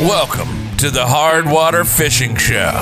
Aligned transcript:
Welcome 0.00 0.76
to 0.78 0.90
the 0.90 1.06
Hard 1.06 1.48
Water 1.48 1.84
Fishing 1.84 2.34
Show. 2.34 2.72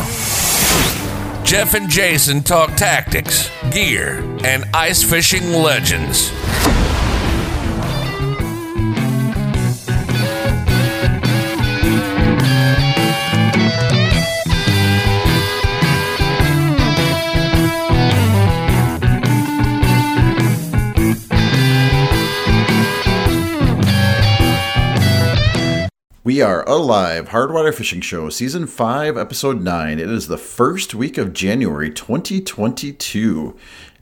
Jeff 1.45 1.75
and 1.75 1.91
Jason 1.91 2.43
talk 2.43 2.75
tactics, 2.75 3.51
gear, 3.71 4.21
and 4.47 4.65
ice 4.73 5.03
fishing 5.03 5.53
legends. 5.53 6.31
We 26.33 26.41
are 26.41 26.67
alive. 26.67 27.29
Hardwater 27.29 27.75
Fishing 27.75 28.01
Show, 28.01 28.31
Season 28.31 28.67
5, 28.67 29.19
Episode 29.19 29.61
9. 29.61 29.99
It 29.99 30.11
is 30.11 30.29
the 30.29 30.39
first 30.39 30.95
week 30.95 31.19
of 31.19 31.35
January 31.35 31.91
2022, 31.91 33.55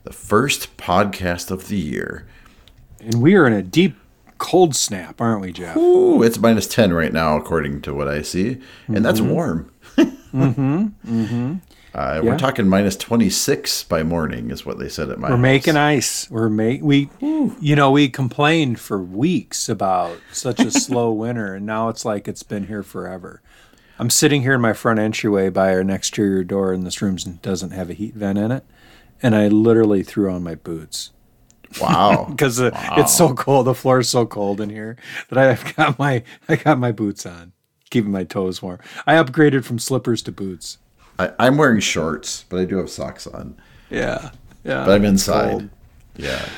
the 0.05 0.13
first 0.13 0.77
podcast 0.77 1.51
of 1.51 1.67
the 1.67 1.77
year. 1.77 2.29
And 3.01 3.21
we 3.21 3.35
are 3.35 3.49
in 3.49 3.53
a 3.53 3.65
deep 3.65 3.97
cold 4.39 4.77
snap, 4.77 5.21
aren't 5.21 5.41
we, 5.41 5.51
Jeff? 5.51 5.77
Ooh, 5.77 6.23
it's 6.23 6.39
minus 6.39 6.69
10 6.69 6.93
right 6.93 7.13
now, 7.13 7.37
according 7.37 7.83
to 7.83 7.93
what 7.93 8.07
I 8.07 8.23
see. 8.23 8.61
And 8.87 9.05
that's 9.05 9.21
warm. 9.21 9.69
mm-hmm. 9.97 10.87
Mm-hmm. 11.05 11.55
Uh, 11.93 12.21
We're 12.23 12.39
talking 12.39 12.69
minus 12.69 12.97
26 12.97 13.85
by 13.85 14.03
morning, 14.05 14.51
is 14.51 14.65
what 14.65 14.79
they 14.79 14.89
said 14.89 15.11
at 15.11 15.19
my 15.19 15.29
We're 15.29 15.37
house. 15.37 15.43
making 15.43 15.77
ice. 15.77 16.31
We're 16.31 16.49
make 16.49 16.83
we, 16.83 17.11
you 17.21 17.75
know, 17.75 17.91
we 17.91 18.09
complained 18.09 18.79
for 18.79 18.99
weeks 19.03 19.69
about 19.69 20.19
such 20.33 20.61
a 20.61 20.71
slow 20.87 21.11
winter, 21.13 21.55
and 21.55 21.67
now 21.67 21.89
it's 21.89 22.05
like 22.05 22.29
it's 22.29 22.45
been 22.45 22.69
here 22.69 22.85
forever. 22.85 23.43
I'm 23.99 24.09
sitting 24.11 24.43
here 24.43 24.55
in 24.55 24.61
my 24.61 24.73
front 24.73 25.01
entryway 25.01 25.51
by 25.51 25.73
our 25.75 25.81
exterior 25.81 26.45
door, 26.45 26.73
and 26.73 26.87
this 26.87 27.03
room 27.03 27.17
doesn't 27.17 27.73
have 27.73 27.91
a 27.91 27.95
heat 27.95 28.15
vent 28.15 28.39
in 28.39 28.53
it, 28.53 28.65
and 29.21 29.35
I 29.35 29.49
literally 29.49 30.03
threw 30.05 30.31
on 30.31 30.43
my 30.45 30.55
boots 30.55 31.11
Wow. 31.81 32.27
because 32.31 32.61
it's 32.61 33.17
so 33.17 33.35
cold. 33.35 33.67
The 33.67 33.75
floor 33.75 33.99
is 33.99 34.09
so 34.09 34.27
cold 34.27 34.61
in 34.61 34.71
here 34.71 34.97
that 35.29 35.39
I've 35.39 35.75
got 35.75 35.99
my 35.99 36.23
I 36.49 36.55
got 36.55 36.79
my 36.79 36.93
boots 36.93 37.27
on, 37.27 37.53
keeping 37.91 38.13
my 38.13 38.23
toes 38.25 38.63
warm. 38.63 38.79
I 39.09 39.15
upgraded 39.15 39.65
from 39.65 39.81
slippers 39.81 40.23
to 40.23 40.33
boots. 40.33 40.79
I, 41.21 41.33
I'm 41.39 41.59
wearing 41.59 41.81
shorts, 41.81 42.45
but 42.49 42.59
I 42.59 42.65
do 42.65 42.79
have 42.79 42.89
socks 42.89 43.27
on. 43.27 43.57
Yeah, 43.91 44.31
yeah. 44.65 44.87
But 44.87 44.93
I'm 44.93 45.05
inside. 45.05 45.51
Cold. 45.51 45.69
Yeah. 46.17 46.49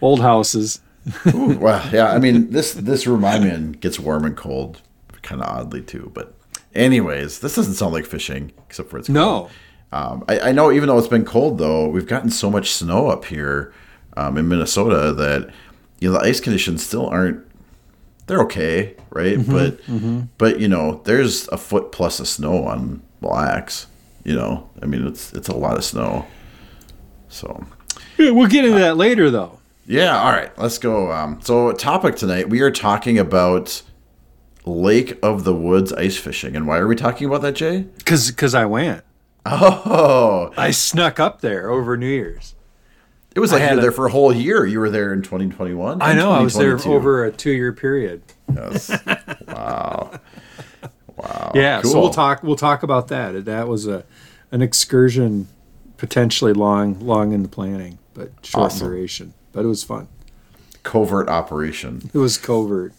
Old 0.00 0.20
houses. 0.20 0.80
Ooh, 1.34 1.58
well, 1.58 1.86
yeah. 1.92 2.12
I 2.12 2.18
mean, 2.18 2.50
this 2.50 2.72
this 2.72 3.06
room 3.06 3.24
I'm 3.24 3.42
in 3.42 3.72
gets 3.72 3.98
warm 3.98 4.24
and 4.24 4.36
cold, 4.36 4.80
kind 5.22 5.42
of 5.42 5.48
oddly 5.48 5.82
too. 5.82 6.10
But, 6.14 6.34
anyways, 6.74 7.40
this 7.40 7.56
doesn't 7.56 7.74
sound 7.74 7.92
like 7.92 8.06
fishing, 8.06 8.52
except 8.66 8.88
for 8.90 8.98
it's 8.98 9.08
cold. 9.08 9.14
No. 9.14 9.50
Um, 9.92 10.24
I, 10.28 10.40
I 10.40 10.52
know 10.52 10.70
even 10.70 10.88
though 10.88 10.98
it's 10.98 11.08
been 11.08 11.24
cold 11.24 11.58
though, 11.58 11.88
we've 11.88 12.06
gotten 12.06 12.30
so 12.30 12.50
much 12.50 12.70
snow 12.72 13.08
up 13.08 13.26
here 13.26 13.72
um, 14.16 14.38
in 14.38 14.48
Minnesota 14.48 15.12
that 15.12 15.50
you 16.00 16.10
know 16.10 16.18
the 16.18 16.24
ice 16.24 16.40
conditions 16.40 16.86
still 16.86 17.06
aren't. 17.06 17.44
They're 18.26 18.40
okay, 18.42 18.94
right? 19.10 19.44
but 19.46 19.80
but 20.38 20.60
you 20.60 20.68
know, 20.68 21.02
there's 21.04 21.48
a 21.48 21.58
foot 21.58 21.92
plus 21.92 22.20
of 22.20 22.28
snow 22.28 22.64
on 22.64 23.02
Mille 23.20 23.32
Lacs. 23.32 23.86
You 24.24 24.34
know, 24.36 24.68
I 24.82 24.86
mean, 24.86 25.06
it's 25.06 25.32
it's 25.32 25.48
a 25.48 25.54
lot 25.56 25.76
of 25.76 25.84
snow. 25.84 26.26
So 27.28 27.64
Yeah, 28.18 28.30
We'll 28.30 28.48
get 28.48 28.64
into 28.64 28.78
that 28.80 28.96
later, 28.96 29.30
though. 29.30 29.60
yeah, 29.86 30.20
all 30.20 30.30
right, 30.32 30.56
let's 30.58 30.78
go. 30.78 31.10
Um, 31.12 31.40
so, 31.42 31.72
topic 31.72 32.16
tonight, 32.16 32.48
we 32.50 32.60
are 32.60 32.70
talking 32.70 33.18
about 33.18 33.82
Lake 34.66 35.18
of 35.22 35.44
the 35.44 35.54
Woods 35.54 35.92
ice 35.94 36.16
fishing. 36.18 36.54
And 36.56 36.66
why 36.66 36.78
are 36.78 36.86
we 36.86 36.96
talking 36.96 37.26
about 37.26 37.42
that, 37.42 37.54
Jay? 37.54 37.86
Because 37.98 38.30
cause 38.32 38.54
I 38.54 38.66
went. 38.66 39.04
Oh, 39.46 40.52
I 40.56 40.70
snuck 40.70 41.18
up 41.18 41.40
there 41.40 41.70
over 41.70 41.96
New 41.96 42.06
Year's. 42.08 42.54
it 43.34 43.40
was 43.40 43.52
like 43.52 43.62
you 43.62 43.68
were 43.74 43.78
a- 43.78 43.80
there 43.80 43.92
for 43.92 44.06
a 44.06 44.10
whole 44.10 44.34
year. 44.34 44.66
You 44.66 44.80
were 44.80 44.90
there 44.90 45.12
in 45.14 45.22
2021. 45.22 46.02
I 46.02 46.12
know. 46.14 46.30
I 46.32 46.40
was 46.42 46.54
there 46.54 46.78
over 46.86 47.24
a 47.24 47.32
two 47.32 47.52
year 47.52 47.72
period. 47.72 48.22
Yes. 48.54 48.90
wow. 49.48 50.10
Wow. 51.22 51.52
Yeah. 51.54 51.82
So 51.82 52.00
we'll 52.00 52.10
talk. 52.10 52.42
We'll 52.42 52.56
talk 52.56 52.82
about 52.82 53.08
that. 53.08 53.44
That 53.44 53.68
was 53.68 53.86
a 53.86 54.04
an 54.52 54.62
excursion, 54.62 55.48
potentially 55.96 56.52
long, 56.52 56.98
long 57.00 57.32
in 57.32 57.42
the 57.42 57.48
planning, 57.48 57.98
but 58.14 58.30
short 58.42 58.66
Awesome. 58.66 58.88
duration. 58.88 59.34
But 59.52 59.64
it 59.64 59.68
was 59.68 59.82
fun. 59.84 60.08
Covert 60.82 61.28
operation. 61.28 62.10
It 62.14 62.18
was 62.18 62.38
covert. 62.38 62.92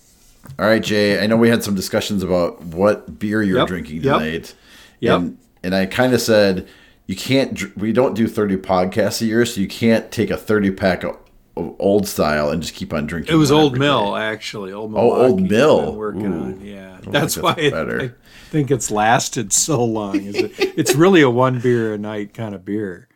All 0.60 0.66
right, 0.66 0.82
Jay. 0.84 1.22
I 1.24 1.28
know 1.28 1.38
we 1.38 1.50
had 1.50 1.64
some 1.64 1.76
discussions 1.76 2.24
about 2.24 2.62
what 2.64 3.20
beer 3.20 3.42
you're 3.44 3.60
Yep, 3.60 3.68
drinking 3.68 4.02
tonight. 4.02 4.54
yep. 5.00 5.20
And, 5.20 5.38
and 5.64 5.76
I 5.76 5.86
kind 5.86 6.14
of 6.14 6.22
said 6.22 6.68
you 7.08 7.16
can't. 7.16 7.76
We 7.78 7.92
don't 7.92 8.14
do 8.16 8.28
30 8.28 8.58
podcasts 8.58 9.22
a 9.22 9.26
year, 9.26 9.46
so 9.46 9.60
you 9.62 9.68
can't 9.68 10.12
take 10.12 10.30
a 10.30 10.38
30 10.38 10.72
pack 10.72 11.04
of 11.04 11.18
old 11.56 12.08
style 12.08 12.50
and 12.50 12.62
just 12.62 12.74
keep 12.74 12.94
on 12.94 13.06
drinking. 13.06 13.34
It 13.34 13.38
was 13.38 13.52
Old 13.52 13.78
Mill, 13.78 14.16
day. 14.16 14.22
actually. 14.22 14.72
Old 14.74 14.92
Mill. 14.92 15.02
Oh, 15.02 15.28
Old 15.28 15.42
Mill. 15.42 15.96
Working 15.96 16.26
Ooh. 16.34 16.44
on. 16.44 16.62
Yeah, 16.62 17.00
don't 17.02 17.12
that's 17.12 17.38
why 17.38 17.54
it-. 17.58 17.74
I 17.74 18.12
think 18.50 18.72
it's 18.72 18.90
lasted 18.92 19.52
so 19.54 19.84
long. 19.84 20.16
Is 20.24 20.36
it, 20.36 20.52
it's 20.78 20.96
really 20.96 21.22
a 21.22 21.30
one 21.30 21.60
beer 21.60 21.94
a 21.94 21.98
night 21.98 22.34
kind 22.34 22.56
of 22.56 22.64
beer, 22.66 23.08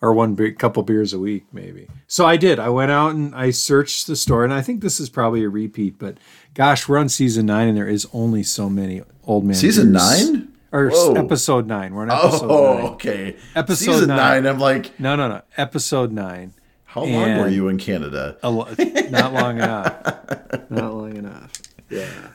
or 0.00 0.12
one 0.12 0.34
beer, 0.34 0.52
couple 0.52 0.82
beers 0.82 1.12
a 1.12 1.18
week 1.18 1.44
maybe. 1.52 1.88
So 2.06 2.26
I 2.26 2.36
did. 2.36 2.58
I 2.58 2.68
went 2.68 2.90
out 2.90 3.14
and 3.14 3.34
I 3.34 3.50
searched 3.50 4.06
the 4.06 4.16
store, 4.16 4.44
and 4.44 4.52
I 4.52 4.62
think 4.62 4.80
this 4.82 5.00
is 5.00 5.08
probably 5.08 5.42
a 5.44 5.48
repeat. 5.48 5.98
But 5.98 6.18
gosh, 6.54 6.88
we're 6.88 6.98
on 6.98 7.08
season 7.08 7.46
nine, 7.46 7.68
and 7.68 7.76
there 7.76 7.88
is 7.88 8.06
only 8.12 8.42
so 8.42 8.68
many 8.68 9.02
old 9.24 9.44
man. 9.44 9.54
Season 9.54 9.92
beers. 9.92 10.28
nine? 10.30 10.46
or 10.72 10.88
Whoa. 10.90 11.14
episode 11.14 11.66
nine. 11.66 11.94
We're 11.94 12.02
on 12.02 12.12
episode 12.12 12.46
Oh, 12.48 12.74
nine. 12.76 12.86
okay. 12.92 13.36
Episode 13.56 13.84
Season 13.92 14.06
nine. 14.08 14.44
nine. 14.44 14.46
I'm 14.46 14.60
like, 14.60 15.00
No, 15.00 15.16
no, 15.16 15.28
no. 15.28 15.42
Episode 15.56 16.12
nine. 16.12 16.54
How 16.90 17.04
long 17.04 17.38
were 17.38 17.48
you 17.48 17.68
in 17.68 17.78
Canada? 17.78 18.36
A 18.42 18.50
lo- 18.50 18.66
not 19.10 19.32
long 19.32 19.58
enough. 19.58 20.70
Not 20.70 20.92
long 20.94 21.16
enough. 21.16 21.52
Yeah. 21.88 22.30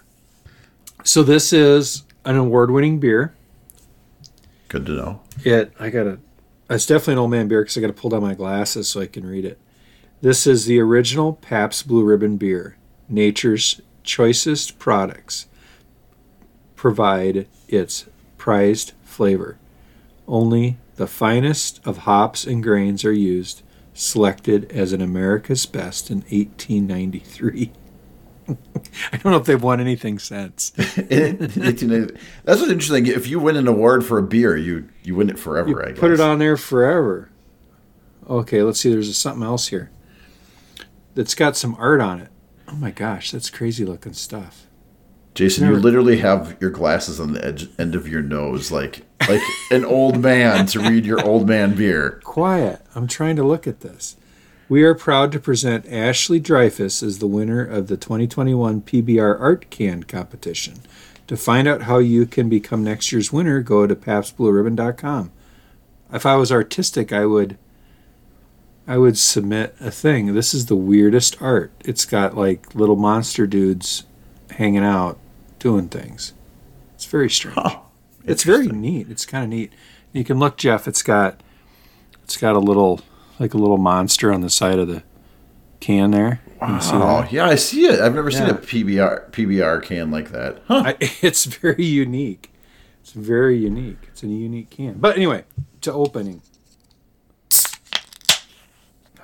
So 1.03 1.23
this 1.23 1.51
is 1.51 2.03
an 2.23 2.38
award-winning 2.38 2.99
beer. 2.99 3.33
Good 4.69 4.85
to 4.85 4.94
know. 4.94 5.21
It. 5.44 5.73
I 5.77 5.89
gotta. 5.89 6.19
It's 6.69 6.85
definitely 6.85 7.13
an 7.13 7.19
old 7.19 7.31
man 7.31 7.49
beer 7.49 7.63
because 7.63 7.77
I 7.77 7.81
gotta 7.81 7.91
pull 7.91 8.09
down 8.09 8.21
my 8.21 8.33
glasses 8.33 8.88
so 8.88 9.01
I 9.01 9.07
can 9.07 9.25
read 9.25 9.44
it. 9.44 9.59
This 10.21 10.47
is 10.47 10.65
the 10.65 10.79
original 10.79 11.33
Pabst 11.33 11.85
Blue 11.85 12.03
Ribbon 12.05 12.38
beer. 12.38 12.77
Nature's 13.09 13.81
choicest 14.03 14.79
products 14.79 15.47
provide 16.77 17.47
its 17.67 18.05
prized 18.38 18.94
flavor. 19.03 19.57
Only 20.29 20.77
the 20.95 21.07
finest 21.07 21.81
of 21.85 21.99
hops 21.99 22.45
and 22.45 22.63
grains 22.63 23.03
are 23.03 23.11
used, 23.11 23.61
selected 23.95 24.72
as 24.72 24.94
an 24.94 25.01
America's 25.01 25.66
Best 25.66 26.11
in 26.11 26.17
1893. 26.17 27.72
I 28.47 29.17
don't 29.17 29.31
know 29.31 29.38
if 29.38 29.45
they've 29.45 29.61
won 29.61 29.81
anything 29.81 30.19
since. 30.19 30.69
That's 30.75 31.56
what's 31.56 31.81
interesting. 31.81 33.07
If 33.07 33.28
you 33.28 33.39
win 33.39 33.56
an 33.56 33.67
award 33.67 34.06
for 34.06 34.19
a 34.19 34.23
beer, 34.23 34.56
you 34.56 34.88
you 35.01 35.16
win 35.16 35.31
it 35.31 35.39
forever. 35.39 35.69
You 35.69 35.81
I 35.81 35.89
guess. 35.89 36.00
put 36.00 36.11
it 36.11 36.19
on 36.19 36.38
there 36.38 36.56
forever. 36.57 37.31
Okay, 38.29 38.61
let's 38.61 38.79
see. 38.79 38.91
There's 38.91 39.17
something 39.17 39.44
else 39.44 39.69
here 39.69 39.89
that's 41.16 41.33
got 41.33 41.57
some 41.57 41.75
art 41.79 42.01
on 42.01 42.19
it. 42.19 42.29
Oh 42.67 42.75
my 42.75 42.91
gosh, 42.91 43.31
that's 43.31 43.50
crazy 43.50 43.85
looking 43.85 44.13
stuff. 44.13 44.67
Jason, 45.33 45.67
you 45.67 45.75
literally 45.75 46.19
have 46.19 46.56
your 46.62 46.69
glasses 46.69 47.19
on 47.19 47.33
the 47.33 47.44
edge 47.44 47.69
end 47.77 47.95
of 47.95 48.07
your 48.07 48.22
nose, 48.22 48.72
like 48.72 49.04
like 49.27 49.41
an 49.71 49.85
old 49.85 50.21
man 50.21 50.65
to 50.67 50.79
read 50.79 51.05
your 51.05 51.25
old 51.25 51.47
man 51.47 51.75
beer. 51.75 52.21
Quiet. 52.23 52.81
I'm 52.93 53.07
trying 53.07 53.35
to 53.37 53.43
look 53.43 53.67
at 53.67 53.81
this. 53.81 54.15
We 54.67 54.83
are 54.83 54.95
proud 54.95 55.31
to 55.31 55.39
present 55.39 55.85
Ashley 55.87 56.39
Dreyfus 56.39 57.03
as 57.03 57.19
the 57.19 57.27
winner 57.27 57.63
of 57.63 57.87
the 57.87 57.97
2021 57.97 58.81
PBR 58.81 59.39
Art 59.39 59.69
Can 59.69 60.03
competition. 60.03 60.79
To 61.27 61.37
find 61.37 61.67
out 61.67 61.83
how 61.83 62.00
you 62.00 62.25
can 62.25 62.50
become 62.50 62.83
next 62.83 63.12
year's 63.12 63.31
winner, 63.31 63.62
go 63.62 63.85
to 63.85 63.95
pabstblueribbon.com. 63.95 65.31
If 66.11 66.25
I 66.25 66.35
was 66.35 66.51
artistic, 66.51 67.11
I 67.11 67.25
would 67.25 67.57
I 68.88 68.97
would 69.00 69.18
submit 69.18 69.75
a 69.79 69.89
thing. 69.89 70.35
This 70.35 70.53
is 70.53 70.68
the 70.68 70.75
weirdest 70.75 71.41
art. 71.41 71.71
It's 71.83 72.06
got 72.06 72.38
like 72.38 72.75
little 72.75 72.95
monster 72.95 73.47
dudes 73.47 74.03
hanging 74.51 74.83
out 74.83 75.18
doing 75.57 75.89
things. 75.89 76.33
It's 76.94 77.06
very 77.06 77.29
strange. 77.29 77.77
It's 78.25 78.44
very 78.44 78.68
neat. 78.68 79.10
It's 79.10 79.25
kind 79.25 79.44
of 79.44 79.50
neat. 79.50 79.74
You 80.13 80.24
can 80.24 80.39
look, 80.39 80.57
Jeff. 80.57 80.88
It's 80.88 81.04
got 81.04 81.42
it's 82.24 82.38
got 82.38 82.56
a 82.56 82.60
little 82.60 83.01
like 83.39 83.54
a 83.54 83.57
little 83.57 83.77
monster 83.77 84.33
on 84.33 84.42
the 84.42 84.50
side 84.50 84.80
of 84.80 84.88
the 84.88 85.04
can 85.80 86.12
there. 86.12 86.42
Oh 86.62 87.27
yeah, 87.30 87.45
I 87.48 87.56
see 87.56 87.86
it. 87.86 88.00
I've 88.00 88.16
never 88.16 88.31
seen 88.31 88.50
a 88.50 88.54
PBR 88.54 89.31
PBR 89.31 89.83
can 89.83 90.10
like 90.10 90.31
that. 90.31 90.62
Huh? 90.68 90.83
I, 90.86 90.98
it's 91.22 91.45
very 91.45 91.86
unique. 91.86 92.51
It's 93.01 93.12
very 93.12 93.57
unique. 93.57 94.00
It's 94.07 94.24
a 94.24 94.28
unique 94.28 94.69
can. 94.71 94.94
But 94.94 95.16
anyway, 95.16 95.44
to 95.81 95.94
opening. 95.94 96.42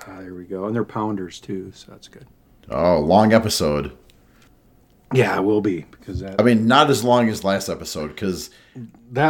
Ah, 0.06 0.20
there 0.20 0.34
we 0.34 0.44
go. 0.44 0.66
And 0.66 0.74
they're 0.74 0.84
pounders 0.84 1.40
too, 1.40 1.72
so 1.74 1.90
that's 1.90 2.08
good. 2.08 2.26
Oh, 2.70 3.00
long 3.00 3.32
episode. 3.32 3.96
Yeah, 5.12 5.36
it 5.36 5.42
will 5.42 5.60
be 5.60 5.84
because 5.90 6.20
that 6.20 6.40
I 6.40 6.44
mean, 6.44 6.66
not 6.66 6.90
as 6.90 7.04
long 7.04 7.28
as 7.28 7.44
last 7.44 7.68
episode 7.68 8.08
because 8.08 8.50
that, 8.74 8.86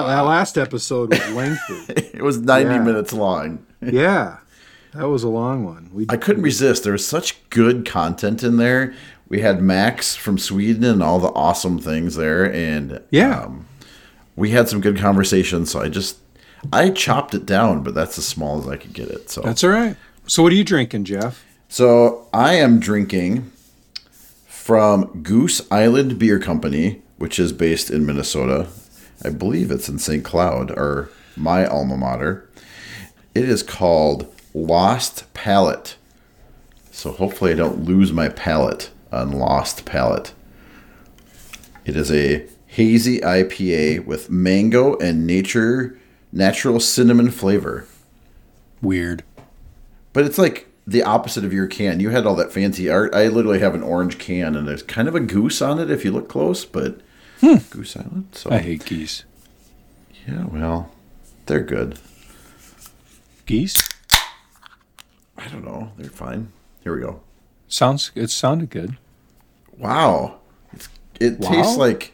that 0.07 0.21
last 0.21 0.57
episode 0.59 1.11
was 1.11 1.31
lengthy. 1.35 1.93
it 2.17 2.23
was 2.23 2.39
90 2.41 2.71
Yeah. 2.75 2.79
minutes 2.83 3.13
long. 3.13 3.65
yeah, 3.83 4.39
that 4.95 5.09
was 5.09 5.23
a 5.23 5.29
long 5.29 5.65
one. 5.65 5.91
We 5.93 6.07
I 6.09 6.17
couldn't 6.17 6.43
resist. 6.43 6.85
There 6.85 6.93
was 6.93 7.07
such 7.07 7.49
good 7.51 7.85
content 7.87 8.43
in 8.43 8.57
there. 8.57 8.95
We 9.29 9.41
had 9.41 9.63
Max 9.63 10.15
from 10.15 10.37
Sweden 10.39 10.85
and 10.85 11.03
all 11.03 11.19
the 11.19 11.29
awesome 11.33 11.79
things 11.79 12.17
there, 12.17 12.45
and 12.53 13.01
Yeah. 13.11 13.45
um, 13.45 13.67
we 14.37 14.51
had 14.51 14.69
some 14.69 14.81
good 14.81 14.99
conversations. 14.99 15.71
So 15.71 15.81
I 15.81 15.89
just 15.89 16.19
I 16.73 16.91
chopped 16.91 17.35
it 17.35 17.45
down, 17.47 17.83
but 17.83 17.95
that's 17.95 18.17
as 18.19 18.27
small 18.27 18.61
as 18.61 18.69
I 18.69 18.77
could 18.77 18.93
get 18.93 19.09
it. 19.09 19.31
So 19.31 19.41
that's 19.41 19.65
all 19.65 19.71
right. 19.71 19.97
So 20.27 20.43
what 20.43 20.53
are 20.53 20.57
you 20.57 20.65
drinking, 20.65 21.05
Jeff? 21.05 21.45
So 21.69 22.29
I 22.33 22.55
am 22.55 22.79
drinking 22.79 23.51
from 24.47 25.23
Goose 25.23 25.63
Island 25.71 26.19
Beer 26.19 26.39
Company, 26.39 27.03
which 27.17 27.39
is 27.39 27.53
based 27.53 27.91
in 27.91 28.07
Minnesota. 28.07 28.69
I 29.25 29.31
believe 29.31 29.71
it's 29.71 29.89
in 29.89 29.99
St. 29.99 30.25
Cloud, 30.25 30.71
or 30.71 31.11
my 31.37 31.67
alma 31.67 31.97
mater. 31.97 32.49
It 33.35 33.49
is 33.49 33.63
called 33.63 34.33
Lost 34.53 35.33
Palette. 35.35 35.97
So 36.91 37.13
hopefully 37.13 37.53
I 37.53 37.57
don't 37.57 37.85
lose 37.85 38.13
my 38.13 38.29
palate 38.29 38.91
on 39.11 39.33
Lost 39.33 39.85
Palette. 39.85 40.35
It 41.85 41.97
is 41.97 42.11
a 42.13 42.47
hazy 42.67 43.21
IPA 43.21 44.07
with 44.07 44.31
mango 44.31 44.97
and 44.99 45.27
nature 45.27 45.99
natural 46.33 46.81
cinnamon 46.81 47.31
flavor. 47.31 47.87
Weird. 48.81 49.23
But 50.13 50.25
it's 50.25 50.39
like 50.39 50.69
the 50.87 51.03
opposite 51.03 51.45
of 51.45 51.53
your 51.53 51.67
can. 51.67 52.01
You 52.01 52.11
had 52.11 52.27
all 52.27 52.35
that 52.37 52.53
fancy 52.53 52.91
art. 52.91 53.15
I 53.15 53.29
literally 53.29 53.61
have 53.61 53.75
an 53.75 53.83
orange 53.83 54.19
can, 54.19 54.57
and 54.57 54.67
there's 54.67 54.83
kind 54.83 55.09
of 55.09 55.15
a 55.15 55.21
goose 55.21 55.63
on 55.63 55.79
it 55.79 55.91
if 55.91 56.05
you 56.05 56.11
look 56.11 56.29
close, 56.29 56.65
but 56.65 57.01
Hmm. 57.43 57.57
Goose 57.71 57.97
Island. 57.97 58.29
So 58.33 58.51
I 58.51 58.59
hate 58.59 58.85
geese. 58.87 59.25
yeah, 60.27 60.45
well, 60.45 60.91
they're 61.47 61.61
good. 61.61 61.99
Geese 63.47 63.89
I 65.37 65.49
don't 65.49 65.65
know. 65.65 65.91
They're 65.99 66.09
fine. 66.11 66.53
Here 66.85 66.95
we 66.95 67.01
go. 67.03 67.21
sounds. 67.67 68.13
It 68.15 68.31
sounded 68.31 68.71
good. 68.71 68.97
Wow, 69.77 70.39
it's, 70.73 70.89
it 71.19 71.41
Wow? 71.41 71.51
tastes 71.51 71.77
like 71.77 72.13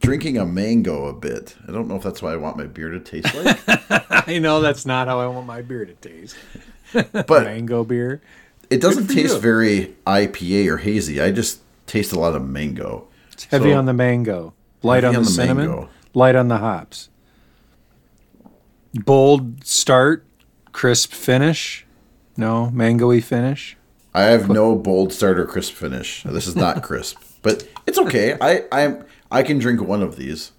drinking 0.00 0.38
a 0.38 0.46
mango 0.46 1.04
a 1.06 1.12
bit. 1.12 1.54
I 1.68 1.72
don't 1.72 1.88
know 1.88 1.96
if 1.96 2.02
that's 2.02 2.22
what 2.22 2.32
I 2.32 2.36
want 2.36 2.56
my 2.56 2.64
beer 2.66 2.88
to 2.90 3.00
taste 3.00 3.34
like, 3.34 3.58
I 4.28 4.38
know 4.38 4.60
that's 4.60 4.86
not 4.86 5.08
how 5.08 5.20
I 5.20 5.26
want 5.26 5.46
my 5.46 5.60
beer 5.60 5.84
to 5.84 5.92
taste. 5.94 6.36
but 7.12 7.44
Mango 7.44 7.84
beer. 7.84 8.22
it 8.70 8.80
doesn't 8.80 9.08
taste 9.08 9.34
you. 9.34 9.40
very 9.40 9.94
IPA 10.06 10.68
or 10.68 10.76
hazy. 10.78 11.20
I 11.20 11.30
just 11.30 11.60
taste 11.86 12.12
a 12.12 12.18
lot 12.18 12.34
of 12.34 12.42
mango. 12.46 13.08
It's 13.32 13.44
heavy 13.44 13.70
So- 13.72 13.78
on 13.78 13.84
the 13.86 13.92
mango. 13.94 14.54
Light 14.82 15.04
on 15.04 15.16
on 15.16 15.22
the, 15.22 15.28
the 15.28 15.34
cinnamon. 15.34 15.66
mango. 15.68 15.88
Light 16.14 16.34
on 16.36 16.48
the 16.48 16.58
hops. 16.58 17.08
Bold 18.94 19.64
start, 19.64 20.26
crisp 20.72 21.12
finish. 21.12 21.86
No, 22.36 22.70
mangoey 22.74 23.22
finish. 23.22 23.76
I 24.14 24.22
have 24.24 24.50
no 24.50 24.76
bold 24.76 25.12
starter 25.12 25.46
crisp 25.46 25.72
finish. 25.74 26.22
This 26.24 26.46
is 26.46 26.56
not 26.56 26.82
crisp, 26.82 27.16
but 27.42 27.66
it's 27.86 27.98
okay. 27.98 28.36
I 28.40 28.64
I 28.70 28.98
I 29.30 29.42
can 29.42 29.58
drink 29.58 29.80
one 29.80 30.02
of 30.02 30.16
these. 30.16 30.52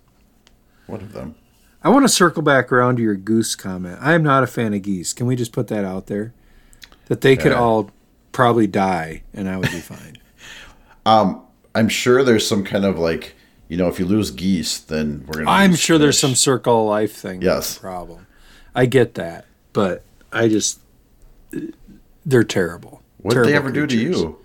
One 0.87 1.01
of 1.01 1.13
them. 1.13 1.35
I 1.83 1.89
want 1.89 2.03
to 2.05 2.09
circle 2.09 2.41
back 2.41 2.71
around 2.71 2.95
to 2.95 3.03
your 3.03 3.15
goose 3.15 3.55
comment. 3.55 3.99
I 4.01 4.13
am 4.13 4.23
not 4.23 4.41
a 4.43 4.47
fan 4.47 4.73
of 4.73 4.81
geese. 4.81 5.13
Can 5.13 5.27
we 5.27 5.35
just 5.35 5.51
put 5.51 5.67
that 5.67 5.83
out 5.85 6.07
there? 6.07 6.33
That 7.07 7.21
they 7.21 7.35
could 7.35 7.51
all 7.51 7.91
probably 8.31 8.67
die 8.67 9.23
and 9.33 9.49
I 9.49 9.57
would 9.57 9.69
be 9.69 9.79
fine. 9.81 10.17
um, 11.05 11.41
I'm 11.75 11.89
sure 11.89 12.23
there's 12.23 12.47
some 12.47 12.63
kind 12.63 12.85
of 12.85 12.97
like 12.97 13.35
you 13.73 13.77
know 13.79 13.87
if 13.87 13.97
you 13.97 14.05
lose 14.05 14.29
geese, 14.29 14.77
then 14.77 15.23
we're 15.25 15.39
gonna. 15.39 15.49
I'm 15.49 15.73
sure 15.73 15.97
there's 15.97 16.19
some 16.19 16.35
circle 16.35 16.81
of 16.83 16.87
life 16.89 17.13
thing. 17.13 17.41
Yes. 17.41 17.79
Problem. 17.79 18.27
I 18.75 18.85
get 18.85 19.15
that, 19.15 19.45
but 19.73 20.03
I 20.31 20.47
just 20.47 20.79
they're 22.23 22.43
terrible. 22.43 23.01
What 23.17 23.33
did 23.33 23.45
they 23.45 23.55
ever 23.55 23.71
do 23.71 23.87
to 23.87 23.97
you? 23.97 24.37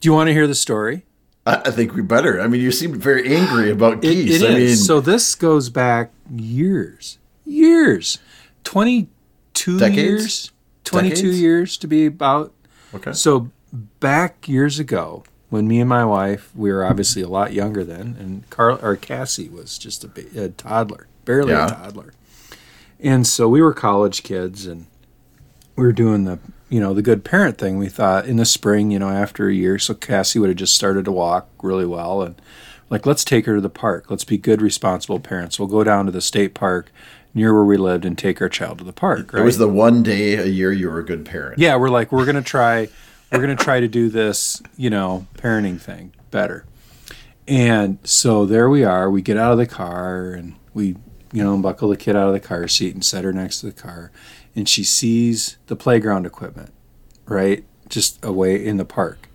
Do 0.00 0.08
you 0.08 0.14
want 0.14 0.28
to 0.28 0.32
hear 0.32 0.46
the 0.46 0.54
story? 0.54 1.04
I, 1.44 1.56
I 1.66 1.70
think 1.70 1.92
we 1.94 2.00
better. 2.00 2.40
I 2.40 2.46
mean, 2.48 2.62
you 2.62 2.72
seemed 2.72 2.96
very 2.96 3.36
angry 3.36 3.70
about 3.76 3.98
It, 4.04 4.14
geese. 4.14 4.40
it 4.42 4.50
I 4.50 4.54
is. 4.54 4.78
mean, 4.78 4.86
so 4.86 5.00
this 5.00 5.34
goes 5.34 5.68
back 5.68 6.10
years, 6.34 7.18
years, 7.44 8.18
twenty-two 8.64 9.78
Decades? 9.78 9.98
years, 9.98 10.52
twenty-two 10.84 11.14
Decades? 11.16 11.40
years 11.40 11.76
to 11.76 11.86
be 11.86 12.06
about. 12.06 12.52
okay. 12.94 13.12
So 13.12 13.50
back 14.00 14.48
years 14.48 14.78
ago, 14.78 15.24
when 15.52 15.68
me 15.68 15.80
and 15.80 15.88
my 15.88 16.02
wife, 16.04 16.50
we 16.54 16.72
were 16.72 16.82
obviously 16.84 17.20
a 17.20 17.28
lot 17.28 17.52
younger 17.52 17.84
then, 17.84 18.16
and 18.18 18.48
Carl 18.48 18.78
or 18.82 18.96
Cassie 18.96 19.50
was 19.50 19.76
just 19.76 20.02
a, 20.02 20.10
a 20.44 20.48
toddler, 20.48 21.06
barely 21.26 21.52
Yeah. 21.52 21.66
a 21.66 21.70
toddler, 21.70 22.14
and 22.98 23.26
so 23.26 23.48
we 23.48 23.60
were 23.60 23.74
college 23.74 24.22
kids, 24.22 24.66
and 24.66 24.86
we 25.76 25.84
were 25.84 25.92
doing 25.92 26.24
the 26.24 26.38
you 26.70 26.80
know 26.80 26.94
the 26.94 27.02
good 27.02 27.22
parent 27.22 27.58
thing. 27.58 27.76
We 27.76 27.88
thought 27.90 28.24
in 28.26 28.36
the 28.38 28.46
spring, 28.46 28.90
you 28.90 28.98
know, 28.98 29.10
after 29.10 29.46
a 29.48 29.52
year, 29.54 29.78
so 29.78 29.92
Cassie 29.92 30.38
would 30.38 30.48
have 30.48 30.56
just 30.56 30.74
started 30.74 31.04
to 31.04 31.12
walk 31.12 31.48
really 31.62 31.84
well, 31.86 32.22
and 32.22 32.40
like 32.88 33.04
let's 33.04 33.22
take 33.24 33.44
her 33.46 33.54
to 33.56 33.60
the 33.60 33.68
park. 33.68 34.10
Let's 34.10 34.24
be 34.24 34.38
good, 34.38 34.62
responsible 34.62 35.20
parents. 35.20 35.58
We'll 35.58 35.68
go 35.68 35.84
down 35.84 36.06
to 36.06 36.12
the 36.12 36.20
state 36.22 36.54
park 36.54 36.90
near 37.34 37.52
where 37.54 37.64
we 37.64 37.76
lived 37.76 38.04
and 38.06 38.16
take 38.16 38.40
our 38.40 38.48
child 38.48 38.78
to 38.78 38.84
the 38.84 38.92
park. 38.92 39.32
Right? 39.34 39.40
It 39.40 39.44
was 39.44 39.58
the 39.58 39.68
one 39.68 40.02
day 40.02 40.34
a 40.36 40.44
year 40.46 40.72
you 40.72 40.88
were 40.90 40.98
a 40.98 41.04
good 41.04 41.24
parent. 41.26 41.58
yeah 41.58 41.76
we're 41.76 41.88
like 41.90 42.10
we're 42.10 42.24
gonna 42.26 42.42
try 42.42 42.88
we're 43.32 43.40
gonna 43.40 43.56
try 43.56 43.80
to 43.80 43.88
do 43.88 44.08
this 44.08 44.62
you 44.76 44.90
know 44.90 45.26
parenting 45.34 45.80
thing 45.80 46.12
better. 46.30 46.64
And 47.48 47.98
so 48.04 48.46
there 48.46 48.68
we 48.68 48.84
are 48.84 49.10
we 49.10 49.20
get 49.22 49.36
out 49.36 49.52
of 49.52 49.58
the 49.58 49.66
car 49.66 50.32
and 50.32 50.54
we 50.74 50.96
you 51.32 51.42
know 51.42 51.56
buckle 51.58 51.88
the 51.88 51.96
kid 51.96 52.14
out 52.16 52.28
of 52.28 52.34
the 52.34 52.40
car 52.40 52.68
seat 52.68 52.94
and 52.94 53.04
set 53.04 53.24
her 53.24 53.32
next 53.32 53.60
to 53.60 53.66
the 53.66 53.72
car. 53.72 54.12
And 54.54 54.68
she 54.68 54.84
sees 54.84 55.56
the 55.66 55.76
playground 55.76 56.26
equipment 56.26 56.72
right 57.26 57.64
just 57.88 58.24
away 58.24 58.64
in 58.64 58.76
the 58.76 58.84
park. 58.84 59.28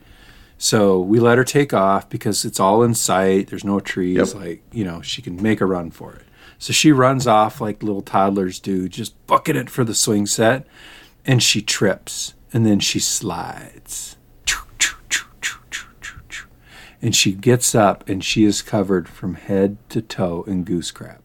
So 0.60 1.00
we 1.00 1.20
let 1.20 1.38
her 1.38 1.44
take 1.44 1.74
off 1.74 2.10
because 2.10 2.44
it's 2.46 2.60
all 2.60 2.82
in 2.84 2.96
sight 2.96 3.48
there's 3.48 3.64
no 3.64 3.80
trees 3.80 4.18
Yep. 4.18 4.36
like 4.36 4.64
you 4.72 4.84
know 4.86 5.02
she 5.02 5.22
can 5.22 5.42
make 5.42 5.60
a 5.62 5.66
run 5.66 5.92
for 5.92 6.14
it. 6.14 6.24
So 6.60 6.74
she 6.74 6.92
runs 6.92 7.28
off 7.28 7.62
like 7.62 7.84
little 7.84 8.02
toddlers 8.02 8.60
do 8.60 8.88
just 8.90 9.14
bucking 9.28 9.56
it 9.56 9.70
for 9.70 9.84
the 9.84 9.94
swing 9.94 10.26
set 10.26 10.66
and 11.26 11.44
she 11.44 11.62
trips 11.62 12.34
and 12.54 12.66
then 12.66 12.80
she 12.80 13.00
slides. 13.00 14.16
And 17.00 17.16
she 17.16 17.32
gets 17.34 17.76
up 17.76 18.08
and 18.10 18.24
she 18.24 18.44
is 18.44 18.62
covered 18.64 19.08
from 19.08 19.36
head 19.36 19.78
to 19.90 20.02
toe 20.02 20.44
in 20.48 20.64
goose 20.64 20.90
crap. 20.92 21.22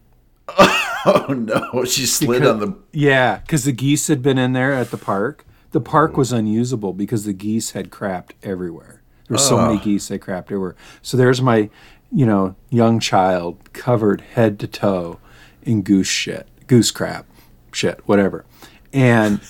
Oh 1.05 1.25
no, 1.33 1.83
she 1.83 2.05
slid 2.05 2.39
Because- 2.41 2.53
on 2.53 2.59
the. 2.59 2.77
yeah 2.91 3.37
because 3.39 3.65
the 3.65 3.71
geese 3.73 4.07
had 4.07 4.21
been 4.21 4.37
in 4.37 4.53
there 4.53 4.71
at 4.71 4.91
the 4.91 4.97
park. 4.97 5.45
The 5.71 5.81
park 5.81 6.15
was 6.15 6.31
unusable 6.31 6.93
because 6.93 7.25
the 7.25 7.33
geese 7.33 7.71
had 7.71 7.89
crapped 7.89 8.31
everywhere. 8.43 9.01
There 9.27 9.35
were 9.35 9.37
so 9.39 9.57
many 9.57 9.79
geese 9.79 10.07
they 10.07 10.19
crapped 10.19 10.43
everywhere. 10.45 10.75
So 11.01 11.17
there's 11.17 11.41
my 11.41 11.69
you 12.11 12.25
know 12.25 12.55
young 12.69 12.99
child 12.99 13.73
covered 13.73 14.21
head 14.21 14.59
to 14.59 14.67
toe 14.67 15.19
in 15.63 15.81
goose 15.81 16.07
shit 16.07 16.47
goose 16.67 16.91
crap 16.91 17.25
shit 17.71 17.99
whatever 18.07 18.45
and 18.93 19.41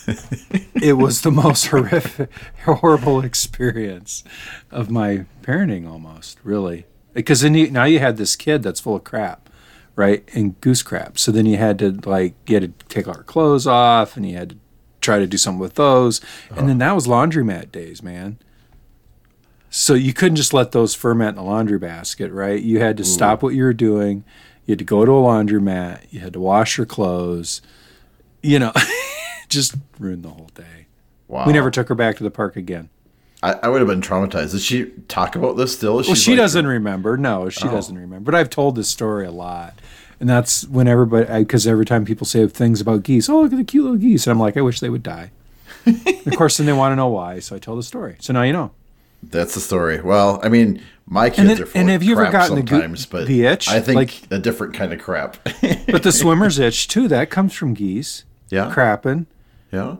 it 0.81 0.93
was 0.93 1.21
the 1.21 1.31
most 1.31 1.65
horrific 1.67 2.31
horrible 2.63 3.23
experience 3.23 4.23
of 4.71 4.89
my 4.89 5.25
parenting 5.41 5.87
almost 5.87 6.39
really. 6.43 6.85
Because 7.13 7.41
then 7.41 7.53
you, 7.53 7.69
now 7.69 7.83
you 7.83 7.99
had 7.99 8.17
this 8.17 8.35
kid 8.35 8.63
that's 8.63 8.79
full 8.79 8.95
of 8.95 9.03
crap 9.03 9.49
right 9.95 10.27
and 10.33 10.59
goose 10.61 10.81
crap. 10.81 11.19
So 11.19 11.31
then 11.31 11.45
you 11.45 11.57
had 11.57 11.77
to 11.79 11.91
like 12.05 12.33
you 12.47 12.55
had 12.55 12.79
to 12.79 12.85
take 12.87 13.07
all 13.07 13.15
her 13.15 13.23
clothes 13.23 13.67
off 13.67 14.15
and 14.15 14.27
you 14.27 14.35
had 14.37 14.51
to 14.51 14.57
try 15.01 15.19
to 15.19 15.27
do 15.27 15.37
something 15.37 15.59
with 15.59 15.75
those. 15.75 16.21
And 16.55 16.69
then 16.69 16.77
that 16.77 16.95
was 16.95 17.05
laundromat 17.05 17.71
days 17.71 18.01
man. 18.01 18.39
So 19.69 19.93
you 19.93 20.13
couldn't 20.13 20.37
just 20.37 20.53
let 20.53 20.71
those 20.71 20.95
ferment 20.95 21.37
in 21.37 21.43
a 21.43 21.45
laundry 21.45 21.79
basket 21.79 22.31
right? 22.31 22.61
You 22.61 22.79
had 22.79 22.95
to 22.97 23.03
stop 23.03 23.43
what 23.43 23.53
you 23.53 23.63
were 23.63 23.73
doing. 23.73 24.23
You 24.65 24.71
had 24.71 24.79
to 24.79 24.85
go 24.85 25.03
to 25.03 25.11
a 25.11 25.15
laundromat. 25.15 26.05
You 26.09 26.21
had 26.21 26.33
to 26.33 26.39
wash 26.39 26.77
your 26.77 26.85
clothes. 26.85 27.61
You 28.41 28.59
know 28.59 28.71
just 29.53 29.75
ruined 29.99 30.23
the 30.23 30.29
whole 30.29 30.49
day 30.55 30.87
Wow. 31.27 31.45
we 31.47 31.53
never 31.53 31.71
took 31.71 31.87
her 31.89 31.95
back 31.95 32.17
to 32.17 32.23
the 32.23 32.31
park 32.31 32.55
again 32.55 32.89
I, 33.41 33.59
I 33.63 33.67
would 33.67 33.81
have 33.81 33.89
been 33.89 33.99
traumatized. 33.99 34.51
Did 34.51 34.61
she 34.61 34.85
talk 35.09 35.35
about 35.35 35.57
this 35.57 35.73
still? 35.73 35.95
well, 35.95 36.15
she 36.15 36.33
doesn't 36.33 36.65
remember. 36.65 37.17
No, 37.17 37.49
she 37.49 37.67
oh. 37.67 37.71
doesn't 37.71 37.97
remember. 37.97 38.31
But 38.31 38.35
I've 38.39 38.49
told 38.49 38.75
this 38.77 38.87
story 38.87 39.25
a 39.25 39.31
lot, 39.31 39.77
and 40.21 40.29
that's 40.29 40.65
when 40.67 40.87
everybody 40.87 41.25
because 41.43 41.67
every 41.67 41.85
time 41.85 42.05
people 42.05 42.25
say 42.25 42.47
things 42.47 42.79
about 42.79 43.03
geese, 43.03 43.27
oh 43.27 43.41
look 43.41 43.51
at 43.51 43.57
the 43.57 43.65
cute 43.65 43.83
little 43.83 43.97
geese, 43.99 44.25
and 44.25 44.31
I'm 44.31 44.39
like, 44.39 44.55
I 44.55 44.61
wish 44.61 44.79
they 44.79 44.89
would 44.89 45.03
die. 45.03 45.31
of 45.85 46.35
course, 46.37 46.55
then 46.55 46.67
they 46.67 46.71
want 46.71 46.93
to 46.93 46.95
know 46.95 47.09
why, 47.09 47.39
so 47.39 47.57
I 47.57 47.59
tell 47.59 47.75
the 47.75 47.83
story. 47.83 48.15
So 48.21 48.31
now 48.31 48.43
you 48.43 48.53
know. 48.53 48.71
That's 49.21 49.55
the 49.55 49.59
story. 49.59 49.99
Well, 49.99 50.39
I 50.41 50.47
mean, 50.47 50.81
my 51.05 51.29
kids 51.29 51.39
And 51.39 51.49
then- 51.49 51.61
are 51.61 51.65
full 51.65 51.81
and 51.81 51.89
of 51.89 51.93
have 51.93 52.03
you 52.03 52.13
ever 52.13 52.21
crap 52.23 52.31
gotten 52.31 52.55
the 52.55 52.61
goo- 52.61 52.75
sometimes, 52.75 53.05
but 53.05 53.27
the 53.27 53.45
itch? 53.45 53.67
I 53.67 53.81
think 53.81 53.97
Like- 53.97 54.21
a 54.31 54.39
different 54.39 54.73
kind 54.73 54.93
of 54.93 55.01
crap. 55.01 55.37
But 55.87 56.03
the 56.03 56.11
swimmer's 56.13 56.59
itch 56.59 56.87
too, 56.87 57.09
that 57.09 57.29
comes 57.29 57.53
from 57.53 57.73
geese 57.73 58.23
yeah, 58.49 58.71
crapping. 58.73 59.25
Yeah. 59.73 59.95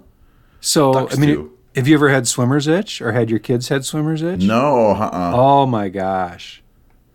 So 0.62 0.94
Ducks 0.94 1.18
I 1.18 1.20
mean, 1.20 1.36
too. 1.36 1.52
have 1.76 1.88
you 1.88 1.96
ever 1.96 2.10
had 2.10 2.28
swimmer's 2.28 2.68
itch, 2.68 3.02
or 3.02 3.12
had 3.12 3.30
your 3.30 3.40
kids 3.40 3.68
had 3.68 3.84
swimmer's 3.84 4.22
itch? 4.22 4.42
No, 4.44 4.92
uh-uh. 4.92 5.32
Oh 5.36 5.66
my 5.66 5.90
gosh. 5.90 6.62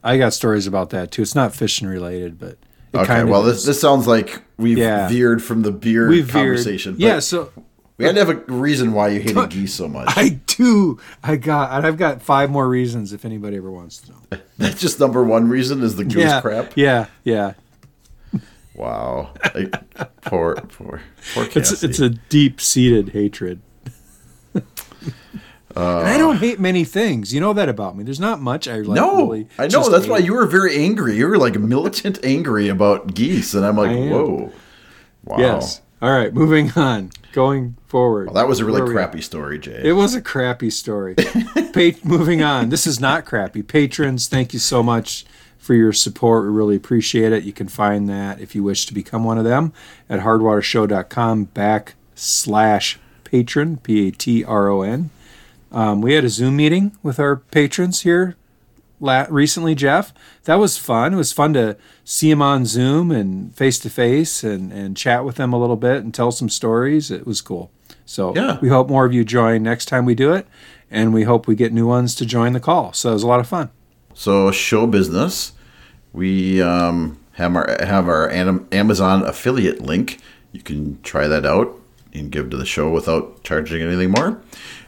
I 0.05 0.19
got 0.19 0.33
stories 0.35 0.67
about 0.67 0.91
that 0.91 1.11
too. 1.11 1.23
It's 1.23 1.35
not 1.35 1.55
fishing 1.55 1.89
related, 1.89 2.39
but 2.39 2.51
it 2.93 2.97
Okay, 2.99 3.07
kind 3.07 3.23
of 3.23 3.29
well, 3.31 3.47
is. 3.47 3.57
this 3.57 3.65
this 3.65 3.81
sounds 3.81 4.07
like 4.07 4.43
we've 4.59 4.79
Yeah. 4.79 5.09
veered 5.09 5.43
from 5.43 5.63
the 5.63 5.73
beer 5.73 6.09
We've 6.09 6.29
conversation. 6.29 6.95
Yeah, 6.99 7.19
so 7.21 7.51
we 7.97 8.05
had 8.05 8.15
to 8.15 8.25
have 8.25 8.31
a 8.31 8.53
reason 8.53 8.93
why 8.93 9.09
you 9.09 9.21
hated 9.21 9.51
geese 9.51 9.75
so 9.75 9.89
much. 9.89 10.09
I 10.17 10.41
do. 10.47 10.99
I 11.23 11.37
got. 11.37 11.73
and 11.73 11.87
I've 11.87 11.97
got 11.97 12.23
five 12.23 12.49
more 12.51 12.69
reasons 12.69 13.13
if 13.13 13.25
anybody 13.25 13.57
ever 13.57 13.71
wants 13.71 13.99
to 14.03 14.11
know. 14.13 14.41
That's 14.59 14.81
just 14.81 15.01
number 15.01 15.25
one 15.25 15.49
reason 15.49 15.83
is 15.83 15.97
the 15.97 16.05
goose 16.05 16.17
yeah, 16.23 16.41
crap. 16.41 16.73
yeah, 16.77 17.07
yeah. 17.25 17.55
Wow, 18.79 19.31
Like, 19.55 19.73
poor, 20.23 20.55
poor, 20.55 21.01
poor 21.35 21.45
It's 21.47 21.53
Cassie. 21.71 21.87
it's 21.89 21.99
a 21.99 22.11
deep 22.11 22.61
seated 22.61 23.09
hatred. 23.11 23.61
Uh, 25.77 25.99
and 26.01 26.09
I 26.09 26.19
don't 26.19 26.39
hate 26.39 26.59
many 26.59 26.83
things. 26.83 27.33
You 27.33 27.41
know 27.41 27.53
that 27.53 27.69
about 27.69 27.97
me. 27.97 28.03
There's 28.03 28.19
not 28.19 28.41
much 28.41 28.67
I 28.67 28.79
like. 28.79 28.89
no, 28.97 29.17
really 29.29 29.47
I 29.59 29.65
know. 29.65 29.69
just 29.69 29.91
That's 29.93 30.07
why 30.09 30.19
you 30.19 30.33
were 30.35 30.47
very 30.47 30.77
angry. 30.77 31.17
You 31.17 31.29
were 31.29 31.39
like 31.39 31.55
militant 31.57 32.19
angry 32.25 32.69
about 32.69 33.15
geese, 33.15 33.55
and 33.55 33.65
I'm 33.65 33.77
like, 33.77 33.91
whoa, 33.95 34.51
wow. 35.25 35.37
Yes. 35.39 35.83
All 36.03 36.11
right. 36.11 36.33
Moving 36.35 36.73
on. 36.75 37.11
Going 37.33 37.77
forward. 37.87 38.27
Well, 38.29 38.35
that 38.35 38.49
was 38.49 38.59
a 38.59 38.65
really 38.65 38.81
Where 38.81 38.85
are 38.85 38.89
we? 38.89 38.95
crappy 38.95 39.21
story, 39.21 39.59
Jay. 39.61 39.81
It 39.85 39.93
was 39.93 40.15
a 40.17 40.23
crappy 40.23 40.71
story. 40.71 41.15
Pa- 41.75 41.99
moving 42.03 42.43
on. 42.43 42.71
This 42.71 42.87
is 42.87 42.99
not 42.99 43.25
crappy. 43.25 43.63
Patrons, 43.63 44.27
thank 44.27 44.53
you 44.53 44.59
so 44.59 44.83
much 44.83 45.27
for 45.69 45.75
your 45.75 45.93
support. 45.93 46.45
We 46.47 46.51
really 46.51 46.77
appreciate 46.77 47.31
it. 47.31 47.45
You 47.45 47.53
can 47.53 47.69
find 47.69 48.09
that 48.09 48.41
if 48.41 48.55
you 48.55 48.63
wish 48.63 48.87
to 48.87 48.95
become 48.95 49.23
one 49.23 49.37
of 49.37 49.45
them 49.45 49.75
at 50.09 50.21
hardwatershow.com 50.21 51.49
backslash 51.55 52.97
patron, 53.25 53.77
P 53.77 54.09
A 54.09 54.11
T 54.11 54.43
R 54.45 54.69
O 54.71 54.81
N. 54.81 55.11
Um, 55.71 56.01
we 56.01 56.15
had 56.15 56.25
a 56.25 56.31
Zoom 56.31 56.57
meeting 56.57 56.97
with 57.03 57.21
our 57.21 57.37
patrons 57.37 58.01
here 58.01 58.35
la- 58.99 59.27
recently, 59.29 59.75
Jeff. 59.75 60.15
That 60.45 60.55
was 60.55 60.79
fun. 60.79 61.13
It 61.13 61.17
was 61.19 61.33
fun 61.35 61.53
to 61.53 61.77
see 62.03 62.31
them 62.31 62.41
on 62.41 62.65
Zoom 62.65 63.11
and 63.11 63.55
face 63.55 63.79
to 63.81 63.91
face 63.91 64.43
and 64.43 64.73
and 64.73 64.97
chat 64.97 65.23
with 65.27 65.37
them 65.37 65.53
a 65.53 65.61
little 65.61 65.77
bit 65.77 66.03
and 66.03 66.15
tell 66.15 66.33
some 66.33 66.49
stories. 66.49 67.11
It 67.11 67.27
was 67.27 67.43
cool. 67.43 67.71
So 68.07 68.35
Yeah. 68.35 68.57
we 68.63 68.71
hope 68.71 68.89
more 68.89 69.05
of 69.05 69.13
you 69.13 69.23
join 69.23 69.63
next 69.63 69.85
time 69.85 70.07
we 70.07 70.15
do 70.15 70.33
it, 70.33 70.47
and 70.91 71.13
we 71.13 71.25
hope 71.25 71.47
we 71.47 71.55
get 71.55 71.75
new 71.75 71.87
ones 71.87 72.15
to 72.15 72.25
join 72.25 72.55
the 72.55 72.61
call. 72.61 72.95
So 72.95 73.11
it 73.11 73.13
was 73.13 73.23
a 73.23 73.27
lot 73.27 73.41
of 73.41 73.47
fun. 73.47 73.69
So 74.15 74.51
show 74.51 74.87
business, 74.87 75.53
we 76.19 76.61
um, 76.61 77.17
have 77.33 77.55
our 77.55 77.77
have 77.81 78.09
our 78.09 78.29
Amazon 78.31 79.23
affiliate 79.23 79.81
link. 79.81 80.19
You 80.51 80.61
can 80.61 81.01
try 81.03 81.29
that 81.29 81.47
out 81.47 81.81
and 82.13 82.33
give 82.33 82.51
to 82.51 82.57
the 82.57 82.67
show 82.67 82.91
without 82.91 83.45
charging 83.45 83.81
anything 83.81 84.11
more. 84.11 84.43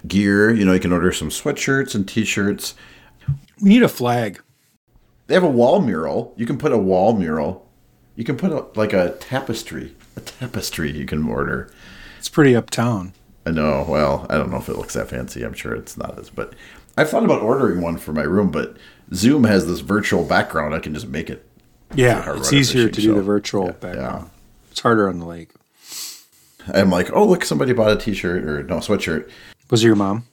Gear, 0.09 0.53
you 0.53 0.65
know, 0.65 0.73
you 0.73 0.81
can 0.81 0.93
order 0.93 1.13
some 1.13 1.29
sweatshirts 1.29 1.95
and 1.95 2.09
T-shirts. 2.09 2.75
We 3.61 3.69
need 3.69 3.83
a 3.83 3.89
flag. 3.89 4.43
They 5.29 5.35
have 5.35 5.45
a 5.45 5.49
wall 5.49 5.81
mural. 5.81 6.35
You 6.37 6.47
can 6.47 6.59
put 6.59 6.73
a 6.73 6.79
wall 6.79 7.13
mural. 7.13 7.69
You 8.17 8.25
can 8.25 8.37
put 8.37 8.51
a, 8.51 8.67
like 8.75 8.93
a 8.93 9.17
tapestry, 9.21 9.95
a 10.17 10.21
tapestry 10.21 10.91
you 10.91 11.07
can 11.07 11.29
order. 11.29 11.71
It's 12.19 12.29
pretty 12.29 12.57
uptown. 12.57 13.13
I 13.47 13.51
know. 13.51 13.87
Well, 13.89 14.27
I 14.29 14.37
don't 14.37 14.51
know 14.51 14.59
if 14.59 14.69
it 14.69 14.77
looks 14.77 14.95
that 14.95 15.09
fancy. 15.09 15.45
I'm 15.45 15.55
sure 15.55 15.75
it's 15.75 15.97
not 15.97 16.19
as. 16.19 16.31
But 16.31 16.55
I've 16.97 17.09
thought 17.09 17.25
about 17.25 17.43
ordering 17.43 17.81
one 17.81 17.99
for 17.99 18.13
my 18.13 18.23
room, 18.23 18.51
but 18.51 18.77
Zoom 19.15 19.45
has 19.45 19.67
this 19.67 19.81
virtual 19.81 20.25
background. 20.25 20.75
I 20.75 20.79
can 20.79 20.95
just 20.95 21.09
make 21.09 21.31
it 21.31 21.47
Yeah, 21.95 22.37
it's 22.37 22.53
easier 22.53 22.89
to 22.89 23.01
do 23.01 23.03
Show. 23.09 23.15
the 23.15 23.23
virtual 23.23 23.67
Yeah, 23.67 23.73
background. 23.73 24.31
It's 24.71 24.81
harder 24.81 25.09
on 25.09 25.19
the 25.19 25.27
lake. 25.27 25.51
I'm 26.73 26.91
like, 26.91 27.11
oh 27.13 27.25
look, 27.27 27.45
somebody 27.45 27.73
bought 27.73 27.91
a 27.91 27.97
T-shirt 27.97 28.45
or 28.45 28.63
no 28.63 28.77
sweatshirt. 28.77 29.29
Was 29.71 29.83
it 29.83 29.87
your 29.87 29.97
mom? 29.97 30.25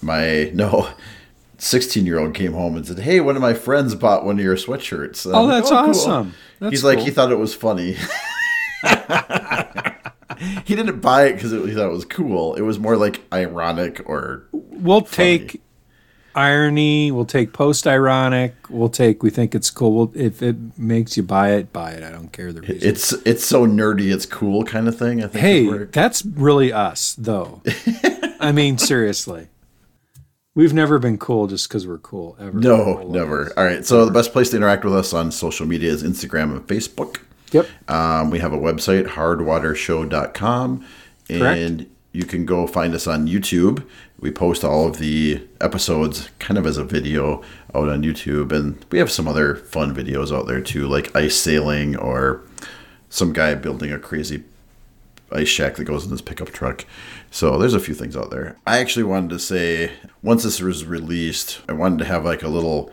My 0.00 0.50
no, 0.54 0.88
sixteen 1.58 2.06
year 2.06 2.18
old 2.18 2.34
came 2.34 2.52
home 2.54 2.76
and 2.76 2.86
said, 2.86 2.98
"Hey, 3.00 3.20
one 3.20 3.36
of 3.36 3.42
my 3.42 3.54
friends 3.54 3.94
bought 3.94 4.24
one 4.24 4.38
of 4.38 4.44
your 4.44 4.56
sweatshirts." 4.56 5.26
And 5.26 5.34
Oh, 5.34 5.42
I'm 5.42 5.48
like, 5.48 5.62
that's 5.62 5.70
oh, 5.72 5.80
cool." 5.80 5.90
awesome. 5.90 6.34
That's 6.60 6.70
He's 6.72 6.84
like, 6.84 6.98
he 7.00 7.10
thought 7.10 7.30
it 7.32 7.38
was 7.38 7.54
funny. 7.54 7.96
he 10.64 10.74
didn't 10.74 11.00
buy 11.00 11.26
it 11.26 11.34
because 11.34 11.52
he 11.52 11.72
thought 11.74 11.86
it 11.86 11.92
was 11.92 12.04
cool. 12.04 12.54
It 12.54 12.62
was 12.62 12.78
more 12.78 12.96
like 12.96 13.22
ironic 13.32 14.00
or 14.06 14.44
We'll 14.52 15.02
take 15.02 15.60
irony. 16.34 17.10
We'll 17.10 17.24
take 17.24 17.52
post 17.52 17.86
ironic. 17.86 18.54
We'll 18.68 18.88
take. 18.88 19.22
We 19.22 19.30
think 19.30 19.54
it's 19.54 19.70
cool. 19.70 19.92
We'll, 19.92 20.12
if 20.14 20.42
it 20.42 20.56
makes 20.78 21.16
you 21.16 21.22
buy 21.22 21.52
it, 21.52 21.72
buy 21.72 21.92
it. 21.92 22.02
I 22.02 22.10
don't 22.10 22.32
care 22.32 22.52
the 22.52 22.60
reason. 22.60 22.88
it's 22.88 23.12
it's 23.24 23.44
so 23.44 23.66
nerdy, 23.66 24.12
it's 24.12 24.26
cool 24.26 24.64
kind 24.64 24.88
of 24.88 24.98
thing. 24.98 25.22
I 25.22 25.28
think. 25.28 25.40
hey, 25.40 25.84
that's 25.84 26.24
really 26.24 26.72
us, 26.72 27.14
though. 27.16 27.62
I 28.40 28.52
mean, 28.52 28.78
seriously, 28.78 29.48
we've 30.54 30.74
never 30.74 30.98
been 30.98 31.18
cool 31.18 31.46
just 31.46 31.68
because 31.68 31.86
we're 31.86 31.98
cool. 31.98 32.36
Ever. 32.40 32.58
no, 32.58 33.02
never. 33.08 33.52
All 33.56 33.64
right. 33.64 33.84
So 33.84 34.04
the 34.04 34.10
best 34.12 34.32
place 34.32 34.50
to 34.50 34.56
interact 34.56 34.84
with 34.84 34.94
us 34.94 35.12
on 35.12 35.30
social 35.30 35.66
media 35.66 35.90
is 35.90 36.02
Instagram 36.02 36.56
and 36.56 36.66
Facebook. 36.66 37.18
Yep. 37.52 37.68
Um, 37.88 38.30
we 38.30 38.38
have 38.38 38.52
a 38.52 38.58
website, 38.58 39.06
hardwatershow.com, 39.06 40.86
and 41.28 41.38
Correct. 41.38 41.90
you 42.12 42.24
can 42.24 42.46
go 42.46 42.66
find 42.66 42.94
us 42.94 43.06
on 43.06 43.28
YouTube. 43.28 43.84
We 44.22 44.30
post 44.30 44.62
all 44.64 44.86
of 44.86 44.98
the 44.98 45.46
episodes 45.60 46.30
kind 46.38 46.56
of 46.56 46.64
as 46.64 46.78
a 46.78 46.84
video 46.84 47.42
out 47.74 47.88
on 47.88 48.02
YouTube, 48.02 48.52
and 48.52 48.82
we 48.90 48.98
have 48.98 49.10
some 49.10 49.26
other 49.28 49.56
fun 49.56 49.94
videos 49.94 50.34
out 50.34 50.46
there 50.46 50.60
too, 50.60 50.86
like 50.86 51.14
ice 51.14 51.36
sailing 51.36 51.96
or 51.96 52.40
some 53.10 53.32
guy 53.32 53.54
building 53.56 53.92
a 53.92 53.98
crazy 53.98 54.44
ice 55.32 55.48
shack 55.48 55.74
that 55.76 55.84
goes 55.84 56.04
in 56.04 56.10
his 56.12 56.22
pickup 56.22 56.50
truck. 56.50 56.84
So 57.32 57.58
there's 57.58 57.74
a 57.74 57.80
few 57.80 57.94
things 57.94 58.16
out 58.16 58.30
there. 58.30 58.56
I 58.66 58.78
actually 58.78 59.02
wanted 59.02 59.30
to 59.30 59.38
say 59.40 59.90
once 60.22 60.44
this 60.44 60.60
was 60.60 60.84
released, 60.84 61.60
I 61.68 61.72
wanted 61.72 61.98
to 61.98 62.04
have 62.04 62.24
like 62.24 62.42
a 62.44 62.48
little 62.48 62.92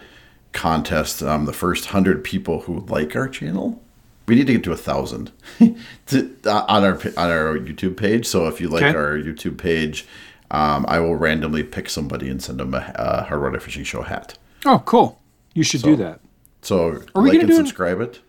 contest. 0.51 1.21
Um, 1.21 1.45
the 1.45 1.53
first 1.53 1.85
hundred 1.87 2.23
people 2.23 2.61
who 2.61 2.79
like 2.87 3.15
our 3.15 3.27
channel, 3.29 3.81
we 4.25 4.35
need 4.35 4.47
to 4.47 4.53
get 4.53 4.63
to 4.63 4.71
a 4.71 4.77
thousand 4.77 5.31
uh, 5.61 6.65
on 6.67 6.83
our 6.83 6.95
on 7.17 7.29
our 7.29 7.59
YouTube 7.59 7.97
page. 7.97 8.25
So 8.25 8.47
if 8.47 8.59
you 8.59 8.67
like 8.69 8.83
Okay. 8.83 8.97
our 8.97 9.15
YouTube 9.17 9.57
page, 9.59 10.07
um, 10.51 10.85
I 10.87 10.99
will 10.99 11.15
randomly 11.15 11.63
pick 11.63 11.89
somebody 11.89 12.29
and 12.29 12.41
send 12.41 12.59
them 12.59 12.73
a, 12.73 12.91
a 12.95 13.23
Hard 13.23 13.41
Water 13.41 13.59
Fishing 13.59 13.83
Show 13.83 14.01
hat. 14.01 14.37
Oh, 14.65 14.81
cool. 14.85 15.19
You 15.53 15.63
should 15.63 15.81
do 15.81 15.95
that. 15.97 16.19
So 16.61 17.03
Are 17.15 17.21
we 17.21 17.31
like 17.31 17.41
and 17.43 17.53
subscribe 17.53 18.01
it. 18.01 18.19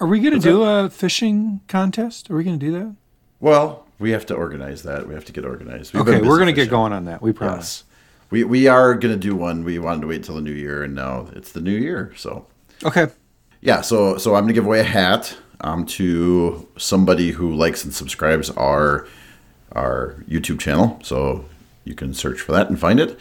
Are 0.00 0.06
we 0.06 0.20
going 0.20 0.34
to 0.34 0.40
do 0.40 0.62
a 0.62 0.90
fishing 0.90 1.60
contest? 1.68 2.30
Are 2.30 2.36
we 2.36 2.44
going 2.44 2.58
to 2.58 2.64
do 2.66 2.72
that? 2.72 2.94
Well, 3.40 3.86
we 3.98 4.10
have 4.10 4.26
to 4.26 4.34
organize 4.34 4.82
that. 4.82 5.06
We 5.06 5.14
have 5.14 5.24
to 5.26 5.32
get 5.32 5.44
organized. 5.44 5.94
We've 5.94 6.02
okay, 6.02 6.20
we're 6.20 6.36
going 6.36 6.46
to 6.46 6.52
get 6.52 6.68
going 6.68 6.92
on 6.92 7.04
that. 7.06 7.22
We 7.22 7.32
promise. 7.32 7.84
Yes. 7.86 7.90
We, 8.30 8.44
we 8.44 8.66
are 8.66 8.94
going 8.94 9.14
to 9.14 9.20
do 9.20 9.36
one. 9.36 9.64
We 9.64 9.78
wanted 9.78 10.02
to 10.02 10.06
wait 10.08 10.24
till 10.24 10.34
the 10.34 10.40
new 10.40 10.52
year, 10.52 10.82
and 10.82 10.94
now 10.94 11.28
it's 11.32 11.52
the 11.52 11.60
new 11.60 11.76
year. 11.76 12.12
So, 12.16 12.46
Okay. 12.84 13.06
yeah, 13.60 13.80
so 13.80 14.16
so 14.18 14.34
I'm 14.34 14.42
going 14.42 14.48
to 14.48 14.54
give 14.54 14.66
away 14.66 14.80
a 14.80 14.84
hat 14.84 15.36
um, 15.60 15.86
to 15.86 16.66
somebody 16.76 17.30
who 17.30 17.54
likes 17.54 17.84
and 17.84 17.94
subscribes 17.94 18.50
our 18.50 19.06
our 19.72 20.16
YouTube 20.28 20.58
channel. 20.60 20.98
So 21.02 21.44
you 21.84 21.94
can 21.94 22.14
search 22.14 22.40
for 22.40 22.52
that 22.52 22.68
and 22.68 22.78
find 22.78 23.00
it. 23.00 23.18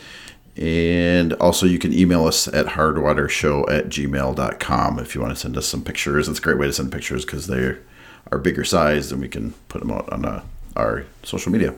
And 0.56 1.34
also, 1.34 1.66
you 1.66 1.80
can 1.80 1.94
email 1.94 2.28
us 2.28 2.48
at 2.48 2.68
hardwatershow 2.68 3.72
at 3.72 3.86
gmail.com 3.88 5.00
if 5.00 5.16
you 5.16 5.22
want 5.22 5.34
to 5.34 5.40
send 5.40 5.58
us 5.58 5.66
some 5.66 5.84
pictures. 5.84 6.30
It's 6.30 6.40
a 6.40 6.42
great 6.42 6.60
way 6.60 6.68
to 6.68 6.74
send 6.74 6.92
pictures 6.92 7.26
because 7.26 7.48
they 7.48 7.78
are 8.32 8.38
bigger 8.38 8.64
size 8.64 9.12
and 9.12 9.20
we 9.20 9.28
can 9.28 9.54
put 9.68 9.80
them 9.80 9.92
out 9.92 10.12
on 10.12 10.26
uh, 10.26 10.44
our 10.76 11.06
social 11.24 11.52
media. 11.52 11.74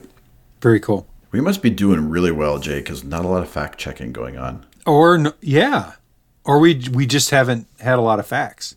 Very 0.61 0.79
cool. 0.79 1.07
We 1.31 1.41
must 1.41 1.61
be 1.61 1.69
doing 1.69 2.09
really 2.09 2.31
well, 2.31 2.59
Jay, 2.59 2.79
because 2.79 3.03
not 3.03 3.25
a 3.25 3.27
lot 3.27 3.43
of 3.43 3.49
fact 3.49 3.77
checking 3.77 4.11
going 4.11 4.37
on. 4.37 4.65
Or 4.85 5.17
no, 5.17 5.33
yeah, 5.41 5.93
or 6.43 6.59
we 6.59 6.87
we 6.93 7.05
just 7.05 7.31
haven't 7.31 7.67
had 7.79 7.97
a 7.97 8.01
lot 8.01 8.19
of 8.19 8.27
facts. 8.27 8.75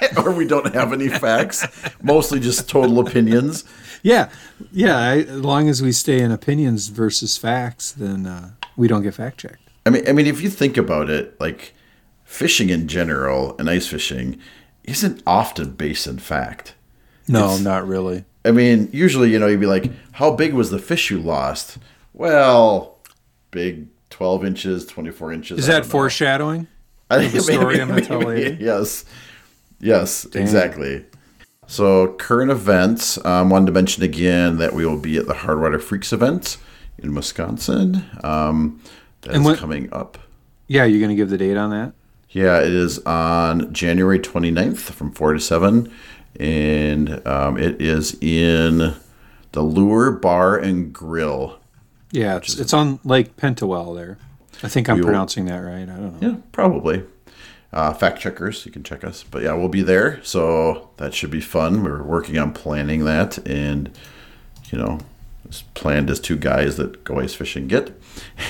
or 0.16 0.32
we 0.32 0.46
don't 0.46 0.74
have 0.74 0.92
any 0.92 1.08
facts, 1.08 1.66
mostly 2.02 2.40
just 2.40 2.68
total 2.68 3.00
opinions. 3.00 3.64
Yeah, 4.02 4.30
yeah. 4.72 4.96
I, 4.96 5.18
as 5.18 5.40
long 5.40 5.68
as 5.68 5.82
we 5.82 5.92
stay 5.92 6.20
in 6.20 6.30
opinions 6.30 6.88
versus 6.88 7.36
facts, 7.36 7.92
then 7.92 8.26
uh, 8.26 8.50
we 8.76 8.86
don't 8.88 9.02
get 9.02 9.14
fact 9.14 9.38
checked. 9.38 9.60
I 9.86 9.90
mean, 9.90 10.08
I 10.08 10.12
mean, 10.12 10.26
if 10.26 10.40
you 10.40 10.50
think 10.50 10.76
about 10.76 11.10
it, 11.10 11.38
like 11.40 11.74
fishing 12.24 12.68
in 12.70 12.88
general 12.88 13.56
and 13.58 13.68
ice 13.70 13.86
fishing 13.86 14.38
isn't 14.84 15.22
often 15.26 15.72
based 15.72 16.06
in 16.06 16.18
fact. 16.18 16.74
No, 17.26 17.44
It's- 17.46 17.60
not 17.60 17.86
really. 17.86 18.24
I 18.44 18.50
mean, 18.52 18.88
usually, 18.92 19.30
you 19.30 19.38
know, 19.38 19.46
you'd 19.46 19.60
be 19.60 19.66
like, 19.66 19.90
"How 20.12 20.30
big 20.30 20.54
was 20.54 20.70
the 20.70 20.78
fish 20.78 21.10
you 21.10 21.18
lost?" 21.18 21.76
Well, 22.14 22.98
big, 23.50 23.88
twelve 24.10 24.44
inches, 24.44 24.86
twenty-four 24.86 25.32
inches. 25.32 25.58
Is 25.58 25.66
that 25.66 25.82
know. 25.82 25.88
foreshadowing? 25.90 26.66
I 27.10 27.18
think 27.18 27.32
the 27.32 27.40
story 27.52 27.80
I'm 27.80 27.88
gonna 27.88 28.00
tell 28.00 28.20
later? 28.20 28.56
Yes, 28.58 29.04
yes, 29.80 30.24
exactly. 30.34 31.04
So 31.66 32.14
current 32.14 32.50
events. 32.50 33.22
Um, 33.24 33.50
wanted 33.50 33.66
to 33.66 33.72
mention 33.72 34.02
again 34.02 34.58
that 34.58 34.72
we 34.74 34.86
will 34.86 34.98
be 34.98 35.16
at 35.18 35.26
the 35.26 35.34
Hardwater 35.34 35.80
Freaks 35.80 36.12
event 36.12 36.56
in 36.98 37.14
Wisconsin. 37.14 38.04
Um, 38.24 38.80
that 39.22 39.34
And 39.34 39.42
is 39.42 39.46
what- 39.46 39.58
coming 39.58 39.88
up. 39.92 40.18
Yeah, 40.66 40.84
you're 40.84 41.00
going 41.00 41.10
to 41.10 41.16
give 41.16 41.30
the 41.30 41.38
date 41.38 41.56
on 41.56 41.70
that. 41.70 41.92
Yeah, 42.30 42.60
it 42.60 42.72
is 42.72 42.98
on 43.06 43.72
January 43.72 44.18
29th 44.18 44.78
from 44.78 45.12
4 45.12 45.32
to 45.34 45.40
7. 45.40 45.90
And 46.38 47.26
um, 47.26 47.56
it 47.56 47.80
is 47.80 48.16
in 48.20 48.94
the 49.52 49.62
Lure 49.62 50.10
Bar 50.10 50.58
and 50.58 50.92
Grill. 50.92 51.58
Yeah, 52.10 52.36
it's, 52.36 52.58
it's 52.58 52.72
on 52.74 53.00
Lake 53.04 53.36
Petenwell 53.36 53.94
there. 53.96 54.18
I 54.62 54.68
think 54.68 54.88
I'm 54.88 54.96
We 54.96 55.00
will- 55.02 55.06
pronouncing 55.08 55.46
that 55.46 55.58
right. 55.58 55.82
I 55.82 55.86
don't 55.96 56.20
know. 56.20 56.28
Yeah, 56.28 56.36
probably. 56.52 57.02
Uh, 57.72 57.92
fact 57.92 58.20
checkers. 58.20 58.64
You 58.66 58.72
can 58.72 58.82
check 58.82 59.04
us. 59.04 59.22
But 59.22 59.42
yeah, 59.42 59.52
we'll 59.54 59.68
be 59.68 59.82
there. 59.82 60.22
So 60.24 60.90
that 60.96 61.14
should 61.14 61.30
be 61.30 61.40
fun. 61.40 61.82
We're 61.84 62.02
working 62.02 62.38
on 62.38 62.52
planning 62.52 63.04
that. 63.04 63.38
And, 63.46 63.90
you 64.70 64.78
know, 64.78 64.98
it's 65.44 65.62
planned 65.74 66.10
as 66.10 66.20
two 66.20 66.36
guys 66.36 66.76
that 66.76 67.04
go 67.04 67.18
ice 67.20 67.34
fishing 67.34 67.68
get. 67.68 67.92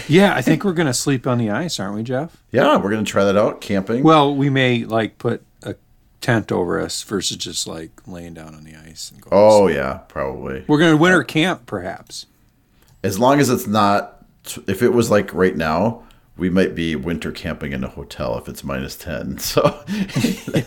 Yeah, 0.08 0.34
I 0.34 0.40
think 0.40 0.64
we're 0.64 0.72
gonna 0.72 0.94
sleep 0.94 1.26
on 1.26 1.36
the 1.36 1.50
ice, 1.50 1.78
aren't 1.78 1.94
we, 1.94 2.02
Jeff? 2.02 2.42
Yeah, 2.50 2.78
we're 2.78 2.88
going 2.90 3.04
to 3.04 3.10
try 3.10 3.24
that 3.24 3.36
out 3.36 3.60
camping. 3.60 4.02
Well, 4.02 4.34
we 4.34 4.48
may 4.48 4.84
like 4.84 5.18
put 5.18 5.42
a 5.62 5.74
tent 6.22 6.50
over 6.50 6.80
us 6.80 7.02
versus 7.02 7.36
just 7.36 7.66
like 7.66 7.90
laying 8.06 8.32
down 8.32 8.54
on 8.54 8.64
the 8.64 8.74
ice 8.74 9.10
and 9.10 9.20
go. 9.20 9.28
oh, 9.30 9.68
yeah, 9.68 9.98
probably. 10.08 10.64
We're 10.66 10.78
gonna 10.78 10.96
winter 10.96 11.22
camp, 11.22 11.66
perhaps. 11.66 12.24
As 13.04 13.18
long 13.18 13.38
as 13.40 13.50
it's 13.50 13.66
not, 13.66 14.24
if 14.66 14.82
it 14.82 14.94
was 14.94 15.10
like 15.10 15.32
right 15.34 15.54
now, 15.56 16.04
we 16.38 16.48
might 16.48 16.74
be 16.74 16.94
winter 16.96 17.32
camping 17.32 17.72
in 17.72 17.82
a 17.84 17.88
hotel 17.88 18.38
if 18.38 18.48
it's 18.48 18.62
minus 18.64 18.96
10. 18.96 19.38
So, 19.48 19.62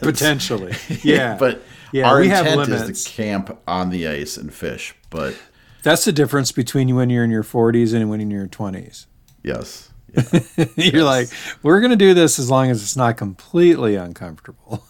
Potentially, 0.02 0.74
yeah. 1.04 1.38
but 1.40 1.62
Yeah, 1.92 2.10
our 2.10 2.22
intent 2.22 2.70
is 2.70 3.04
to 3.06 3.12
camp 3.12 3.58
on 3.68 3.90
the 3.90 4.08
ice 4.08 4.38
and 4.38 4.54
fish. 4.54 4.94
But 5.10 5.36
That's 5.84 6.06
the 6.06 6.12
difference 6.12 6.52
between 6.52 6.94
when 6.96 7.10
you're 7.10 7.24
in 7.24 7.32
your 7.32 7.44
40s 7.44 7.94
and 7.94 8.10
when 8.10 8.20
you're 8.20 8.26
in 8.26 8.32
your 8.32 8.48
20s. 8.48 9.06
yes, 9.44 9.91
You're 10.76 11.04
like, 11.04 11.30
we're 11.64 11.80
gonna 11.82 11.96
do 11.96 12.14
this 12.14 12.38
as 12.40 12.50
long 12.50 12.70
as 12.70 12.82
it's 12.82 12.96
not 12.98 13.18
completely 13.18 13.96
uncomfortable. 13.96 14.84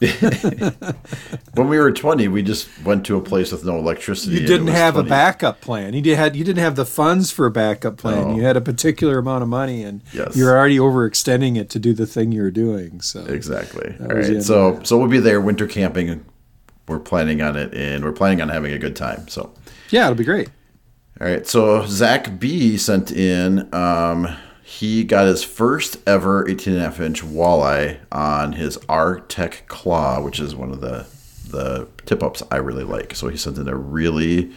when 1.54 1.68
we 1.68 1.78
were 1.78 1.92
20, 1.92 2.28
we 2.28 2.42
just 2.42 2.68
went 2.84 3.06
to 3.06 3.18
a 3.18 3.22
place 3.22 3.52
with 3.52 3.64
no 3.64 3.78
electricity. 3.78 4.40
You 4.40 4.48
didn't 4.48 4.68
have 4.68 4.98
a 4.98 5.04
backup 5.04 5.62
plan. 5.62 5.94
You 5.94 6.02
did 6.02 6.18
had 6.18 6.36
you 6.36 6.44
didn't 6.44 6.64
have 6.64 6.76
the 6.76 6.86
funds 6.86 7.32
for 7.32 7.46
a 7.46 7.52
backup 7.52 7.98
plan. 7.98 8.30
No. 8.30 8.36
You 8.36 8.44
had 8.44 8.58
a 8.58 8.62
particular 8.62 9.20
amount 9.20 9.44
of 9.44 9.50
money, 9.50 9.84
and 9.84 10.02
Yes. 10.14 10.36
you're 10.36 10.56
already 10.58 10.78
overextending 10.78 11.58
it 11.58 11.70
to 11.72 11.80
do 11.80 11.94
the 11.94 12.08
thing 12.08 12.32
you're 12.32 12.52
doing. 12.52 13.02
So 13.02 13.24
Exactly. 13.26 13.96
All 14.00 14.08
right. 14.08 14.42
So 14.42 14.80
so 14.84 14.98
we'll 14.98 15.08
be 15.10 15.20
there 15.20 15.40
winter 15.42 15.68
camping. 15.68 16.26
We're 16.88 17.00
planning 17.00 17.42
on 17.42 17.56
it, 17.56 17.74
and 17.74 18.04
we're 18.04 18.12
planning 18.12 18.42
on 18.42 18.50
having 18.50 18.74
a 18.74 18.80
good 18.80 18.96
time. 18.96 19.28
So. 19.28 19.54
yeah, 19.92 20.06
it'll 20.06 20.16
be 20.16 20.24
great. 20.24 20.50
All 21.22 21.28
right, 21.28 21.46
so 21.46 21.86
Zach 21.86 22.40
B 22.40 22.78
sent 22.78 23.12
in. 23.12 23.72
Um, 23.74 24.28
he 24.72 25.04
got 25.04 25.28
his 25.28 25.44
first 25.44 25.98
ever 26.08 26.48
18 26.48 26.74
and 26.74 26.82
a 26.82 26.86
half 26.86 27.02
inch 27.02 27.22
walleye 27.24 28.00
on 28.10 28.54
his 28.54 28.80
R 28.88 29.20
Tech 29.20 29.66
Claw, 29.68 30.22
which 30.22 30.40
is 30.40 30.56
one 30.56 30.72
of 30.72 30.80
the 30.80 31.06
the 31.50 31.88
tip 32.06 32.24
ups 32.24 32.42
I 32.50 32.56
really 32.56 32.86
like. 32.86 33.14
So 33.14 33.28
he 33.28 33.36
sent 33.36 33.58
in 33.58 33.68
a 33.68 33.76
really, 33.76 34.52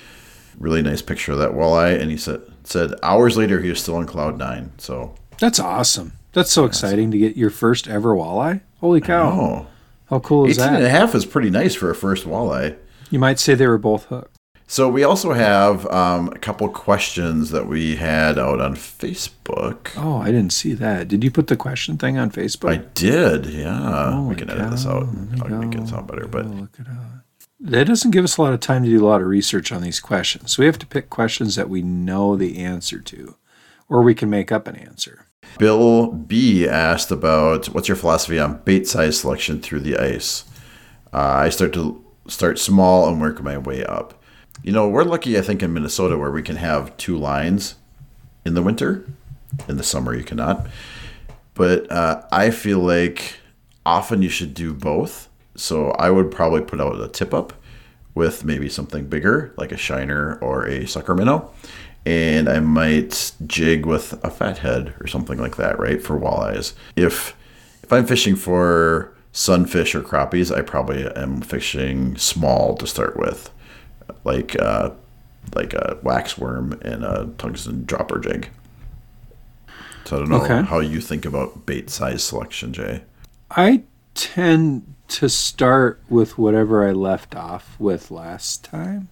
really 0.58 0.82
nice 0.82 1.02
picture 1.02 1.32
of 1.32 1.38
that 1.38 1.50
walleye, 1.50 2.00
and 2.00 2.12
he 2.12 2.16
said 2.16 2.42
said 2.62 2.94
hours 3.02 3.36
later 3.36 3.60
he 3.60 3.68
was 3.68 3.82
still 3.82 3.96
on 3.96 4.06
cloud 4.06 4.38
nine. 4.38 4.70
So 4.78 5.14
That's 5.40 5.58
awesome. 5.58 6.12
That's 6.32 6.52
so 6.52 6.64
exciting 6.64 7.10
to 7.10 7.18
get 7.18 7.36
your 7.36 7.50
first 7.50 7.88
ever 7.88 8.14
walleye. 8.14 8.60
Holy 8.80 9.00
cow! 9.00 9.66
How 10.10 10.20
cool 10.20 10.46
is 10.46 10.58
18 10.58 10.68
and 10.68 10.76
a 10.78 10.80
that? 10.82 10.90
half 10.90 11.14
is 11.16 11.26
pretty 11.26 11.50
nice 11.50 11.74
for 11.74 11.90
a 11.90 11.94
first 11.94 12.24
walleye. 12.24 12.76
You 13.10 13.18
might 13.18 13.40
say 13.40 13.54
they 13.54 13.66
were 13.66 13.78
both 13.78 14.04
hooked. 14.04 14.33
So 14.66 14.88
we 14.88 15.04
also 15.04 15.34
have 15.34 15.86
um, 15.86 16.28
a 16.28 16.38
couple 16.38 16.68
questions 16.70 17.50
that 17.50 17.66
we 17.66 17.96
had 17.96 18.38
out 18.38 18.60
on 18.60 18.74
Facebook. 18.74 19.90
Oh, 19.96 20.16
I 20.18 20.26
didn't 20.26 20.52
see 20.52 20.72
that. 20.74 21.06
Did 21.06 21.22
you 21.22 21.30
put 21.30 21.48
the 21.48 21.56
question 21.56 21.98
thing 21.98 22.16
on 22.18 22.30
Facebook? 22.30 22.70
I 22.70 22.76
did, 22.94 23.46
yeah. 23.46 24.20
we 24.22 24.34
can 24.34 24.50
edit 24.50 24.70
this 24.70 24.86
out. 24.86 25.06
I'll 25.42 25.48
make 25.58 25.78
it 25.78 25.86
sound 25.86 26.06
better, 26.06 26.26
but 26.26 26.46
Oh, 26.46 26.48
look 26.48 26.76
it 26.78 26.86
up. 26.88 27.24
That 27.60 27.86
doesn't 27.86 28.10
give 28.10 28.24
us 28.24 28.36
a 28.36 28.42
lot 28.42 28.52
of 28.52 28.60
time 28.60 28.84
to 28.84 28.90
do 28.90 29.04
a 29.04 29.06
lot 29.06 29.20
of 29.20 29.26
research 29.26 29.70
on 29.70 29.82
these 29.82 30.00
questions. 30.00 30.52
So 30.52 30.62
we 30.62 30.66
have 30.66 30.78
to 30.80 30.86
pick 30.86 31.08
questions 31.08 31.56
that 31.56 31.68
we 31.70 31.82
know 31.82 32.36
the 32.36 32.58
answer 32.58 33.00
to, 33.00 33.36
or 33.88 34.02
we 34.02 34.14
can 34.14 34.28
make 34.28 34.50
up 34.50 34.66
an 34.66 34.76
answer. 34.76 35.26
Bill 35.58 36.10
B 36.10 36.66
asked 36.66 37.10
about 37.10 37.66
what's 37.66 37.88
your 37.88 37.96
philosophy 37.96 38.38
on 38.38 38.60
bait 38.64 38.88
size 38.88 39.20
selection 39.20 39.60
through 39.60 39.80
the 39.80 39.98
ice. 39.98 40.44
Uh, 41.12 41.18
I 41.18 41.48
start 41.50 41.72
to 41.74 42.04
start 42.28 42.58
small 42.58 43.08
and 43.08 43.20
work 43.20 43.42
my 43.42 43.56
way 43.56 43.84
up. 43.84 44.20
You 44.62 44.72
know, 44.72 44.88
we're 44.88 45.04
lucky, 45.04 45.36
I 45.38 45.42
think, 45.42 45.62
in 45.62 45.72
Minnesota 45.74 46.16
where 46.16 46.30
we 46.30 46.42
can 46.42 46.56
have 46.56 46.96
two 46.96 47.16
lines 47.18 47.74
in 48.44 48.54
the 48.54 48.62
winter. 48.62 49.04
In 49.68 49.76
the 49.76 49.82
summer, 49.82 50.14
you 50.14 50.24
cannot. 50.24 50.66
But 51.54 51.90
uh, 51.90 52.22
I 52.32 52.50
feel 52.50 52.80
like 52.80 53.36
often 53.86 54.22
you 54.22 54.28
should 54.28 54.54
do 54.54 54.72
both. 54.72 55.28
So 55.56 55.90
I 55.92 56.10
would 56.10 56.30
probably 56.30 56.62
put 56.62 56.80
out 56.80 57.00
a 57.00 57.08
tip 57.08 57.32
up 57.32 57.52
with 58.14 58.44
maybe 58.44 58.68
something 58.68 59.06
bigger, 59.06 59.52
like 59.56 59.72
a 59.72 59.76
shiner 59.76 60.38
or 60.40 60.66
a 60.66 60.86
sucker 60.86 61.14
minnow. 61.14 61.52
And 62.06 62.48
I 62.48 62.60
might 62.60 63.32
jig 63.46 63.86
with 63.86 64.12
a 64.24 64.30
fathead 64.30 64.94
or 65.00 65.06
something 65.06 65.38
like 65.38 65.56
that, 65.56 65.78
right? 65.78 66.02
For 66.02 66.18
walleyes. 66.18 66.74
If 66.96 67.36
if 67.82 67.92
I'm 67.92 68.06
fishing 68.06 68.34
for 68.34 69.14
sunfish 69.32 69.94
or 69.94 70.00
crappies, 70.00 70.54
I 70.54 70.62
probably 70.62 71.06
am 71.16 71.40
fishing 71.40 72.16
small 72.16 72.76
to 72.76 72.86
start 72.86 73.16
with, 73.16 73.50
like 74.24 74.58
uh, 74.60 74.90
like 75.54 75.72
a 75.74 75.98
waxworm 76.02 76.72
and 76.82 77.04
a 77.04 77.30
tungsten 77.38 77.84
dropper 77.84 78.18
jig. 78.18 78.48
So 80.04 80.16
I 80.16 80.18
don't 80.20 80.28
know 80.28 80.42
Okay. 80.44 80.62
how 80.62 80.80
you 80.80 81.00
think 81.00 81.24
about 81.24 81.64
bait 81.66 81.88
size 81.90 82.22
selection, 82.22 82.72
Jay. 82.72 83.02
I 83.50 83.82
tend 84.14 84.94
to 85.08 85.28
start 85.28 86.02
with 86.08 86.38
whatever 86.38 86.86
I 86.86 86.92
left 86.92 87.34
off 87.34 87.76
with 87.78 88.10
last 88.10 88.64
time 88.64 89.08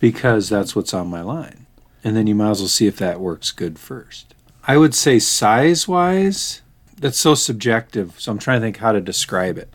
because 0.00 0.48
that's 0.48 0.74
what's 0.76 0.94
on 0.94 1.08
my 1.08 1.22
line. 1.22 1.66
And 2.02 2.16
then 2.16 2.26
you 2.26 2.34
might 2.34 2.50
as 2.50 2.60
well 2.60 2.68
see 2.68 2.86
if 2.86 2.96
that 2.98 3.20
works 3.20 3.50
good 3.52 3.78
first. 3.78 4.34
I 4.66 4.76
would 4.76 4.94
say 4.94 5.18
size 5.18 5.86
wise, 5.88 6.62
that's 6.98 7.18
so 7.18 7.34
subjective. 7.34 8.14
So 8.18 8.32
I'm 8.32 8.38
trying 8.38 8.60
to 8.60 8.66
think 8.66 8.78
how 8.78 8.92
to 8.92 9.00
describe 9.00 9.58
it 9.58 9.72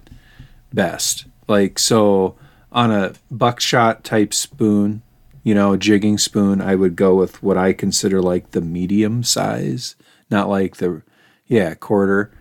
best. 0.74 1.26
Like, 1.48 1.78
so 1.80 2.36
on 2.76 2.92
a 2.92 3.14
buckshot 3.32 4.04
type 4.04 4.34
spoon, 4.34 5.02
you 5.44 5.56
know, 5.56 5.74
a 5.74 5.78
jigging 5.78 6.18
spoon, 6.20 6.62
I 6.62 6.76
would 6.76 6.96
go 6.96 7.16
with 7.16 7.42
what 7.42 7.58
I 7.58 7.74
consider 7.74 8.22
like 8.22 8.52
the 8.52 8.62
medium 8.62 9.24
size, 9.24 9.96
not 10.30 10.50
like 10.50 10.76
the, 10.78 11.02
yeah, 11.48 11.74
quarter 11.74 12.32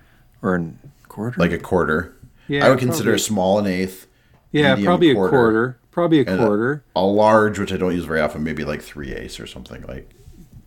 or 0.42 0.54
an 0.56 0.78
quarter. 1.08 1.40
Like 1.40 1.52
a 1.52 1.58
quarter. 1.58 2.14
Yeah, 2.48 2.66
I 2.66 2.70
would 2.70 2.78
consider 2.80 3.04
probably. 3.10 3.16
a 3.16 3.18
small 3.20 3.58
an 3.60 3.66
eighth. 3.66 4.06
Yeah, 4.52 4.76
probably 4.82 5.10
a 5.10 5.14
quarter, 5.14 5.30
quarter. 5.30 5.78
Probably 5.90 6.18
a 6.18 6.24
and 6.26 6.40
a- 6.40 6.44
quarter. 6.44 6.84
A 6.96 7.02
large, 7.02 7.58
which 7.58 7.72
I 7.72 7.76
don't 7.76 7.94
use 7.94 8.04
very 8.04 8.20
often, 8.20 8.42
maybe 8.44 8.64
like 8.64 8.82
three 8.82 9.12
eighths 9.14 9.38
or 9.40 9.46
something 9.46 9.82
like. 9.86 10.10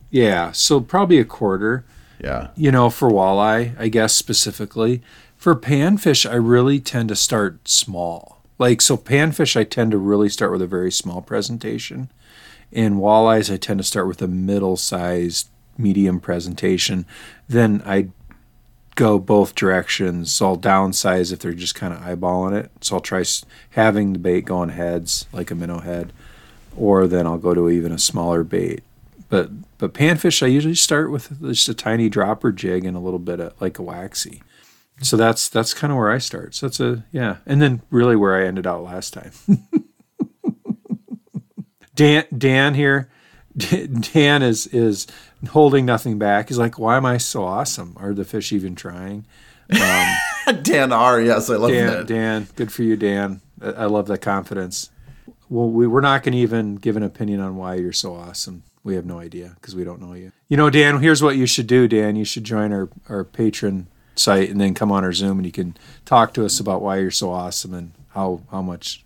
yeah, 0.09 0.51
so 0.53 0.79
probably 0.79 1.19
a 1.19 1.25
quarter. 1.25 1.85
Yeah. 2.23 2.49
You 2.55 2.71
know, 2.71 2.89
for 2.89 3.09
walleye, 3.11 3.75
I 3.77 3.89
guess 3.89 4.13
specifically. 4.13 5.01
For 5.35 5.55
panfish, 5.55 6.27
I 6.27 6.33
really 6.35 6.79
tend 6.79 7.09
to 7.09 7.15
start 7.15 7.67
small. 7.67 8.36
Like 8.59 8.81
so, 8.81 8.97
panfish, 8.97 9.55
I 9.55 9.63
tend 9.63 9.91
to 9.91 9.97
really 9.97 10.29
start 10.29 10.51
with 10.51 10.61
a 10.61 10.67
very 10.67 10.91
small 10.91 11.21
presentation. 11.21 12.09
And 12.73 12.95
walleyes, 12.95 13.53
I 13.53 13.57
tend 13.57 13.79
to 13.79 13.83
start 13.83 14.07
with 14.07 14.21
a 14.21 14.27
middle-sized, 14.27 15.47
medium 15.77 16.19
presentation. 16.19 17.05
Then 17.47 17.81
I 17.85 18.09
go 18.97 19.19
both 19.19 19.55
directions. 19.55 20.31
So 20.31 20.47
I'll 20.47 20.57
downsize 20.57 21.31
if 21.31 21.39
they're 21.39 21.53
just 21.53 21.75
kind 21.75 21.93
of 21.93 21.99
eyeballing 21.99 22.59
it. 22.59 22.71
So 22.81 22.95
I'll 22.95 23.01
try 23.01 23.23
having 23.71 24.13
the 24.13 24.19
bait 24.19 24.41
going 24.41 24.69
heads, 24.69 25.27
like 25.31 25.51
a 25.51 25.55
minnow 25.55 25.79
head, 25.79 26.11
or 26.75 27.07
then 27.07 27.25
I'll 27.25 27.37
go 27.37 27.53
to 27.53 27.69
even 27.69 27.91
a 27.91 27.99
smaller 27.99 28.43
bait. 28.43 28.83
But 29.29 29.51
but 29.77 29.93
panfish, 29.93 30.41
I 30.41 30.47
usually 30.47 30.75
start 30.75 31.11
with 31.11 31.41
just 31.41 31.69
a 31.69 31.73
tiny 31.73 32.09
dropper 32.09 32.51
jig 32.51 32.85
and 32.85 32.97
a 32.97 32.99
little 32.99 33.19
bit 33.19 33.39
of 33.39 33.61
like 33.61 33.77
a 33.77 33.83
waxy. 33.83 34.41
So 35.01 35.15
that's 35.15 35.47
that's 35.49 35.73
kind 35.73 35.91
of 35.91 35.97
where 35.97 36.09
I 36.09 36.17
start. 36.17 36.55
So 36.55 36.67
that's 36.67 36.79
a 36.79 37.05
yeah, 37.11 37.37
and 37.45 37.61
then 37.61 37.81
really 37.89 38.15
where 38.15 38.35
I 38.35 38.47
ended 38.47 38.65
out 38.65 38.83
last 38.83 39.13
time. 39.13 39.31
Dan 41.95 42.25
Dan 42.35 42.73
here, 42.73 43.09
Dan 43.55 44.41
is 44.41 44.67
is 44.67 45.07
holding 45.49 45.85
nothing 45.85 46.17
back. 46.17 46.47
He's 46.47 46.57
like, 46.57 46.79
"Why 46.79 46.97
am 46.97 47.05
I 47.05 47.17
so 47.17 47.43
awesome? 47.43 47.95
Are 47.97 48.13
the 48.13 48.25
fish 48.25 48.51
even 48.51 48.75
trying?" 48.75 49.25
Um, 49.69 50.61
Dan 50.63 50.91
R. 50.91 51.21
Yes, 51.21 51.49
I 51.49 51.55
love 51.55 51.71
Dan, 51.71 51.87
that. 51.87 52.07
Dan, 52.07 52.47
good 52.55 52.71
for 52.71 52.83
you, 52.83 52.95
Dan. 52.95 53.41
I 53.61 53.69
I 53.69 53.85
love 53.85 54.07
that 54.07 54.21
confidence. 54.21 54.89
Well, 55.49 55.69
we, 55.69 55.87
we're 55.87 56.01
not 56.01 56.23
going 56.23 56.33
to 56.33 56.39
even 56.39 56.75
give 56.75 56.97
an 56.97 57.03
opinion 57.03 57.39
on 57.39 57.55
why 57.55 57.75
you're 57.75 57.93
so 57.93 58.15
awesome. 58.15 58.63
We 58.83 58.95
have 58.95 59.05
no 59.05 59.19
idea 59.19 59.53
because 59.55 59.75
we 59.75 59.83
don't 59.83 60.01
know 60.01 60.13
you. 60.13 60.31
You 60.49 60.57
know, 60.57 60.69
Dan, 60.69 60.99
here's 61.01 61.23
what 61.23 61.37
you 61.37 61.45
should 61.45 61.67
do, 61.67 61.87
Dan. 61.87 62.15
You 62.15 62.25
should 62.25 62.43
join 62.43 62.73
our, 62.73 62.89
our 63.07 63.23
patron 63.23 63.87
site 64.19 64.49
and 64.49 64.59
then 64.59 64.73
come 64.73 64.91
on 64.91 65.03
our 65.03 65.13
Zoom 65.13 65.37
and 65.37 65.45
you 65.45 65.51
can 65.51 65.75
talk 66.05 66.33
to 66.33 66.45
us 66.45 66.59
about 66.59 66.81
why 66.81 66.97
you're 66.97 67.11
so 67.11 67.31
awesome 67.31 67.73
and 67.73 67.91
how, 68.09 68.41
how 68.51 68.61
much. 68.61 69.03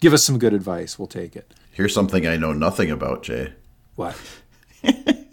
Give 0.00 0.12
us 0.12 0.24
some 0.24 0.38
good 0.38 0.52
advice. 0.52 0.98
We'll 0.98 1.08
take 1.08 1.34
it. 1.36 1.52
Here's 1.70 1.94
something 1.94 2.26
I 2.26 2.36
know 2.36 2.52
nothing 2.52 2.90
about, 2.90 3.22
Jay. 3.22 3.52
What? 3.96 4.16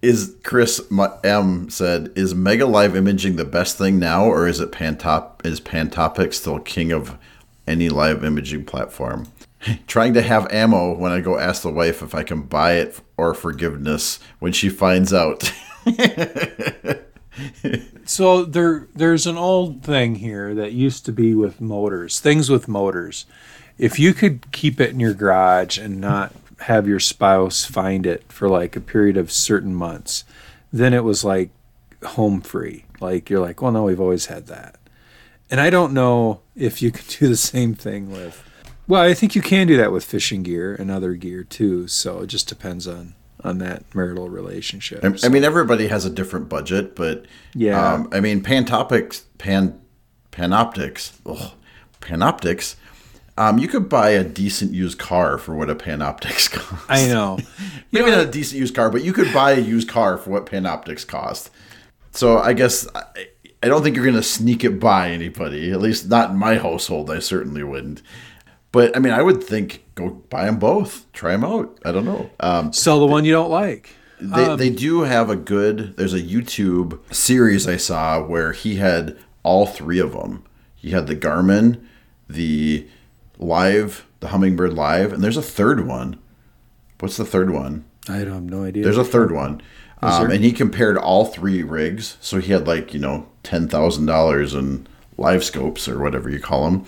Is 0.00 0.36
Chris 0.44 0.80
M- 0.92 1.70
said, 1.70 2.12
is 2.14 2.34
Mega 2.34 2.66
Live 2.66 2.94
Imaging 2.94 3.34
the 3.36 3.44
best 3.44 3.76
thing 3.78 3.98
now, 3.98 4.26
or 4.26 4.46
is 4.46 4.60
it 4.60 4.70
Pantop? 4.70 5.44
Is 5.44 5.60
Pantopic 5.60 6.32
still 6.34 6.60
king 6.60 6.92
of 6.92 7.18
any 7.66 7.88
live 7.88 8.24
imaging 8.24 8.64
platform? 8.64 9.26
Trying 9.88 10.14
to 10.14 10.22
have 10.22 10.50
ammo 10.52 10.94
when 10.94 11.10
I 11.10 11.20
go 11.20 11.36
ask 11.36 11.62
the 11.62 11.70
wife 11.70 12.00
if 12.00 12.14
I 12.14 12.22
can 12.22 12.42
buy 12.42 12.74
it 12.74 13.00
or 13.16 13.34
forgiveness 13.34 14.20
when 14.38 14.52
she 14.52 14.68
finds 14.68 15.12
out. 15.12 15.52
So 18.04 18.44
there 18.44 18.88
there's 18.94 19.26
an 19.26 19.36
old 19.36 19.82
thing 19.82 20.16
here 20.16 20.54
that 20.54 20.72
used 20.72 21.04
to 21.04 21.12
be 21.12 21.34
with 21.34 21.60
motors, 21.60 22.20
things 22.20 22.48
with 22.48 22.68
motors. 22.68 23.26
If 23.76 23.98
you 23.98 24.14
could 24.14 24.50
keep 24.50 24.80
it 24.80 24.90
in 24.90 24.98
your 24.98 25.14
garage 25.14 25.78
and 25.78 26.00
not 26.00 26.32
have 26.60 26.88
your 26.88 27.00
spouse 27.00 27.64
find 27.64 28.06
it 28.06 28.24
for 28.32 28.48
like 28.48 28.74
a 28.76 28.80
period 28.80 29.16
of 29.16 29.30
certain 29.30 29.74
months, 29.74 30.24
then 30.72 30.94
it 30.94 31.04
was 31.04 31.24
like 31.24 31.50
home 32.02 32.40
free. 32.40 32.84
Like 33.00 33.30
you're 33.30 33.40
like, 33.40 33.62
well, 33.62 33.72
no, 33.72 33.84
we've 33.84 34.00
always 34.00 34.26
had 34.26 34.46
that. 34.46 34.76
And 35.50 35.60
I 35.60 35.70
don't 35.70 35.94
know 35.94 36.40
if 36.56 36.82
you 36.82 36.90
can 36.90 37.04
do 37.18 37.28
the 37.28 37.36
same 37.36 37.74
thing 37.74 38.10
with. 38.10 38.42
Well, 38.86 39.02
I 39.02 39.12
think 39.12 39.34
you 39.34 39.42
can 39.42 39.66
do 39.66 39.76
that 39.76 39.92
with 39.92 40.04
fishing 40.04 40.42
gear 40.42 40.74
and 40.74 40.90
other 40.90 41.12
gear 41.14 41.44
too. 41.44 41.88
So 41.88 42.20
it 42.20 42.28
just 42.28 42.48
depends 42.48 42.88
on 42.88 43.14
on 43.44 43.58
that 43.58 43.94
marital 43.94 44.28
relationship. 44.28 45.04
I, 45.04 45.14
I 45.24 45.28
mean, 45.28 45.44
everybody 45.44 45.86
has 45.88 46.04
a 46.04 46.10
different 46.10 46.48
budget, 46.48 46.96
but 46.96 47.24
Yeah. 47.54 47.92
Um, 47.94 48.08
I 48.12 48.20
mean, 48.20 48.42
Pantopics, 48.42 49.22
Pan, 49.38 49.80
Panoptix, 50.32 51.12
ugh, 51.26 51.52
Panoptix. 52.00 52.76
Um, 53.36 53.58
you 53.58 53.68
could 53.68 53.88
buy 53.88 54.10
a 54.10 54.24
decent 54.24 54.72
used 54.72 54.98
car 54.98 55.38
for 55.38 55.54
what 55.54 55.70
a 55.70 55.76
Panoptix 55.76 56.50
costs. 56.52 56.84
I 56.88 57.06
know. 57.06 57.38
You 57.90 58.00
Maybe 58.00 58.10
know, 58.10 58.18
not 58.18 58.26
a 58.26 58.30
decent 58.30 58.60
used 58.60 58.74
car, 58.74 58.90
but 58.90 59.02
you 59.02 59.14
could 59.14 59.32
buy 59.32 59.52
a 59.52 59.60
used 59.60 59.88
car 59.88 60.18
for 60.18 60.28
what 60.28 60.44
Panoptix 60.44 61.06
cost. 61.06 61.50
So 62.10 62.36
I 62.38 62.52
guess 62.52 62.86
I, 62.94 63.02
I 63.62 63.68
don't 63.68 63.82
think 63.82 63.96
you're 63.96 64.04
going 64.04 64.14
to 64.16 64.22
sneak 64.22 64.62
it 64.62 64.78
by 64.78 65.10
anybody. 65.10 65.70
At 65.70 65.80
least 65.80 66.08
not 66.08 66.30
in 66.30 66.36
my 66.36 66.56
household. 66.56 67.10
I 67.10 67.20
certainly 67.20 67.62
wouldn't. 67.62 68.02
But 68.72 68.96
I 68.96 69.00
mean, 69.00 69.12
I 69.12 69.22
would 69.22 69.42
think 69.42 69.84
go 69.94 70.10
buy 70.10 70.44
them 70.44 70.58
both, 70.58 71.10
try 71.12 71.32
them 71.32 71.44
out. 71.44 71.78
I 71.84 71.92
don't 71.92 72.04
know. 72.04 72.30
Um, 72.40 72.72
sell 72.72 73.00
the 73.00 73.06
one 73.06 73.24
you 73.24 73.32
don't 73.32 73.50
like. 73.50 73.90
they, 74.20 74.44
Um, 74.44 74.58
they 74.58 74.70
do 74.70 75.02
have 75.02 75.30
a 75.30 75.36
good. 75.36 75.96
There's 75.96 76.14
a 76.14 76.20
YouTube 76.20 76.98
series 77.14 77.66
I 77.66 77.76
saw 77.76 78.22
where 78.22 78.52
he 78.52 78.76
had 78.76 79.16
all 79.42 79.66
three 79.66 79.98
of 79.98 80.12
them. 80.12 80.44
He 80.74 80.90
had 80.90 81.06
the 81.06 81.16
Garmin, 81.16 81.80
the 82.28 82.86
Live, 83.38 84.06
the 84.20 84.28
Humminbird 84.28 84.74
Live, 84.76 85.12
and 85.12 85.22
there's 85.24 85.36
a 85.36 85.42
third 85.42 85.86
one. 85.86 86.18
What's 87.00 87.16
the 87.16 87.24
third 87.24 87.50
one? 87.50 87.84
I 88.08 88.18
don't 88.24 88.32
have 88.34 88.42
no 88.42 88.64
idea. 88.64 88.82
There's 88.84 88.98
a 88.98 89.04
third 89.04 89.32
one. 89.32 89.62
Um, 90.00 90.30
and 90.30 90.44
he 90.44 90.52
compared 90.52 90.96
all 90.96 91.24
three 91.24 91.62
rigs. 91.62 92.16
So 92.20 92.38
he 92.38 92.52
had 92.52 92.66
like, 92.68 92.94
you 92.94 93.00
know, 93.00 93.28
$10,000 93.44 94.58
in 94.58 94.86
live 95.16 95.42
scopes 95.44 95.88
or 95.88 95.98
whatever 95.98 96.30
you 96.30 96.38
call 96.40 96.70
them. 96.70 96.84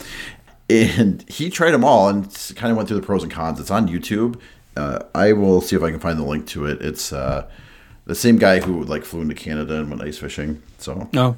And 0.70 1.28
he 1.28 1.50
tried 1.50 1.72
them 1.72 1.85
all 1.85 2.09
and 2.09 2.24
kind 2.56 2.70
of 2.70 2.76
went 2.76 2.88
through 2.88 3.00
the 3.00 3.06
pros 3.06 3.22
and 3.22 3.33
cons. 3.33 3.59
It's 3.59 3.70
on 3.70 3.88
YouTube. 3.88 4.40
Uh, 4.76 5.00
I 5.14 5.33
will 5.33 5.61
see 5.61 5.74
if 5.74 5.83
I 5.83 5.90
can 5.90 6.00
find 6.00 6.18
the 6.18 6.24
link 6.24 6.46
to 6.48 6.66
it. 6.66 6.80
It's 6.80 7.12
uh, 7.12 7.48
the 8.06 8.14
same 8.14 8.38
guy 8.38 8.61
who 8.61 8.85
like 8.85 9.04
flew 9.04 9.20
into 9.20 9.35
Canada 9.35 9.78
and 9.78 9.90
went 9.90 10.02
ice 10.02 10.18
fishing. 10.18 10.62
So, 10.78 11.09
no. 11.12 11.37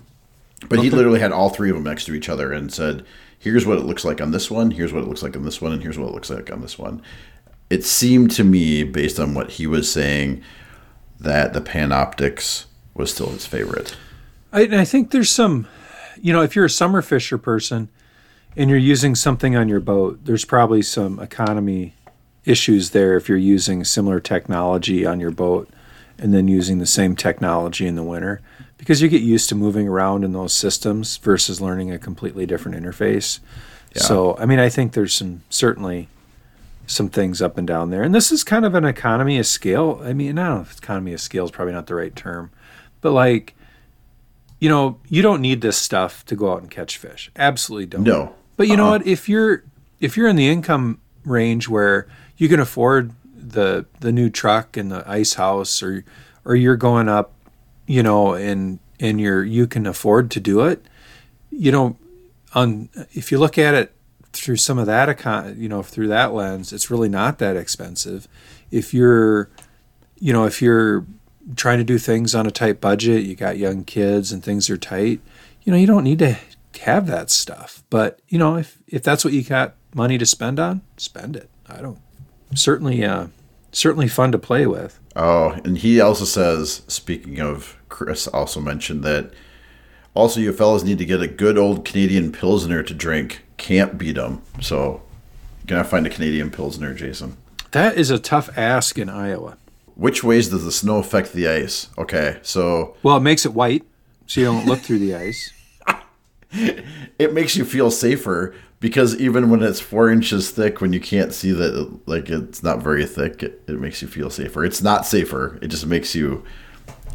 but 0.69 0.81
he 0.81 0.91
literally 0.91 1.21
had 1.21 1.33
all 1.33 1.51
three 1.51 1.71
of 1.71 1.77
them 1.77 1.85
next 1.85 2.05
to 2.07 2.15
each 2.15 2.29
other 2.29 2.53
and 2.53 2.73
said, 2.73 3.05
"Here's 3.39 3.67
what 3.67 3.79
it 3.79 3.85
looks 3.85 4.05
like 4.05 4.21
on 4.21 4.33
this 4.33 4.51
one. 4.51 4.71
Here's 4.71 4.93
what 4.93 5.03
it 5.03 5.09
looks 5.09 5.23
like 5.23 5.37
on 5.37 5.45
this 5.45 5.61
one, 5.61 5.73
and 5.73 5.83
here's 5.83 5.99
what 5.99 6.09
it 6.09 6.15
looks 6.15 6.31
like 6.31 6.53
on 6.53 6.61
this 6.61 6.79
one." 6.79 7.03
It 7.71 7.85
seemed 7.85 8.31
to 8.33 8.45
me, 8.45 8.85
based 8.85 9.19
on 9.19 9.33
what 9.33 9.53
he 9.53 9.67
was 9.67 9.91
saying, 9.91 10.43
that 11.19 11.55
the 11.55 11.61
Panoptix 11.63 12.67
was 12.95 13.13
still 13.13 13.31
his 13.31 13.47
favorite. 13.47 13.97
I, 14.53 14.65
and 14.65 14.77
I 14.77 14.85
think 14.85 15.11
there's 15.11 15.31
some, 15.31 15.67
you 16.21 16.35
know, 16.35 16.43
if 16.43 16.55
you're 16.55 16.67
a 16.67 16.71
summer 16.71 17.01
fisher 17.01 17.39
person 17.39 17.89
and 18.57 18.69
you're 18.69 18.79
using 18.79 19.15
something 19.15 19.57
on 19.57 19.69
your 19.69 19.81
boat, 19.81 20.25
there's 20.25 20.45
probably 20.45 20.83
some 20.83 21.19
economy 21.19 21.95
issues 22.45 22.91
there 22.91 23.17
if 23.17 23.29
you're 23.29 23.39
using 23.39 23.85
similar 23.85 24.21
technology 24.21 25.07
on 25.07 25.21
your 25.21 25.31
boat 25.31 25.69
and 26.19 26.35
then 26.35 26.49
using 26.49 26.79
the 26.79 26.87
same 26.87 27.17
technology 27.17 27.87
in 27.87 27.95
the 27.95 28.03
winter 28.03 28.41
because 28.79 29.01
you 29.01 29.09
get 29.09 29.23
used 29.23 29.49
to 29.49 29.55
moving 29.55 29.89
around 29.89 30.25
in 30.25 30.33
those 30.33 30.53
systems 30.53 31.17
versus 31.19 31.61
learning 31.61 31.93
a 31.93 31.99
completely 31.99 32.47
different 32.47 32.77
interface. 32.77 33.39
So, 33.95 34.37
I 34.39 34.47
mean, 34.47 34.59
I 34.59 34.69
think 34.69 34.93
there's 34.93 35.15
some 35.15 35.43
certainly 35.51 36.09
some 36.87 37.09
things 37.09 37.41
up 37.41 37.59
and 37.59 37.67
down 37.67 37.91
there. 37.91 38.03
And 38.03 38.15
this 38.15 38.33
is 38.33 38.43
kind 38.43 38.65
of 38.65 38.75
an 38.75 38.85
economy 38.85 39.39
of 39.39 39.47
scale. 39.47 40.01
I 40.03 40.13
mean, 40.13 40.39
I 40.39 40.47
don't 40.47 40.57
know 40.57 40.63
if 40.63 40.79
economy 40.79 41.13
of 41.13 41.21
scale 41.21 41.45
is 41.45 41.51
probably 41.51 41.75
not 41.75 41.87
the 41.87 41.95
right 41.95 42.15
term, 42.15 42.51
but 43.01 43.13
like, 43.13 43.55
you 44.59 44.69
know, 44.69 44.99
you 45.09 45.23
don't 45.23 45.41
need 45.41 45.61
this 45.61 45.77
stuff 45.77 46.25
to 46.27 46.37
go 46.37 46.53
out 46.53 46.63
and 46.63 46.71
catch 46.71 46.97
fish. 46.97 47.31
Absolutely 47.37 47.87
don't. 47.87 48.05
No. 48.05 48.35
But 48.63 48.69
you 48.69 48.77
know 48.77 48.85
Uh-uh. 48.85 48.99
what? 48.99 49.07
If 49.09 49.29
you're 49.29 49.65
if 49.99 50.17
you're 50.17 50.29
in 50.29 50.37
the 50.37 50.49
income 50.49 51.01
range 51.25 51.69
where 51.69 52.07
you 52.37 52.49
can 52.49 52.61
afford 52.61 53.11
the 53.35 53.87
the 53.99 54.13
new 54.13 54.31
truck 54.31 54.77
and 54.77 54.89
the 54.89 55.03
ice 55.05 55.35
house, 55.35 55.83
or 55.83 56.05
or 56.45 56.55
you're 56.55 56.77
going 56.77 57.09
up, 57.09 57.33
you 57.89 58.05
know, 58.05 58.35
and 58.35 58.79
and 59.01 59.21
you're 59.21 59.43
you 59.43 59.67
can 59.67 59.85
afford 59.85 60.31
to 60.31 60.39
do 60.39 60.61
it, 60.61 60.87
you 61.51 61.73
know, 61.73 61.97
on 62.55 62.89
if 63.15 63.33
you 63.33 63.39
look 63.41 63.59
at 63.59 63.75
it 63.75 63.97
through 64.33 64.59
some 64.59 64.79
of 64.79 64.87
that 64.87 65.09
econ, 65.09 65.59
you 65.59 65.69
know, 65.69 65.83
through 65.83 66.07
that 66.07 66.33
lens, 66.33 66.73
it's 66.73 66.89
really 66.89 67.09
not 67.09 67.39
that 67.39 67.57
expensive. 67.57 68.29
If 68.71 68.95
you're, 68.95 69.51
you 70.21 70.33
know, 70.33 70.45
if 70.45 70.63
you're 70.63 71.05
trying 71.57 71.79
to 71.79 71.85
do 71.85 71.99
things 71.99 72.33
on 72.33 72.47
a 72.47 72.53
tight 72.53 72.81
budget, 72.81 73.25
you 73.25 73.35
got 73.35 73.59
young 73.59 73.83
kids 73.83 74.31
and 74.31 74.41
things 74.41 74.71
are 74.71 74.77
tight, 74.77 75.21
you 75.65 75.73
know, 75.73 75.77
you 75.77 75.89
don't 75.89 76.05
need 76.05 76.21
to 76.21 76.37
have 76.81 77.07
that 77.07 77.31
stuff. 77.31 77.83
But, 77.91 78.21
you 78.29 78.39
know, 78.39 78.57
if 78.57 78.79
if 78.87 79.03
that's 79.03 79.25
what 79.25 79.35
you 79.35 79.43
got 79.43 79.75
money 79.95 80.19
to 80.19 80.27
spend 80.27 80.59
on, 80.59 80.83
spend 80.97 81.37
it. 81.37 81.51
I 81.69 81.81
don't 81.81 81.99
certainly 82.55 83.05
uh 83.05 83.29
certainly 83.73 84.09
fun 84.09 84.33
to 84.33 84.39
play 84.39 84.67
with. 84.67 84.99
Oh, 85.17 85.51
and 85.65 85.79
he 85.79 86.01
also 86.01 86.25
says, 86.25 86.83
speaking 86.89 87.41
of, 87.41 87.77
Chris 87.89 88.27
also 88.27 88.61
mentioned 88.61 89.03
that 89.05 89.33
also 90.15 90.41
you 90.41 90.53
fellas 90.53 90.85
need 90.85 90.99
to 90.99 91.05
get 91.05 91.23
a 91.23 91.27
good 91.27 91.59
old 91.59 91.85
Canadian 91.85 92.33
Pilsner 92.33 92.83
to 92.83 92.95
drink. 92.95 93.43
Can't 93.57 93.99
beat 93.99 94.17
them. 94.17 94.43
So, 94.61 95.03
you're 95.69 95.83
to 95.83 95.89
find 95.89 96.07
a 96.07 96.11
Canadian 96.11 96.51
Pilsner, 96.51 96.95
Jason. 96.95 97.37
That 97.73 97.97
is 97.97 98.11
a 98.11 98.19
tough 98.19 98.51
ask 98.57 98.99
in 98.99 99.09
Iowa. 99.09 99.57
Which 99.95 100.25
ways 100.25 100.49
does 100.49 100.65
the 100.65 100.73
snow 100.73 100.99
affect 100.99 101.33
the 101.33 101.49
ice? 101.49 101.89
Okay, 101.97 102.39
so 102.43 102.97
Well, 103.03 103.19
it 103.19 103.21
makes 103.21 103.45
it 103.47 103.55
white, 103.55 103.85
so 104.27 104.41
you 104.41 104.47
don't 104.47 104.67
look 104.67 104.81
through 104.81 104.99
the 104.99 105.15
ice. 105.15 105.53
It 106.53 107.33
makes 107.33 107.57
you 107.57 107.65
feel 107.65 107.91
safer 107.91 108.55
because 108.81 109.17
even 109.17 109.49
when 109.49 109.63
it's 109.63 109.81
four 109.81 110.11
inches 110.11 110.51
thick, 110.51 110.81
when 110.81 110.93
you 110.93 111.01
can't 111.01 111.33
see 111.33 111.53
that, 111.53 112.01
like 112.07 112.29
it's 112.29 112.63
not 112.63 112.83
very 112.83 113.07
thick, 113.07 113.43
it, 113.43 113.63
it 113.69 113.81
makes 113.81 114.03
you 114.03 114.09
feel 114.09 114.29
safer. 114.29 114.65
It's 114.65 114.83
not 114.83 115.07
safer. 115.07 115.59
It 115.63 115.69
just 115.69 115.87
makes 115.87 116.15
you, 116.15 116.45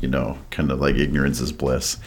you 0.01 0.07
know, 0.07 0.37
kind 0.49 0.71
of 0.71 0.79
like 0.79 0.95
ignorance 0.95 1.39
is 1.41 1.51
bliss. 1.51 1.97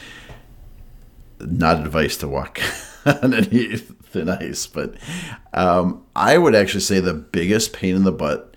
Not 1.40 1.81
advice 1.81 2.16
to 2.19 2.29
walk 2.29 2.61
on 3.07 3.35
any 3.35 3.77
thin 3.77 4.29
ice, 4.29 4.66
but 4.66 4.97
um, 5.53 6.05
I 6.16 6.38
would 6.38 6.55
actually 6.55 6.81
say 6.81 7.01
the 7.01 7.14
biggest 7.14 7.73
pain 7.73 7.95
in 7.95 8.05
the 8.05 8.12
butt. 8.12 8.57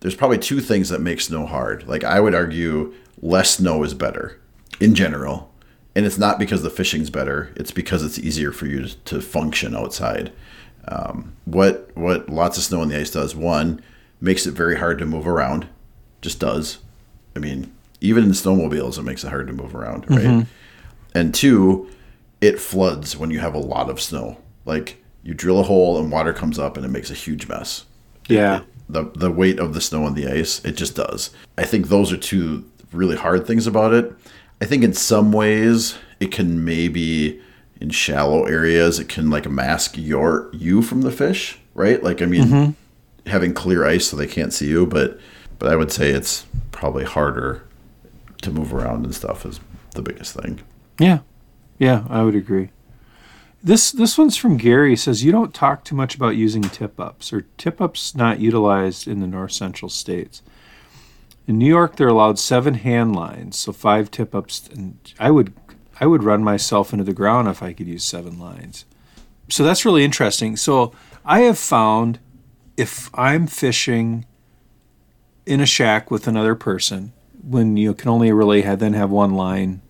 There's 0.00 0.16
probably 0.16 0.38
two 0.38 0.60
things 0.60 0.88
that 0.88 1.00
make 1.00 1.20
snow 1.20 1.46
hard. 1.46 1.86
Like 1.86 2.04
I 2.04 2.20
would 2.20 2.34
argue, 2.34 2.94
less 3.20 3.56
snow 3.56 3.84
is 3.84 3.94
better 3.94 4.40
in 4.80 4.94
general 4.94 5.51
and 5.94 6.06
it's 6.06 6.18
not 6.18 6.38
because 6.38 6.62
the 6.62 6.70
fishing's 6.70 7.10
better 7.10 7.52
it's 7.56 7.70
because 7.70 8.02
it's 8.04 8.18
easier 8.18 8.52
for 8.52 8.66
you 8.66 8.82
to, 8.86 8.96
to 9.04 9.20
function 9.20 9.74
outside. 9.76 10.32
Um, 10.88 11.34
what 11.44 11.90
what 11.94 12.28
lots 12.28 12.56
of 12.58 12.64
snow 12.64 12.80
on 12.80 12.88
the 12.88 12.98
ice 12.98 13.10
does 13.10 13.36
one 13.36 13.80
makes 14.20 14.46
it 14.46 14.52
very 14.52 14.76
hard 14.78 14.98
to 14.98 15.06
move 15.06 15.26
around 15.28 15.66
just 16.20 16.40
does. 16.40 16.78
I 17.36 17.38
mean 17.38 17.72
even 18.00 18.24
in 18.24 18.30
snowmobiles 18.30 18.98
it 18.98 19.02
makes 19.02 19.22
it 19.24 19.28
hard 19.28 19.46
to 19.46 19.52
move 19.52 19.74
around 19.74 20.06
right? 20.10 20.20
And 21.14 21.34
two 21.34 21.88
it 22.40 22.58
floods 22.58 23.16
when 23.16 23.30
you 23.30 23.38
have 23.38 23.54
a 23.54 23.58
lot 23.58 23.88
of 23.90 24.00
snow. 24.00 24.38
Like 24.64 25.02
you 25.22 25.34
drill 25.34 25.60
a 25.60 25.62
hole 25.62 25.98
and 25.98 26.10
water 26.10 26.32
comes 26.32 26.58
up 26.58 26.76
and 26.76 26.84
it 26.84 26.88
makes 26.88 27.10
a 27.10 27.14
huge 27.14 27.46
mess. 27.48 27.84
Yeah. 28.28 28.62
the 28.88 29.04
the 29.14 29.30
weight 29.30 29.58
of 29.60 29.74
the 29.74 29.80
snow 29.80 30.04
on 30.04 30.14
the 30.14 30.26
ice 30.26 30.64
it 30.64 30.72
just 30.72 30.96
does. 30.96 31.30
I 31.58 31.64
think 31.64 31.88
those 31.88 32.12
are 32.12 32.16
two 32.16 32.64
really 32.92 33.16
hard 33.16 33.46
things 33.46 33.66
about 33.66 33.94
it 33.94 34.12
i 34.62 34.64
think 34.64 34.82
in 34.82 34.92
some 34.92 35.32
ways 35.32 35.98
it 36.20 36.32
can 36.32 36.64
maybe 36.64 37.40
in 37.80 37.90
shallow 37.90 38.44
areas 38.44 38.98
it 38.98 39.08
can 39.08 39.28
like 39.28 39.48
mask 39.50 39.96
your 39.98 40.48
you 40.52 40.80
from 40.80 41.02
the 41.02 41.12
fish 41.12 41.58
right 41.74 42.02
like 42.02 42.22
i 42.22 42.26
mean 42.26 42.44
mm-hmm. 42.44 43.30
having 43.30 43.52
clear 43.52 43.84
ice 43.84 44.06
so 44.06 44.16
they 44.16 44.26
can't 44.26 44.52
see 44.52 44.68
you 44.68 44.86
but 44.86 45.18
but 45.58 45.70
i 45.70 45.76
would 45.76 45.92
say 45.92 46.10
it's 46.10 46.46
probably 46.70 47.04
harder 47.04 47.62
to 48.40 48.50
move 48.50 48.72
around 48.72 49.04
and 49.04 49.14
stuff 49.14 49.44
is 49.44 49.60
the 49.94 50.02
biggest 50.02 50.34
thing 50.34 50.60
Yeah, 50.98 51.20
yeah, 51.78 52.04
I 52.08 52.22
would 52.22 52.34
agree. 52.34 52.70
This 53.62 53.92
this 53.92 54.18
one's 54.18 54.36
from 54.36 54.56
Gary. 54.56 54.90
He 54.90 54.96
says 54.96 55.24
you 55.24 55.32
don't 55.32 55.54
talk 55.54 55.84
too 55.84 55.94
much 55.94 56.14
about 56.14 56.36
using 56.36 56.62
tip 56.62 56.98
ups 56.98 57.32
or 57.32 57.42
tip 57.56 57.80
ups 57.80 58.14
not 58.14 58.40
utilized 58.40 59.06
in 59.06 59.20
the 59.20 59.26
north 59.26 59.52
central 59.52 59.88
states. 59.88 60.42
In 61.46 61.58
New 61.58 61.66
York, 61.66 61.96
they're 61.96 62.08
allowed 62.08 62.38
seven 62.38 62.74
hand 62.74 63.16
lines, 63.16 63.58
so 63.58 63.72
five 63.72 64.10
tip 64.10 64.34
ups, 64.34 64.68
and 64.68 64.98
I 65.18 65.30
would 65.30 65.52
I 66.00 66.06
would 66.06 66.22
run 66.22 66.42
myself 66.42 66.92
into 66.92 67.04
the 67.04 67.12
ground 67.12 67.48
if 67.48 67.62
I 67.62 67.72
could 67.72 67.86
use 67.86 68.04
seven 68.04 68.38
lines. 68.38 68.84
So 69.48 69.64
that's 69.64 69.84
really 69.84 70.04
interesting. 70.04 70.56
So 70.56 70.92
I 71.24 71.40
have 71.40 71.58
found 71.58 72.18
if 72.76 73.10
I'm 73.14 73.46
fishing 73.46 74.24
in 75.44 75.60
a 75.60 75.66
shack 75.66 76.10
with 76.10 76.26
another 76.26 76.54
person, 76.54 77.12
when 77.42 77.76
you 77.76 77.94
can 77.94 78.08
only 78.08 78.32
really 78.32 78.62
have, 78.62 78.78
then 78.78 78.94
have 78.94 79.10
one 79.10 79.34
line 79.34 79.82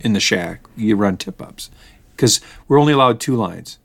in 0.00 0.12
the 0.12 0.20
shack, 0.20 0.66
you 0.76 0.96
run 0.96 1.16
tip 1.16 1.40
ups 1.40 1.70
because 2.14 2.40
we're 2.68 2.80
only 2.80 2.92
allowed 2.92 3.20
two 3.20 3.36
lines. 3.36 3.78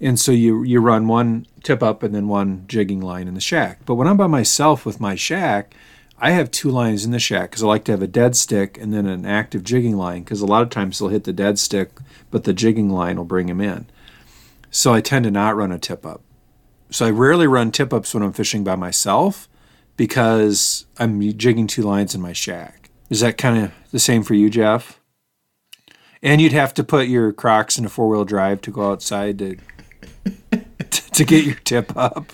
And 0.00 0.20
so 0.20 0.30
you 0.30 0.62
you 0.62 0.80
run 0.80 1.08
one 1.08 1.46
tip 1.62 1.82
up 1.82 2.02
and 2.02 2.14
then 2.14 2.28
one 2.28 2.64
jigging 2.66 3.00
line 3.00 3.28
in 3.28 3.34
the 3.34 3.40
shack. 3.40 3.80
But 3.86 3.94
when 3.94 4.06
I'm 4.06 4.16
by 4.16 4.26
myself 4.26 4.84
with 4.84 5.00
my 5.00 5.14
shack, 5.14 5.74
I 6.18 6.30
have 6.30 6.50
two 6.50 6.70
lines 6.70 7.04
in 7.04 7.10
the 7.10 7.18
shack 7.18 7.50
because 7.50 7.62
I 7.62 7.66
like 7.66 7.84
to 7.84 7.92
have 7.92 8.02
a 8.02 8.06
dead 8.06 8.36
stick 8.36 8.78
and 8.78 8.92
then 8.92 9.06
an 9.06 9.26
active 9.26 9.62
jigging 9.62 9.96
line 9.96 10.22
because 10.22 10.40
a 10.40 10.46
lot 10.46 10.62
of 10.62 10.70
times 10.70 10.98
they'll 10.98 11.10
hit 11.10 11.24
the 11.24 11.32
dead 11.32 11.58
stick, 11.58 11.90
but 12.30 12.44
the 12.44 12.54
jigging 12.54 12.88
line 12.90 13.16
will 13.16 13.24
bring 13.24 13.48
him 13.48 13.60
in. 13.60 13.86
So 14.70 14.94
I 14.94 15.00
tend 15.00 15.24
to 15.24 15.30
not 15.30 15.56
run 15.56 15.72
a 15.72 15.78
tip 15.78 16.06
up. 16.06 16.22
So 16.90 17.06
I 17.06 17.10
rarely 17.10 17.46
run 17.46 17.70
tip 17.70 17.92
ups 17.92 18.14
when 18.14 18.22
I'm 18.22 18.32
fishing 18.32 18.64
by 18.64 18.76
myself 18.76 19.48
because 19.96 20.86
I'm 20.98 21.20
jigging 21.36 21.66
two 21.66 21.82
lines 21.82 22.14
in 22.14 22.20
my 22.20 22.32
shack. 22.32 22.90
Is 23.10 23.20
that 23.20 23.36
kind 23.36 23.64
of 23.64 23.72
the 23.90 23.98
same 23.98 24.22
for 24.22 24.34
you, 24.34 24.48
Jeff? 24.48 25.00
And 26.22 26.40
you'd 26.40 26.52
have 26.52 26.74
to 26.74 26.84
put 26.84 27.08
your 27.08 27.32
Crocs 27.32 27.78
in 27.78 27.84
a 27.84 27.88
four 27.88 28.08
wheel 28.08 28.24
drive 28.24 28.60
to 28.62 28.70
go 28.70 28.90
outside 28.90 29.38
to 29.38 29.56
to 30.90 31.24
get 31.24 31.44
your 31.44 31.54
tip 31.56 31.96
up. 31.96 32.32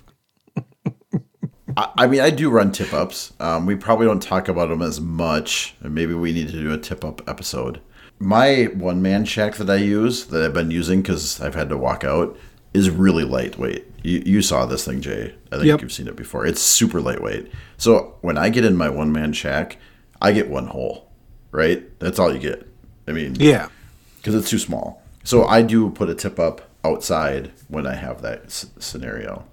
I, 1.83 2.05
I 2.05 2.07
mean, 2.07 2.21
I 2.21 2.31
do 2.31 2.51
run 2.51 2.73
tip 2.73 2.93
ups. 2.93 3.33
Um, 3.41 3.67
we 3.67 3.75
probably 3.77 4.07
don't 4.07 4.23
talk 4.23 4.49
about 4.49 4.69
them 4.69 4.83
as 4.83 5.01
much, 5.01 5.75
and 5.81 5.95
maybe 5.95 6.15
we 6.15 6.33
need 6.33 6.49
to 6.49 6.53
do 6.61 6.73
a 6.73 6.79
tip 6.79 7.05
up 7.05 7.29
episode. 7.29 7.81
My 8.19 8.65
one 8.75 9.03
man 9.03 9.25
shack 9.25 9.57
that 9.57 9.69
I 9.69 9.77
use, 9.77 10.27
that 10.27 10.43
I've 10.45 10.55
been 10.55 10.71
using 10.71 11.03
because 11.03 11.41
I've 11.41 11.55
had 11.55 11.69
to 11.71 11.77
walk 11.77 12.05
out, 12.05 12.37
is 12.73 12.89
really 12.89 13.25
lightweight. 13.25 13.85
You, 14.03 14.23
you 14.25 14.43
saw 14.43 14.65
this 14.67 14.85
thing, 14.85 15.01
Jay. 15.01 15.35
I 15.51 15.57
think 15.57 15.67
Yep. 15.67 15.83
you've 15.83 15.93
seen 15.93 16.09
it 16.09 16.17
before. 16.17 16.47
It's 16.47 16.61
super 16.63 17.01
lightweight. 17.01 17.51
So 17.77 18.17
when 18.21 18.39
I 18.39 18.49
get 18.49 18.65
in 18.65 18.77
my 18.77 18.89
one 18.89 19.13
man 19.13 19.33
shack, 19.33 19.77
I 20.21 20.33
get 20.33 20.49
one 20.49 20.69
hole, 20.69 21.11
right? 21.51 21.83
That's 21.99 22.19
all 22.19 22.33
you 22.33 22.39
get. 22.39 22.67
I 23.09 23.13
mean, 23.13 23.35
Yeah. 23.39 23.69
because 24.19 24.35
it's 24.37 24.49
too 24.49 24.59
small. 24.59 25.03
So 25.25 25.45
I 25.45 25.63
do 25.63 25.91
put 25.91 26.09
a 26.09 26.15
tip 26.15 26.39
up 26.39 26.63
outside 26.85 27.51
when 27.69 27.87
I 27.87 27.95
have 27.95 28.23
that 28.23 28.45
s- 28.47 28.67
scenario. 28.79 29.45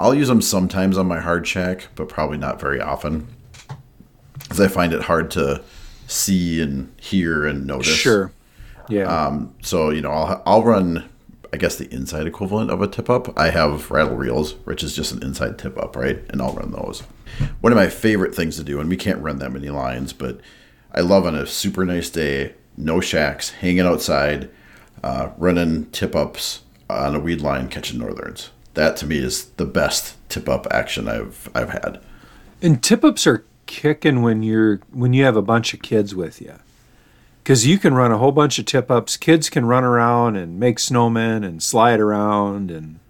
I'll 0.00 0.14
use 0.14 0.28
them 0.28 0.40
sometimes 0.40 0.96
on 0.96 1.06
my 1.06 1.20
hard 1.20 1.46
shack, 1.46 1.88
but 1.94 2.08
probably 2.08 2.38
not 2.38 2.60
very 2.60 2.80
often, 2.80 3.28
because 4.34 4.60
I 4.60 4.68
find 4.68 4.92
it 4.92 5.02
hard 5.02 5.30
to 5.32 5.62
see 6.06 6.60
and 6.60 6.92
hear 7.00 7.46
and 7.46 7.66
notice. 7.66 7.94
Sure. 7.94 8.32
Yeah. 8.88 9.04
Um, 9.04 9.54
so 9.62 9.90
you 9.90 10.00
know, 10.00 10.10
I'll 10.10 10.42
I'll 10.46 10.62
run, 10.62 11.08
I 11.52 11.58
guess 11.58 11.76
the 11.76 11.92
inside 11.94 12.26
equivalent 12.26 12.70
of 12.70 12.82
a 12.82 12.88
tip 12.88 13.08
up. 13.10 13.38
I 13.38 13.50
have 13.50 13.90
rattle 13.90 14.16
reels, 14.16 14.54
which 14.64 14.82
is 14.82 14.96
just 14.96 15.12
an 15.12 15.22
inside 15.22 15.58
tip 15.58 15.78
up, 15.78 15.94
right? 15.94 16.18
And 16.30 16.40
I'll 16.42 16.54
run 16.54 16.72
those. 16.72 17.02
One 17.60 17.72
of 17.72 17.76
my 17.76 17.88
favorite 17.88 18.34
things 18.34 18.56
to 18.56 18.64
do, 18.64 18.80
and 18.80 18.88
we 18.88 18.96
can't 18.96 19.22
run 19.22 19.38
that 19.38 19.52
many 19.52 19.68
lines, 19.68 20.12
but 20.12 20.40
I 20.92 21.00
love 21.00 21.26
on 21.26 21.36
a 21.36 21.46
super 21.46 21.84
nice 21.84 22.10
day, 22.10 22.54
no 22.76 23.00
shacks, 23.00 23.50
hanging 23.50 23.80
outside, 23.80 24.50
uh, 25.04 25.30
running 25.36 25.86
tip 25.90 26.16
ups 26.16 26.62
on 26.88 27.14
a 27.14 27.20
weed 27.20 27.40
line, 27.40 27.68
catching 27.68 28.00
northerns. 28.00 28.50
That 28.74 28.96
to 28.98 29.06
me 29.06 29.18
is 29.18 29.46
the 29.56 29.64
best 29.64 30.16
tip 30.28 30.48
up 30.48 30.66
action 30.70 31.08
I've 31.08 31.48
I've 31.54 31.70
had. 31.70 32.00
And 32.62 32.82
tip 32.82 33.04
ups 33.04 33.26
are 33.26 33.44
kicking 33.66 34.22
when 34.22 34.42
you're 34.42 34.80
when 34.92 35.12
you 35.12 35.24
have 35.24 35.36
a 35.36 35.42
bunch 35.42 35.74
of 35.74 35.82
kids 35.82 36.14
with 36.14 36.40
you. 36.40 36.54
Cuz 37.44 37.66
you 37.66 37.78
can 37.78 37.94
run 37.94 38.12
a 38.12 38.18
whole 38.18 38.32
bunch 38.32 38.58
of 38.58 38.66
tip 38.66 38.90
ups. 38.90 39.16
Kids 39.16 39.48
can 39.48 39.66
run 39.66 39.84
around 39.84 40.36
and 40.36 40.60
make 40.60 40.78
snowmen 40.78 41.44
and 41.44 41.62
slide 41.62 42.00
around 42.00 42.70
and 42.70 43.00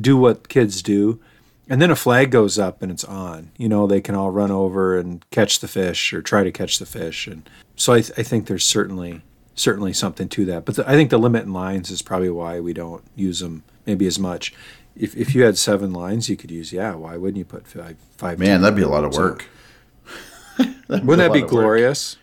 do 0.00 0.16
what 0.16 0.48
kids 0.48 0.82
do. 0.82 1.20
And 1.68 1.80
then 1.80 1.90
a 1.90 1.96
flag 1.96 2.32
goes 2.32 2.58
up 2.58 2.82
and 2.82 2.90
it's 2.90 3.04
on. 3.04 3.50
You 3.56 3.68
know, 3.68 3.86
they 3.86 4.00
can 4.00 4.16
all 4.16 4.30
run 4.30 4.50
over 4.50 4.98
and 4.98 5.24
catch 5.30 5.60
the 5.60 5.68
fish 5.68 6.12
or 6.12 6.20
try 6.20 6.42
to 6.42 6.50
catch 6.50 6.78
the 6.78 6.86
fish 6.86 7.26
and 7.26 7.48
so 7.76 7.94
I, 7.94 8.02
th- 8.02 8.18
I 8.18 8.22
think 8.22 8.46
there's 8.46 8.64
certainly 8.64 9.22
certainly 9.54 9.92
something 9.92 10.28
to 10.28 10.44
that. 10.46 10.64
But 10.66 10.76
the, 10.76 10.88
I 10.88 10.92
think 10.92 11.10
the 11.10 11.18
limit 11.18 11.44
in 11.44 11.52
lines 11.52 11.90
is 11.90 12.02
probably 12.02 12.30
why 12.30 12.60
we 12.60 12.72
don't 12.72 13.02
use 13.16 13.40
them 13.40 13.62
maybe 13.86 14.06
as 14.06 14.18
much. 14.18 14.52
If, 15.02 15.16
if 15.16 15.34
you 15.34 15.42
had 15.44 15.56
seven 15.56 15.92
lines, 15.92 16.28
you 16.28 16.36
could 16.36 16.50
use. 16.50 16.72
Yeah, 16.72 16.94
why 16.94 17.16
wouldn't 17.16 17.38
you 17.38 17.44
put 17.44 17.66
five? 17.66 17.96
Five. 18.18 18.38
Man, 18.38 18.60
that'd 18.60 18.76
be 18.76 18.82
a 18.82 18.88
lot 18.88 19.04
of 19.04 19.14
work. 19.14 19.46
Wouldn't 20.88 21.16
that 21.18 21.32
be 21.32 21.40
glorious? 21.42 22.16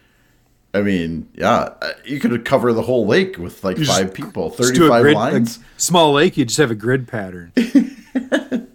I 0.73 0.81
mean, 0.81 1.27
yeah, 1.33 1.69
uh, 1.81 1.91
you 2.05 2.19
could 2.19 2.45
cover 2.45 2.71
the 2.73 2.83
whole 2.83 3.07
lake 3.07 3.37
with 3.37 3.63
like 3.63 3.77
just- 3.77 3.89
five 3.89 4.13
people, 4.13 4.49
Just 4.49 4.75
do 4.75 4.85
a 4.85 4.89
thirty-five 4.89 5.01
grid- 5.01 5.15
lines. 5.15 5.59
small 5.77 6.11
lake, 6.13 6.37
you 6.37 6.45
just 6.45 6.57
have 6.59 6.69
a 6.69 6.75
grid 6.75 7.07
pattern. 7.07 7.51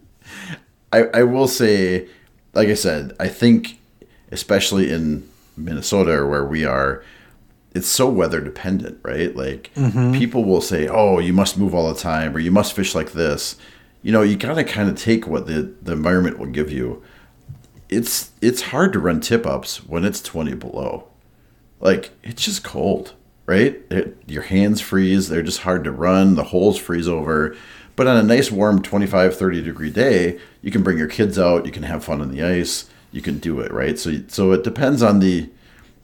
I, 0.93 1.05
I 1.15 1.23
will 1.23 1.47
say, 1.49 2.09
like 2.55 2.69
I 2.69 2.75
said, 2.75 3.15
I 3.21 3.29
think, 3.29 3.79
especially 4.31 4.91
in 4.91 5.29
Minnesota 5.57 6.27
where 6.27 6.45
we 6.45 6.65
are, 6.65 7.05
it's 7.75 7.87
so 7.89 8.09
weather 8.09 8.41
dependent, 8.41 8.99
right? 9.03 9.35
Like 9.35 9.71
people 10.13 10.45
will 10.45 10.61
say, 10.61 10.89
"Oh, 10.89 11.19
you 11.21 11.33
must 11.33 11.57
move 11.57 11.75
all 11.75 11.93
the 11.93 11.99
time," 12.01 12.35
or 12.37 12.39
"You 12.41 12.51
must 12.51 12.75
fish 12.75 12.95
like 12.95 13.13
this." 13.13 13.57
You 14.03 14.13
know, 14.13 14.23
you 14.23 14.37
gotta 14.37 14.65
kind 14.65 14.89
of 14.89 14.97
take 14.97 15.27
what 15.27 15.47
the 15.47 15.75
the 15.83 15.93
environment 15.93 16.39
will 16.39 16.47
give 16.47 16.71
you. 16.71 17.03
It's 17.89 18.31
it's 18.41 18.63
hard 18.63 18.93
to 18.95 18.99
run 18.99 19.21
tip 19.21 19.47
ups 19.47 19.85
when 19.87 20.05
it's 20.05 20.21
twenty 20.21 20.55
below. 20.55 21.09
Like 21.81 22.11
it's 22.23 22.45
just 22.45 22.65
cold, 22.65 23.15
right? 23.47 23.81
It, 23.91 24.17
your 24.27 24.43
hands 24.43 24.81
freeze. 24.81 25.29
They're 25.29 25.43
just 25.43 25.63
hard 25.63 25.85
to 25.85 25.93
run. 25.93 26.35
The 26.35 26.45
holes 26.45 26.79
freeze 26.79 27.09
over. 27.09 27.57
But 27.95 28.07
on 28.07 28.17
a 28.17 28.23
nice 28.23 28.51
warm 28.51 28.81
25, 28.81 29.37
30 29.37 29.63
degree 29.63 29.91
day, 29.91 30.41
you 30.63 30.71
can 30.71 30.83
bring 30.83 30.97
your 30.97 31.09
kids 31.09 31.39
out. 31.39 31.67
You 31.67 31.73
can 31.73 31.83
have 31.83 32.03
fun 32.03 32.23
on 32.23 32.31
the 32.31 32.43
ice. 32.43 32.89
You 33.11 33.21
can 33.21 33.39
do 33.39 33.61
it, 33.61 33.71
right? 33.71 33.99
So 33.99 34.23
so 34.29 34.53
it 34.53 34.65
depends 34.65 35.03
on 35.03 35.21
the 35.21 35.51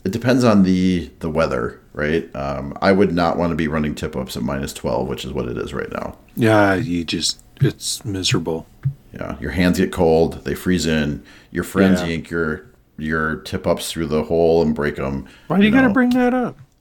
it 0.05 0.13
depends 0.13 0.45
on 0.45 0.63
the 0.63 1.11
the 1.21 1.31
weather, 1.31 1.81
right? 1.93 2.35
Um, 2.35 2.77
I 2.81 2.93
would 2.93 3.13
not 3.13 3.39
want 3.39 3.51
to 3.51 3.57
be 3.57 3.69
running 3.69 3.95
tip 3.95 4.17
ups 4.17 4.37
at 4.37 4.43
minus 4.43 4.73
12, 4.73 5.09
which 5.09 5.25
is 5.25 5.33
what 5.33 5.49
it 5.49 5.57
is 5.57 5.73
right 5.75 5.91
now. 5.91 6.17
Yeah, 6.37 6.75
you 6.75 7.05
just 7.05 7.43
it's 7.61 8.05
miserable. 8.05 8.67
Yeah, 9.13 9.39
your 9.41 9.53
hands 9.53 9.79
get 9.79 9.93
cold. 9.93 10.45
They 10.45 10.55
freeze 10.55 10.87
in. 10.87 11.23
Your 11.51 11.65
friends 11.65 12.01
Yeah. 12.01 12.09
yank 12.09 12.31
your 12.31 12.67
your 12.99 13.37
tip 13.37 13.67
ups 13.67 13.91
through 13.93 14.09
the 14.09 14.25
hole 14.25 14.61
and 14.63 14.75
break 14.75 14.97
them. 14.97 15.27
Why 15.47 15.59
do 15.59 15.65
you, 15.65 15.71
gotta 15.71 15.91
bring 15.91 16.11
that 16.11 16.35
up? 16.35 16.59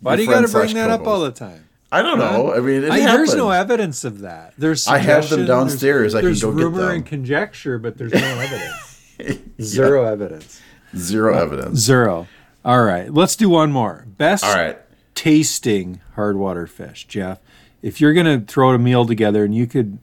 Why 0.00 0.16
do 0.16 0.22
you 0.22 0.28
friend 0.28 0.44
gotta 0.46 0.52
bring 0.52 0.74
that 0.74 0.90
up 0.90 1.06
all 1.06 1.20
the 1.20 1.30
time? 1.30 1.64
I 1.90 2.02
don't 2.02 2.18
know. 2.18 2.52
I 2.52 2.60
mean, 2.60 2.84
it 2.84 2.90
I, 2.90 3.00
there's 3.00 3.34
no 3.34 3.50
evidence 3.50 4.04
of 4.04 4.20
that. 4.20 4.52
There's 4.58 4.86
I 4.86 4.98
have 4.98 5.22
them 5.30 5.40
suggestion, 5.40 5.46
downstairs. 5.46 6.14
I 6.14 6.20
can 6.20 6.26
There's, 6.26 6.42
go 6.42 6.50
there's 6.52 6.64
rumor 6.64 6.90
and 6.90 7.06
conjecture, 7.06 7.78
but 7.78 7.96
there's 7.96 8.12
no 8.12 8.18
evidence. 8.18 9.42
Zero 9.62 10.04
evidence. 10.04 10.60
Zero 10.96 11.36
evidence. 11.36 11.78
Zero. 11.78 12.26
All 12.64 12.82
right, 12.82 13.12
let's 13.12 13.36
do 13.36 13.48
one 13.48 13.72
more. 13.72 14.04
Best 14.18 14.44
All 14.44 14.54
right. 14.54 14.78
Tasting 15.18 16.00
hard 16.14 16.36
water 16.36 16.64
fish, 16.68 17.04
Jeff. 17.08 17.40
If 17.82 18.00
you're 18.00 18.12
gonna 18.12 18.40
throw 18.40 18.70
a 18.70 18.78
meal 18.78 19.04
together 19.04 19.44
and 19.44 19.52
you 19.52 19.66
could, 19.66 19.98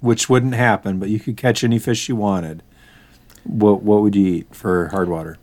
which 0.00 0.30
wouldn't 0.30 0.54
happen, 0.54 0.98
but 0.98 1.10
you 1.10 1.20
could 1.20 1.36
catch 1.36 1.62
any 1.62 1.78
fish 1.78 2.08
you 2.08 2.16
wanted, 2.16 2.62
what 3.44 3.82
what 3.82 4.00
would 4.00 4.14
you 4.14 4.26
eat 4.26 4.54
for 4.54 4.88
hard 4.88 5.10
water? 5.10 5.36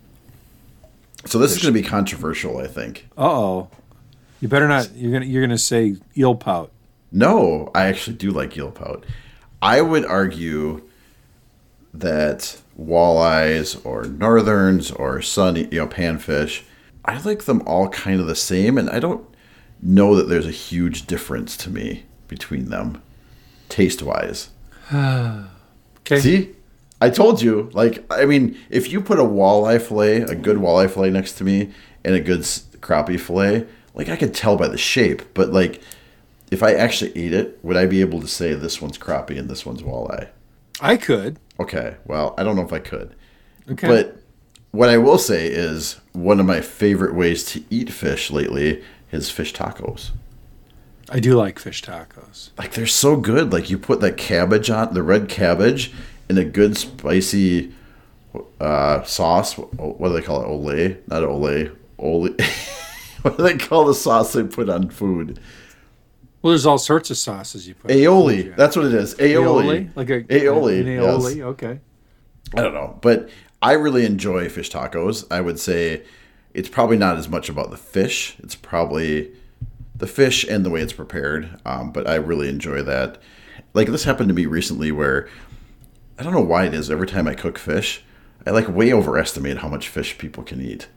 So 1.26 1.38
this 1.38 1.52
is 1.52 1.62
going 1.62 1.73
to 1.73 1.80
be 1.80 1.88
controversial, 1.88 2.58
I 2.58 2.65
think. 2.67 3.08
Uh 3.15 3.30
oh, 3.30 3.69
you 4.41 4.47
better 4.47 4.67
not. 4.67 4.93
You're 4.95 5.12
gonna 5.12 5.26
you're 5.26 5.43
gonna 5.43 5.60
say 5.60 5.97
eel 6.17 6.34
pout. 6.34 6.71
No, 7.12 7.69
I 7.76 7.86
actually 7.86 8.17
do 8.17 8.32
like 8.32 8.58
eel 8.58 8.71
pout. 8.71 9.06
I 9.62 9.82
would 9.82 10.06
argue 10.06 10.82
that 11.93 12.60
walleyes 12.80 13.80
or 13.86 14.06
northerns 14.06 14.89
or 14.91 15.21
sun, 15.21 15.56
you 15.56 15.67
know, 15.71 15.88
panfish, 15.88 16.63
I 17.05 17.19
like 17.21 17.43
them 17.43 17.61
all 17.65 17.89
kind 17.89 18.19
of 18.19 18.27
the 18.27 18.35
same, 18.35 18.77
and 18.77 18.89
I 18.89 18.99
don't 18.99 19.25
know 19.81 20.15
that 20.15 20.29
there's 20.29 20.47
a 20.47 20.51
huge 20.51 21.05
difference 21.05 21.57
to 21.57 21.69
me 21.69 22.03
between 22.27 22.69
them, 22.69 23.01
taste 23.69 24.01
wise. 24.01 24.49
Okay. 26.05 26.19
See, 26.19 26.49
I 26.99 27.09
told 27.09 27.41
you. 27.41 27.69
Like, 27.71 28.03
I 28.11 28.25
mean, 28.25 28.57
if 28.69 28.91
you 28.91 28.99
put 28.99 29.19
a 29.19 29.23
walleye 29.23 29.81
fillet, 29.81 30.23
a 30.23 30.35
good 30.35 30.57
walleye 30.57 30.91
fillet 30.91 31.11
next 31.11 31.35
to 31.35 31.45
me, 31.45 31.71
and 32.03 32.13
a 32.13 32.19
good 32.19 32.41
crappie 32.41 33.17
fillet, 33.17 33.65
like 33.93 34.09
I 34.09 34.17
could 34.17 34.33
tell 34.33 34.57
by 34.57 34.67
the 34.67 34.77
shape. 34.77 35.33
But 35.33 35.53
like, 35.53 35.81
if 36.51 36.61
I 36.61 36.73
actually 36.73 37.17
ate 37.17 37.33
it, 37.33 37.57
would 37.63 37.77
I 37.77 37.85
be 37.85 38.01
able 38.01 38.19
to 38.19 38.27
say 38.27 38.53
this 38.53 38.81
one's 38.81 38.97
crappie 38.97 39.39
and 39.39 39.49
this 39.49 39.65
one's 39.65 39.81
walleye? 39.81 40.27
I 40.81 40.97
could. 40.97 41.39
Okay, 41.59 41.95
well, 42.05 42.33
I 42.37 42.43
don't 42.43 42.55
know 42.55 42.63
if 42.63 42.73
I 42.73 42.79
could. 42.79 43.15
Okay. 43.71 43.87
But 43.87 44.22
what 44.73 44.89
I 44.89 44.97
will 44.97 45.19
say 45.19 45.47
is 45.47 46.01
one 46.13 46.39
of 46.39 46.47
my 46.47 46.59
favorite 46.59 47.13
ways 47.13 47.45
to 47.45 47.63
eat 47.69 47.91
fish 47.91 48.31
lately 48.31 48.83
is 49.12 49.29
fish 49.29 49.53
tacos. 49.53 50.09
I 51.09 51.19
do 51.19 51.36
like 51.36 51.59
fish 51.59 51.83
tacos. 51.83 52.49
like 52.57 52.73
they're 52.73 52.88
so 52.88 53.15
good. 53.15 53.53
Like 53.53 53.69
you 53.69 53.77
put 53.77 54.01
that 54.01 54.17
cabbage 54.17 54.71
on 54.71 54.95
the 54.95 55.03
red 55.03 55.29
cabbage 55.29 55.93
in 56.27 56.39
a 56.39 56.43
good 56.43 56.75
spicy 56.75 57.71
uh, 58.59 59.03
sauce. 59.03 59.53
What 59.53 60.07
do 60.07 60.13
they 60.13 60.23
call 60.23 60.41
it? 60.41 60.47
Olay, 60.47 61.07
not 61.07 61.21
olay. 61.21 61.75
Ole. 61.99 62.29
what 63.21 63.38
do 63.38 63.43
they 63.43 63.57
call 63.57 63.86
the 63.86 63.93
sauce 63.93 64.33
they 64.33 64.43
put 64.43 64.69
on 64.69 64.89
food? 64.89 65.39
Well, 66.41 66.49
there's 66.51 66.65
all 66.65 66.79
sorts 66.79 67.12
of 67.12 67.17
sauces 67.17 67.67
you 67.67 67.75
put. 67.75 67.91
Aioli. 67.91 68.55
That's 68.55 68.75
what 68.75 68.88
it 68.88 68.93
is. 68.95 69.13
Aioli. 69.15 69.86
Aioli, 69.86 69.95
like 69.95 70.09
a 70.09 70.23
aioli. 70.23 70.79
An 70.79 70.88
aioli. 70.88 71.36
yes. 71.36 71.45
Okay. 71.45 71.79
I 72.55 72.62
don't 72.62 72.73
know, 72.73 72.97
but 73.01 73.29
I 73.63 73.71
really 73.73 74.06
enjoy 74.06 74.49
fish 74.49 74.69
tacos. 74.69 75.26
I 75.32 75.39
would 75.39 75.58
say 75.58 76.04
it's 76.54 76.67
probably 76.67 76.97
not 76.97 77.17
as 77.17 77.30
much 77.30 77.47
about 77.47 77.71
the 77.71 77.78
fish. 77.78 78.36
It's 78.39 78.56
probably 78.56 79.32
the 79.95 80.06
fish 80.06 80.43
and 80.43 80.65
the 80.65 80.69
way 80.69 80.82
it's 80.82 80.91
prepared. 80.91 81.62
Um, 81.65 81.93
but 81.93 82.06
I 82.06 82.15
really 82.15 82.49
enjoy 82.49 82.84
that. 82.84 83.21
Like 83.73 83.88
this 83.88 84.04
happened 84.04 84.28
to 84.28 84.36
me 84.36 84.47
recently 84.47 84.91
where 84.91 85.30
I 86.19 86.23
don't 86.23 86.34
know 86.34 86.41
why 86.41 86.65
it 86.65 86.73
is. 86.73 86.91
Every 86.91 87.08
time 87.08 87.26
I 87.26 87.36
cook 87.36 87.58
fish, 87.58 88.04
I 88.45 88.52
like 88.52 88.67
way 88.67 88.91
overestimate 88.91 89.60
how 89.60 89.69
much 89.69 89.88
fish 89.88 90.17
people 90.17 90.43
can 90.43 90.60
eat. 90.60 90.89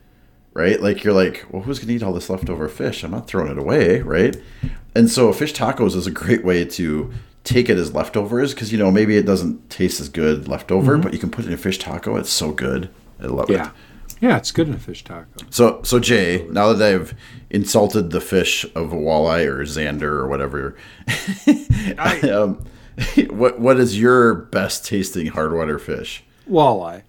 Right? 0.53 0.81
Like 0.81 1.05
you're 1.05 1.13
like, 1.13 1.45
well, 1.49 1.61
who's 1.61 1.79
gonna 1.79 1.93
eat 1.93 2.03
all 2.03 2.11
this 2.11 2.29
leftover 2.29 2.67
fish? 2.67 3.01
I'm 3.01 3.11
not 3.11 3.27
throwing 3.27 3.49
it 3.49 3.57
away, 3.57 4.01
right? 4.01 4.35
And 4.93 5.09
so 5.09 5.31
fish 5.31 5.53
tacos 5.53 5.95
is 5.95 6.05
a 6.05 6.11
great 6.11 6.43
way 6.43 6.65
to 6.65 7.13
take 7.47 7.69
it 7.69 7.77
as 7.77 7.93
leftovers 7.93 8.53
because 8.53 8.71
you 8.71 8.77
know 8.77 8.91
maybe 8.91 9.15
it 9.17 9.25
doesn't 9.25 9.69
taste 9.69 9.99
as 9.99 10.09
good 10.09 10.47
leftover, 10.47 10.97
but 10.97 11.13
you 11.13 11.19
can 11.19 11.31
put 11.31 11.45
it 11.45 11.47
in 11.47 11.53
a 11.53 11.57
fish 11.57 11.79
taco. 11.79 12.15
It's 12.17 12.29
so 12.29 12.51
good. 12.51 12.89
I 13.21 13.25
love 13.27 13.49
Yeah. 13.49 13.67
it. 13.67 13.71
Yeah, 14.19 14.37
it's 14.37 14.51
good 14.51 14.67
in 14.67 14.73
a 14.73 14.79
fish 14.79 15.03
taco. 15.03 15.27
So, 15.51 15.79
so 15.83 15.99
Jay, 15.99 16.47
now 16.49 16.73
that 16.73 16.93
I've 16.95 17.13
insulted 17.51 18.09
the 18.09 18.19
fish 18.21 18.65
of 18.75 18.91
a 18.91 18.95
walleye 18.95 19.45
or 19.45 19.61
zander 19.63 20.01
or 20.03 20.27
whatever, 20.27 20.75
um, 22.23 22.65
what 23.29 23.59
what 23.59 23.79
is 23.79 23.99
your 23.99 24.33
best 24.33 24.85
tasting 24.85 25.27
hard 25.27 25.53
water 25.53 25.77
fish? 25.79 26.23
Walleye. 26.49 27.03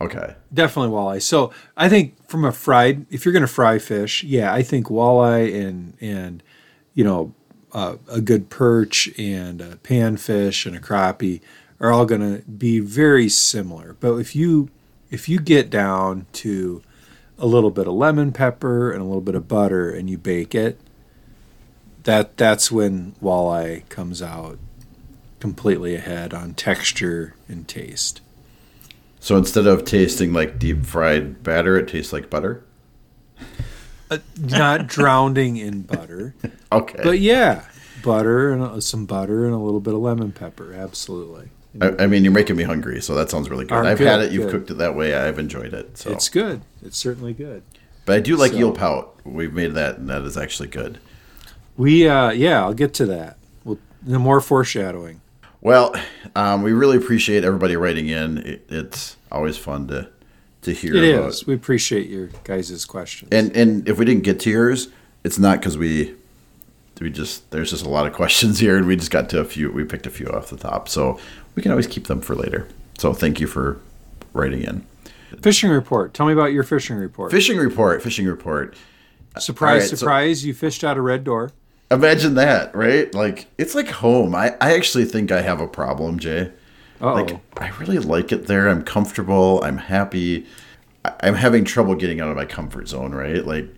Okay, 0.00 0.36
Definitely 0.54 0.92
walleye. 0.94 1.20
So 1.20 1.52
I 1.76 1.88
think 1.88 2.14
from 2.28 2.44
a 2.44 2.52
fried, 2.52 3.04
if 3.10 3.24
you're 3.24 3.32
going 3.32 3.42
to 3.42 3.48
fry 3.48 3.78
fish, 3.80 4.22
yeah, 4.22 4.54
I 4.54 4.62
think 4.62 4.86
walleye 4.86 5.52
and 5.66 5.94
and 6.00 6.42
you 6.94 7.02
know 7.04 7.34
uh, 7.78 7.96
a 8.08 8.20
good 8.20 8.50
perch 8.50 9.08
and 9.16 9.60
a 9.60 9.76
panfish 9.76 10.66
and 10.66 10.74
a 10.74 10.80
crappie 10.80 11.40
are 11.78 11.92
all 11.92 12.04
going 12.04 12.20
to 12.20 12.42
be 12.50 12.80
very 12.80 13.28
similar. 13.28 13.94
But 14.00 14.16
if 14.16 14.34
you 14.34 14.68
if 15.10 15.28
you 15.28 15.38
get 15.38 15.70
down 15.70 16.26
to 16.32 16.82
a 17.38 17.46
little 17.46 17.70
bit 17.70 17.86
of 17.86 17.94
lemon 17.94 18.32
pepper 18.32 18.90
and 18.90 19.00
a 19.00 19.04
little 19.04 19.20
bit 19.20 19.36
of 19.36 19.46
butter 19.46 19.90
and 19.90 20.10
you 20.10 20.18
bake 20.18 20.56
it, 20.56 20.80
that 22.02 22.36
that's 22.36 22.72
when 22.72 23.14
walleye 23.22 23.88
comes 23.88 24.20
out 24.20 24.58
completely 25.38 25.94
ahead 25.94 26.34
on 26.34 26.54
texture 26.54 27.36
and 27.46 27.68
taste. 27.68 28.20
so 29.20 29.36
instead 29.36 29.68
of 29.68 29.84
tasting 29.84 30.32
like 30.32 30.58
deep 30.58 30.84
fried 30.84 31.44
batter, 31.44 31.78
it 31.78 31.86
tastes 31.86 32.12
like 32.12 32.28
butter. 32.28 32.64
Not 34.40 34.86
drowning 34.86 35.56
in 35.56 35.82
butter. 35.82 36.34
Okay, 36.70 37.00
But 37.02 37.18
yeah, 37.20 37.64
butter 38.02 38.52
and 38.52 38.62
uh, 38.62 38.78
some 38.80 39.06
butter 39.06 39.46
and 39.46 39.54
a 39.54 39.58
little 39.58 39.80
bit 39.80 39.94
of 39.94 40.00
lemon 40.00 40.32
pepper. 40.32 40.74
Absolutely, 40.74 41.48
I, 41.80 42.04
I 42.04 42.06
mean 42.06 42.22
you're 42.24 42.32
making 42.32 42.56
me 42.56 42.62
hungry, 42.64 43.00
so 43.00 43.14
that 43.14 43.30
sounds 43.30 43.48
really 43.48 43.64
good. 43.64 43.74
Oh, 43.74 43.86
I've 43.86 43.96
good, 43.96 44.06
had 44.06 44.20
it. 44.20 44.32
You've 44.32 44.44
good. 44.44 44.52
cooked 44.52 44.70
it 44.72 44.74
that 44.78 44.94
way. 44.94 45.14
I've 45.14 45.38
enjoyed 45.38 45.72
it. 45.72 45.96
So, 45.96 46.10
it's 46.10 46.28
good. 46.28 46.60
It's 46.82 46.98
certainly 46.98 47.32
good. 47.32 47.62
but 48.04 48.16
I 48.16 48.20
do 48.20 48.36
like 48.36 48.52
so- 48.52 48.58
eel 48.58 48.72
pout. 48.72 49.14
We've 49.24 49.52
made 49.54 49.72
that, 49.74 49.96
and 49.96 50.10
that 50.10 50.20
is 50.22 50.36
actually 50.36 50.68
good. 50.68 50.98
We 51.78 52.06
uh, 52.06 52.30
yeah, 52.32 52.60
I'll 52.62 52.74
get 52.74 52.92
to 52.94 53.06
that. 53.06 53.38
Well, 53.64 53.78
no 54.04 54.18
more 54.18 54.42
foreshadowing. 54.42 55.22
Well, 55.62 55.94
um, 56.36 56.62
we 56.62 56.72
really 56.72 56.98
appreciate 56.98 57.44
everybody 57.44 57.76
writing 57.76 58.08
in. 58.08 58.38
It, 58.38 58.66
it's 58.68 59.16
always 59.32 59.56
fun 59.56 59.88
to 59.88 60.10
to 60.62 60.72
hear. 60.72 60.94
It 60.96 61.14
about. 61.14 61.28
is. 61.30 61.46
We 61.46 61.54
appreciate 61.54 62.08
your 62.08 62.28
guys' 62.44 62.84
questions. 62.84 63.30
And 63.32 63.54
and 63.56 63.88
if 63.88 63.98
we 63.98 64.04
didn't 64.04 64.24
get 64.24 64.40
to 64.40 64.50
yours, 64.50 64.88
it's 65.24 65.38
not 65.38 65.58
because 65.60 65.76
we 65.78 66.14
we 67.00 67.10
just 67.10 67.50
there's 67.50 67.70
just 67.70 67.84
a 67.84 67.88
lot 67.88 68.06
of 68.06 68.12
questions 68.20 68.58
here, 68.58 68.76
and 68.76 68.86
we 68.86 68.96
just 68.96 69.10
got 69.10 69.28
to 69.30 69.40
a 69.40 69.44
few. 69.44 69.70
We 69.70 69.84
picked 69.84 70.06
a 70.06 70.10
few 70.10 70.26
off 70.28 70.50
the 70.50 70.56
top, 70.56 70.88
so 70.88 71.18
we 71.54 71.62
can 71.62 71.70
always 71.70 71.86
keep 71.86 72.06
them 72.06 72.20
for 72.20 72.34
later. 72.34 72.66
So 72.98 73.12
thank 73.12 73.40
you 73.40 73.46
for 73.46 73.78
writing 74.32 74.62
in. 74.62 74.84
fishing 75.42 75.70
report. 75.70 76.14
Tell 76.14 76.26
me 76.26 76.32
about 76.32 76.52
your 76.52 76.64
fishing 76.64 76.96
report. 76.96 77.30
Fishing 77.30 77.58
report. 77.58 78.02
Fishing 78.02 78.26
report. 78.26 78.74
surprise, 79.38 79.82
right, 79.82 79.90
so- 79.90 79.96
surprise! 79.96 80.44
you 80.44 80.54
fished 80.54 80.82
out 80.84 80.96
a 80.96 81.00
red 81.00 81.22
door. 81.24 81.52
Imagine 81.90 82.34
that, 82.34 82.74
right? 82.74 83.14
Like 83.14 83.46
it's 83.56 83.74
like 83.74 83.88
home. 83.88 84.34
I 84.34 84.54
I 84.60 84.74
actually 84.74 85.04
think 85.06 85.30
I 85.32 85.40
have 85.40 85.60
a 85.60 85.66
problem, 85.68 86.18
Jay. 86.18 86.50
Oh, 87.00 87.14
Like 87.14 87.38
I 87.56 87.68
really 87.78 87.98
like 87.98 88.32
it 88.32 88.46
there. 88.46 88.68
I'm 88.68 88.82
comfortable. 88.82 89.62
I'm 89.62 89.78
happy. 89.78 90.46
I- 91.04 91.14
I'm 91.20 91.34
having 91.34 91.64
trouble 91.64 91.94
getting 91.94 92.20
out 92.20 92.28
of 92.30 92.36
my 92.36 92.44
comfort 92.44 92.88
zone, 92.88 93.12
right? 93.12 93.44
Like 93.44 93.68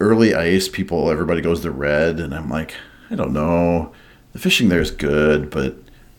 early 0.00 0.34
ice, 0.34 0.68
people, 0.68 1.10
everybody 1.10 1.40
goes 1.40 1.60
to 1.60 1.70
red, 1.70 2.18
and 2.20 2.34
I'm 2.34 2.50
like, 2.50 2.74
I 3.10 3.14
don't 3.14 3.32
know. 3.32 3.92
The 4.32 4.38
fishing 4.38 4.68
there 4.68 4.80
is 4.80 4.90
good, 4.90 5.50
but 5.50 5.76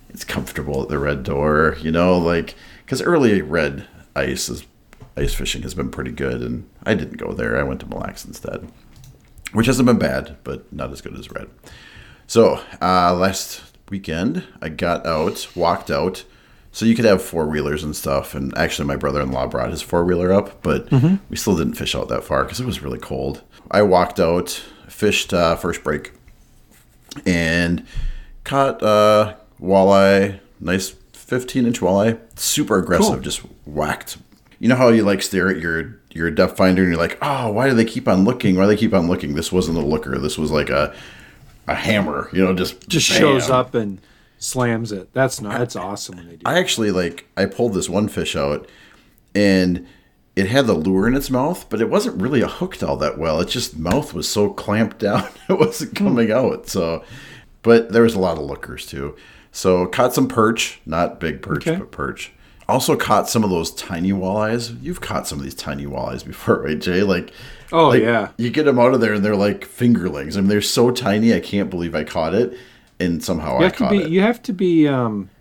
it's 0.10 0.24
comfortable 0.24 0.84
at 0.84 0.90
the 0.90 1.00
red 1.00 1.24
door, 1.24 1.76
you 1.82 1.92
know, 1.92 2.18
like 2.18 2.56
because 2.86 3.02
early 3.02 3.42
red 3.42 3.88
ice 4.16 4.50
is 4.50 4.66
ice 5.18 5.34
fishing 5.34 5.62
has 5.64 5.74
been 5.74 5.90
pretty 5.90 6.12
good, 6.12 6.42
and 6.42 6.68
I 6.84 6.94
didn't 6.96 7.18
go 7.18 7.34
there. 7.34 7.58
I 7.60 7.64
went 7.64 7.80
to 7.82 7.88
Mille 7.88 8.00
Lacs 8.00 8.26
instead, 8.26 8.68
which 9.54 9.68
hasn't 9.68 9.86
been 9.88 9.98
bad, 10.00 10.38
but 10.44 10.72
not 10.74 10.92
as 10.92 11.02
good 11.02 11.16
as 11.18 11.30
red. 11.32 11.48
So 12.28 12.62
uh, 12.82 13.14
last 13.16 13.62
weekend, 13.90 14.44
I 14.62 14.70
got 14.70 15.06
out, 15.06 15.48
walked 15.56 15.92
out. 15.92 16.24
So 16.72 16.86
you 16.86 16.96
could 16.96 17.06
have 17.06 17.22
four 17.22 17.46
wheelers 17.46 17.84
and 17.84 17.96
stuff. 17.96 18.34
And 18.34 18.56
actually, 18.58 18.88
my 18.88 18.96
brother 18.96 19.22
in 19.22 19.32
law 19.32 19.46
brought 19.46 19.70
his 19.70 19.84
four 19.84 20.04
wheeler 20.04 20.34
up, 20.34 20.64
but 20.64 20.92
we 21.30 21.36
still 21.38 21.56
didn't 21.56 21.76
fish 21.76 21.94
out 21.94 22.10
that 22.10 22.24
far 22.24 22.44
because 22.44 22.60
it 22.60 22.66
was 22.66 22.82
really 22.82 22.98
cold. 22.98 23.44
I 23.70 23.84
walked 23.84 24.20
out, 24.20 24.50
fished 24.88 25.34
uh, 25.34 25.56
first 25.56 25.84
break, 25.84 26.14
and 27.26 27.86
caught 28.44 28.82
uh, 28.82 29.36
walleye, 29.62 30.40
nice 30.60 30.96
15 31.14 31.66
inch 31.66 31.80
walleye, 31.80 32.20
super 32.40 32.78
aggressive, 32.78 33.14
Cool. 33.14 33.22
just 33.22 33.40
whacked. 33.66 34.18
You 34.60 34.70
know 34.70 34.76
how 34.76 34.90
you 34.90 35.04
like 35.04 35.22
stare 35.22 35.50
at 35.50 35.60
your 35.60 36.00
your 36.12 36.32
depth 36.32 36.58
finder 36.58 36.84
and 36.84 36.92
you're 36.92 37.00
like, 37.02 37.18
oh, 37.22 37.52
why 37.52 37.68
do 37.70 37.76
they 37.76 37.86
keep 37.86 38.08
on 38.08 38.24
looking? 38.24 38.56
Why 38.56 38.64
do 38.64 38.68
they 38.70 38.78
keep 38.78 38.94
on 38.94 39.08
looking? 39.08 39.34
This 39.36 39.52
wasn't 39.52 39.78
a 39.78 39.82
looker. 39.82 40.18
This 40.20 40.38
was 40.38 40.52
like 40.52 40.70
a 40.70 40.96
a 41.68 41.76
hammer. 41.76 42.30
You 42.34 42.44
know, 42.44 42.54
just 42.54 42.88
just 42.88 43.10
bam. 43.10 43.20
shows 43.20 43.50
up 43.50 43.76
and 43.76 44.00
slams 44.38 44.92
it. 44.92 45.14
That's 45.14 45.42
not. 45.42 45.58
That's 45.58 45.76
awesome 45.76 46.18
when 46.18 46.28
they 46.28 46.36
do. 46.36 46.44
I 46.46 46.60
actually 46.60 46.92
like 46.92 47.28
I 47.38 47.46
pulled 47.46 47.74
this 47.74 47.90
one 47.90 48.08
fish 48.08 48.36
out 48.36 48.70
and 49.34 49.88
it 50.36 50.48
had 50.48 50.68
the 50.68 50.74
lure 50.74 51.08
in 51.08 51.16
its 51.16 51.30
mouth, 51.30 51.68
but 51.70 51.80
it 51.80 51.90
wasn't 51.90 52.22
really 52.22 52.42
a 52.42 52.48
hooked 52.48 52.84
all 52.84 52.98
that 52.98 53.18
well. 53.18 53.40
Its 53.40 53.54
just 53.54 53.78
mouth 53.78 54.14
was 54.14 54.28
so 54.28 54.50
clamped 54.50 55.00
down 55.00 55.28
it 55.50 55.60
wasn't 55.60 55.98
hmm. 55.98 56.06
coming 56.06 56.32
out. 56.32 56.68
So 56.68 57.04
but 57.64 57.92
there 57.92 58.04
was 58.04 58.14
a 58.14 58.20
lot 58.20 58.38
of 58.38 58.44
lookers 58.44 58.86
too. 58.86 59.16
So 59.52 59.86
caught 59.88 60.14
some 60.14 60.28
perch, 60.28 60.82
not 60.86 61.20
big 61.20 61.42
perch, 61.42 61.68
Okay. 61.68 61.80
but 61.80 61.92
perch. 61.92 62.32
Also 62.68 62.96
caught 62.96 63.30
some 63.30 63.44
of 63.44 63.50
those 63.50 63.72
tiny 63.72 64.12
walleyes. 64.12 64.82
You've 64.82 65.02
caught 65.02 65.28
some 65.28 65.38
of 65.38 65.44
these 65.44 65.56
tiny 65.56 65.86
walleyes 65.86 66.26
before, 66.26 66.62
right, 66.64 66.80
Jay? 66.80 67.04
Like 67.04 67.32
Oh, 67.74 67.90
like, 67.90 68.04
yeah. 68.04 68.30
You 68.38 68.52
get 68.52 68.66
them 68.66 68.78
out 68.78 68.94
of 68.94 69.02
there 69.02 69.14
and 69.14 69.26
they're 69.26 69.36
like 69.36 69.66
fingerlings. 69.66 70.38
I 70.38 70.42
mean, 70.42 70.48
they're 70.48 70.62
so 70.62 70.92
tiny. 70.92 71.34
I 71.34 71.40
can't 71.40 71.72
believe 71.72 71.96
I 71.96 72.04
caught 72.04 72.36
it, 72.36 72.56
and 73.00 73.24
somehow 73.24 73.60
you 73.60 73.66
I 73.66 73.70
caught 73.72 73.90
be. 73.90 73.98
it. 74.04 74.10
You 74.10 74.22
have 74.22 74.42
to 74.44 74.54
be 74.54 74.88
um, 74.88 75.32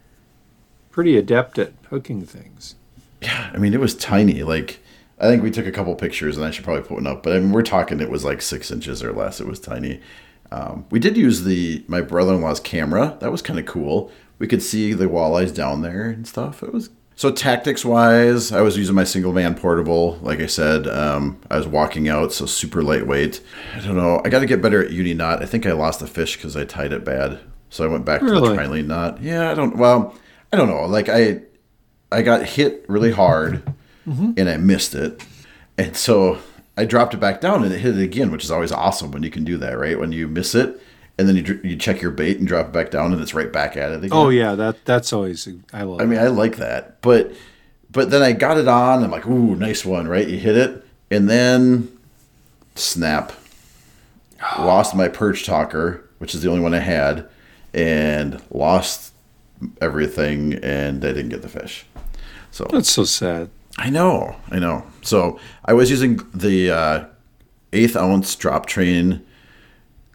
pretty 0.91 1.17
adept 1.19 1.59
at 1.59 1.73
hooking 1.91 2.25
things. 2.25 2.75
Yeah, 3.21 3.51
I 3.53 3.59
mean, 3.59 3.75
it 3.75 3.81
was 3.81 3.95
tiny. 3.95 4.43
Like, 4.43 4.81
I 5.21 5.27
think 5.27 5.43
we 5.43 5.51
took 5.51 5.67
a 5.67 5.73
couple 5.73 5.95
pictures, 5.95 6.39
and 6.39 6.47
I 6.47 6.51
should 6.51 6.65
probably 6.65 6.83
put 6.83 6.93
one 6.93 7.07
up. 7.07 7.23
But 7.23 7.37
I 7.37 7.39
mean, 7.39 7.53
we're 7.53 7.63
talking 7.63 8.01
it 8.01 8.11
was 8.11 8.25
like 8.25 8.41
six 8.41 8.71
inches 8.71 9.03
or 9.03 9.13
less. 9.13 9.39
It 9.39 9.47
was 9.47 9.61
tiny. 9.61 10.01
Um, 10.51 10.87
we 10.91 10.99
did 10.99 11.17
use 11.19 11.45
the 11.45 11.85
my 11.87 12.01
brother 12.01 12.35
in 12.35 12.41
law's 12.41 12.61
camera. 12.61 13.17
That 13.21 13.31
was 13.31 13.43
kind 13.43 13.59
of 13.59 13.67
cool. 13.67 14.11
We 14.39 14.47
could 14.47 14.63
see 14.63 14.95
the 14.95 15.05
walleyes 15.05 15.55
down 15.55 15.83
there 15.83 16.07
and 16.07 16.27
stuff. 16.27 16.63
It 16.63 16.73
was 16.73 16.89
so 17.23 17.31
tactics 17.31 17.85
wise. 17.85 18.51
I 18.51 18.63
was 18.63 18.77
using 18.77 18.97
my 18.97 19.05
single 19.05 19.33
man 19.33 19.55
portable. 19.55 20.19
Like 20.23 20.41
I 20.41 20.47
said, 20.47 20.89
um, 20.89 21.41
I 21.49 21.57
was 21.57 21.69
walking 21.69 22.09
out, 22.09 22.33
so 22.33 22.47
super 22.47 22.83
lightweight. 22.83 23.41
I 23.77 23.79
don't 23.79 23.97
know. 23.97 24.21
I 24.25 24.29
got 24.29 24.41
to 24.41 24.47
get 24.47 24.61
better 24.61 24.85
at 24.85 24.91
uni 24.91 25.15
knot. 25.15 25.41
I 25.41 25.47
think 25.47 25.65
I 25.65 25.71
lost 25.71 26.01
the 26.01 26.09
fish 26.09 26.35
because 26.37 26.57
I 26.57 26.65
tied 26.65 26.93
it 26.93 27.05
bad. 27.05 27.39
So 27.71 27.85
I 27.85 27.87
went 27.87 28.05
back 28.05 28.19
to 28.23 28.27
the 28.27 28.33
Really? 28.33 28.57
trilene 28.57 28.87
knot. 28.89 29.23
Yeah, 29.23 29.53
I 29.53 29.55
don't. 29.55 29.77
Well, 29.77 30.17
I 30.53 30.57
don't 30.57 30.69
know. 30.69 30.85
Like 30.87 31.09
I 31.09 31.43
I 32.11 32.23
got 32.23 32.45
hit 32.45 32.85
really 32.89 33.13
hard 33.13 33.63
and 34.05 34.49
I 34.49 34.57
missed 34.57 34.97
it. 34.97 35.25
And 35.79 35.97
so 35.97 36.39
I 36.77 36.85
dropped 36.87 37.15
it 37.15 37.21
back 37.21 37.41
down 37.41 37.63
and 37.63 37.73
it 37.73 37.79
hit 37.79 37.97
it 37.97 38.03
again, 38.03 38.33
which 38.33 38.43
is 38.43 38.51
always 38.51 38.73
awesome 38.73 39.13
when 39.13 39.23
you 39.23 39.31
can 39.31 39.45
do 39.45 39.57
that, 39.59 39.79
right? 39.79 39.97
When 39.97 40.11
you 40.11 40.27
miss 40.27 40.57
it 40.57 40.81
and 41.19 41.29
then 41.29 41.37
you, 41.37 41.61
you 41.63 41.77
check 41.77 42.01
your 42.01 42.11
bait 42.11 42.39
and 42.39 42.49
drop 42.49 42.67
it 42.67 42.73
back 42.73 42.91
down 42.91 43.13
and 43.13 43.21
it's 43.21 43.35
right 43.35 43.53
back 43.53 43.77
at 43.77 43.93
it 43.93 43.99
again. 43.99 44.11
Oh 44.13 44.29
yeah, 44.29 44.55
that 44.55 44.85
that's 44.85 45.13
always. 45.13 45.49
I 45.73 45.83
love. 45.83 46.01
I 46.01 46.05
mean, 46.07 46.19
I 46.19 46.29
like 46.29 46.57
that. 46.57 47.01
But 47.03 47.33
but 47.91 48.11
then 48.11 48.23
I 48.23 48.33
got 48.33 48.59
it 48.59 48.69
on. 48.69 49.05
I'm 49.05 49.11
like, 49.11 49.27
ooh, 49.27 49.55
nice 49.55 49.85
one, 49.85 50.09
right? 50.09 50.27
You 50.27 50.39
hit 50.39 50.57
it 50.57 50.85
and 51.11 51.29
then 51.29 51.97
snap. 52.75 53.33
Lost 54.59 54.95
my 54.95 55.09
perch 55.09 55.45
talker, 55.45 56.09
which 56.19 56.35
is 56.35 56.43
the 56.43 56.49
only 56.49 56.63
one 56.63 56.75
I 56.75 56.79
had, 56.79 57.29
and 57.75 58.43
lost 58.51 59.13
everything 59.81 60.55
and 60.55 61.05
I 61.05 61.09
didn't 61.09 61.29
get 61.29 61.43
the 61.43 61.49
fish. 61.49 61.87
So 62.51 62.67
That's 62.71 62.91
so 62.91 63.05
sad. 63.05 63.51
I 63.79 63.89
know, 63.89 64.37
I 64.51 64.59
know. 64.59 64.85
So 65.03 65.39
I 65.65 65.73
was 65.73 65.91
using 65.91 66.21
the 66.35 66.71
uh, 66.71 67.05
eighth 67.73 67.97
ounce 67.97 68.35
drop 68.37 68.67
chain 68.67 69.25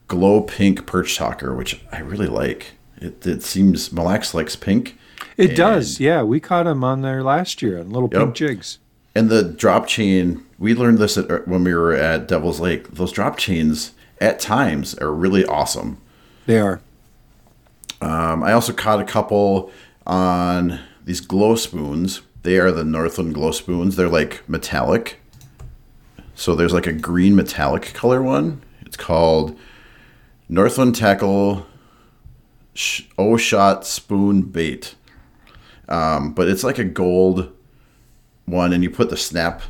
glow 0.08 0.42
pink 0.42 0.86
perch 0.86 1.16
talker, 1.18 1.54
which 1.56 1.82
I 1.92 2.00
really 2.00 2.28
like. 2.28 2.74
It, 2.98 3.26
it 3.28 3.44
seems 3.44 3.92
Mille 3.92 4.06
Lacs 4.06 4.34
likes 4.34 4.56
pink. 4.56 4.98
It 5.38 5.50
And- 5.50 5.58
does. 5.58 6.00
Yeah, 6.00 6.24
we 6.24 6.40
caught 6.40 6.64
them 6.64 6.84
on 6.84 7.02
there 7.02 7.24
last 7.24 7.62
year 7.62 7.80
on 7.80 7.90
little 7.90 8.10
Yep. 8.12 8.22
pink 8.22 8.36
jigs. 8.36 8.80
And 9.16 9.30
the 9.30 9.44
drop 9.44 9.88
chain, 9.88 10.44
we 10.60 10.74
learned 10.76 11.00
this 11.00 11.18
at, 11.18 11.48
when 11.48 11.64
we 11.64 11.74
were 11.74 11.94
at 11.94 12.28
Devil's 12.28 12.60
Lake. 12.60 12.92
Those 12.94 13.12
drop 13.12 13.38
chains 13.38 13.94
at 14.22 14.40
times 14.40 14.96
are 14.96 15.12
really 15.12 15.46
awesome. 15.46 15.98
They 16.46 16.60
are. 16.60 16.82
Um, 18.02 18.44
I 18.44 18.52
also 18.54 18.74
caught 18.74 19.00
a 19.02 19.04
couple 19.04 19.72
on 20.06 20.80
these 21.04 21.20
glow 21.20 21.56
spoons. 21.56 22.22
They 22.44 22.58
are 22.60 22.72
the 22.72 22.84
Northland 22.84 23.34
glow 23.34 23.52
spoons. 23.52 23.96
They're 23.96 24.08
like 24.08 24.48
metallic. 24.48 25.20
So 26.36 26.56
there's 26.56 26.74
like 26.74 26.86
a 26.88 26.94
green 26.94 27.36
metallic 27.36 27.94
color 27.94 28.22
one. 28.22 28.62
It's 28.82 28.98
called 28.98 29.58
Northland 30.50 30.96
Tackle 30.96 31.66
Sh- 32.74 33.04
O 33.18 33.38
Shot 33.38 33.86
Spoon 33.86 34.42
Bait. 34.44 34.96
Um, 35.90 36.34
but 36.34 36.48
it's 36.50 36.64
like 36.64 36.80
a 36.80 36.84
gold 36.84 37.52
one, 38.46 38.74
and 38.74 38.84
you 38.84 38.90
put 38.90 39.10
the 39.10 39.18
snap, 39.18 39.62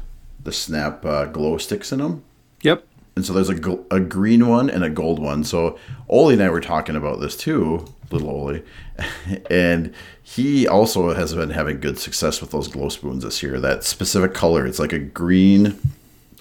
the 0.43 0.51
snap 0.51 1.05
uh, 1.05 1.25
glow 1.25 1.57
sticks 1.57 1.91
in 1.91 1.99
them. 1.99 2.23
Yep. 2.61 2.85
And 3.15 3.25
so 3.25 3.33
there's 3.33 3.49
a, 3.49 3.55
gl- 3.55 3.85
a 3.91 3.99
green 3.99 4.47
one 4.47 4.69
and 4.69 4.83
a 4.83 4.89
gold 4.89 5.19
one. 5.19 5.43
So 5.43 5.77
Oli 6.09 6.35
and 6.35 6.43
I 6.43 6.49
were 6.49 6.61
talking 6.61 6.95
about 6.95 7.19
this 7.19 7.35
too, 7.35 7.85
little 8.11 8.29
Oli. 8.29 8.63
and 9.49 9.93
he 10.21 10.67
also 10.67 11.13
has 11.15 11.33
been 11.33 11.49
having 11.51 11.79
good 11.79 11.97
success 11.97 12.41
with 12.41 12.51
those 12.51 12.67
glow 12.67 12.89
spoons 12.89 13.23
this 13.23 13.41
year. 13.41 13.59
That 13.59 13.83
specific 13.83 14.33
color, 14.35 14.65
it's 14.67 14.79
like 14.79 14.93
a 14.93 14.99
green, 14.99 15.79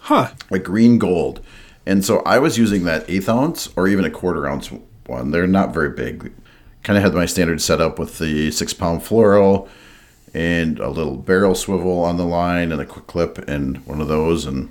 Huh. 0.00 0.32
a 0.50 0.58
green 0.58 0.98
gold. 0.98 1.40
And 1.86 2.04
so 2.04 2.18
I 2.26 2.38
was 2.38 2.58
using 2.58 2.84
that 2.84 3.08
eighth 3.08 3.28
ounce 3.28 3.68
or 3.76 3.86
even 3.88 4.04
a 4.04 4.10
quarter 4.10 4.46
ounce 4.48 4.70
one. 5.06 5.30
They're 5.30 5.46
not 5.46 5.72
very 5.72 5.90
big. 5.90 6.32
Kind 6.82 6.96
of 6.96 7.02
had 7.04 7.14
my 7.14 7.26
standard 7.26 7.60
setup 7.60 7.98
with 7.98 8.18
the 8.18 8.50
six 8.50 8.72
pound 8.72 9.02
fluoro 9.02 9.68
and 10.34 10.78
a 10.80 10.90
little 10.90 11.16
barrel 11.16 11.54
swivel 11.54 12.02
on 12.04 12.16
the 12.16 12.24
line 12.24 12.72
and 12.72 12.80
a 12.80 12.86
quick 12.86 13.06
clip 13.06 13.38
and 13.48 13.78
one 13.86 14.00
of 14.00 14.08
those. 14.08 14.44
And 14.46 14.70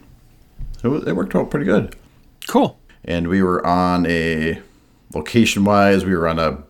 it, 0.83 0.89
was, 0.89 1.07
it 1.07 1.15
worked 1.15 1.35
out 1.35 1.49
pretty 1.49 1.65
good 1.65 1.95
Cool. 2.47 2.77
and 3.03 3.27
we 3.27 3.41
were 3.41 3.65
on 3.65 4.05
a 4.05 4.61
location 5.15 5.63
wise 5.63 6.03
we 6.05 6.13
were 6.15 6.27
on 6.27 6.37
a 6.37 6.61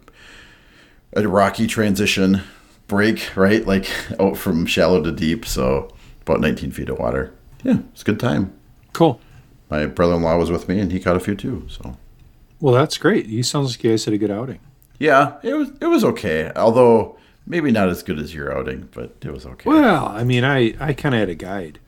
a 1.14 1.28
rocky 1.28 1.68
transition 1.68 2.42
break 2.88 3.36
right 3.36 3.66
like 3.66 3.90
out 4.20 4.38
from 4.38 4.66
shallow 4.66 5.02
to 5.02 5.12
deep 5.12 5.46
so 5.46 5.92
about 6.22 6.40
19 6.40 6.72
feet 6.72 6.88
of 6.90 7.00
water 7.00 7.34
yeah 7.64 7.78
it's 7.92 8.04
a 8.04 8.06
good 8.06 8.20
time 8.20 8.54
Cool. 8.94 9.20
My 9.76 9.86
brother-in-law 9.86 10.38
was 10.38 10.50
with 10.52 10.68
me 10.70 10.80
and 10.80 10.92
he 10.92 11.00
caught 11.00 11.16
a 11.16 11.20
few 11.20 11.36
too 11.36 11.66
so 11.68 11.98
Well, 12.60 12.74
that's 12.74 12.98
great. 12.98 13.26
You 13.28 13.44
sounds 13.44 13.72
like 13.74 13.84
you 13.84 13.92
guys 13.92 14.06
had 14.06 14.14
a 14.14 14.18
good 14.18 14.32
outing. 14.32 14.60
yeah 15.00 15.24
it 15.44 15.54
was 15.54 15.70
it 15.82 15.88
was 15.88 16.04
okay 16.12 16.52
although 16.56 17.18
maybe 17.46 17.70
not 17.72 17.90
as 17.90 18.02
good 18.04 18.20
as 18.20 18.34
your 18.34 18.56
outing 18.58 18.88
but 18.94 19.10
it 19.22 19.32
was 19.32 19.46
okay 19.46 19.70
Well, 19.70 20.06
I 20.08 20.24
mean, 20.24 20.44
I 20.44 20.60
I 20.80 20.94
kind 20.94 21.14
of 21.16 21.20
had 21.20 21.30
a 21.30 21.36
guide. 21.36 21.80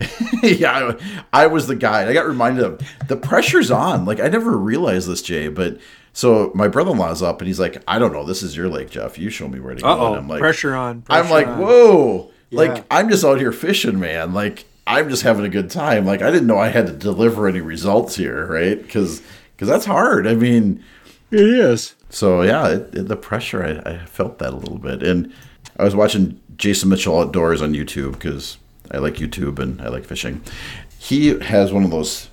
yeah, 0.42 0.92
I, 1.32 1.44
I 1.44 1.46
was 1.46 1.66
the 1.68 1.76
guide 1.76 2.08
I 2.08 2.12
got 2.12 2.26
reminded 2.26 2.64
of 2.64 2.80
the 3.06 3.16
pressure's 3.16 3.70
on. 3.70 4.04
Like 4.04 4.18
I 4.20 4.28
never 4.28 4.56
realized 4.56 5.06
this, 5.08 5.22
Jay. 5.22 5.46
But 5.48 5.78
so 6.12 6.50
my 6.56 6.66
brother-in-law's 6.66 7.22
up, 7.22 7.40
and 7.40 7.46
he's 7.46 7.60
like, 7.60 7.80
"I 7.86 8.00
don't 8.00 8.12
know. 8.12 8.24
This 8.24 8.42
is 8.42 8.56
your 8.56 8.68
lake, 8.68 8.90
Jeff. 8.90 9.16
You 9.16 9.30
show 9.30 9.46
me 9.46 9.60
where 9.60 9.74
to 9.76 9.80
go." 9.82 9.88
Uh 9.88 9.94
And 9.94 10.02
oh. 10.02 10.14
I'm 10.18 10.28
like, 10.28 10.40
pressure 10.40 10.74
on. 10.74 11.04
I'm 11.08 11.30
like, 11.30 11.46
on. 11.46 11.58
whoa! 11.60 12.30
Yeah. 12.50 12.58
Like 12.58 12.84
I'm 12.90 13.08
just 13.10 13.24
out 13.24 13.38
here 13.38 13.52
fishing, 13.52 14.00
man. 14.00 14.34
Like 14.34 14.64
I'm 14.86 15.08
just 15.08 15.22
having 15.22 15.44
a 15.44 15.48
good 15.48 15.70
time. 15.70 16.04
Like 16.06 16.22
I 16.22 16.30
didn't 16.30 16.46
know 16.46 16.58
I 16.58 16.68
had 16.68 16.86
to 16.86 16.92
deliver 16.92 17.46
any 17.48 17.60
results 17.60 18.16
here, 18.16 18.46
right? 18.46 18.80
Because 18.80 19.22
because 19.54 19.68
that's 19.68 19.84
hard. 19.84 20.26
I 20.26 20.34
mean, 20.34 20.82
It 21.30 21.40
is. 21.40 21.94
so 22.10 22.42
yeah, 22.42 22.68
it, 22.68 22.94
it- 22.94 23.08
the 23.08 23.16
pressure 23.16 23.64
I, 23.64 23.90
I 23.92 23.98
felt 24.06 24.38
that 24.40 24.52
a 24.52 24.56
little 24.56 24.78
bit, 24.78 25.02
and 25.02 25.32
I 25.78 25.84
was 25.84 25.94
watching 25.94 26.40
Jason 26.56 26.88
Mitchell 26.88 27.18
outdoors 27.20 27.62
on 27.62 27.72
YouTube 27.74 28.12
because 28.12 28.58
I 28.90 28.98
like 28.98 29.14
YouTube 29.14 29.58
and 29.58 29.80
I 29.80 29.88
like 29.88 30.04
fishing. 30.04 30.42
He 30.98 31.28
has 31.38 31.72
one 31.72 31.84
of 31.84 31.90
those 31.90 32.28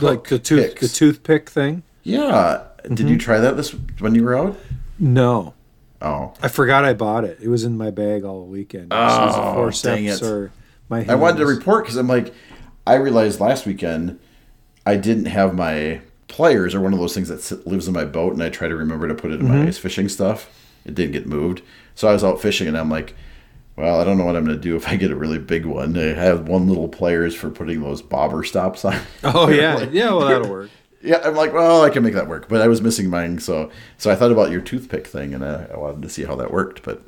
Like 0.00 0.24
the 0.28 0.38
tooth, 0.38 0.70
picks. 0.74 0.80
the 0.80 0.88
toothpick 0.88 1.50
thing. 1.50 1.82
Yeah, 2.04 2.62
did 2.82 2.92
Mm-hmm. 2.92 3.08
you 3.08 3.18
try 3.18 3.38
that 3.40 3.56
this 3.56 3.70
when 4.00 4.14
you 4.14 4.24
were 4.24 4.36
out? 4.36 4.58
No, 4.98 5.54
Oh, 6.00 6.34
I 6.42 6.48
forgot 6.48 6.84
I 6.84 6.94
bought 6.94 7.24
it. 7.24 7.38
It 7.40 7.46
was 7.48 7.62
in 7.64 7.76
my 7.76 7.90
bag 7.92 8.24
all 8.24 8.44
weekend. 8.46 8.92
So 8.92 8.96
it 8.98 9.00
was 9.00 9.36
a 9.36 9.40
Oh, 9.40 9.54
forceps 9.54 9.82
dang 9.82 10.04
it. 10.06 10.20
or 10.22 10.50
my. 10.92 11.06
I 11.12 11.14
wanted 11.16 11.38
to 11.38 11.46
report 11.46 11.84
because 11.84 11.96
I'm 11.96 12.06
like, 12.08 12.32
I 12.86 12.94
realized 12.94 13.40
last 13.40 13.66
weekend 13.66 14.18
I 14.86 14.96
didn't 14.96 15.26
have 15.26 15.54
my 15.54 16.00
pliers 16.28 16.74
or 16.74 16.80
one 16.80 16.92
of 16.92 16.98
those 16.98 17.14
things 17.14 17.28
that 17.28 17.66
lives 17.66 17.86
in 17.88 17.94
my 17.94 18.04
boat, 18.04 18.32
and 18.32 18.42
I 18.42 18.48
try 18.48 18.68
to 18.68 18.76
remember 18.76 19.08
to 19.08 19.14
put 19.14 19.30
it 19.32 19.40
in 19.40 19.46
Mm-hmm. 19.46 19.58
my 19.62 19.66
ice 19.68 19.78
fishing 19.78 20.08
stuff. 20.08 20.48
It 20.84 20.94
didn't 20.94 21.12
get 21.12 21.26
moved, 21.26 21.62
so 21.94 22.08
I 22.08 22.12
was 22.12 22.24
out 22.24 22.40
fishing, 22.40 22.66
and 22.68 22.76
I'm 22.78 22.90
like, 22.90 23.14
well, 23.76 24.00
I 24.00 24.04
don't 24.04 24.18
know 24.18 24.24
what 24.24 24.36
I'm 24.36 24.44
going 24.44 24.56
to 24.56 24.62
do 24.62 24.76
if 24.76 24.88
I 24.88 24.96
get 24.96 25.10
a 25.10 25.16
really 25.16 25.38
big 25.38 25.64
one. 25.64 25.96
I 25.96 26.08
have 26.14 26.48
one 26.48 26.66
little 26.68 26.88
pliers 26.88 27.34
for 27.34 27.50
putting 27.50 27.80
those 27.82 28.02
bobber 28.02 28.42
stops 28.44 28.84
on. 28.84 28.98
Oh 29.24 29.48
yeah, 29.48 29.74
Like- 29.82 29.92
yeah. 29.92 30.10
Well, 30.12 30.26
that'll 30.28 30.50
work. 30.50 30.70
Yeah, 31.04 31.20
I'm 31.24 31.34
like, 31.34 31.52
well, 31.52 31.82
I 31.82 31.90
can 31.90 32.04
make 32.04 32.14
that 32.14 32.28
work, 32.28 32.48
but 32.48 32.60
I 32.60 32.68
was 32.68 32.80
missing 32.80 33.10
mine, 33.10 33.40
so 33.40 33.70
so 33.98 34.08
I 34.10 34.14
thought 34.14 34.30
about 34.30 34.52
your 34.52 34.60
toothpick 34.60 35.04
thing, 35.06 35.34
and 35.34 35.44
I, 35.44 35.64
I 35.74 35.76
wanted 35.76 36.02
to 36.02 36.08
see 36.08 36.22
how 36.22 36.36
that 36.36 36.52
worked, 36.52 36.84
but 36.84 37.02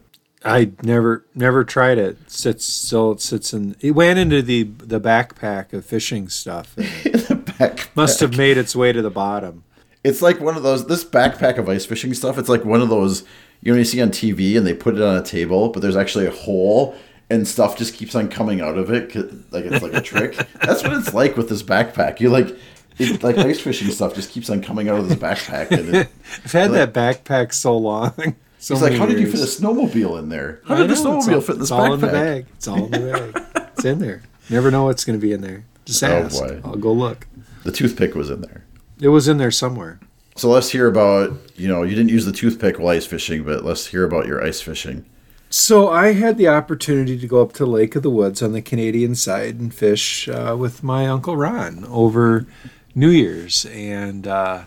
I 0.45 0.73
never 0.83 1.25
never 1.35 1.65
tried 1.65 1.99
it. 1.99 2.31
Sits 2.31 2.67
still. 2.67 3.13
It 3.13 3.21
sits 3.21 3.53
in. 3.53 3.77
It 3.81 3.93
went 3.93 4.19
into 4.19 4.43
the 4.43 4.65
the 4.65 5.01
backpack 5.01 5.73
of 5.73 5.87
fishing 5.87 6.29
stuff. 6.29 6.75
it 6.77 7.29
the 7.29 7.37
back 7.37 7.91
must 7.97 8.21
have 8.21 8.37
made 8.37 8.59
its 8.59 8.77
way 8.77 8.93
to 8.93 9.01
the 9.01 9.11
bottom. 9.11 9.65
It's 10.03 10.21
like 10.21 10.41
one 10.41 10.57
of 10.57 10.63
those 10.63 10.87
this 10.87 11.05
backpack 11.05 11.57
of 11.57 11.69
ice 11.69 11.87
fishing 11.87 12.13
stuff. 12.13 12.37
It's 12.37 12.49
like 12.49 12.65
one 12.65 12.83
of 12.83 12.91
those 12.91 13.25
you 13.63 13.73
know 13.73 13.79
you 13.79 13.85
see 13.85 14.03
on 14.03 14.11
TV 14.11 14.57
and 14.57 14.67
they 14.67 14.75
put 14.75 14.97
it 14.97 15.03
on 15.03 15.17
a 15.17 15.23
table, 15.23 15.71
but 15.71 15.81
there's 15.81 15.97
actually 15.97 16.27
a 16.27 16.31
hole 16.31 16.95
and 17.31 17.49
stuff 17.49 17.77
just 17.79 17.95
keeps 17.95 18.15
on 18.15 18.29
coming 18.29 18.61
out 18.61 18.77
of 18.77 18.91
it. 18.91 19.15
like 19.51 19.65
it's 19.65 19.83
like 19.83 19.95
a 19.95 20.01
trick. 20.01 20.37
That's 20.63 20.83
what 20.83 20.93
it's 20.93 21.15
like 21.15 21.37
with 21.37 21.49
this 21.49 21.63
backpack. 21.63 22.21
You 22.21 22.29
like 22.29 22.55
it, 22.99 23.23
like 23.23 23.39
ice 23.39 23.61
fishing 23.61 23.91
stuff 23.91 24.15
just 24.15 24.31
keeps 24.31 24.51
on 24.51 24.63
coming 24.63 24.89
out 24.89 24.99
of 24.99 25.09
this 25.09 25.19
backpack. 25.19 25.71
And 25.71 25.95
it, 25.95 26.09
I've 26.45 26.53
had 26.53 26.73
that 26.73 26.93
backpack 26.93 27.53
so 27.53 27.77
long. 27.77 28.37
So 28.65 28.75
it's 28.75 28.83
like, 28.83 28.93
many 28.93 28.99
how 28.99 29.07
did 29.07 29.19
you 29.21 29.31
fit 29.31 29.41
a 29.41 29.45
snowmobile 29.45 30.19
in 30.19 30.29
there? 30.29 30.61
How 30.67 30.75
I 30.75 30.79
did 30.79 30.91
the 30.91 31.03
know, 31.05 31.17
it's 31.19 31.27
snowmobile 31.27 31.35
all- 31.35 31.41
fit 31.41 31.53
in 31.55 31.59
this 31.61 31.67
It's 31.67 31.71
all 31.73 31.93
in 31.95 32.01
the 32.01 32.07
bag. 32.07 32.47
It's 32.57 32.69
all 32.69 32.85
in 32.87 32.91
the 32.91 33.33
bag. 33.35 33.67
it's 33.77 33.85
in 33.85 33.99
there. 33.99 34.23
Never 34.51 34.71
know 34.71 34.85
what's 34.85 35.05
going 35.05 35.19
to 35.19 35.25
be 35.27 35.33
in 35.33 35.41
there. 35.41 35.65
Just 35.85 36.03
Oh, 36.03 36.07
ask. 36.09 36.39
boy. 36.41 36.61
I'll 36.65 36.77
go 36.77 36.93
look. 36.93 37.27
The 37.65 37.73
toothpick 37.73 38.15
was 38.15 38.31
in 38.31 38.41
there. 38.43 38.65
It 39.01 39.09
was 39.09 39.29
in 39.29 39.39
there 39.39 39.51
somewhere. 39.51 40.01
So 40.37 40.49
let's 40.51 40.71
hear 40.71 40.87
about 40.89 41.33
you 41.57 41.69
know 41.69 41.83
you 41.83 41.95
didn't 41.95 42.11
use 42.11 42.25
the 42.27 42.33
toothpick 42.33 42.79
while 42.79 42.89
ice 42.97 43.07
fishing, 43.07 43.45
but 43.45 43.65
let's 43.65 43.87
hear 43.89 44.05
about 44.05 44.27
your 44.27 44.43
ice 44.43 44.61
fishing. 44.61 45.05
So 45.51 45.89
I 45.89 46.15
had 46.15 46.37
the 46.39 46.49
opportunity 46.49 47.17
to 47.19 47.27
go 47.29 47.41
up 47.41 47.53
to 47.55 47.67
Lake 47.67 47.95
of 47.95 48.03
the 48.03 48.11
Woods 48.11 48.43
on 48.43 48.53
the 48.53 48.61
Canadian 48.63 49.15
side 49.15 49.61
and 49.61 49.73
fish 49.73 50.29
uh, 50.29 50.57
with 50.59 50.83
my 50.83 51.07
uncle 51.07 51.37
Ron 51.37 51.85
over 51.89 52.47
New 52.95 53.11
Year's, 53.11 53.65
and 53.67 54.27
uh, 54.27 54.63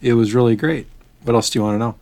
it 0.00 0.14
was 0.14 0.34
really 0.34 0.56
great. 0.56 0.86
What 1.24 1.34
else 1.34 1.50
do 1.50 1.58
you 1.58 1.62
want 1.64 1.74
to 1.74 1.78
know? 1.78 1.96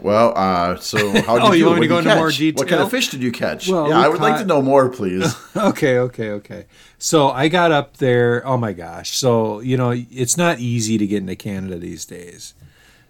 Well, 0.00 0.32
uh, 0.36 0.76
so 0.76 0.98
how 1.22 1.38
did 1.38 1.44
Oh, 1.48 1.52
you 1.52 1.64
do? 1.64 1.66
want 1.70 1.80
me 1.80 1.86
to 1.86 1.88
go 1.88 1.94
you 1.94 2.08
into 2.08 2.16
more 2.16 2.30
detail? 2.30 2.62
What 2.62 2.68
kind 2.68 2.82
of 2.82 2.90
fish 2.90 3.08
did 3.08 3.22
you 3.22 3.30
catch? 3.32 3.68
Well, 3.68 3.88
yeah, 3.88 3.98
we 3.98 4.04
I 4.04 4.08
would 4.08 4.20
like 4.20 4.38
to 4.38 4.44
know 4.46 4.62
more, 4.62 4.88
please. 4.88 5.34
okay, 5.56 5.98
okay, 5.98 6.30
okay. 6.30 6.66
So 6.98 7.28
I 7.30 7.48
got 7.48 7.72
up 7.72 7.98
there. 7.98 8.46
Oh 8.46 8.56
my 8.56 8.72
gosh! 8.72 9.10
So 9.16 9.60
you 9.60 9.76
know, 9.76 9.90
it's 9.94 10.36
not 10.36 10.58
easy 10.60 10.96
to 10.98 11.06
get 11.06 11.18
into 11.18 11.36
Canada 11.36 11.78
these 11.78 12.04
days. 12.06 12.54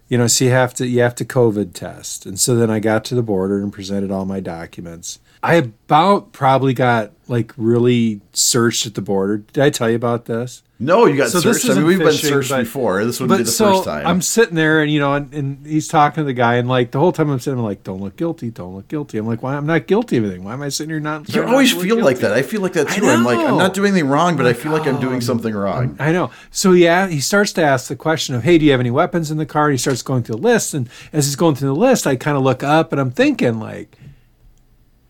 You 0.09 0.19
know, 0.19 0.27
so 0.27 0.45
you 0.45 0.51
have 0.51 0.75
to 0.75 0.87
you 0.87 1.01
have 1.01 1.14
to 1.17 1.25
COVID 1.25 1.73
test, 1.73 2.27
and 2.27 2.39
so 2.39 2.55
then 2.57 2.71
I 2.71 2.79
got 2.81 3.05
to 3.07 3.14
the 3.14 3.23
border 3.23 3.62
and 3.62 3.73
presented 3.73 4.11
all 4.11 4.25
my 4.25 4.41
documents. 4.41 5.19
I 5.43 5.55
about 5.55 6.33
probably 6.33 6.75
got 6.75 7.12
like 7.29 7.53
really 7.57 8.21
searched 8.33 8.87
at 8.87 8.95
the 8.95 9.03
border. 9.03 9.39
Did 9.39 9.62
I 9.62 9.71
tell 9.71 9.89
you 9.91 9.97
about 9.97 10.25
this? 10.25 10.62
No, 10.79 11.07
you 11.07 11.16
got 11.16 11.31
So 11.31 11.41
searched. 11.41 11.70
I 11.70 11.74
mean, 11.74 11.87
we've 11.87 11.97
fishing, 11.97 12.29
been 12.29 12.43
searched 12.43 12.51
but- 12.51 12.59
before. 12.64 13.03
This 13.03 13.18
wouldn't 13.18 13.39
be 13.39 13.45
the 13.45 13.51
so 13.51 13.72
first 13.77 13.85
time. 13.85 14.07
I'm 14.07 14.20
sitting 14.20 14.57
there, 14.57 14.83
and 14.83 14.93
you 14.93 15.01
know, 15.01 15.14
and, 15.14 15.33
and 15.33 15.66
he's 15.66 15.89
talking 15.89 16.16
to 16.22 16.24
the 16.24 16.35
guy, 16.35 16.57
and 16.57 16.68
like 16.68 16.91
the 16.91 16.99
whole 16.99 17.12
time 17.12 17.31
I'm 17.31 17.41
sitting, 17.41 17.59
I'm 17.59 17.64
like, 17.64 17.83
"Don't 17.83 18.03
look 18.03 18.16
guilty, 18.16 18.51
don't 18.51 18.74
look 18.74 18.87
guilty." 18.87 19.16
I'm 19.16 19.27
like, 19.27 19.43
"Why? 19.43 19.57
I'm 19.57 19.64
not 19.64 19.87
guilty 19.87 20.18
of 20.18 20.24
anything. 20.24 20.45
Why 20.45 20.53
am 20.53 20.61
I 20.61 20.68
sitting 20.68 20.91
here 20.91 21.01
not?" 21.01 21.35
you 21.35 21.41
not 21.41 21.51
always 21.51 21.72
to 21.72 21.81
feel 21.81 21.97
like 21.97 22.18
guilty?" 22.18 22.22
that. 22.29 22.33
I 22.35 22.43
feel 22.43 22.61
like 22.61 22.74
that 22.74 22.89
too. 22.91 23.09
I'm 23.09 23.24
like, 23.24 23.39
I'm 23.39 23.57
not 23.57 23.72
doing 23.72 23.93
anything 23.93 24.11
wrong, 24.11 24.37
but 24.37 24.45
I 24.45 24.53
feel 24.53 24.70
like 24.70 24.87
I'm 24.87 25.01
doing 25.01 25.14
um, 25.14 25.20
something 25.22 25.55
wrong. 25.55 25.97
I 25.99 26.12
know. 26.12 26.31
So 26.51 26.72
yeah, 26.72 27.09
he 27.09 27.20
starts 27.20 27.55
to 27.55 27.62
ask 27.62 27.89
the 27.89 27.97
question 27.97 28.35
of, 28.35 28.43
"Hey, 28.45 28.59
do 28.59 28.66
you 28.66 28.72
have 28.72 28.81
any 28.81 28.91
weapons 28.91 29.31
in 29.31 29.39
the 29.39 29.47
car?" 29.47 29.68
And 29.68 29.72
he 29.72 29.79
starts 29.79 30.03
going 30.03 30.24
through 30.24 30.37
the 30.37 30.43
list, 30.43 30.74
and 30.74 30.91
as 31.11 31.24
he's 31.24 31.37
going 31.37 31.55
through 31.55 31.68
the 31.68 31.74
list, 31.74 32.07
I 32.07 32.16
kind 32.16 32.37
of 32.37 32.43
look 32.43 32.62
up, 32.62 32.93
and 32.93 33.01
I'm 33.01 33.11
thinking 33.12 33.59
like, 33.59 33.97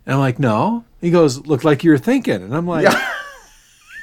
and 0.06 0.14
I'm 0.14 0.20
like, 0.20 0.38
"No." 0.38 0.84
He 1.00 1.10
goes, 1.10 1.44
"Look 1.44 1.64
like 1.64 1.82
you 1.82 1.90
were 1.90 1.98
thinking," 1.98 2.40
and 2.40 2.54
I'm 2.54 2.68
like. 2.68 2.84
Yeah. 2.84 3.12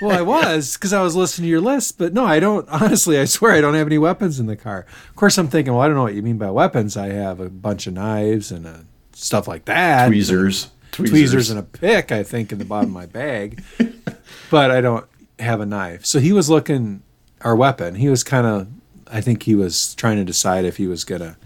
Well, 0.04 0.18
I 0.18 0.22
was 0.22 0.74
because 0.74 0.92
I 0.92 1.02
was 1.02 1.16
listening 1.16 1.46
to 1.46 1.50
your 1.50 1.62
list, 1.62 1.98
but 1.98 2.14
no, 2.14 2.26
I 2.26 2.40
don't. 2.40 2.68
Honestly, 2.70 3.18
I 3.18 3.26
swear 3.26 3.54
I 3.54 3.62
don't 3.62 3.74
have 3.74 3.88
any 3.88 3.98
weapons 3.98 4.40
in 4.40 4.48
the 4.48 4.58
car. 4.58 4.86
Of 5.10 5.16
course, 5.16 5.38
I'm 5.38 5.48
thinking, 5.48 5.74
well, 5.74 5.82
I 5.82 5.88
don't 5.88 5.96
know 5.96 6.04
what 6.04 6.14
you 6.14 6.22
mean 6.22 6.38
by 6.38 6.50
weapons. 6.52 6.98
I 6.98 7.08
have 7.08 7.40
a 7.40 7.50
bunch 7.50 7.88
of 7.88 7.94
knives 7.94 8.52
and 8.52 8.68
uh, 8.68 8.78
stuff 9.14 9.48
like 9.48 9.66
that, 9.66 10.08
Tweezers, 10.08 10.72
tweezers, 10.92 11.12
tweezers 11.12 11.50
and 11.50 11.60
a 11.60 11.64
pick, 11.64 12.12
I 12.12 12.24
think, 12.24 12.52
in 12.52 12.60
the 12.60 12.66
bottom 12.66 12.90
of 12.90 12.94
my 12.94 13.06
bag. 13.06 13.64
but 14.52 14.72
I 14.72 14.82
don't 14.82 15.06
have 15.40 15.62
a 15.62 15.66
knife. 15.66 16.06
So 16.06 16.20
he 16.20 16.34
was 16.34 16.50
looking 16.50 17.02
our 17.42 17.56
weapon. 17.56 17.96
He 17.96 18.10
was 18.10 18.24
kind 18.24 18.46
of, 18.46 18.68
I 19.08 19.22
think 19.22 19.44
he 19.44 19.56
was 19.56 19.96
trying 19.96 20.18
to 20.18 20.26
decide 20.26 20.66
if 20.66 20.78
he 20.78 20.88
was 20.88 21.06
gonna, 21.06 21.38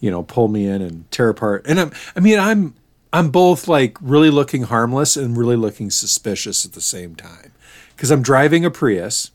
you 0.00 0.10
know, 0.10 0.22
pull 0.22 0.48
me 0.48 0.66
in 0.66 0.82
and 0.82 1.10
tear 1.10 1.30
apart. 1.30 1.64
And 1.66 1.80
I'm, 1.80 1.92
I 2.14 2.20
mean, 2.20 2.38
I'm 2.38 2.74
I'm 3.14 3.30
both 3.30 3.68
like 3.68 3.96
really 4.00 4.28
looking 4.28 4.64
harmless 4.64 5.16
and 5.16 5.36
really 5.36 5.54
looking 5.54 5.88
suspicious 5.88 6.66
at 6.66 6.72
the 6.72 6.80
same 6.80 7.14
time. 7.14 7.52
Because 7.96 8.10
I'm 8.10 8.22
driving 8.22 8.64
a 8.64 8.70
Prius, 8.70 9.30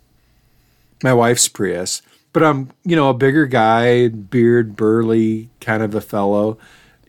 my 1.03 1.13
wife's 1.13 1.47
Prius, 1.47 2.01
but 2.33 2.43
I'm, 2.43 2.69
you 2.83 2.95
know, 2.95 3.09
a 3.09 3.13
bigger 3.13 3.45
guy, 3.45 4.09
beard, 4.09 4.75
burly 4.75 5.49
kind 5.61 5.81
of 5.81 5.95
a 5.95 6.01
fellow, 6.01 6.57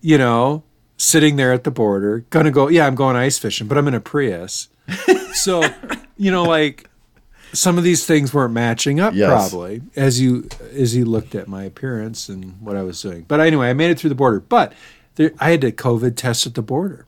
you 0.01 0.16
know, 0.16 0.62
sitting 0.96 1.36
there 1.36 1.53
at 1.53 1.64
the 1.64 1.70
border, 1.70 2.24
gonna 2.30 2.51
go, 2.51 2.68
yeah, 2.68 2.86
I'm 2.86 2.94
going 2.94 3.16
ice 3.16 3.38
fishing, 3.38 3.66
but 3.66 3.76
I'm 3.78 3.88
in 3.88 3.94
a 3.94 4.01
Prius. 4.01 4.68
so, 5.32 5.62
you 6.16 6.30
know, 6.30 6.42
like 6.44 6.88
some 7.53 7.78
of 7.78 7.84
these 7.84 8.05
things 8.07 8.32
weren't 8.32 8.53
matching 8.55 9.01
up 9.01 9.12
Yes. 9.14 9.28
probably 9.51 9.82
as 9.96 10.20
you 10.20 10.48
as 10.72 10.94
you 10.94 11.05
looked 11.05 11.34
at 11.34 11.48
my 11.48 11.64
appearance 11.64 12.28
and 12.28 12.61
what 12.61 12.76
I 12.76 12.82
was 12.82 13.01
doing. 13.03 13.24
But 13.26 13.40
anyway, 13.40 13.70
I 13.70 13.72
made 13.72 13.90
it 13.90 13.98
through 13.98 14.11
the 14.11 14.14
border. 14.14 14.40
But 14.40 14.72
there, 15.16 15.32
I 15.40 15.51
had 15.51 15.61
to 15.62 15.72
COVID 15.72 16.16
test 16.16 16.46
at 16.46 16.55
the 16.55 16.62
border. 16.62 17.07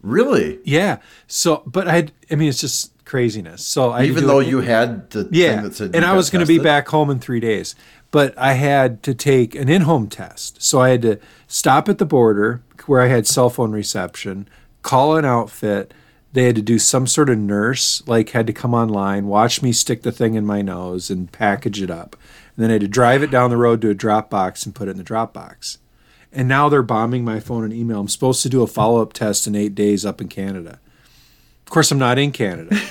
Really? 0.00 0.60
Yeah. 0.64 0.98
So, 1.26 1.62
but 1.66 1.88
I, 1.88 1.96
had, 1.96 2.12
I 2.30 2.36
mean, 2.36 2.48
it's 2.48 2.60
just 2.60 2.92
craziness. 3.14 3.64
So 3.64 3.90
I 3.92 4.02
Even 4.06 4.26
though 4.26 4.40
it- 4.40 4.48
you 4.48 4.60
had 4.62 5.08
the 5.10 5.28
yeah, 5.30 5.54
thing 5.54 5.62
that 5.62 5.74
said 5.76 5.94
and 5.94 6.04
I 6.04 6.14
was 6.14 6.30
going 6.30 6.44
to 6.44 6.52
be 6.52 6.58
back 6.58 6.88
home 6.88 7.10
in 7.10 7.20
three 7.20 7.38
days, 7.38 7.76
but 8.10 8.36
I 8.36 8.54
had 8.54 9.04
to 9.04 9.14
take 9.14 9.54
an 9.54 9.68
in-home 9.68 10.08
test. 10.08 10.60
So 10.60 10.80
I 10.80 10.88
had 10.88 11.02
to 11.02 11.18
stop 11.46 11.88
at 11.88 11.98
the 11.98 12.04
border 12.06 12.62
where 12.86 13.00
I 13.00 13.06
had 13.06 13.28
cell 13.28 13.50
phone 13.50 13.70
reception, 13.70 14.48
call 14.82 15.16
an 15.16 15.24
outfit. 15.24 15.94
They 16.32 16.42
had 16.46 16.56
to 16.56 16.62
do 16.62 16.80
some 16.80 17.06
sort 17.06 17.30
of 17.30 17.38
nurse, 17.38 18.02
like 18.08 18.30
had 18.30 18.48
to 18.48 18.52
come 18.52 18.74
online, 18.74 19.28
watch 19.28 19.62
me 19.62 19.70
stick 19.70 20.02
the 20.02 20.10
thing 20.10 20.34
in 20.34 20.44
my 20.44 20.60
nose 20.60 21.08
and 21.08 21.30
package 21.30 21.80
it 21.80 21.92
up. 21.92 22.16
And 22.56 22.64
then 22.64 22.70
I 22.70 22.74
had 22.74 22.80
to 22.82 22.88
drive 22.88 23.22
it 23.22 23.30
down 23.30 23.50
the 23.50 23.56
road 23.56 23.80
to 23.82 23.90
a 23.90 23.94
drop 23.94 24.28
box 24.28 24.66
and 24.66 24.74
put 24.74 24.88
it 24.88 24.90
in 24.90 24.96
the 24.96 25.04
drop 25.04 25.32
box. 25.32 25.78
And 26.32 26.48
now 26.48 26.68
they're 26.68 26.82
bombing 26.82 27.24
my 27.24 27.38
phone 27.38 27.62
and 27.62 27.72
email. 27.72 28.00
I'm 28.00 28.08
supposed 28.08 28.42
to 28.42 28.48
do 28.48 28.64
a 28.64 28.66
follow-up 28.66 29.12
test 29.12 29.46
in 29.46 29.54
eight 29.54 29.76
days 29.76 30.04
up 30.04 30.20
in 30.20 30.26
Canada. 30.26 30.80
Of 31.66 31.70
course, 31.70 31.90
I'm 31.90 31.98
not 31.98 32.18
in 32.18 32.32
Canada. 32.32 32.76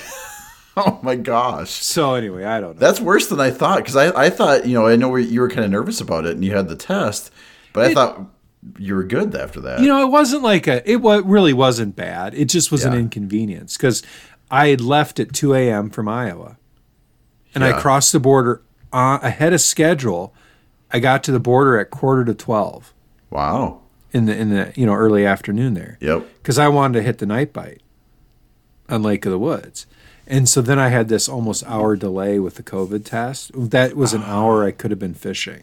Oh 0.76 0.98
my 1.04 1.14
gosh. 1.14 1.70
So 1.70 2.14
anyway, 2.14 2.42
I 2.44 2.58
don't 2.60 2.74
know. 2.74 2.80
That's 2.80 2.98
worse 2.98 3.28
than 3.28 3.38
I 3.38 3.52
thought 3.52 3.76
because 3.78 3.94
I, 3.94 4.24
I 4.24 4.28
thought, 4.28 4.66
you 4.66 4.74
know, 4.74 4.88
I 4.88 4.96
know 4.96 5.14
you 5.14 5.40
were 5.40 5.48
kind 5.48 5.64
of 5.64 5.70
nervous 5.70 6.00
about 6.00 6.26
it 6.26 6.32
and 6.32 6.44
you 6.44 6.50
had 6.50 6.68
the 6.68 6.74
test, 6.74 7.30
but 7.72 7.84
I 7.84 7.94
thought 7.94 8.26
you 8.76 8.96
were 8.96 9.04
good 9.04 9.36
after 9.36 9.60
that. 9.60 9.78
you 9.78 9.86
know, 9.86 10.02
it 10.02 10.10
wasn't 10.10 10.42
like 10.42 10.66
a. 10.66 10.82
It 10.90 10.96
really 11.00 11.52
wasn't 11.52 11.94
bad. 11.94 12.34
It 12.34 12.46
just 12.46 12.72
was 12.72 12.84
an 12.84 12.92
inconvenience 12.92 13.76
because 13.76 14.02
I 14.50 14.66
had 14.66 14.80
left 14.80 15.20
at 15.20 15.32
two 15.32 15.54
a.m. 15.54 15.90
from 15.90 16.08
Iowa, 16.08 16.56
and 17.54 17.62
I 17.62 17.80
crossed 17.80 18.10
the 18.10 18.18
border 18.18 18.60
uh, 18.92 19.20
ahead 19.22 19.52
of 19.52 19.60
schedule. 19.60 20.34
I 20.90 20.98
got 20.98 21.22
to 21.22 21.30
the 21.30 21.38
border 21.38 21.78
at 21.78 21.90
quarter 21.90 22.24
to 22.24 22.34
twelve 22.34 22.92
wow. 23.30 23.80
in 24.12 24.26
the 24.26 24.36
in 24.36 24.50
the 24.50 24.72
you 24.74 24.86
know 24.86 24.94
early 24.94 25.24
afternoon 25.24 25.74
there 25.74 25.98
Yep. 26.00 26.26
because 26.42 26.58
I 26.58 26.66
wanted 26.66 26.98
to 26.98 27.02
hit 27.04 27.18
the 27.18 27.26
night 27.26 27.52
bite 27.52 27.80
on 28.94 29.02
Lake 29.02 29.26
of 29.26 29.32
the 29.32 29.38
Woods. 29.38 29.86
And 30.26 30.48
so 30.48 30.62
then 30.62 30.78
I 30.78 30.88
had 30.88 31.08
this 31.08 31.28
almost 31.28 31.64
hour 31.66 31.96
delay 31.96 32.38
with 32.38 32.54
the 32.54 32.62
COVID 32.62 33.04
test. 33.04 33.50
That 33.54 33.94
was 33.94 34.14
an 34.14 34.22
hour 34.22 34.64
I 34.64 34.70
could 34.70 34.90
have 34.90 34.98
been 35.00 35.14
fishing. 35.14 35.62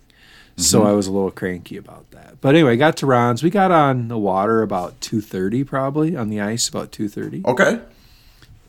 So 0.57 0.83
I 0.83 0.91
was 0.91 1.07
a 1.07 1.11
little 1.11 1.31
cranky 1.31 1.77
about 1.77 2.11
that. 2.11 2.39
But 2.41 2.53
anyway, 2.53 2.73
I 2.73 2.75
got 2.75 2.95
to 2.97 3.07
Ron's. 3.07 3.41
We 3.41 3.49
got 3.49 3.71
on 3.71 4.09
the 4.09 4.17
water 4.19 4.61
about 4.61 4.99
2.30 4.99 5.65
probably, 5.65 6.15
on 6.15 6.29
the 6.29 6.39
ice 6.39 6.67
about 6.69 6.91
2.30. 6.91 7.45
Okay. 7.45 7.79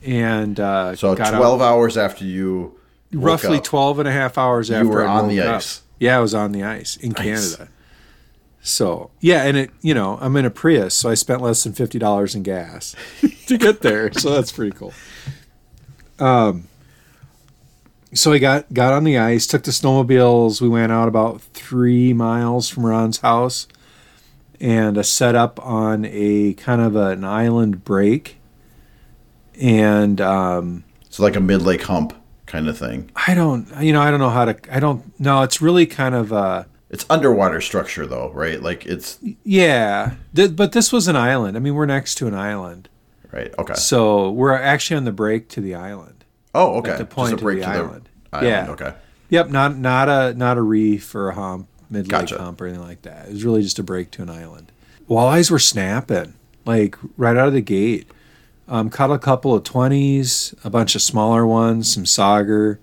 And 0.02 0.58
uh, 0.58 0.96
So 0.96 1.14
got 1.14 1.34
12 1.34 1.60
out 1.60 1.64
hours 1.64 1.98
after 1.98 2.24
you 2.24 2.78
roughly 3.12 3.58
up. 3.58 3.64
12 3.64 3.98
and 3.98 4.08
a 4.08 4.12
half 4.12 4.38
hours 4.38 4.70
after 4.70 4.84
you 4.84 4.90
were 4.90 5.06
I 5.06 5.18
on 5.18 5.28
the 5.28 5.38
woke 5.40 5.46
up. 5.48 5.56
ice. 5.56 5.82
Yeah, 5.98 6.16
I 6.16 6.20
was 6.20 6.34
on 6.34 6.52
the 6.52 6.62
ice 6.62 6.96
in 6.96 7.12
Canada. 7.12 7.68
So 8.62 9.10
yeah, 9.20 9.42
and 9.42 9.56
it 9.56 9.70
you 9.82 9.92
know 9.92 10.18
I'm 10.20 10.36
in 10.36 10.44
a 10.44 10.50
Prius, 10.50 10.94
so 10.94 11.10
I 11.10 11.14
spent 11.14 11.42
less 11.42 11.64
than 11.64 11.72
fifty 11.72 11.98
dollars 11.98 12.34
in 12.34 12.42
gas 12.44 12.94
to 13.46 13.58
get 13.58 13.80
there. 13.80 14.12
So 14.12 14.30
that's 14.30 14.52
pretty 14.52 14.76
cool. 14.76 14.94
Um, 16.20 16.68
so 18.14 18.32
I 18.32 18.38
got 18.38 18.72
got 18.72 18.92
on 18.92 19.02
the 19.04 19.18
ice, 19.18 19.46
took 19.46 19.64
the 19.64 19.72
snowmobiles. 19.72 20.60
We 20.60 20.68
went 20.68 20.92
out 20.92 21.08
about 21.08 21.40
three 21.40 22.12
miles 22.12 22.68
from 22.68 22.86
Ron's 22.86 23.18
house, 23.18 23.66
and 24.60 24.96
uh, 24.96 25.02
set 25.02 25.34
up 25.34 25.58
on 25.64 26.04
a 26.04 26.54
kind 26.54 26.80
of 26.80 26.94
an 26.94 27.24
island 27.24 27.84
break. 27.84 28.38
And 29.60 30.20
um, 30.20 30.84
So 31.10 31.22
like 31.24 31.36
a 31.36 31.40
mid 31.40 31.62
lake 31.62 31.82
hump 31.82 32.14
kind 32.46 32.68
of 32.68 32.78
thing. 32.78 33.10
I 33.16 33.34
don't, 33.34 33.66
you 33.80 33.92
know, 33.92 34.00
I 34.00 34.10
don't 34.10 34.20
know 34.20 34.30
how 34.30 34.44
to. 34.44 34.56
I 34.74 34.78
don't. 34.78 35.18
No, 35.18 35.42
it's 35.42 35.60
really 35.60 35.86
kind 35.86 36.14
of 36.14 36.32
uh 36.32 36.64
It's 36.92 37.06
underwater 37.10 37.60
structure 37.60 38.06
though, 38.06 38.30
right? 38.34 38.62
Like 38.62 38.86
it's 38.86 39.18
Yeah, 39.44 40.12
Th- 40.36 40.54
but 40.54 40.72
this 40.72 40.92
was 40.92 41.08
an 41.08 41.16
island. 41.16 41.56
I 41.56 41.60
mean, 41.60 41.74
we're 41.74 41.86
next 41.86 42.16
to 42.16 42.26
an 42.28 42.34
island, 42.34 42.88
right. 43.32 43.52
Okay. 43.58 43.74
so 43.74 44.30
we're 44.30 44.52
actually 44.52 44.98
on 44.98 45.04
the 45.04 45.12
break 45.12 45.48
to 45.50 45.60
the 45.60 45.74
island. 45.74 46.24
Oh, 46.54 46.74
okay. 46.80 46.96
the 46.98 47.06
point 47.06 47.30
Just 47.30 47.40
a 47.40 47.44
break 47.44 47.58
the 47.60 47.64
to 47.64 47.70
island. 47.70 48.08
the 48.30 48.36
island. 48.36 48.48
Yeah. 48.50 48.70
Okay. 48.72 48.94
Yep, 49.30 49.48
not 49.48 49.78
not 49.78 50.08
a 50.10 50.34
not 50.34 50.58
a 50.58 50.62
reef 50.62 51.14
or 51.14 51.30
a 51.30 51.34
hump, 51.34 51.66
mid 51.88 52.04
lake 52.04 52.10
Gotcha. 52.10 52.38
hump 52.38 52.60
or 52.60 52.66
anything 52.66 52.86
like 52.86 53.00
that. 53.02 53.28
It 53.28 53.32
was 53.32 53.44
really 53.44 53.62
just 53.62 53.78
a 53.78 53.82
break 53.82 54.10
to 54.12 54.22
an 54.22 54.28
island. 54.28 54.70
Walleyes 55.08 55.50
were 55.50 55.58
snapping 55.58 56.34
like 56.66 56.96
right 57.16 57.36
out 57.38 57.48
of 57.48 57.54
the 57.54 57.62
gate. 57.62 58.06
Um, 58.68 58.90
caught 58.90 59.10
a 59.10 59.18
couple 59.18 59.54
of 59.54 59.64
twenties, 59.64 60.54
a 60.62 60.68
bunch 60.68 60.94
of 60.94 61.00
smaller 61.00 61.46
ones, 61.46 61.90
some 61.92 62.04
sauger. 62.04 62.78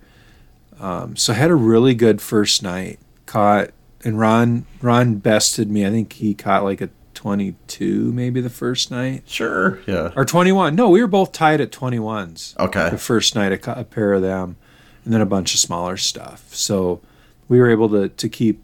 Um, 0.79 1.15
so 1.15 1.33
I 1.33 1.35
had 1.35 1.51
a 1.51 1.55
really 1.55 1.93
good 1.93 2.21
first 2.21 2.63
night. 2.63 2.99
Caught 3.27 3.69
and 4.03 4.19
Ron 4.19 4.65
Ron 4.81 5.15
bested 5.15 5.69
me. 5.69 5.85
I 5.85 5.89
think 5.89 6.13
he 6.13 6.33
caught 6.33 6.63
like 6.63 6.81
a 6.81 6.89
twenty 7.13 7.55
two 7.67 8.11
maybe 8.13 8.39
the 8.41 8.49
first 8.49 8.91
night. 8.91 9.23
Sure. 9.25 9.79
Yeah. 9.85 10.11
or 10.15 10.23
21. 10.25 10.75
No, 10.75 10.89
we 10.89 11.01
were 11.01 11.07
both 11.07 11.31
tied 11.33 11.59
at 11.59 11.71
21s. 11.71 12.57
Okay. 12.57 12.89
The 12.91 12.97
first 12.97 13.35
night, 13.35 13.51
a, 13.51 13.57
cou- 13.57 13.73
a 13.73 13.83
pair 13.83 14.13
of 14.13 14.21
them, 14.21 14.55
and 15.03 15.13
then 15.13 15.19
a 15.21 15.25
bunch 15.25 15.53
of 15.53 15.59
smaller 15.59 15.97
stuff. 15.97 16.53
So 16.55 17.01
we 17.49 17.59
were 17.59 17.69
able 17.69 17.89
to 17.89 18.09
to 18.09 18.29
keep 18.29 18.61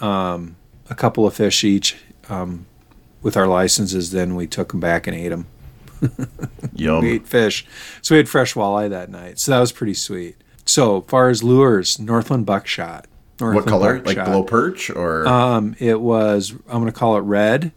um, 0.00 0.56
a 0.88 0.94
couple 0.94 1.26
of 1.26 1.34
fish 1.34 1.62
each 1.64 1.96
um, 2.28 2.64
with 3.22 3.36
our 3.36 3.46
licenses. 3.46 4.12
Then 4.12 4.34
we 4.34 4.46
took 4.46 4.70
them 4.70 4.80
back 4.80 5.06
and 5.06 5.14
ate 5.16 5.28
them. 5.28 5.46
Yum. 6.74 7.04
We 7.04 7.10
ate 7.12 7.26
fish, 7.26 7.66
so 8.00 8.14
we 8.14 8.16
had 8.16 8.28
fresh 8.28 8.54
walleye 8.54 8.88
that 8.88 9.10
night. 9.10 9.38
So 9.38 9.52
that 9.52 9.60
was 9.60 9.72
pretty 9.72 9.92
sweet. 9.94 10.36
So 10.64 11.02
far 11.02 11.28
as 11.28 11.42
lures, 11.42 11.98
Northland 11.98 12.46
buckshot. 12.46 13.06
What 13.40 13.66
color? 13.66 14.00
Like 14.00 14.16
glow 14.24 14.42
perch 14.44 14.90
or 14.90 15.26
Um, 15.26 15.74
it 15.78 16.00
was 16.00 16.52
I'm 16.68 16.80
going 16.80 16.86
to 16.86 16.92
call 16.92 17.16
it 17.16 17.20
red. 17.22 17.72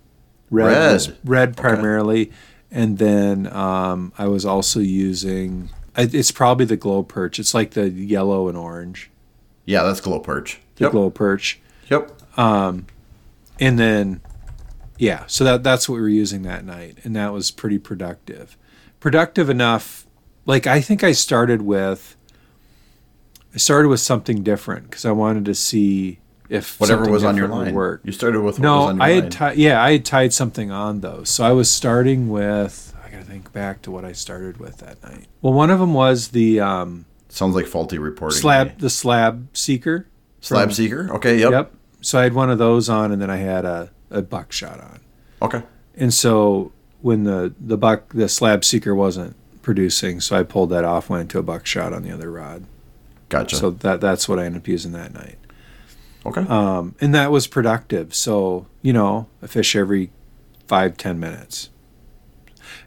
Red, 0.49 0.66
Red. 0.68 0.93
was 0.93 1.11
red 1.26 1.57
primarily, 1.57 2.32
and 2.70 2.97
then 2.99 3.47
um, 3.51 4.14
I 4.18 4.28
was 4.28 4.45
also 4.45 4.80
using. 4.80 5.70
It's 5.97 6.32
probably 6.32 6.66
the 6.66 6.78
glow 6.78 7.01
perch. 7.03 7.39
It's 7.39 7.53
like 7.53 7.72
the 7.72 7.89
yellow 7.89 8.47
and 8.47 8.57
orange, 8.57 9.09
yeah, 9.66 9.84
that's 9.84 9.99
glow 10.01 10.20
perch. 10.20 10.59
the 10.76 10.86
Yep. 10.86 10.91
glow 10.91 11.09
perch, 11.09 11.59
Yep. 11.89 12.11
Um, 12.38 12.86
and 13.59 13.78
then 13.80 14.22
yeah. 14.97 15.24
So 15.28 15.43
that 15.43 15.64
that's 15.64 15.88
what 15.89 15.95
we 15.95 16.01
were 16.01 16.09
using 16.09 16.43
that 16.43 16.66
night, 16.66 16.97
and 17.03 17.16
that 17.16 17.34
was 17.34 17.49
pretty 17.51 17.80
productive. 17.80 18.57
Productive 18.99 19.49
enough. 19.49 20.05
Like 20.45 20.68
I 20.68 20.82
think 20.82 21.03
I 21.03 21.14
started 21.14 21.61
with. 21.64 22.16
I 23.54 23.58
started 23.58 23.89
with 23.89 23.99
something 23.99 24.43
different 24.43 24.89
because 24.89 25.06
I 25.06 25.12
wanted 25.12 25.45
to 25.45 25.54
see 25.56 26.20
if 26.49 26.80
Whatever 26.80 27.10
was 27.10 27.24
on 27.24 27.38
your 27.38 27.47
line. 27.47 27.74
work. 27.74 28.01
You 28.04 28.12
started 28.12 28.39
with 28.41 28.60
what 28.60 28.60
was 28.60 28.60
No, 28.60 28.76
on 28.84 28.95
your 28.97 29.04
I 29.06 29.10
had 29.12 29.24
line. 29.24 29.30
tied. 29.32 29.58
Yeah, 29.58 29.82
I 29.84 29.91
had 29.93 30.06
tied 30.06 30.34
something 30.34 30.72
on 30.72 31.01
though, 31.01 31.24
So 31.24 31.43
I 31.43 31.51
was 31.51 31.70
starting 31.70 32.30
with. 32.30 32.93
I 33.06 33.10
gotta 33.12 33.24
think 33.26 33.51
back 33.54 33.82
to 33.84 33.91
what 33.91 34.06
I 34.06 34.12
started 34.12 34.58
with 34.58 34.78
that 34.78 35.01
night. 35.04 35.28
Well, 35.41 35.54
one 35.54 35.70
of 35.70 35.80
them 35.80 35.93
was 35.93 36.30
the 36.30 36.60
um, 36.60 37.06
Sounds 37.30 37.56
like 37.56 37.66
faulty 37.68 37.97
reporting. 37.97 38.39
slab, 38.39 38.80
the 38.80 38.89
slab 38.89 39.47
seeker. 39.54 40.08
Slab 40.41 40.70
from- 40.70 40.74
seeker. 40.74 41.10
Okay. 41.16 41.39
Yep. 41.39 41.51
Yep. 41.51 41.72
So 42.01 42.20
I 42.20 42.24
had 42.24 42.34
one 42.34 42.49
of 42.49 42.58
those 42.58 42.89
on, 42.89 43.12
and 43.12 43.22
then 43.22 43.30
I 43.30 43.38
had 43.38 43.64
a, 43.66 43.91
a 44.12 44.22
buckshot 44.22 44.80
on. 44.82 44.99
Okay. 45.41 45.62
And 45.95 46.14
so 46.14 46.72
when 47.01 47.24
the 47.24 47.54
the 47.60 47.78
buck 47.78 48.10
the 48.14 48.28
slab 48.28 48.66
seeker 48.66 48.93
wasn't 48.95 49.36
producing, 49.62 50.20
so 50.20 50.36
I 50.38 50.43
pulled 50.43 50.72
that 50.72 50.84
off, 50.84 51.10
went 51.10 51.30
to 51.32 51.39
a 51.39 51.43
buckshot 51.43 51.93
on 51.93 52.04
the 52.04 52.12
other 52.12 52.30
rod. 52.32 52.66
Gotcha. 53.34 53.56
So 53.56 53.72
that 53.72 54.02
that's 54.02 54.30
what 54.30 54.40
I 54.40 54.46
ended 54.46 54.62
up 54.62 54.68
using 54.68 54.92
that 54.94 55.14
night. 55.14 55.38
okay. 56.26 56.42
um, 56.42 56.96
and 57.02 57.14
that 57.14 57.32
was 57.32 57.48
productive. 57.48 58.14
So 58.14 58.68
you 58.82 58.94
know, 58.94 59.28
a 59.42 59.48
fish 59.48 59.76
every 59.76 60.12
five 60.68 60.98
ten 60.98 61.20
minutes. 61.20 61.70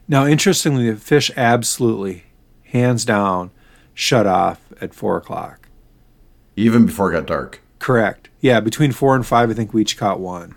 Now, 0.09 0.25
interestingly, 0.25 0.91
the 0.91 0.97
fish 0.97 1.31
absolutely, 1.37 2.25
hands 2.65 3.05
down, 3.05 3.51
shut 3.95 4.27
off 4.27 4.61
at 4.81 4.95
four 4.95 5.17
o'clock. 5.17 5.69
Even 6.55 6.87
before 6.87 7.11
it 7.11 7.17
got 7.17 7.27
dark. 7.27 7.61
Correct. 7.79 8.29
Yeah, 8.41 8.61
between 8.61 8.93
four 8.93 9.15
and 9.15 9.27
five, 9.27 9.51
I 9.51 9.55
think 9.55 9.75
we 9.75 9.83
each 9.83 9.97
caught 9.97 10.21
one. 10.21 10.55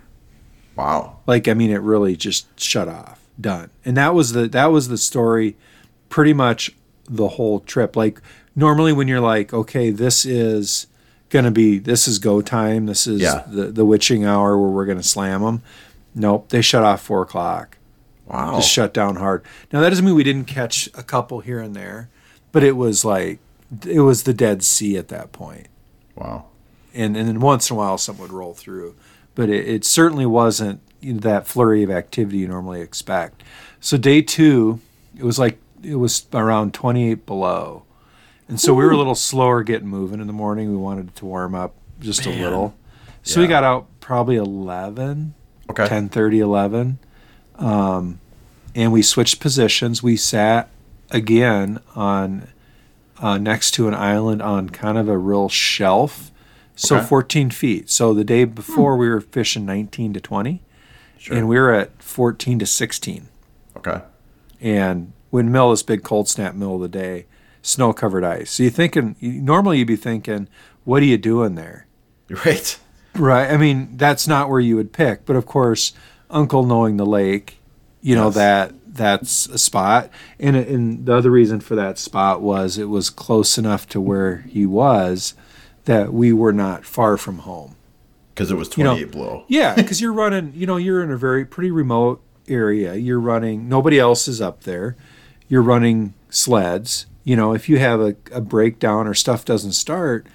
Wow. 0.76 1.18
Like, 1.26 1.48
I 1.48 1.54
mean, 1.54 1.70
it 1.70 1.80
really 1.80 2.16
just 2.16 2.58
shut 2.58 2.88
off. 2.88 3.20
Done. 3.40 3.70
And 3.84 3.96
that 3.96 4.14
was 4.14 4.32
the 4.32 4.48
that 4.48 4.66
was 4.66 4.88
the 4.88 4.98
story, 4.98 5.56
pretty 6.08 6.32
much 6.32 6.76
the 7.08 7.28
whole 7.28 7.60
trip. 7.60 7.96
Like 7.96 8.20
normally, 8.56 8.92
when 8.92 9.08
you're 9.08 9.20
like, 9.20 9.52
okay, 9.52 9.90
this 9.90 10.24
is 10.24 10.86
gonna 11.28 11.50
be 11.50 11.78
this 11.78 12.08
is 12.08 12.18
go 12.18 12.40
time. 12.40 12.86
This 12.86 13.06
is 13.06 13.20
Yeah. 13.20 13.44
the 13.46 13.66
the 13.66 13.84
witching 13.84 14.24
hour 14.24 14.58
where 14.58 14.70
we're 14.70 14.86
gonna 14.86 15.02
slam 15.02 15.42
them. 15.42 15.62
Nope, 16.14 16.48
they 16.48 16.60
shut 16.62 16.82
off 16.82 17.00
four 17.02 17.22
o'clock. 17.22 17.76
Wow. 18.26 18.56
just 18.56 18.70
shut 18.70 18.94
down 18.94 19.16
hard. 19.16 19.42
Now 19.72 19.80
that 19.80 19.90
doesn't 19.90 20.04
mean 20.04 20.14
we 20.14 20.22
didn't 20.24 20.44
catch 20.44 20.88
a 20.94 21.02
couple 21.02 21.40
here 21.40 21.58
and 21.60 21.74
there, 21.74 22.08
but 22.52 22.62
it 22.62 22.76
was 22.76 23.04
like 23.04 23.38
it 23.86 24.00
was 24.00 24.22
the 24.24 24.34
Dead 24.34 24.62
Sea 24.62 24.96
at 24.96 25.08
that 25.08 25.32
point. 25.32 25.66
Wow. 26.16 26.46
and 26.94 27.16
and 27.16 27.28
then 27.28 27.40
once 27.40 27.70
in 27.70 27.74
a 27.74 27.78
while 27.78 27.96
something 27.98 28.22
would 28.22 28.32
roll 28.32 28.54
through, 28.54 28.94
but 29.34 29.48
it, 29.48 29.68
it 29.68 29.84
certainly 29.84 30.26
wasn't 30.26 30.80
you 31.00 31.14
know, 31.14 31.20
that 31.20 31.46
flurry 31.46 31.82
of 31.82 31.90
activity 31.90 32.38
you 32.38 32.48
normally 32.48 32.80
expect. 32.80 33.42
So 33.80 33.96
day 33.96 34.20
two, 34.22 34.80
it 35.16 35.22
was 35.24 35.38
like 35.38 35.58
it 35.82 35.94
was 35.96 36.26
around 36.34 36.74
28 36.74 37.24
below, 37.26 37.84
and 38.50 38.60
so 38.60 38.74
we 38.74 38.84
were 38.84 38.90
a 38.90 38.96
little 38.96 39.14
slower 39.14 39.62
getting 39.62 39.88
moving 39.88 40.20
in 40.20 40.26
the 40.26 40.32
morning. 40.32 40.68
We 40.70 40.76
wanted 40.76 41.08
it 41.08 41.16
to 41.16 41.24
warm 41.24 41.54
up 41.54 41.74
just 42.00 42.26
a 42.26 42.30
little, 42.30 42.74
so 43.22 43.40
we 43.40 43.46
got 43.46 43.64
out 43.64 43.86
probably 44.00 44.36
11, 44.36 45.34
Okay. 45.70 45.86
10, 45.88 46.10
11, 46.12 46.98
um, 47.56 48.20
and 48.74 48.92
we 48.92 49.02
switched 49.02 49.40
positions. 49.40 50.02
We 50.02 50.16
sat 50.16 50.68
again 51.10 51.80
on 51.94 52.48
uh, 53.18 53.38
next 53.38 53.70
to 53.72 53.86
an 53.88 53.94
island 53.94 54.42
on 54.42 54.70
kind 54.70 54.98
of 54.98 55.08
a 55.08 55.16
real 55.18 55.48
shelf, 55.48 56.30
so 56.74 56.96
Okay. 56.96 57.06
14 57.06 57.50
feet. 57.50 57.90
So 57.90 58.14
the 58.14 58.24
day 58.24 58.44
before 58.44 58.96
we 58.96 59.08
were 59.08 59.20
fishing 59.20 59.64
19 59.66 60.12
to 60.14 60.20
20, 60.20 60.62
Sure. 61.18 61.36
and 61.36 61.46
we 61.48 61.56
were 61.58 61.72
at 61.72 62.02
14 62.02 62.58
to 62.58 62.66
16. 62.66 63.28
okay. 63.76 64.00
And 64.60 65.12
windmill 65.30 65.70
this 65.70 65.82
big 65.82 66.02
cold 66.02 66.28
snap 66.28 66.54
middle 66.54 66.74
of 66.76 66.80
the 66.82 66.88
day, 66.88 67.26
snow 67.62 67.92
covered 67.92 68.24
ice. 68.24 68.50
So 68.52 68.62
you're 68.64 68.72
thinking 68.72 69.16
normally 69.20 69.78
you'd 69.78 69.86
be 69.88 69.96
thinking, 69.96 70.48
what 70.84 71.02
are 71.02 71.06
you 71.06 71.18
doing 71.18 71.54
there? 71.54 71.86
Right. 72.46 72.78
Right. 73.16 73.50
I 73.50 73.56
mean, 73.56 73.96
that's 73.96 74.28
not 74.28 74.48
where 74.48 74.60
you 74.60 74.76
would 74.76 74.92
pick, 74.92 75.26
but 75.26 75.34
of 75.34 75.46
course, 75.46 75.92
Uncle 76.30 76.64
knowing 76.64 76.96
the 76.96 77.04
lake, 77.04 77.58
you 78.00 78.14
know 78.14 78.26
Yes. 78.26 78.34
that 78.36 78.74
that's 78.86 79.46
a 79.48 79.58
spot, 79.58 80.10
and 80.38 80.54
and 80.56 81.06
the 81.06 81.14
other 81.16 81.30
reason 81.30 81.58
for 81.60 81.74
that 81.74 81.98
spot 81.98 82.40
was 82.40 82.78
it 82.78 82.84
was 82.88 83.10
close 83.10 83.58
enough 83.58 83.88
to 83.88 84.00
where 84.00 84.38
he 84.48 84.64
was 84.64 85.34
that 85.86 86.12
we 86.12 86.32
were 86.32 86.52
not 86.52 86.84
far 86.84 87.16
from 87.16 87.38
home. 87.38 87.74
Because 88.34 88.50
it 88.52 88.56
was 88.56 88.76
You 88.76 88.84
know, 88.84 88.92
28 88.94 89.10
below. 89.12 89.44
Yeah, 89.48 89.74
because 89.76 90.00
you're 90.00 90.12
running, 90.12 90.52
you 90.54 90.66
know, 90.66 90.76
you're 90.76 91.02
in 91.02 91.10
a 91.10 91.16
very 91.16 91.44
pretty 91.44 91.72
remote 91.72 92.22
area. 92.48 92.94
You're 92.94 93.18
running, 93.20 93.68
nobody 93.68 93.98
else 93.98 94.28
is 94.28 94.40
up 94.40 94.62
there. 94.62 94.94
You're 95.48 95.62
running 95.62 96.14
sleds. 96.28 97.06
You 97.24 97.36
know, 97.36 97.52
if 97.52 97.68
you 97.68 97.78
have 97.78 98.00
a, 98.00 98.16
a 98.32 98.40
breakdown 98.40 99.06
or 99.06 99.14
stuff 99.14 99.44
doesn't 99.44 99.72
start, 99.72 100.26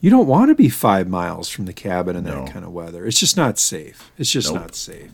you 0.00 0.08
don't 0.10 0.26
want 0.26 0.48
to 0.48 0.54
be 0.54 0.68
five 0.68 1.08
miles 1.08 1.48
from 1.48 1.66
the 1.66 1.72
cabin 1.72 2.16
in 2.16 2.24
No. 2.24 2.44
that 2.44 2.52
kind 2.52 2.64
of 2.64 2.72
weather. 2.72 3.06
It's 3.06 3.20
just 3.20 3.36
not 3.36 3.58
safe. 3.58 4.10
It's 4.16 4.30
just 4.30 4.50
Nope. 4.52 4.60
not 4.62 4.74
safe. 4.74 5.10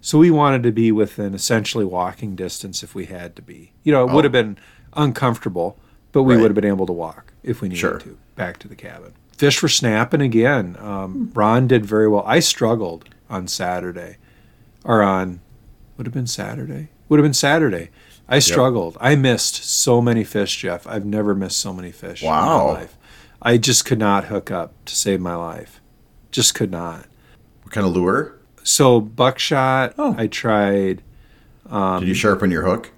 So 0.00 0.18
we 0.18 0.30
wanted 0.30 0.62
to 0.62 0.70
be 0.72 0.92
within 0.92 1.34
essentially 1.34 1.84
walking 1.84 2.36
distance 2.36 2.84
if 2.84 2.94
we 2.94 3.06
had 3.06 3.34
to 3.36 3.42
be. 3.42 3.72
You 3.82 3.90
know, 3.92 4.08
it 4.08 4.12
would 4.12 4.24
Oh. 4.24 4.26
have 4.26 4.32
been 4.32 4.56
uncomfortable, 4.94 5.76
but 6.12 6.22
we 6.22 6.34
Right. 6.34 6.42
would 6.42 6.50
have 6.50 6.54
been 6.54 6.64
able 6.64 6.86
to 6.86 6.92
walk 6.92 7.32
if 7.42 7.60
we 7.60 7.68
needed 7.68 7.80
Sure. 7.80 7.98
to 7.98 8.16
back 8.36 8.58
to 8.60 8.68
the 8.68 8.76
cabin. 8.76 9.12
Fish 9.36 9.60
were 9.62 9.68
snapping 9.68 10.20
again. 10.20 10.76
Um, 10.80 11.30
Ron 11.34 11.66
did 11.66 11.84
very 11.84 12.08
well. 12.08 12.24
I 12.26 12.38
struggled 12.40 13.06
on 13.28 13.48
Saturday, 13.48 14.16
or 14.84 15.02
on 15.02 15.40
would 15.96 16.06
have 16.06 16.14
been 16.14 16.26
Saturday. 16.28 16.88
Would 17.08 17.18
have 17.18 17.24
been 17.24 17.34
Saturday. 17.34 17.90
I 18.28 18.38
struggled. 18.40 18.96
I 19.00 19.16
missed 19.16 19.64
so 19.64 20.02
many 20.02 20.22
fish, 20.24 20.56
Jeff. 20.58 20.86
I've 20.86 21.04
never 21.06 21.34
missed 21.34 21.58
so 21.58 21.72
many 21.72 21.90
fish 21.90 22.22
in 22.22 22.28
my 22.28 22.60
life. 22.62 22.96
I 23.40 23.56
just 23.56 23.84
could 23.84 23.98
not 23.98 24.24
hook 24.26 24.50
up 24.50 24.72
to 24.86 24.94
save 24.96 25.20
my 25.20 25.34
life. 25.34 25.80
Just 26.30 26.54
could 26.54 26.70
not. 26.70 27.06
What 27.62 27.72
kind 27.72 27.86
of 27.86 27.92
lure? 27.94 28.34
So 28.62 29.00
buckshot, 29.00 29.94
Oh. 29.96 30.14
I 30.18 30.26
tried. 30.26 31.02
Um, 31.70 32.00
Did 32.00 32.08
you 32.08 32.14
sharpen 32.14 32.50
your 32.50 32.64
hook? 32.64 32.90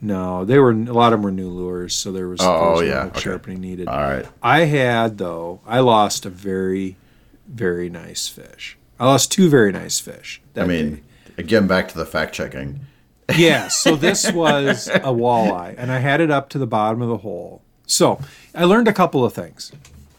No, 0.00 0.44
they 0.44 0.58
were 0.58 0.70
a 0.70 0.74
lot 0.92 1.12
of 1.12 1.18
them 1.18 1.22
were 1.24 1.32
new 1.32 1.48
lures, 1.48 1.94
so 1.94 2.12
there 2.12 2.28
was, 2.28 2.40
Oh, 2.40 2.44
there 2.44 2.70
was 2.72 2.82
yeah, 2.82 3.04
okay. 3.06 3.20
sharpening 3.20 3.60
needed. 3.60 3.88
All 3.88 3.98
right. 3.98 4.26
I 4.42 4.60
had 4.60 5.18
though. 5.18 5.60
I 5.66 5.80
lost 5.80 6.24
a 6.24 6.30
very, 6.30 6.96
very 7.48 7.90
nice 7.90 8.28
fish. 8.28 8.78
I 9.00 9.06
lost 9.06 9.32
two 9.32 9.48
very 9.48 9.72
nice 9.72 9.98
fish. 9.98 10.40
I 10.54 10.66
mean, 10.66 11.02
again, 11.36 11.66
back 11.66 11.88
to 11.88 11.98
the 11.98 12.06
fact 12.06 12.32
checking. 12.34 12.80
Yeah. 13.36 13.68
So 13.68 13.96
this 13.96 14.30
was 14.32 14.88
a 14.88 15.00
walleye, 15.12 15.74
and 15.78 15.90
I 15.90 15.98
had 15.98 16.20
it 16.20 16.30
up 16.30 16.48
to 16.50 16.58
the 16.58 16.66
bottom 16.66 17.02
of 17.02 17.08
the 17.08 17.18
hole. 17.18 17.62
So 17.86 18.20
I 18.54 18.64
learned 18.64 18.88
a 18.88 18.92
couple 18.92 19.24
of 19.24 19.32
things. 19.32 19.72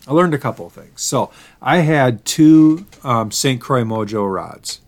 I 0.07 0.13
learned 0.13 0.33
a 0.33 0.37
couple 0.39 0.65
of 0.65 0.73
things. 0.73 1.01
So 1.01 1.31
I 1.61 1.77
had 1.77 2.25
two 2.25 2.85
um, 3.03 3.31
St. 3.31 3.61
Croix 3.61 3.83
Mojo 3.83 4.31
rods 4.33 4.81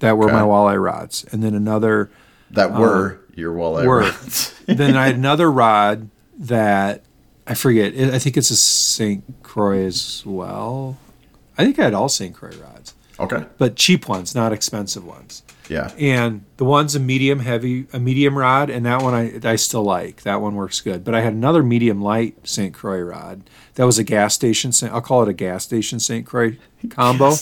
that 0.00 0.18
were 0.18 0.26
my 0.28 0.42
walleye 0.42 0.82
rods, 0.82 1.24
and 1.32 1.42
then 1.42 1.54
another 1.54 2.10
That 2.50 2.72
were 2.72 3.20
your 3.34 3.54
walleye 3.54 3.86
were. 3.86 4.00
rods. 4.00 4.52
then 4.66 4.96
I 4.96 5.06
had 5.06 5.14
another 5.14 5.50
rod 5.50 6.10
that 6.38 7.02
I 7.46 7.54
forget. 7.54 7.94
I 7.96 8.16
I 8.16 8.18
think 8.18 8.36
it's 8.36 8.50
a 8.50 8.56
St. 8.56 9.22
Croix 9.42 9.84
as 9.86 10.22
well. 10.26 10.98
I 11.56 11.64
think 11.64 11.78
I 11.78 11.84
had 11.84 11.94
all 11.94 12.08
St. 12.10 12.34
Croix 12.34 12.50
rods, 12.60 12.92
okay. 13.18 13.44
but 13.58 13.76
cheap 13.76 14.08
ones, 14.08 14.34
not 14.34 14.52
expensive 14.52 15.04
ones. 15.04 15.42
Yeah. 15.68 15.92
And 15.98 16.44
the 16.58 16.64
one's 16.64 16.94
a 16.94 17.00
medium 17.00 17.40
heavy, 17.40 17.86
a 17.92 17.98
medium 17.98 18.38
rod, 18.38 18.70
and 18.70 18.86
that 18.86 19.02
one 19.02 19.14
I, 19.14 19.40
I 19.42 19.56
still 19.56 19.82
like. 19.82 20.22
That 20.22 20.40
one 20.40 20.54
works 20.54 20.80
good. 20.80 21.04
But 21.04 21.14
I 21.14 21.20
had 21.20 21.32
another 21.32 21.62
medium 21.62 22.00
light 22.00 22.46
St. 22.46 22.72
Croix 22.72 23.00
rod. 23.00 23.42
That 23.74 23.84
was 23.84 23.98
a 23.98 24.04
gas 24.04 24.34
station. 24.34 24.72
I'll 24.90 25.00
call 25.00 25.22
it 25.22 25.28
a 25.28 25.32
gas 25.32 25.64
station 25.64 25.98
St. 25.98 26.24
Croix 26.24 26.56
combo. 26.90 27.34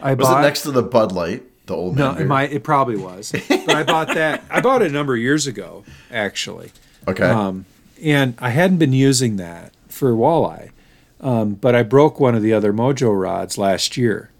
I 0.00 0.14
Was 0.14 0.28
bought 0.28 0.40
it 0.40 0.42
next 0.42 0.62
to 0.62 0.70
the 0.70 0.82
Bud 0.82 1.12
Light? 1.12 1.42
The 1.66 1.74
old 1.74 1.96
no, 1.96 2.12
it 2.12 2.26
might. 2.26 2.52
It 2.52 2.62
probably 2.62 2.96
was. 2.96 3.32
But 3.32 3.74
I 3.74 3.84
bought 3.84 4.08
that. 4.08 4.44
I 4.50 4.60
bought 4.60 4.82
it 4.82 4.90
a 4.90 4.94
number 4.94 5.14
of 5.14 5.20
years 5.20 5.46
ago, 5.46 5.82
actually. 6.10 6.72
Okay. 7.08 7.24
Um, 7.24 7.64
and 8.02 8.34
I 8.38 8.50
hadn't 8.50 8.76
been 8.76 8.92
using 8.92 9.36
that 9.36 9.72
for 9.88 10.12
walleye, 10.12 10.72
um, 11.20 11.54
but 11.54 11.74
I 11.74 11.82
broke 11.82 12.20
one 12.20 12.34
of 12.34 12.42
the 12.42 12.52
other 12.52 12.72
Mojo 12.72 13.18
rods 13.18 13.56
last 13.56 13.96
year 13.96 14.30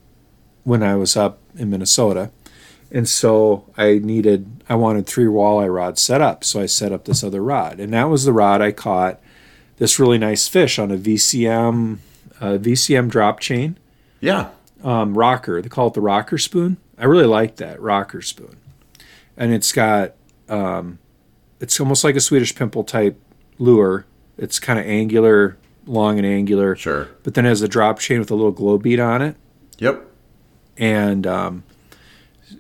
when 0.64 0.82
I 0.82 0.94
was 0.96 1.16
up 1.16 1.38
in 1.56 1.70
Minnesota, 1.70 2.30
and 2.90 3.08
so 3.08 3.64
I 3.76 3.98
needed 3.98 4.62
I 4.68 4.74
wanted 4.74 5.06
three 5.06 5.26
walleye 5.26 5.72
rods 5.72 6.00
set 6.02 6.20
up, 6.20 6.42
so 6.44 6.60
I 6.60 6.66
set 6.66 6.92
up 6.92 7.04
this 7.04 7.22
other 7.22 7.42
rod, 7.42 7.78
and 7.80 7.92
that 7.92 8.04
was 8.04 8.24
the 8.24 8.32
rod 8.32 8.60
I 8.60 8.72
caught 8.72 9.20
this 9.76 9.98
really 9.98 10.18
nice 10.18 10.46
fish 10.48 10.78
on 10.78 10.90
a 10.90 10.96
VCM 10.96 11.98
uh, 12.40 12.58
VCM 12.58 13.08
drop 13.08 13.40
chain 13.40 13.76
yeah. 14.20 14.50
um, 14.82 15.16
rocker. 15.16 15.60
They 15.62 15.68
call 15.68 15.88
it 15.88 15.94
the 15.94 16.00
rocker 16.00 16.38
spoon. 16.38 16.76
I 16.98 17.04
really 17.04 17.26
like 17.26 17.56
that 17.56 17.80
rocker 17.80 18.22
spoon, 18.22 18.56
and 19.36 19.52
it's 19.52 19.72
got 19.72 20.14
um, 20.48 20.98
it's 21.60 21.78
almost 21.80 22.04
like 22.04 22.16
a 22.16 22.20
Swedish 22.20 22.54
pimple 22.54 22.84
type 22.84 23.18
lure. 23.58 24.06
It's 24.36 24.58
kind 24.58 24.78
of 24.78 24.86
angular, 24.86 25.56
long 25.86 26.18
and 26.18 26.26
angular, 26.26 26.74
Sure. 26.76 27.08
but 27.22 27.34
then 27.34 27.46
it 27.46 27.50
has 27.50 27.62
a 27.62 27.68
drop 27.68 27.98
chain 28.00 28.18
with 28.18 28.30
a 28.30 28.34
little 28.34 28.50
glow 28.52 28.78
bead 28.78 28.98
on 29.00 29.22
it, 29.22 29.36
Yep. 29.78 30.04
And 30.78 31.26
um, 31.26 31.64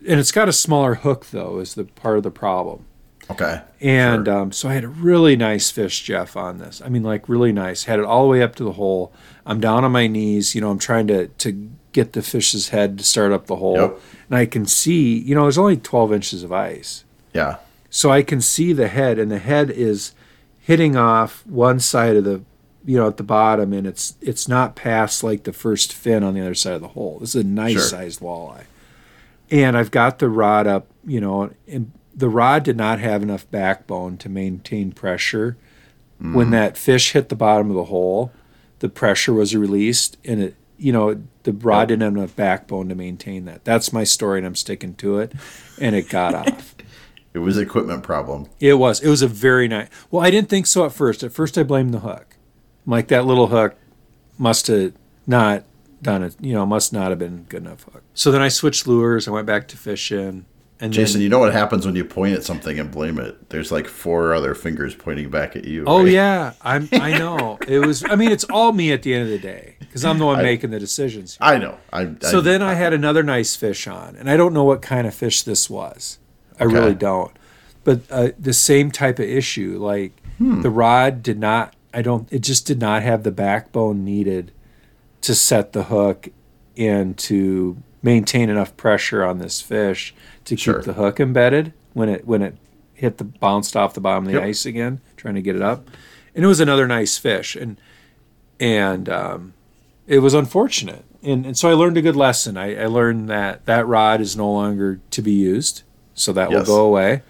and 0.06 0.20
it's 0.20 0.32
got 0.32 0.48
a 0.48 0.52
smaller 0.52 0.96
hook 0.96 1.26
though. 1.30 1.58
Is 1.58 1.74
the 1.74 1.84
part 1.84 2.16
of 2.16 2.22
the 2.22 2.30
problem. 2.30 2.86
Okay. 3.30 3.62
And 3.80 4.26
Sure. 4.26 4.36
um, 4.38 4.52
so 4.52 4.68
I 4.68 4.74
had 4.74 4.84
a 4.84 4.88
really 4.88 5.34
nice 5.34 5.70
fish, 5.70 6.02
Jeff, 6.02 6.36
on 6.36 6.58
this. 6.58 6.82
I 6.84 6.90
mean, 6.90 7.02
like 7.02 7.26
really 7.26 7.52
nice. 7.52 7.84
Had 7.84 7.98
it 7.98 8.04
all 8.04 8.24
the 8.24 8.28
way 8.28 8.42
up 8.42 8.54
to 8.56 8.64
the 8.64 8.72
hole. 8.72 9.14
I'm 9.46 9.60
down 9.60 9.82
on 9.82 9.92
my 9.92 10.06
knees. 10.06 10.54
You 10.54 10.60
know, 10.60 10.70
I'm 10.70 10.78
trying 10.78 11.06
to 11.06 11.28
to 11.28 11.70
get 11.92 12.12
the 12.12 12.22
fish's 12.22 12.68
head 12.70 12.98
to 12.98 13.04
start 13.04 13.32
up 13.32 13.46
the 13.46 13.56
hole, 13.56 13.76
Yep. 13.76 14.00
and 14.28 14.36
I 14.38 14.46
can 14.46 14.66
see. 14.66 15.16
You 15.18 15.34
know, 15.34 15.42
there's 15.42 15.56
only 15.58 15.76
12 15.76 16.12
inches 16.12 16.42
of 16.42 16.52
ice, 16.52 17.04
yeah. 17.32 17.58
so 17.88 18.10
I 18.10 18.22
can 18.24 18.40
see 18.40 18.72
the 18.72 18.88
head, 18.88 19.16
and 19.18 19.30
the 19.30 19.38
head 19.38 19.70
is 19.70 20.12
hitting 20.60 20.96
off 20.96 21.46
one 21.46 21.78
side 21.78 22.16
of 22.16 22.24
the, 22.24 22.42
you 22.84 22.98
know, 22.98 23.06
at 23.06 23.16
the 23.16 23.22
bottom, 23.22 23.72
and 23.72 23.86
it's 23.86 24.16
it's 24.20 24.48
not 24.48 24.76
past 24.76 25.22
like 25.24 25.44
the 25.44 25.52
first 25.52 25.92
fin 25.92 26.22
on 26.22 26.34
the 26.34 26.40
other 26.40 26.54
side 26.54 26.74
of 26.74 26.80
the 26.82 26.88
hole. 26.88 27.18
This 27.20 27.34
is 27.34 27.42
a 27.44 27.46
nice 27.46 27.72
Sure. 27.72 27.82
sized 27.82 28.20
walleye, 28.20 28.64
and 29.50 29.76
I've 29.76 29.90
got 29.90 30.18
the 30.18 30.28
rod 30.28 30.66
up. 30.66 30.86
You 31.06 31.20
know, 31.20 31.50
and 31.68 31.92
the 32.14 32.28
rod 32.28 32.62
did 32.62 32.76
not 32.76 32.98
have 33.00 33.22
enough 33.22 33.50
backbone 33.50 34.16
to 34.18 34.28
maintain 34.28 34.92
pressure. 34.92 35.56
When 36.20 36.46
mm. 36.48 36.50
that 36.52 36.78
fish 36.78 37.12
hit 37.12 37.28
the 37.28 37.34
bottom 37.34 37.68
of 37.70 37.76
the 37.76 37.84
hole, 37.84 38.32
the 38.78 38.88
pressure 38.88 39.34
was 39.34 39.54
released, 39.54 40.16
and 40.24 40.40
it, 40.42 40.54
you 40.78 40.92
know, 40.92 41.22
the 41.42 41.52
rod 41.52 41.80
Yep. 41.80 41.88
didn't 41.88 42.02
have 42.02 42.16
enough 42.16 42.36
backbone 42.36 42.88
to 42.88 42.94
maintain 42.94 43.44
that. 43.46 43.64
That's 43.64 43.92
my 43.92 44.04
story, 44.04 44.38
and 44.38 44.46
I'm 44.46 44.54
sticking 44.54 44.94
to 44.94 45.18
it. 45.18 45.32
And 45.80 45.94
it 45.94 46.08
got 46.08 46.34
off. 46.48 46.74
It 47.34 47.40
was 47.40 47.58
equipment 47.58 48.04
problem. 48.04 48.46
It 48.60 48.74
was. 48.74 49.00
It 49.00 49.08
was 49.08 49.20
a 49.20 49.26
very 49.28 49.66
nice. 49.68 49.88
Well, 50.10 50.24
I 50.24 50.30
didn't 50.30 50.48
think 50.48 50.66
so 50.66 50.86
at 50.86 50.92
first. 50.92 51.22
At 51.24 51.32
first, 51.32 51.58
I 51.58 51.64
blamed 51.64 51.92
the 51.92 51.98
hook. 52.00 52.33
I'm 52.86 52.90
like 52.90 53.08
that 53.08 53.26
little 53.26 53.48
hook 53.48 53.76
must 54.38 54.66
have 54.66 54.92
not 55.26 55.64
done 56.02 56.22
it. 56.22 56.36
You 56.40 56.54
know, 56.54 56.66
must 56.66 56.92
not 56.92 57.10
have 57.10 57.18
been 57.18 57.44
good 57.48 57.62
enough 57.62 57.84
hook. 57.84 58.02
So 58.14 58.30
then 58.30 58.42
I 58.42 58.48
switched 58.48 58.86
lures. 58.86 59.26
I 59.26 59.30
went 59.30 59.46
back 59.46 59.68
to 59.68 59.76
fishing. 59.76 60.46
And 60.80 60.92
Jason, 60.92 61.14
then, 61.14 61.22
you 61.22 61.28
know 61.28 61.38
what 61.38 61.52
happens 61.52 61.86
when 61.86 61.94
you 61.94 62.04
point 62.04 62.34
at 62.34 62.42
something 62.42 62.78
and 62.80 62.90
blame 62.90 63.18
it? 63.18 63.48
There's 63.48 63.70
like 63.70 63.86
four 63.86 64.34
other 64.34 64.54
fingers 64.56 64.94
pointing 64.94 65.30
back 65.30 65.54
at 65.54 65.64
you. 65.64 65.84
oh 65.86 66.02
right? 66.02 66.12
yeah, 66.12 66.52
I'm. 66.62 66.88
I 66.92 67.16
know. 67.16 67.58
It 67.66 67.78
was. 67.78 68.04
I 68.04 68.16
mean, 68.16 68.32
it's 68.32 68.44
all 68.44 68.72
me 68.72 68.92
at 68.92 69.02
the 69.02 69.14
end 69.14 69.22
of 69.22 69.28
the 69.30 69.38
day 69.38 69.76
because 69.78 70.04
I'm 70.04 70.18
the 70.18 70.26
one 70.26 70.40
I- 70.40 70.42
making 70.42 70.70
the 70.70 70.80
decisions. 70.80 71.38
I 71.40 71.58
know. 71.58 71.78
I, 71.92 72.14
So 72.22 72.38
I, 72.38 72.42
then 72.42 72.60
I 72.60 72.74
had 72.74 72.92
another 72.92 73.22
nice 73.22 73.54
fish 73.54 73.86
on, 73.86 74.16
and 74.16 74.28
I 74.28 74.36
don't 74.36 74.52
know 74.52 74.64
what 74.64 74.82
kind 74.82 75.06
of 75.06 75.14
fish 75.14 75.44
this 75.44 75.70
was. 75.70 76.18
I 76.58 76.64
really 76.64 76.94
don't. 76.94 77.32
But 77.84 78.00
uh, 78.10 78.30
the 78.38 78.52
same 78.52 78.90
type 78.90 79.18
of 79.18 79.26
issue, 79.26 79.78
like 79.80 80.20
the 80.40 80.70
rod 80.70 81.22
did 81.22 81.38
not. 81.38 81.73
I 81.94 82.02
don't. 82.02 82.30
It 82.32 82.40
just 82.40 82.66
did 82.66 82.80
not 82.80 83.02
have 83.02 83.22
the 83.22 83.30
backbone 83.30 84.04
needed 84.04 84.52
to 85.22 85.34
set 85.34 85.72
the 85.72 85.84
hook 85.84 86.28
and 86.76 87.16
to 87.18 87.76
maintain 88.02 88.50
enough 88.50 88.76
pressure 88.76 89.24
on 89.24 89.38
this 89.38 89.60
fish 89.62 90.14
to 90.44 90.56
Sure. 90.56 90.74
keep 90.74 90.84
the 90.84 90.92
hook 90.94 91.20
embedded 91.20 91.72
when 91.94 92.08
it 92.08 92.26
when 92.26 92.42
it 92.42 92.56
hit 92.94 93.18
the 93.18 93.24
bounced 93.24 93.76
off 93.76 93.94
the 93.94 94.00
bottom 94.00 94.24
of 94.26 94.32
the 94.32 94.38
Yep. 94.38 94.48
ice 94.48 94.66
again, 94.66 95.00
trying 95.16 95.34
to 95.36 95.42
get 95.42 95.56
it 95.56 95.62
up. 95.62 95.88
And 96.34 96.44
it 96.44 96.48
was 96.48 96.60
another 96.60 96.86
nice 96.86 97.16
fish, 97.16 97.54
and 97.56 97.76
and 98.60 99.08
um, 99.08 99.54
it 100.06 100.18
was 100.18 100.34
unfortunate. 100.34 101.04
And, 101.22 101.46
and 101.46 101.56
so 101.56 101.70
I 101.70 101.72
learned 101.72 101.96
a 101.96 102.02
good 102.02 102.16
lesson. 102.16 102.56
I, 102.58 102.82
I 102.82 102.86
learned 102.86 103.30
that 103.30 103.64
that 103.66 103.86
rod 103.86 104.20
is 104.20 104.36
no 104.36 104.52
longer 104.52 105.00
to 105.10 105.22
be 105.22 105.32
used, 105.32 105.82
so 106.14 106.32
that 106.34 106.50
will 106.50 106.64
go 106.64 106.84
away, 106.84 107.22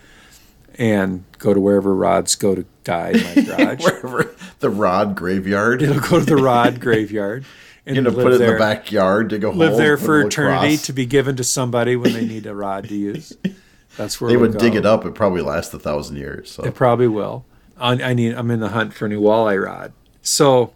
and 0.79 1.25
go 1.39 1.55
to 1.55 1.61
wherever 1.61 1.95
rods 1.95 2.35
go 2.35 2.55
to 2.55 2.65
die 2.85 3.11
in 3.11 3.23
my 3.23 3.57
garage. 3.57 3.83
Wherever 3.83 4.35
the 4.61 4.71
rod 4.71 5.15
graveyard. 5.15 5.83
It'll 5.83 6.01
go 6.01 6.19
to 6.21 6.25
the 6.25 6.37
rod 6.37 6.81
graveyard 6.81 7.45
and 7.87 7.97
you 7.97 8.03
know, 8.03 8.11
put 8.13 8.33
it 8.33 8.41
in 8.41 8.53
the 8.53 8.59
backyard, 8.59 9.29
dig 9.29 9.45
a 9.45 9.49
hole. 9.51 9.57
live 9.57 9.77
there 9.77 9.97
for 9.97 10.21
eternity 10.21 10.77
cross. 10.77 10.87
to 10.87 10.93
be 10.93 11.07
given 11.07 11.37
to 11.37 11.45
somebody 11.45 11.97
when 11.97 12.13
they 12.13 12.25
need 12.27 12.47
a 12.47 12.55
rod 12.55 12.89
to 12.89 12.95
use. 12.97 13.33
That's 13.97 14.21
where 14.21 14.31
They 14.31 14.37
would 14.37 14.59
dig 14.59 14.75
it 14.75 14.85
up. 14.85 15.05
It 15.05 15.15
probably 15.15 15.43
lasts 15.43 15.73
a 15.73 15.79
thousand 15.79 16.17
years. 16.17 16.51
So 16.51 16.65
It 16.65 16.75
probably 16.75 17.07
will. 17.09 17.45
I, 17.79 17.93
I 18.03 18.15
need. 18.15 18.35
I'm 18.35 18.51
in 18.51 18.59
the 18.61 18.71
hunt 18.71 18.93
for 18.95 19.07
a 19.07 19.09
new 19.09 19.21
walleye 19.21 19.65
rod. 19.65 19.93
So 20.23 20.73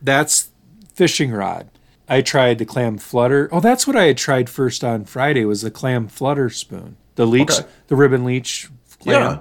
that's 0.00 0.50
fishing 0.94 1.30
rod. 1.32 1.68
I 2.08 2.20
tried 2.20 2.58
the 2.58 2.64
clam 2.64 2.98
flutter. 2.98 3.48
Oh, 3.52 3.60
that's 3.60 3.86
what 3.86 3.96
I 3.96 4.04
had 4.04 4.16
tried 4.18 4.48
first 4.50 4.84
on 4.84 5.04
Friday 5.04 5.44
was 5.44 5.62
the 5.62 5.70
clam 5.70 6.06
flutter 6.08 6.48
spoon. 6.50 6.96
The 7.16 7.26
leech, 7.26 7.50
Okay. 7.50 7.68
the 7.88 7.96
ribbon 7.96 8.24
leech 8.24 8.68
clam. 9.04 9.22
yeah. 9.22 9.40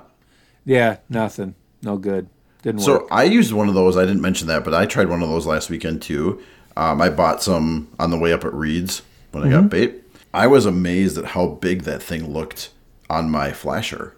Yeah, 0.66 0.98
nothing. 1.10 1.56
No 1.82 1.98
good. 1.98 2.30
Didn't 2.62 2.78
work. 2.80 2.86
So 2.86 2.94
work. 3.00 3.08
I 3.12 3.24
used 3.24 3.52
one 3.52 3.68
of 3.68 3.76
those. 3.76 3.98
I 3.98 4.02
didn't 4.06 4.22
mention 4.22 4.48
that, 4.48 4.64
but 4.64 4.74
I 4.74 4.86
tried 4.86 5.10
one 5.10 5.22
of 5.22 5.30
those 5.30 5.46
last 5.46 5.70
weekend 5.70 6.02
too. 6.02 6.42
Um, 6.78 7.02
I 7.02 7.10
bought 7.10 7.44
some 7.44 7.90
on 8.00 8.10
the 8.12 8.18
way 8.18 8.32
up 8.32 8.46
at 8.46 8.54
Reed's 8.54 9.02
when 9.32 9.44
I 9.44 9.48
Mm-hmm. 9.48 9.62
got 9.62 9.70
bait. 9.70 9.96
I 10.34 10.48
was 10.48 10.66
amazed 10.66 11.18
at 11.18 11.26
how 11.26 11.48
big 11.48 11.84
that 11.84 12.02
thing 12.02 12.32
looked 12.32 12.70
on 13.10 13.30
my 13.30 13.52
flasher. 13.52 14.16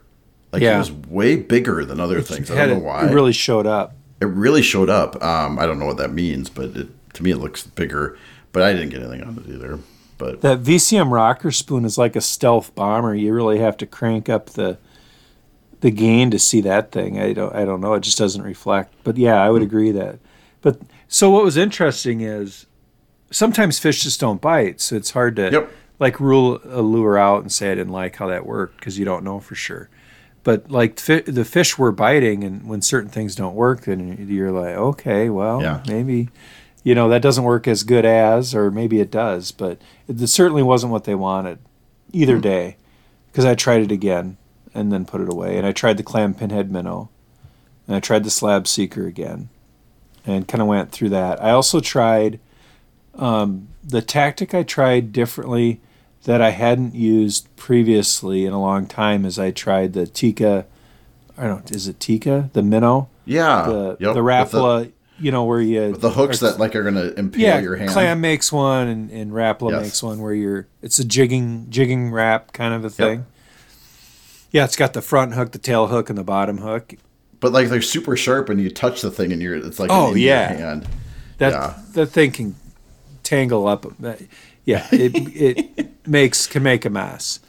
Like 0.54 0.62
Yeah. 0.62 0.76
it 0.76 0.80
was 0.80 0.91
way 0.91 1.36
bigger 1.36 1.84
than 1.84 2.00
other 2.00 2.22
things. 2.22 2.50
I 2.52 2.68
don't 2.68 2.78
know 2.80 2.86
why. 2.86 3.08
it 3.08 3.14
really 3.14 3.34
showed 3.34 3.66
up. 3.66 3.96
it 4.22 4.26
really 4.28 4.62
showed 4.62 4.89
up. 4.89 5.22
Um, 5.24 5.58
I 5.60 5.66
don't 5.66 5.80
know 5.80 5.86
what 5.88 5.98
that 5.98 6.14
means, 6.14 6.50
but 6.50 6.66
it, 6.78 6.88
to 7.16 7.24
me 7.24 7.32
it 7.32 7.38
looks 7.38 7.66
bigger. 7.66 8.18
But 8.54 8.62
I 8.64 8.72
didn't 8.72 8.89
get 8.89 9.02
anything 9.02 9.24
on 9.24 9.43
it 9.46 9.52
either. 9.52 9.80
But 10.18 10.39
That 10.41 10.62
VCM 10.64 11.12
rocker 11.12 11.52
spoon 11.52 11.84
is 11.84 11.98
like 11.98 12.16
a 12.16 12.22
stealth 12.22 12.74
bomber. 12.76 13.14
You 13.16 13.34
really 13.34 13.58
have 13.60 13.76
to 13.78 13.86
crank 13.86 14.30
up 14.30 14.52
the 14.52 14.78
the 15.86 15.92
gain 15.92 16.32
to 16.32 16.40
see 16.40 16.62
that 16.62 16.92
thing. 16.92 17.22
I 17.22 17.32
don't 17.32 17.54
I 17.54 17.64
don't 17.64 17.80
know. 17.80 17.94
It 17.94 18.00
just 18.00 18.18
doesn't 18.18 18.42
reflect. 18.42 18.92
But 19.04 19.18
yeah, 19.18 19.40
I 19.40 19.52
would 19.52 19.62
hmm. 19.62 19.68
agree 19.68 19.92
that. 19.92 20.18
But 20.64 20.82
so 21.08 21.30
what 21.30 21.44
was 21.44 21.58
interesting 21.58 22.22
is 22.22 22.66
sometimes 23.30 23.78
fish 23.78 24.02
just 24.02 24.20
don't 24.20 24.42
bite, 24.42 24.82
so 24.82 24.96
it's 24.96 25.12
hard 25.12 25.36
to 25.36 25.52
Yep. 25.52 25.72
like 26.00 26.20
rule 26.20 26.60
a 26.66 26.82
lure 26.82 27.20
out 27.20 27.44
and 27.44 27.52
say 27.52 27.72
I 27.72 27.76
didn't 27.76 27.94
like 27.94 28.16
how 28.16 28.26
that 28.30 28.48
worked 28.48 28.78
because 28.78 28.98
you 28.98 29.06
don't 29.06 29.24
know 29.24 29.40
for 29.40 29.54
sure. 29.54 29.92
But 30.44 30.72
like 30.72 31.00
fi- 31.00 31.20
the 31.22 31.46
fish 31.46 31.78
were 31.78 31.92
biting, 31.92 32.44
and 32.44 32.68
when 32.68 32.82
certain 32.82 33.12
things 33.12 33.36
don't 33.36 33.54
work, 33.54 33.82
then 33.82 34.28
you're 34.28 34.52
like, 34.52 34.76
okay, 34.76 35.30
well, 35.30 35.62
Yeah. 35.62 35.84
maybe 35.88 36.30
you 36.84 36.96
know 36.96 37.10
that 37.10 37.22
doesn't 37.22 37.44
work 37.44 37.68
as 37.68 37.84
good 37.84 38.06
as, 38.06 38.56
or 38.56 38.72
maybe 38.72 39.00
it 39.00 39.12
does, 39.12 39.52
but 39.52 39.80
it, 40.08 40.20
it 40.20 40.28
certainly 40.30 40.64
wasn't 40.64 40.92
what 40.92 41.04
they 41.04 41.14
wanted 41.14 41.60
either 42.12 42.38
hmm. 42.38 42.42
day. 42.42 42.78
Because 43.32 43.46
I 43.46 43.54
tried 43.54 43.82
it 43.82 43.92
again 43.92 44.38
and 44.76 44.91
then 44.91 45.05
put 45.05 45.21
it 45.21 45.30
away, 45.30 45.57
and 45.57 45.65
I 45.65 45.71
tried 45.71 45.97
the 45.97 46.03
clam 46.03 46.34
pinhead 46.34 46.69
minnow, 46.71 47.09
and 47.88 47.95
I 47.95 47.99
tried 47.99 48.23
the 48.23 48.30
slab 48.30 48.67
seeker 48.67 49.07
again, 49.07 49.49
and 50.26 50.47
kind 50.47 50.61
of 50.61 50.67
went 50.67 50.91
through 50.91 51.09
that. 51.09 51.41
I 51.41 51.51
also 51.51 51.80
tried 51.80 52.39
um, 53.15 53.69
the 53.84 54.01
tactic 54.01 54.53
I 54.53 54.63
tried 54.63 55.11
differently 55.13 55.80
that 56.26 56.41
I 56.41 56.49
hadn't 56.49 56.95
used 56.95 57.47
previously 57.55 58.45
in 58.45 58.53
a 58.53 58.59
long 58.59 58.86
time. 58.88 59.26
Is 59.26 59.39
I 59.39 59.51
tried 59.51 59.93
the 59.93 60.05
Tika, 60.05 60.65
I 61.38 61.47
don't 61.47 61.69
know, 61.69 61.76
is 61.76 61.88
it 61.88 61.99
Tika 61.99 62.49
the 62.53 62.61
minnow, 62.63 63.09
yeah, 63.26 63.63
the 63.67 63.97
yep, 63.99 64.13
the 64.13 64.21
Rapala, 64.21 64.91
you 65.19 65.32
know 65.32 65.45
where 65.45 65.61
you 65.61 65.91
with 65.91 66.01
the 66.01 66.09
hooks 66.09 66.41
or- 66.43 66.49
that 66.51 66.59
like 66.59 66.76
are 66.76 66.84
gonna 66.84 67.13
impale 67.15 67.41
yeah, 67.41 67.59
your 67.59 67.78
hand. 67.78 67.91
Clam 67.91 68.19
makes 68.19 68.51
one 68.51 68.88
and, 68.88 69.11
and 69.11 69.32
Rapala 69.32 69.71
Yes. 69.71 69.82
makes 69.84 70.03
one 70.03 70.19
where 70.19 70.34
you're 70.34 70.67
it's 70.82 70.99
a 70.99 71.05
jigging 71.05 71.67
jigging 71.69 72.11
Rap 72.11 72.51
kind 72.51 72.73
of 72.73 72.84
a 72.84 72.89
thing. 72.89 73.26
Yeah, 74.52 74.64
it's 74.64 74.76
got 74.76 74.93
the 74.93 75.02
front 75.02 75.34
hook, 75.34 75.52
the 75.52 75.58
tail 75.60 75.88
hook, 75.88 76.10
and 76.10 76.18
the 76.18 76.24
bottom 76.24 76.60
hook. 76.60 76.93
But 77.39 77.52
like 77.52 77.68
they're 77.70 77.82
super 77.82 78.16
sharp, 78.16 78.50
and 78.50 78.62
you 78.62 78.70
touch 78.70 79.02
the 79.02 79.12
thing, 79.12 79.32
and 79.32 79.41
you're 79.41 79.56
it's 79.56 79.80
like 79.80 79.89
Oh, 79.91 80.14
yeah. 80.16 80.54
hand. 80.54 80.88
That 81.38 81.52
Yeah. 81.54 81.74
that 81.93 82.08
thing 82.08 82.32
can 82.32 82.56
tangle 83.24 83.68
up. 83.68 83.86
Yeah, 84.64 84.88
it 84.91 85.12
it 85.78 86.08
makes 86.08 86.48
can 86.48 86.64
make 86.64 86.86
a 86.86 86.89
mess, 86.89 87.39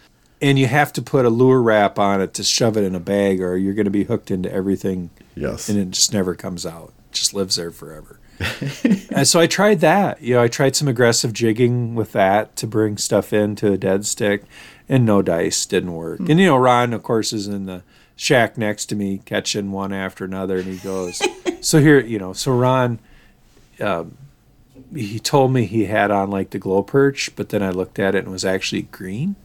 and 0.42 0.58
you 0.58 0.66
have 0.66 0.92
to 0.94 1.02
put 1.02 1.24
a 1.24 1.30
lure 1.30 1.62
wrap 1.62 1.98
on 1.98 2.20
it 2.20 2.34
to 2.34 2.42
shove 2.42 2.76
it 2.76 2.82
in 2.84 2.94
a 2.94 3.00
bag, 3.00 3.40
or 3.40 3.56
you're 3.56 3.74
going 3.74 3.84
to 3.86 3.90
be 3.90 4.04
hooked 4.04 4.30
into 4.30 4.52
everything, 4.52 5.10
Yes. 5.36 5.68
and 5.68 5.78
it 5.78 5.90
just 5.90 6.12
never 6.12 6.34
comes 6.34 6.66
out. 6.66 6.92
It 7.10 7.14
just 7.14 7.32
lives 7.32 7.56
there 7.56 7.70
forever. 7.70 8.18
and 9.10 9.26
so 9.26 9.40
I 9.40 9.46
tried 9.46 9.80
that. 9.80 10.20
You 10.20 10.34
know, 10.34 10.42
I 10.42 10.48
tried 10.48 10.76
some 10.76 10.88
aggressive 10.88 11.32
jigging 11.32 11.94
with 11.94 12.12
that 12.12 12.54
to 12.56 12.66
bring 12.66 12.98
stuff 12.98 13.32
into 13.32 13.72
a 13.72 13.78
dead 13.78 14.04
stick, 14.04 14.42
and 14.88 15.04
no 15.04 15.22
dice 15.22 15.66
didn't 15.66 15.94
work. 15.94 16.20
And 16.20 16.38
you 16.40 16.46
know, 16.46 16.56
Ron, 16.56 16.92
of 16.92 17.02
course, 17.02 17.32
is 17.32 17.46
in 17.48 17.66
the 17.66 17.82
shack 18.14 18.56
next 18.56 18.86
to 18.86 18.94
me 18.96 19.20
catching 19.24 19.72
one 19.72 19.92
after 19.92 20.24
another, 20.24 20.56
and 20.58 20.66
he 20.66 20.76
goes, 20.78 21.20
"So 21.60 21.80
here, 21.80 22.00
you 22.00 22.18
know, 22.18 22.32
so 22.32 22.52
Ron." 22.56 22.98
Um, 23.80 24.16
he 24.94 25.18
told 25.18 25.52
me 25.52 25.64
he 25.66 25.86
had 25.86 26.10
on 26.10 26.30
like 26.30 26.50
the 26.50 26.58
glow 26.58 26.82
perch, 26.82 27.34
but 27.36 27.48
then 27.48 27.62
I 27.62 27.70
looked 27.70 27.98
at 27.98 28.14
it 28.14 28.18
and 28.20 28.28
it 28.28 28.30
was 28.30 28.44
actually 28.44 28.82
green. 28.82 29.36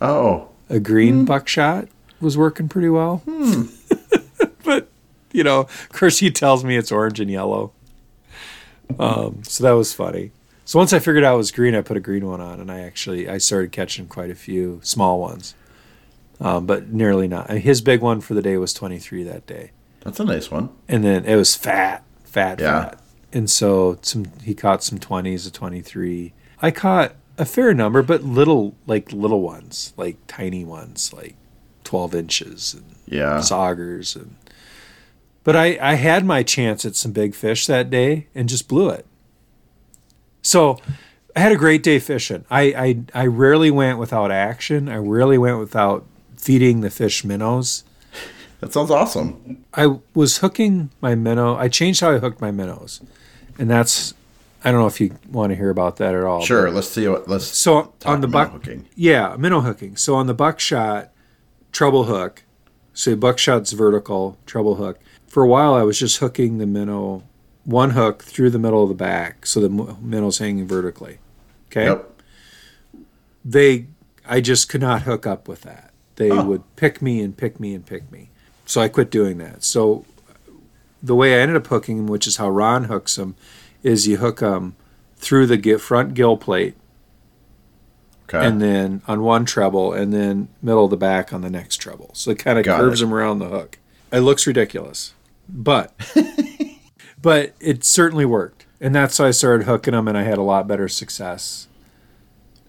oh, 0.00 0.48
A 0.70 0.78
green 0.80 1.24
buckshot 1.24 1.88
was 2.20 2.38
working 2.38 2.68
pretty 2.68 2.88
well. 2.88 3.22
but 4.64 4.88
you 5.32 5.42
know, 5.42 5.60
of 5.60 5.88
course, 5.90 6.18
he 6.20 6.30
tells 6.30 6.64
me 6.64 6.76
it's 6.76 6.92
orange 6.92 7.18
and 7.20 7.30
yellow. 7.30 7.72
Um, 8.98 9.42
so 9.44 9.64
that 9.64 9.72
was 9.72 9.92
funny. 9.92 10.30
So 10.72 10.78
once 10.78 10.94
I 10.94 11.00
figured 11.00 11.22
out 11.22 11.34
it 11.34 11.36
was 11.36 11.50
green, 11.52 11.74
I 11.74 11.82
put 11.82 11.98
a 11.98 12.00
green 12.00 12.26
one 12.26 12.40
on, 12.40 12.58
and 12.58 12.72
I 12.72 12.80
actually 12.80 13.28
I 13.28 13.36
started 13.36 13.72
catching 13.72 14.06
quite 14.06 14.30
a 14.30 14.34
few 14.34 14.80
small 14.82 15.20
ones, 15.20 15.54
um, 16.40 16.64
but 16.64 16.88
nearly 16.88 17.28
not. 17.28 17.50
His 17.50 17.82
big 17.82 18.00
one 18.00 18.22
for 18.22 18.32
the 18.32 18.40
day 18.40 18.56
was 18.56 18.72
twenty 18.72 18.98
three 18.98 19.22
that 19.22 19.46
day 19.46 19.72
that's 20.00 20.18
a 20.18 20.24
nice 20.24 20.50
one. 20.50 20.70
and 20.88 21.04
then 21.04 21.26
it 21.26 21.36
was 21.36 21.54
fat, 21.54 22.04
fat, 22.24 22.58
Yeah. 22.58 22.84
fat. 22.84 23.00
And 23.34 23.50
so 23.50 23.98
some 24.00 24.24
he 24.42 24.54
caught 24.54 24.82
some 24.82 24.96
twenties, 24.98 25.46
a 25.46 25.50
twenty 25.50 25.82
three. 25.82 26.32
I 26.62 26.70
caught 26.70 27.16
a 27.36 27.44
fair 27.44 27.74
number, 27.74 28.00
but 28.02 28.22
little 28.24 28.74
like 28.86 29.12
little 29.12 29.42
ones, 29.42 29.92
like 29.98 30.16
tiny 30.26 30.64
ones, 30.64 31.12
like 31.12 31.34
twelve 31.84 32.14
inches 32.14 32.72
and 32.72 32.94
Yeah. 33.04 33.40
saugers 33.40 34.16
and 34.16 34.36
but 35.44 35.54
I, 35.54 35.76
I 35.82 35.94
had 35.96 36.24
my 36.24 36.42
chance 36.42 36.86
at 36.86 36.96
some 36.96 37.12
big 37.12 37.34
fish 37.34 37.66
that 37.66 37.90
day 37.90 38.28
and 38.34 38.48
just 38.48 38.68
blew 38.68 38.88
it. 38.88 39.04
So 40.42 40.78
I 41.34 41.40
had 41.40 41.52
a 41.52 41.56
great 41.56 41.82
day 41.82 41.98
fishing. 41.98 42.44
I, 42.50 42.62
I 43.14 43.22
I 43.22 43.26
rarely 43.26 43.70
went 43.70 43.98
without 43.98 44.30
action. 44.30 44.88
I 44.88 44.96
rarely 44.96 45.38
went 45.38 45.58
without 45.58 46.04
feeding 46.36 46.80
the 46.80 46.90
fish 46.90 47.24
minnows. 47.24 47.84
That 48.60 48.72
sounds 48.72 48.90
awesome. 48.90 49.64
I 49.74 49.98
was 50.14 50.38
hooking 50.38 50.90
my 51.00 51.14
minnow. 51.14 51.56
I 51.56 51.68
changed 51.68 52.00
how 52.00 52.12
I 52.12 52.18
hooked 52.18 52.40
my 52.40 52.50
minnows, 52.50 53.00
and 53.58 53.70
that's 53.70 54.14
I 54.64 54.70
don't 54.70 54.80
know 54.80 54.86
if 54.86 55.00
you 55.00 55.16
want 55.30 55.50
to 55.50 55.56
hear 55.56 55.70
about 55.70 55.96
that 55.96 56.14
at 56.14 56.22
all. 56.22 56.42
Sure. 56.42 56.70
Let's 56.70 56.88
see 56.88 57.08
what. 57.08 57.28
Let's. 57.28 57.46
So 57.46 57.92
talk 57.98 58.12
on 58.12 58.20
the 58.20 58.28
minnow 58.28 58.44
buck, 58.44 58.52
hooking. 58.52 58.88
yeah, 58.94 59.34
minnow 59.38 59.60
hooking. 59.60 59.96
So 59.96 60.14
on 60.14 60.26
the 60.26 60.34
buckshot, 60.34 61.10
treble 61.72 62.04
hook. 62.04 62.44
So 62.94 63.16
buckshot's 63.16 63.72
vertical, 63.72 64.38
treble 64.46 64.76
hook. 64.76 65.00
For 65.26 65.42
a 65.42 65.48
while, 65.48 65.74
I 65.74 65.82
was 65.82 65.98
just 65.98 66.18
hooking 66.18 66.58
the 66.58 66.66
minnow, 66.66 67.24
one 67.64 67.90
hook 67.90 68.22
through 68.24 68.50
the 68.50 68.58
middle 68.58 68.82
of 68.82 68.88
the 68.88 68.94
back, 68.94 69.46
so 69.46 69.60
the 69.60 69.68
m- 69.68 69.96
minnow's 70.00 70.38
hanging 70.38 70.66
vertically. 70.66 71.18
Okay. 71.70 71.84
Yep. 71.84 72.08
They, 73.44 73.86
I 74.26 74.40
just 74.40 74.68
could 74.68 74.80
not 74.80 75.02
hook 75.02 75.26
up 75.26 75.48
with 75.48 75.62
that. 75.62 75.92
They 76.16 76.30
Oh. 76.30 76.44
would 76.44 76.76
pick 76.76 77.00
me 77.02 77.20
and 77.20 77.36
pick 77.36 77.58
me 77.58 77.74
and 77.74 77.84
pick 77.84 78.10
me. 78.12 78.30
So 78.66 78.80
I 78.80 78.88
quit 78.88 79.10
doing 79.10 79.38
that. 79.38 79.64
So 79.64 80.04
the 81.02 81.14
way 81.14 81.34
I 81.34 81.40
ended 81.40 81.56
up 81.56 81.66
hooking 81.66 81.96
them, 81.98 82.06
which 82.06 82.26
is 82.26 82.36
how 82.36 82.48
Ron 82.48 82.84
hooks 82.84 83.16
them, 83.16 83.34
is 83.82 84.06
you 84.06 84.18
hook 84.18 84.38
them 84.40 84.76
through 85.16 85.46
the 85.46 85.76
front 85.78 86.14
gill 86.14 86.36
plate 86.36 86.74
Okay. 88.28 88.46
and 88.46 88.60
then 88.62 89.02
on 89.08 89.22
one 89.22 89.44
treble 89.44 89.92
and 89.92 90.12
then 90.12 90.48
middle 90.62 90.84
of 90.84 90.90
the 90.90 90.96
back 90.96 91.32
on 91.32 91.40
the 91.42 91.50
next 91.50 91.76
treble. 91.78 92.10
So 92.14 92.30
it 92.30 92.38
kind 92.38 92.58
of 92.58 92.64
Got 92.64 92.80
curves 92.80 93.00
it. 93.00 93.04
them 93.04 93.14
around 93.14 93.38
the 93.40 93.48
hook. 93.48 93.78
It 94.12 94.20
looks 94.20 94.46
ridiculous, 94.46 95.14
but 95.48 95.92
but 97.22 97.54
it 97.60 97.84
certainly 97.84 98.24
worked, 98.26 98.66
and 98.80 98.94
that's 98.94 99.16
how 99.18 99.24
I 99.26 99.30
started 99.30 99.64
hooking 99.66 99.92
them, 99.92 100.08
and 100.08 100.18
I 100.18 100.22
had 100.24 100.38
a 100.38 100.42
lot 100.42 100.66
better 100.68 100.88
success 100.88 101.68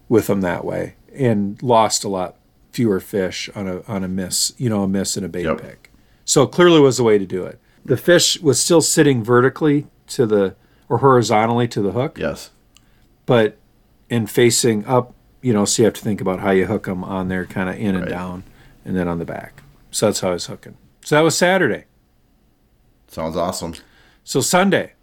with 0.07 0.27
them 0.27 0.41
that 0.41 0.63
way, 0.63 0.95
and 1.13 1.61
lost 1.63 2.03
a 2.03 2.09
lot 2.09 2.35
fewer 2.71 2.99
fish 2.99 3.49
on 3.55 3.67
a 3.67 3.81
on 3.87 4.03
a 4.03 4.07
miss, 4.07 4.53
you 4.57 4.69
know, 4.69 4.83
a 4.83 4.87
miss 4.87 5.15
and 5.17 5.25
a 5.25 5.29
bait 5.29 5.43
Yep. 5.43 5.61
pick. 5.61 5.91
So 6.25 6.43
it 6.43 6.51
clearly 6.51 6.79
was 6.79 6.97
the 6.97 7.03
way 7.03 7.17
to 7.17 7.25
do 7.25 7.43
it. 7.45 7.59
The 7.85 7.97
fish 7.97 8.39
was 8.41 8.59
still 8.59 8.81
sitting 8.81 9.23
vertically 9.23 9.87
to 10.07 10.25
the 10.25 10.55
or 10.89 10.99
horizontally 10.99 11.67
to 11.69 11.81
the 11.81 11.91
hook, 11.91 12.17
Yes. 12.17 12.51
but 13.25 13.57
in 14.09 14.27
facing 14.27 14.85
up, 14.85 15.13
you 15.41 15.53
know, 15.53 15.65
so 15.65 15.81
you 15.81 15.85
have 15.85 15.93
to 15.95 16.01
think 16.01 16.21
about 16.21 16.39
how 16.39 16.51
you 16.51 16.65
hook 16.67 16.85
them 16.85 17.03
on 17.03 17.27
there, 17.29 17.45
kind 17.45 17.69
of 17.69 17.75
in 17.75 17.95
and 17.95 18.07
down, 18.07 18.43
and 18.85 18.95
then 18.95 19.07
on 19.07 19.17
the 19.19 19.25
back. 19.25 19.61
So 19.91 20.05
that's 20.07 20.19
how 20.21 20.29
I 20.29 20.33
was 20.33 20.45
hooking. 20.47 20.75
So 21.03 21.15
that 21.15 21.21
was 21.21 21.37
Saturday. 21.37 21.85
Sounds 23.07 23.35
awesome. 23.35 23.73
So 24.23 24.39
Sunday, 24.41 24.93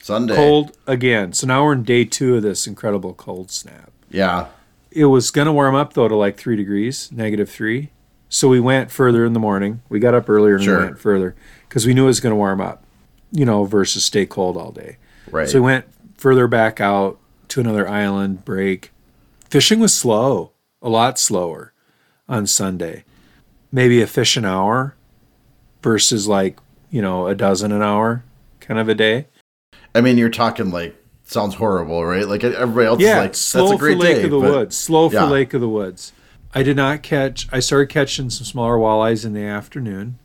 Sunday. 0.00 0.34
cold 0.36 0.76
again. 0.86 1.32
So 1.32 1.46
now 1.46 1.64
we're 1.64 1.72
in 1.72 1.82
day 1.84 2.04
two 2.04 2.36
of 2.36 2.42
this 2.42 2.66
incredible 2.66 3.14
cold 3.14 3.50
snap. 3.50 3.90
Yeah. 4.10 4.48
It 4.90 5.06
was 5.06 5.30
going 5.30 5.46
to 5.46 5.52
warm 5.52 5.74
up 5.74 5.94
though 5.94 6.08
to 6.08 6.16
like 6.16 6.36
three 6.36 6.56
degrees, 6.56 7.10
negative 7.12 7.48
three. 7.50 7.90
So 8.28 8.48
we 8.48 8.60
went 8.60 8.90
further 8.90 9.24
in 9.24 9.32
the 9.32 9.40
morning. 9.40 9.82
We 9.88 10.00
got 10.00 10.14
up 10.14 10.28
earlier 10.28 10.56
and 10.56 10.64
Sure. 10.64 10.78
we 10.80 10.84
went 10.86 10.98
further 10.98 11.34
because 11.68 11.86
we 11.86 11.94
knew 11.94 12.04
it 12.04 12.08
was 12.08 12.20
going 12.20 12.32
to 12.32 12.36
warm 12.36 12.60
up, 12.60 12.84
you 13.30 13.44
know, 13.44 13.64
versus 13.64 14.04
stay 14.04 14.26
cold 14.26 14.56
all 14.56 14.72
day. 14.72 14.96
Right. 15.30 15.48
So 15.48 15.58
we 15.58 15.64
went 15.66 15.86
further 16.16 16.46
back 16.48 16.80
out 16.80 17.18
to 17.48 17.60
another 17.60 17.88
island 17.88 18.44
break. 18.44 18.90
Fishing 19.48 19.78
was 19.80 19.94
slow, 19.94 20.52
a 20.82 20.88
lot 20.88 21.18
slower 21.18 21.72
on 22.28 22.46
Sunday. 22.46 23.04
Maybe 23.72 24.02
a 24.02 24.06
fish 24.06 24.36
an 24.36 24.44
hour 24.44 24.96
versus 25.82 26.26
like, 26.26 26.58
you 26.90 27.00
know, 27.02 27.26
a 27.26 27.34
dozen 27.34 27.70
an 27.72 27.82
hour 27.82 28.24
kind 28.66 28.80
of 28.80 28.88
a 28.88 28.94
day. 28.94 29.26
I 29.94 30.00
mean, 30.00 30.18
you're 30.18 30.28
talking 30.30 30.70
like 30.70 30.94
sounds 31.24 31.54
horrible, 31.56 32.04
right? 32.04 32.26
Like 32.26 32.44
everybody 32.44 32.86
else 32.86 33.00
Yeah, 33.00 33.16
is 33.18 33.22
like, 33.22 33.34
slow 33.34 33.68
that's 33.70 33.76
a 33.76 33.78
for 33.78 33.94
Lake 33.94 34.16
day. 34.18 34.22
of 34.24 34.30
the 34.30 34.40
but- 34.40 34.50
Woods. 34.50 34.76
Slow 34.76 35.08
for. 35.08 35.22
Lake 35.22 35.54
of 35.54 35.60
the 35.60 35.68
Woods. 35.68 36.12
I 36.54 36.62
did 36.62 36.76
not 36.76 37.02
catch. 37.02 37.48
I 37.52 37.60
started 37.60 37.88
catching 37.88 38.30
some 38.30 38.44
smaller 38.46 38.76
walleyes 38.78 39.26
in 39.26 39.34
the 39.34 39.42
afternoon, 39.42 40.18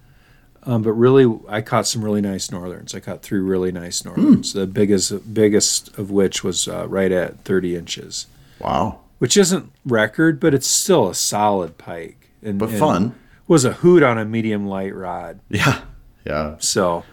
um, 0.63 0.81
but 0.81 0.93
really, 0.93 1.27
I 1.49 1.61
caught 1.61 1.87
some 1.87 2.05
really 2.05 2.21
nice 2.21 2.51
northerns. 2.51 2.95
I 2.95 2.99
caught 3.01 3.21
three 3.21 3.39
really 3.39 3.71
nice 3.71 4.05
northerns. 4.05 4.53
The 4.53 4.65
biggest, 4.67 5.33
biggest 5.33 5.97
of 5.97 6.09
which 6.11 6.41
was 6.43 6.67
uh, 6.69 6.87
right 6.87 7.11
at 7.11 7.43
thirty 7.43 7.75
inches, 7.75 8.27
Wow. 8.59 8.99
which 9.17 9.35
isn't 9.35 9.71
record, 9.85 10.39
but 10.39 10.53
it's 10.53 10.69
still 10.69 11.09
a 11.09 11.15
solid 11.15 11.77
pike. 11.77 12.29
And, 12.43 12.57
But 12.57 12.69
and 12.69 12.79
fun. 12.79 13.15
Was 13.47 13.65
a 13.65 13.73
hoot 13.73 14.01
on 14.01 14.17
a 14.17 14.23
medium 14.23 14.65
light 14.67 14.95
rod. 14.95 15.39
Yeah. 15.49 15.81
Yeah. 16.25 16.55
So, 16.59 17.03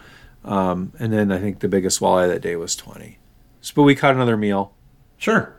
um, 0.45 0.93
and 0.99 1.11
then 1.13 1.31
I 1.31 1.39
think 1.39 1.59
the 1.59 1.67
biggest 1.67 1.99
walleye 1.99 2.27
that 2.27 2.41
day 2.41 2.55
was 2.55 2.75
twenty. 2.75 3.17
So, 3.61 3.73
but 3.75 3.83
we 3.83 3.95
caught 3.95 4.15
another 4.15 4.37
meal. 4.37 4.73
Sure. 5.17 5.53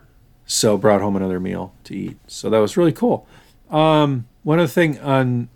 so 0.45 0.75
brought 0.77 1.01
home 1.01 1.15
another 1.15 1.39
meal 1.39 1.71
to 1.83 1.95
eat 1.95 2.17
so 2.25 2.49
that 2.49 2.57
was 2.57 2.75
really 2.75 2.91
cool 2.91 3.27
um, 3.69 4.25
one 4.41 4.57
other 4.57 4.67
thing 4.67 4.99
on 4.99 5.49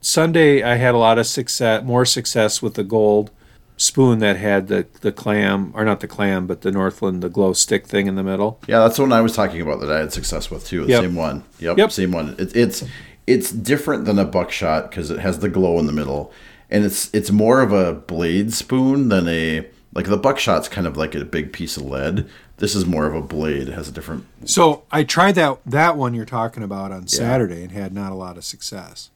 sunday 0.00 0.62
i 0.62 0.74
had 0.74 0.94
a 0.94 0.98
lot 0.98 1.18
of 1.18 1.26
success 1.26 1.84
more 1.84 2.04
success 2.04 2.60
with 2.60 2.74
the 2.74 2.84
gold 2.84 3.30
spoon 3.76 4.18
that 4.18 4.36
had 4.36 4.66
the, 4.68 4.86
the 5.02 5.12
clam 5.12 5.70
or 5.74 5.84
not 5.84 6.00
the 6.00 6.08
clam 6.08 6.46
but 6.48 6.62
the 6.62 6.70
northland 6.72 7.22
the 7.22 7.28
glow 7.28 7.52
stick 7.52 7.86
thing 7.86 8.06
in 8.08 8.16
the 8.16 8.24
middle 8.24 8.58
Yeah, 8.66 8.80
that's 8.80 8.96
the 8.96 9.02
one 9.02 9.12
I 9.12 9.20
was 9.20 9.34
talking 9.36 9.60
about 9.60 9.80
that 9.80 9.90
I 9.90 9.98
had 10.00 10.12
success 10.12 10.50
with 10.50 10.66
too. 10.66 10.82
The 10.84 10.88
Yep. 10.90 11.02
same 11.04 11.14
one. 11.14 11.44
Yep, 11.60 11.78
Yep. 11.78 11.92
Same 11.92 12.10
one. 12.12 12.34
It, 12.40 12.56
it's 12.56 12.84
it's 13.28 13.52
different 13.52 14.04
than 14.04 14.18
a 14.18 14.24
buckshot 14.24 14.90
because 14.90 15.10
it 15.12 15.20
has 15.20 15.38
the 15.38 15.48
glow 15.48 15.78
in 15.78 15.86
the 15.86 15.92
middle, 15.92 16.32
and 16.70 16.84
it's 16.84 17.12
it's 17.14 17.30
more 17.30 17.60
of 17.62 17.72
a 17.72 17.92
blade 17.92 18.52
spoon 18.52 19.08
than 19.08 19.28
a 19.28 19.66
like 19.94 20.06
the 20.06 20.16
buckshot's 20.16 20.68
kind 20.68 20.86
of 20.86 20.96
like 20.96 21.14
a 21.14 21.24
big 21.24 21.52
piece 21.52 21.76
of 21.76 21.84
lead. 21.84 22.28
This 22.58 22.74
is 22.74 22.84
more 22.86 23.06
of 23.06 23.14
a 23.14 23.22
blade. 23.22 23.68
It 23.68 23.74
has 23.74 23.88
a 23.88 23.92
different. 23.92 24.26
so 24.44 24.82
i 24.90 25.04
tried 25.04 25.34
that 25.36 25.58
that 25.64 25.96
one 25.96 26.14
you're 26.14 26.24
talking 26.24 26.62
about 26.62 26.90
on 26.92 27.06
saturday 27.06 27.62
and 27.62 27.72
had 27.72 27.92
not 27.94 28.10
a 28.12 28.16
lot 28.16 28.36
of 28.36 28.44
success 28.44 29.10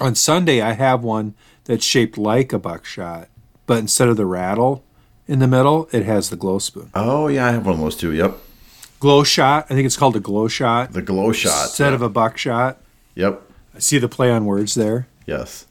on 0.00 0.14
sunday 0.14 0.60
i 0.60 0.72
have 0.72 1.02
one 1.04 1.34
that's 1.64 1.84
shaped 1.84 2.16
like 2.18 2.52
a 2.52 2.58
buckshot 2.58 3.28
but 3.66 3.78
instead 3.78 4.08
of 4.08 4.16
the 4.16 4.26
rattle 4.26 4.82
in 5.28 5.38
the 5.38 5.46
middle 5.46 5.88
it 5.92 6.04
has 6.04 6.30
the 6.30 6.36
glow 6.36 6.58
spoon 6.58 6.90
Oh 6.94 7.28
yeah, 7.28 7.46
I 7.46 7.52
have 7.52 7.66
one 7.66 7.74
of 7.74 7.80
those 7.80 7.96
too. 7.96 8.12
Yep, 8.12 8.36
glow 9.00 9.22
shot 9.22 9.66
i 9.68 9.74
think 9.74 9.84
it's 9.86 9.96
called 9.96 10.16
a 10.16 10.20
glow 10.20 10.48
shot 10.48 10.92
the 10.92 11.02
glow 11.02 11.32
shot 11.32 11.64
instead 11.64 11.92
of 11.92 12.00
a 12.02 12.08
buckshot. 12.08 12.78
Yep. 13.14 13.42
I 13.74 13.78
see 13.80 13.98
the 13.98 14.08
play 14.08 14.30
on 14.30 14.44
words 14.46 14.74
there. 14.74 15.08
Yes. 15.26 15.65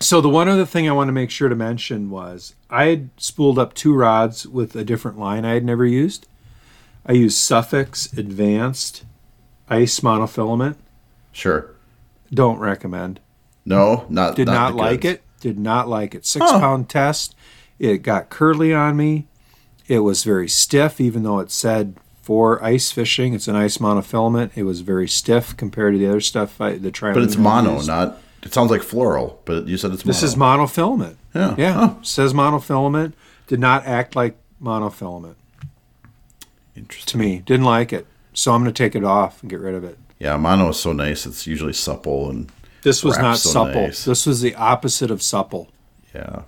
So 0.00 0.20
the 0.20 0.28
one 0.28 0.48
other 0.48 0.64
thing 0.66 0.88
I 0.88 0.92
want 0.92 1.08
to 1.08 1.12
make 1.12 1.30
sure 1.30 1.48
to 1.48 1.56
mention 1.56 2.08
was 2.10 2.54
I 2.70 2.84
had 2.86 3.10
spooled 3.16 3.58
up 3.58 3.74
two 3.74 3.94
rods 3.94 4.46
with 4.46 4.76
a 4.76 4.84
different 4.84 5.18
line 5.18 5.44
I 5.44 5.54
had 5.54 5.64
never 5.64 5.84
used. 5.84 6.26
I 7.04 7.12
used 7.12 7.38
Suffix 7.38 8.12
Advanced 8.12 9.04
Ice 9.68 10.00
Monofilament. 10.00 10.76
Sure. 11.32 11.70
Don't 12.32 12.58
recommend. 12.58 13.18
No, 13.64 14.06
not 14.08 14.36
Did 14.36 14.46
not, 14.46 14.72
the 14.72 14.76
like 14.78 15.00
goods. 15.02 15.14
it. 15.14 15.22
Did 15.40 15.58
not 15.58 15.88
like 15.88 16.14
it. 16.14 16.24
Six 16.26 16.44
Huh. 16.48 16.60
pound 16.60 16.88
test. 16.88 17.34
It 17.78 17.98
got 17.98 18.28
curly 18.30 18.72
on 18.72 18.96
me. 18.96 19.26
It 19.88 20.00
was 20.00 20.22
very 20.24 20.48
stiff, 20.48 21.00
even 21.00 21.22
though 21.22 21.38
it 21.40 21.50
said 21.50 21.96
for 22.22 22.62
ice 22.62 22.90
fishing. 22.92 23.34
It's 23.34 23.48
an 23.48 23.56
ice 23.56 23.78
monofilament. 23.78 24.50
It 24.54 24.64
was 24.64 24.80
very 24.82 25.08
stiff 25.08 25.56
compared 25.56 25.94
to 25.94 25.98
the 25.98 26.06
other 26.08 26.20
stuff. 26.20 26.60
I, 26.60 26.76
the 26.76 26.90
tri- 26.90 27.14
But 27.14 27.22
it's 27.22 27.36
mono, 27.36 27.80
not. 27.82 28.18
It 28.42 28.54
sounds 28.54 28.70
like 28.70 28.82
fluoro, 28.82 29.36
but 29.44 29.66
you 29.66 29.76
said 29.76 29.92
it's 29.92 30.04
mono. 30.04 30.12
This 30.12 30.22
is 30.22 30.34
monofilament. 30.36 31.16
Yeah. 31.34 31.54
Yeah. 31.58 31.72
Huh. 31.72 31.94
Says 32.02 32.32
monofilament. 32.32 33.12
Did 33.46 33.60
not 33.60 33.84
act 33.86 34.14
like 34.14 34.36
monofilament 34.62 35.34
interesting. 36.76 37.10
to 37.12 37.18
me. 37.18 37.38
Didn't 37.44 37.64
like 37.66 37.92
it. 37.92 38.06
So 38.32 38.52
I'm 38.52 38.62
going 38.62 38.72
to 38.72 38.82
take 38.82 38.94
it 38.94 39.04
off 39.04 39.42
and 39.42 39.50
get 39.50 39.58
rid 39.60 39.74
of 39.74 39.84
it. 39.84 39.98
Yeah, 40.18 40.36
mono 40.36 40.68
is 40.70 40.78
so 40.78 40.92
nice. 40.92 41.26
It's 41.26 41.46
usually 41.46 41.72
supple 41.72 42.30
and 42.30 42.50
This 42.82 43.02
was 43.04 43.18
not 43.18 43.38
so 43.38 43.50
supple. 43.50 43.82
nice. 43.82 44.04
This 44.04 44.26
was 44.26 44.40
the 44.40 44.54
opposite 44.54 45.10
of 45.10 45.22
supple. 45.22 45.68
Yeah. 46.14 46.42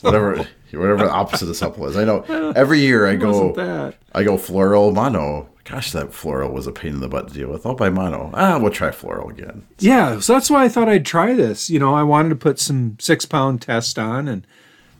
whatever, 0.00 0.46
whatever 0.72 0.96
the 1.04 1.10
opposite 1.10 1.48
of 1.48 1.56
supple 1.56 1.86
is. 1.86 1.96
I 1.96 2.04
know. 2.04 2.22
Every 2.56 2.80
year 2.80 3.06
I 3.06 3.16
go, 3.26 3.52
that? 3.52 3.94
I 4.12 4.22
go 4.22 4.36
fluoro 4.36 4.92
mono. 4.92 5.48
Gosh, 5.68 5.90
that 5.92 6.10
fluoro 6.12 6.52
was 6.52 6.66
a 6.66 6.72
pain 6.72 6.94
in 6.94 7.00
the 7.00 7.08
butt 7.08 7.28
to 7.28 7.34
deal 7.34 7.48
with. 7.50 7.66
I'll 7.66 7.74
buy 7.74 7.90
mono. 7.90 8.30
Ah, 8.34 8.58
we'll 8.58 8.70
try 8.70 8.90
fluoro 8.90 9.28
again. 9.30 9.66
Yeah. 9.80 10.20
So 10.20 10.32
that's 10.34 10.48
why 10.48 10.64
I 10.64 10.68
thought 10.68 10.88
I'd 10.88 11.04
try 11.04 11.34
this. 11.34 11.68
You 11.68 11.78
know, 11.80 11.94
I 11.94 12.04
wanted 12.04 12.28
to 12.30 12.36
put 12.36 12.60
some 12.60 12.96
six 13.00 13.24
pound 13.26 13.62
test 13.62 13.98
on 13.98 14.28
and 14.28 14.46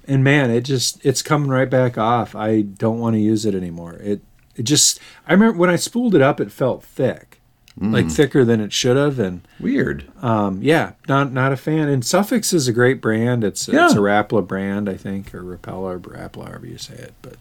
and 0.08 0.22
man, 0.24 0.50
it 0.50 0.62
just 0.62 1.04
it's 1.04 1.22
coming 1.22 1.50
right 1.50 1.70
back 1.70 1.96
off. 1.98 2.34
I 2.34 2.62
don't 2.62 2.98
want 3.00 3.14
to 3.14 3.20
use 3.20 3.44
it 3.46 3.54
anymore. 3.54 3.94
It 3.94 4.22
it 4.56 4.64
just 4.64 4.98
I 5.28 5.32
remember 5.34 5.56
when 5.58 5.70
I 5.70 5.76
spooled 5.76 6.14
it 6.14 6.22
up, 6.22 6.40
it 6.40 6.50
felt 6.52 6.82
thick, 6.82 7.40
Mm. 7.78 7.92
like 7.92 8.08
thicker 8.10 8.42
than 8.44 8.60
it 8.62 8.72
should 8.72 8.96
have, 8.96 9.18
and 9.18 9.42
Weird. 9.60 10.06
um, 10.22 10.62
yeah, 10.62 10.92
not 11.08 11.30
not 11.32 11.52
a 11.52 11.56
fan. 11.58 11.88
And 11.88 12.02
Suffix 12.04 12.52
is 12.54 12.66
a 12.66 12.72
great 12.72 13.00
brand. 13.02 13.44
It's 13.44 13.68
it's 13.68 13.92
a 13.94 13.98
Rapala 13.98 14.46
brand, 14.46 14.88
I 14.88 14.96
think, 14.96 15.34
or 15.34 15.42
Rapella 15.42 15.94
or 15.94 15.98
Rapala, 16.00 16.48
however 16.48 16.66
you 16.66 16.78
say 16.78 16.94
it. 16.94 17.14
But 17.22 17.36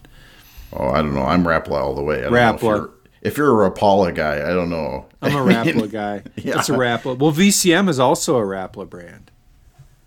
Oh, 0.72 0.88
I 0.90 0.96
don't 1.00 1.14
know. 1.14 1.22
I'm 1.24 1.44
Rapala 1.44 1.80
all 1.80 1.94
the 1.94 2.02
way. 2.02 2.18
I 2.18 2.28
don't 2.28 2.62
know 2.62 2.90
if 3.26 3.36
you're, 3.36 3.64
a 3.64 3.70
Rapala 3.70 4.14
guy, 4.14 4.36
I 4.36 4.54
don't 4.54 4.70
know. 4.70 5.06
I'm 5.20 5.34
a 5.34 5.38
Rapala 5.38 5.90
guy. 5.92 6.22
Yeah. 6.36 6.58
It's 6.58 6.68
a 6.68 6.72
Rapala. 6.72 7.18
Well, 7.18 7.32
VCM 7.32 7.88
is 7.88 7.98
also 7.98 8.36
a 8.36 8.42
Rapala 8.42 8.88
brand, 8.88 9.30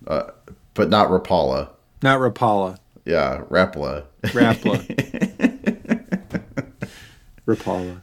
uh, 0.08 0.32
but 0.74 0.90
not 0.90 1.10
Rapala. 1.10 1.70
not 2.02 2.20
Rapala. 2.20 2.78
Yeah, 3.06 3.42
Rapala. 3.50 4.06
Rapala. 4.24 4.86
Rapala. 7.48 8.02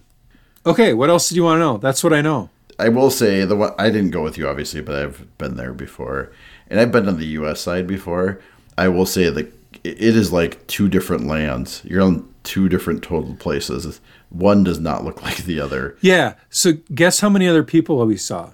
Okay, 0.64 0.92
what 0.92 1.10
else 1.10 1.28
did 1.28 1.36
you 1.36 1.44
want 1.44 1.56
to 1.56 1.60
know? 1.60 1.76
That's 1.78 2.02
what 2.02 2.12
I 2.12 2.20
know. 2.20 2.50
I 2.78 2.88
will 2.90 3.10
say 3.10 3.44
the 3.44 3.56
one 3.56 3.72
I 3.78 3.88
didn't 3.88 4.10
go 4.10 4.22
with 4.22 4.36
you 4.36 4.48
obviously, 4.48 4.82
but 4.82 4.96
I've 4.96 5.38
been 5.38 5.56
there 5.56 5.72
before, 5.72 6.30
and 6.68 6.78
I've 6.78 6.92
been 6.92 7.08
on 7.08 7.18
the 7.18 7.26
U.S. 7.26 7.60
side 7.60 7.86
before. 7.86 8.40
I 8.76 8.88
will 8.88 9.06
say 9.06 9.30
that 9.30 9.46
it 9.46 9.54
it 9.84 10.16
is 10.16 10.32
like 10.32 10.66
two 10.66 10.88
different 10.88 11.26
lands. 11.26 11.82
You're 11.84 12.02
on 12.02 12.28
two 12.42 12.68
different 12.68 13.02
total 13.02 13.34
places. 13.36 14.00
One 14.30 14.64
does 14.64 14.78
not 14.80 15.04
look 15.04 15.22
like 15.28 15.38
the 15.44 15.60
other. 15.60 15.96
Yeah. 16.00 16.34
So 16.50 16.74
guess 16.94 17.20
how 17.20 17.28
many 17.28 17.46
other 17.48 17.62
people 17.64 18.04
we 18.06 18.16
saw 18.16 18.50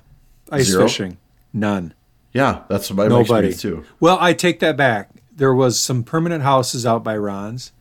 ice 0.50 0.66
Zero? 0.66 0.84
fishing? 0.84 1.16
None. 1.52 1.94
Yeah, 2.32 2.62
that's 2.68 2.90
my, 2.90 3.08
Nobody. 3.08 3.52
too. 3.52 3.84
Well, 4.00 4.16
I 4.20 4.32
take 4.32 4.60
that 4.60 4.76
back. 4.76 5.10
There 5.34 5.54
was 5.54 5.78
some 5.80 6.02
permanent 6.02 6.42
houses 6.42 6.86
out 6.86 7.04
by 7.04 7.16
Ron's, 7.16 7.72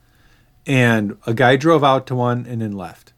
and 0.66 1.16
a 1.26 1.32
guy 1.34 1.56
drove 1.56 1.82
out 1.82 2.06
to 2.08 2.14
one 2.14 2.44
and 2.46 2.60
then 2.60 2.72
left. 2.72 3.12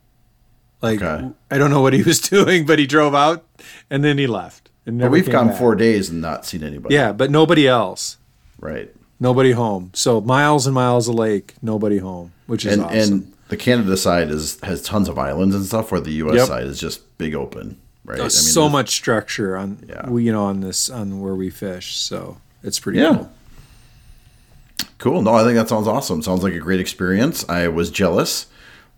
Like 0.81 1.03
Okay. 1.03 1.31
I 1.51 1.59
don't 1.59 1.71
know 1.71 1.81
what 1.81 1.93
he 1.93 2.03
was 2.03 2.21
doing, 2.31 2.67
but 2.67 2.79
he 2.79 2.87
drove 2.87 3.15
out 3.15 3.45
and 3.91 4.05
then 4.05 4.19
he 4.19 4.27
left. 4.27 4.71
And 4.87 5.11
we've 5.11 5.29
gone 5.31 5.49
back. 5.49 5.57
four 5.59 5.75
days 5.75 6.11
and 6.11 6.21
not 6.21 6.45
seen 6.45 6.63
anybody. 6.63 6.95
Yeah, 6.95 7.13
but 7.13 7.31
nobody 7.31 7.67
else. 7.67 8.19
right. 8.61 8.91
Nobody 9.21 9.53
home. 9.53 9.91
So 9.95 10.21
miles 10.21 10.67
and 10.67 10.75
miles 10.75 11.09
of 11.09 11.15
lake, 11.15 11.55
nobody 11.63 11.99
home, 11.99 12.33
which 12.47 12.67
is 12.67 12.75
And 12.75 12.83
awesome. 12.83 12.99
and 12.99 13.33
the 13.49 13.57
Canada 13.57 13.97
side 13.97 14.31
is 14.31 14.59
has 14.63 14.83
tons 14.83 15.09
of 15.09 15.19
islands 15.19 15.55
and 15.55 15.65
stuff, 15.67 15.91
where 15.93 16.01
the 16.01 16.13
U.S. 16.13 16.37
Yep. 16.37 16.47
side 16.49 16.65
is 16.65 16.81
just 16.81 17.17
big 17.19 17.35
open. 17.35 17.79
Right. 18.05 18.19
Oh, 18.19 18.23
I 18.23 18.25
mean, 18.25 18.31
so 18.31 18.61
there's- 18.61 18.73
much 18.73 18.91
structure 18.91 19.57
on 19.57 19.79
Yeah. 19.89 20.11
you 20.11 20.33
know 20.33 20.45
on 20.45 20.61
this 20.61 20.91
on 20.91 21.21
where 21.21 21.35
we 21.35 21.51
fish. 21.51 21.97
So 21.97 22.39
it's 22.63 22.79
pretty 22.79 22.99
Yeah. 23.01 23.15
cool. 23.15 23.31
Cool. 24.99 25.23
No, 25.23 25.35
I 25.35 25.45
think 25.45 25.57
that 25.57 25.69
sounds 25.69 25.87
awesome. 25.87 26.23
Sounds 26.23 26.43
like 26.43 26.55
a 26.55 26.59
great 26.59 26.81
experience. 26.81 27.45
I 27.49 27.69
was 27.69 27.91
jealous, 27.91 28.47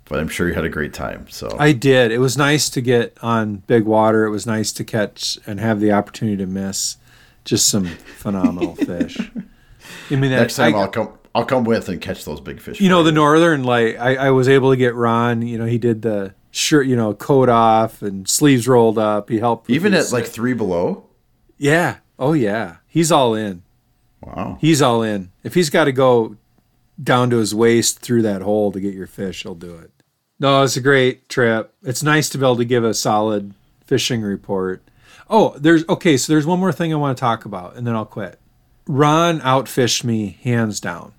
but 0.08 0.20
I'm 0.20 0.28
sure 0.28 0.46
you 0.48 0.54
had 0.54 0.64
a 0.64 0.68
great 0.68 0.92
time. 0.92 1.26
So 1.30 1.54
I 1.58 1.72
did. 1.72 2.12
It 2.12 2.18
was 2.18 2.36
nice 2.36 2.68
to 2.70 2.80
get 2.80 3.16
on 3.22 3.62
big 3.66 3.84
water. 3.84 4.24
It 4.24 4.30
was 4.30 4.46
nice 4.46 4.72
to 4.72 4.84
catch 4.84 5.38
and 5.46 5.58
have 5.58 5.80
the 5.80 5.92
opportunity 5.92 6.36
to 6.38 6.46
miss 6.46 6.96
just 7.44 7.68
some 7.68 7.86
phenomenal 7.86 8.74
fish. 8.76 9.18
I 10.10 10.16
mean, 10.16 10.30
next 10.30 10.56
time 10.56 10.74
I- 10.74 10.78
I, 10.78 10.80
will 10.82 10.88
come. 10.88 11.08
I'll 11.36 11.44
come 11.44 11.64
with 11.64 11.88
and 11.90 12.00
catch 12.00 12.24
those 12.24 12.40
big 12.40 12.60
fish. 12.60 12.80
you 12.80 12.88
know 12.88 13.02
the 13.02 13.12
northern 13.12 13.62
light 13.62 13.96
I, 14.00 14.16
I 14.16 14.30
was 14.30 14.48
able 14.48 14.70
to 14.70 14.76
get 14.76 14.94
ron 14.94 15.42
you 15.42 15.58
know 15.58 15.66
he 15.66 15.76
did 15.78 16.00
the 16.02 16.34
shirt 16.50 16.86
you 16.86 16.96
know 16.96 17.12
coat 17.12 17.50
off 17.50 18.00
and 18.00 18.26
sleeves 18.26 18.66
rolled 18.66 18.96
up. 18.98 19.28
He 19.28 19.38
helped 19.38 19.68
even 19.68 19.92
at 19.92 20.10
like 20.12 20.24
three 20.26 20.54
below. 20.54 21.04
yeah. 21.58 21.96
Oh 22.18 22.32
yeah. 22.32 22.76
He's 22.86 23.12
all 23.12 23.34
in. 23.34 23.62
Wow. 24.22 24.56
he's 24.60 24.80
all 24.80 25.02
in. 25.02 25.30
If 25.44 25.52
he's 25.52 25.68
got 25.68 25.84
to 25.84 25.92
go 25.92 26.36
down 27.00 27.28
to 27.28 27.36
his 27.36 27.54
waist 27.54 27.98
through 28.00 28.22
that 28.22 28.40
hole 28.40 28.72
to 28.72 28.80
get 28.80 28.94
your 28.94 29.06
fish 29.06 29.42
he'll 29.42 29.54
do 29.54 29.76
it. 29.76 29.90
No 30.40 30.62
it's 30.62 30.78
a 30.78 30.80
great 30.80 31.28
trip. 31.28 31.74
It's 31.82 32.02
nice 32.02 32.30
to 32.30 32.38
be 32.38 32.44
able 32.46 32.56
to 32.56 32.64
give 32.64 32.82
a 32.84 32.94
solid 32.94 33.52
fishing 33.84 34.22
report. 34.22 34.82
Oh 35.28 35.54
there's 35.58 35.86
okay 35.90 36.16
so 36.16 36.32
there's 36.32 36.46
one 36.46 36.60
more 36.60 36.72
thing 36.72 36.92
i 36.94 36.96
want 36.96 37.18
to 37.18 37.20
talk 37.20 37.44
about 37.44 37.76
and 37.76 37.86
then 37.86 37.94
i'll 37.94 38.06
quit. 38.06 38.40
Ron 38.86 39.40
outfished 39.40 40.02
me 40.04 40.38
hands 40.42 40.80
down 40.80 41.12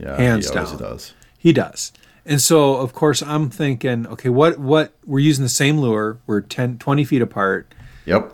Yeah, 0.00 0.16
Hands 0.16 0.48
he 0.48 0.54
down. 0.54 0.76
does. 0.78 1.14
He 1.38 1.52
does. 1.52 1.92
And 2.26 2.40
so, 2.40 2.76
of 2.76 2.92
course, 2.92 3.22
I'm 3.22 3.50
thinking, 3.50 4.06
okay, 4.06 4.28
what, 4.28 4.58
what, 4.58 4.92
we're 5.06 5.20
using 5.20 5.42
the 5.42 5.48
same 5.48 5.78
lure. 5.78 6.18
We're 6.26 6.40
10, 6.42 6.78
20 6.78 7.04
feet 7.04 7.22
apart. 7.22 7.72
Yep. 8.06 8.32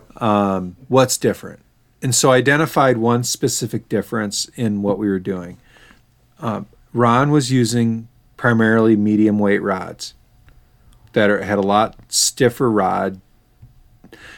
What's 0.88 1.16
different? 1.16 1.60
And 2.02 2.14
so 2.14 2.30
I 2.30 2.36
identified 2.36 2.98
one 2.98 3.24
specific 3.24 3.88
difference 3.88 4.50
in 4.56 4.82
what 4.82 4.98
we 4.98 5.08
were 5.08 5.18
doing. 5.18 5.58
Um, 6.40 6.66
Ron 6.92 7.30
was 7.30 7.50
using 7.50 8.08
primarily 8.36 8.96
medium 8.96 9.38
weight 9.38 9.62
rods 9.62 10.14
that 11.12 11.30
are, 11.30 11.42
had 11.42 11.58
a 11.58 11.62
lot 11.62 11.96
stiffer 12.08 12.70
rod. 12.70 13.20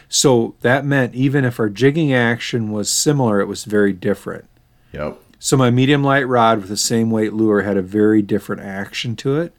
So 0.08 0.54
that 0.60 0.84
meant 0.84 1.14
even 1.14 1.44
if 1.44 1.58
our 1.58 1.68
jigging 1.68 2.12
action 2.12 2.70
was 2.70 2.90
similar, 2.90 3.40
it 3.40 3.46
was 3.46 3.64
very 3.64 3.92
different. 3.92 4.46
Yep. 4.92 5.18
So 5.38 5.56
my 5.56 5.70
medium 5.70 6.02
light 6.02 6.26
rod 6.26 6.58
with 6.58 6.68
the 6.68 6.76
same 6.76 7.10
weight 7.10 7.32
lure 7.32 7.62
had 7.62 7.76
a 7.76 7.82
very 7.82 8.22
different 8.22 8.62
action 8.62 9.14
to 9.16 9.38
it, 9.40 9.52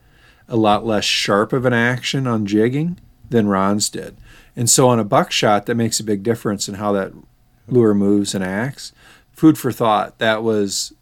a 0.47 0.57
lot 0.57 0.85
less 0.85 1.05
sharp 1.05 1.53
of 1.53 1.65
an 1.65 1.73
action 1.73 2.27
on 2.27 2.45
jigging 2.45 2.99
than 3.29 3.47
Ron's 3.47 3.89
did. 3.89 4.17
And 4.55 4.69
so 4.69 4.89
on 4.89 4.99
a 4.99 5.05
buckshot, 5.05 5.65
that 5.67 5.75
makes 5.75 5.99
a 5.99 6.03
big 6.03 6.21
difference 6.21 6.67
in 6.67 6.75
how 6.75 6.91
that 6.93 7.13
lure 7.67 7.93
moves 7.93 8.35
and 8.35 8.43
acts. 8.43 8.91
Food 9.31 9.57
for 9.57 9.71
thought. 9.71 10.17
That 10.19 10.43
was, 10.43 10.93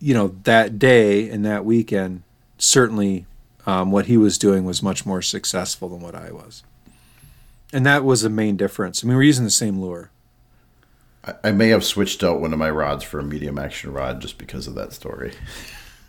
you 0.00 0.14
know, 0.14 0.28
that 0.44 0.78
day 0.78 1.28
and 1.28 1.44
that 1.44 1.64
weekend, 1.64 2.22
certainly 2.56 3.26
um, 3.66 3.90
what 3.90 4.06
he 4.06 4.16
was 4.16 4.38
doing 4.38 4.64
was 4.64 4.82
much 4.82 5.04
more 5.04 5.20
successful 5.20 5.88
than 5.90 6.00
what 6.00 6.14
I 6.14 6.30
was. 6.30 6.62
And 7.72 7.84
that 7.84 8.04
was 8.04 8.22
the 8.22 8.30
main 8.30 8.56
difference. 8.56 9.04
I 9.04 9.08
mean, 9.08 9.16
we're 9.16 9.24
using 9.24 9.44
the 9.44 9.50
same 9.50 9.78
lure. 9.78 10.10
I, 11.26 11.34
I 11.44 11.52
may 11.52 11.68
have 11.68 11.84
switched 11.84 12.22
out 12.24 12.40
one 12.40 12.52
of 12.52 12.58
my 12.58 12.70
rods 12.70 13.02
for 13.04 13.18
a 13.18 13.24
medium 13.24 13.58
action 13.58 13.92
rod 13.92 14.20
just 14.20 14.38
because 14.38 14.66
of 14.66 14.74
that 14.76 14.92
story. 14.92 15.32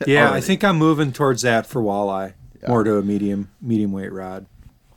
Yeah, 0.06 0.30
oh, 0.30 0.34
I 0.36 0.42
think 0.42 0.64
I'm 0.64 0.78
moving 0.78 1.12
towards 1.12 1.42
that 1.42 1.66
for 1.66 1.82
walleye, 1.82 2.34
more 2.68 2.84
to 2.84 3.00
a 3.00 3.02
medium 3.02 3.50
medium 3.60 3.92
weight 3.92 4.14
rod. 4.14 4.46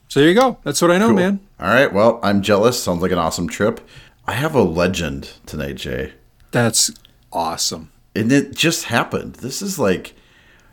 So 0.09 0.21
there 0.21 0.29
you 0.29 0.35
go. 0.35 0.59
That's 0.63 0.83
what 0.83 0.91
I 0.91 0.99
know, 0.99 1.07
Cool. 1.07 1.17
man. 1.17 1.41
All 1.59 1.69
right. 1.69 1.91
Well, 1.91 2.21
I'm 2.23 2.43
jealous. 2.43 2.83
Sounds 2.83 3.01
like 3.01 3.11
an 3.11 3.17
awesome 3.17 3.49
trip. 3.49 3.81
I 4.27 4.33
have 4.35 4.55
a 4.55 4.61
legend 4.63 5.33
tonight, 5.47 5.77
Jay. 5.77 6.13
That's 6.51 6.91
awesome. 7.33 7.91
and 8.15 8.31
it 8.31 8.55
just 8.55 8.85
happened. 8.85 9.37
This 9.37 9.63
is 9.63 9.79
like, 9.79 10.13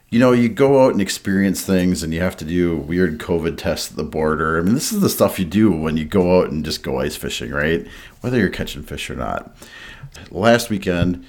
you 0.10 0.20
know, 0.20 0.32
you 0.32 0.48
go 0.48 0.86
out 0.86 0.94
and 0.94 1.02
experience 1.02 1.66
things, 1.66 2.02
and 2.02 2.14
you 2.14 2.22
have 2.22 2.38
to 2.38 2.46
do 2.46 2.78
weird 2.78 3.20
COVID 3.20 3.58
tests 3.58 3.92
at 3.92 3.98
the 3.98 4.04
border. 4.04 4.58
I 4.58 4.62
mean, 4.62 4.74
this 4.74 4.92
is 4.92 5.02
the 5.02 5.10
stuff 5.10 5.40
you 5.40 5.46
do 5.46 5.72
when 5.72 5.98
you 5.98 6.06
go 6.06 6.40
out 6.40 6.50
and 6.50 6.64
just 6.64 6.84
go 6.84 7.00
ice 7.00 7.16
fishing, 7.16 7.52
right? 7.52 7.86
Whether 8.22 8.38
you're 8.40 8.50
catching 8.50 8.84
fish 8.84 9.10
or 9.10 9.16
not. 9.16 9.56
Last 10.32 10.70
weekend, 10.70 11.26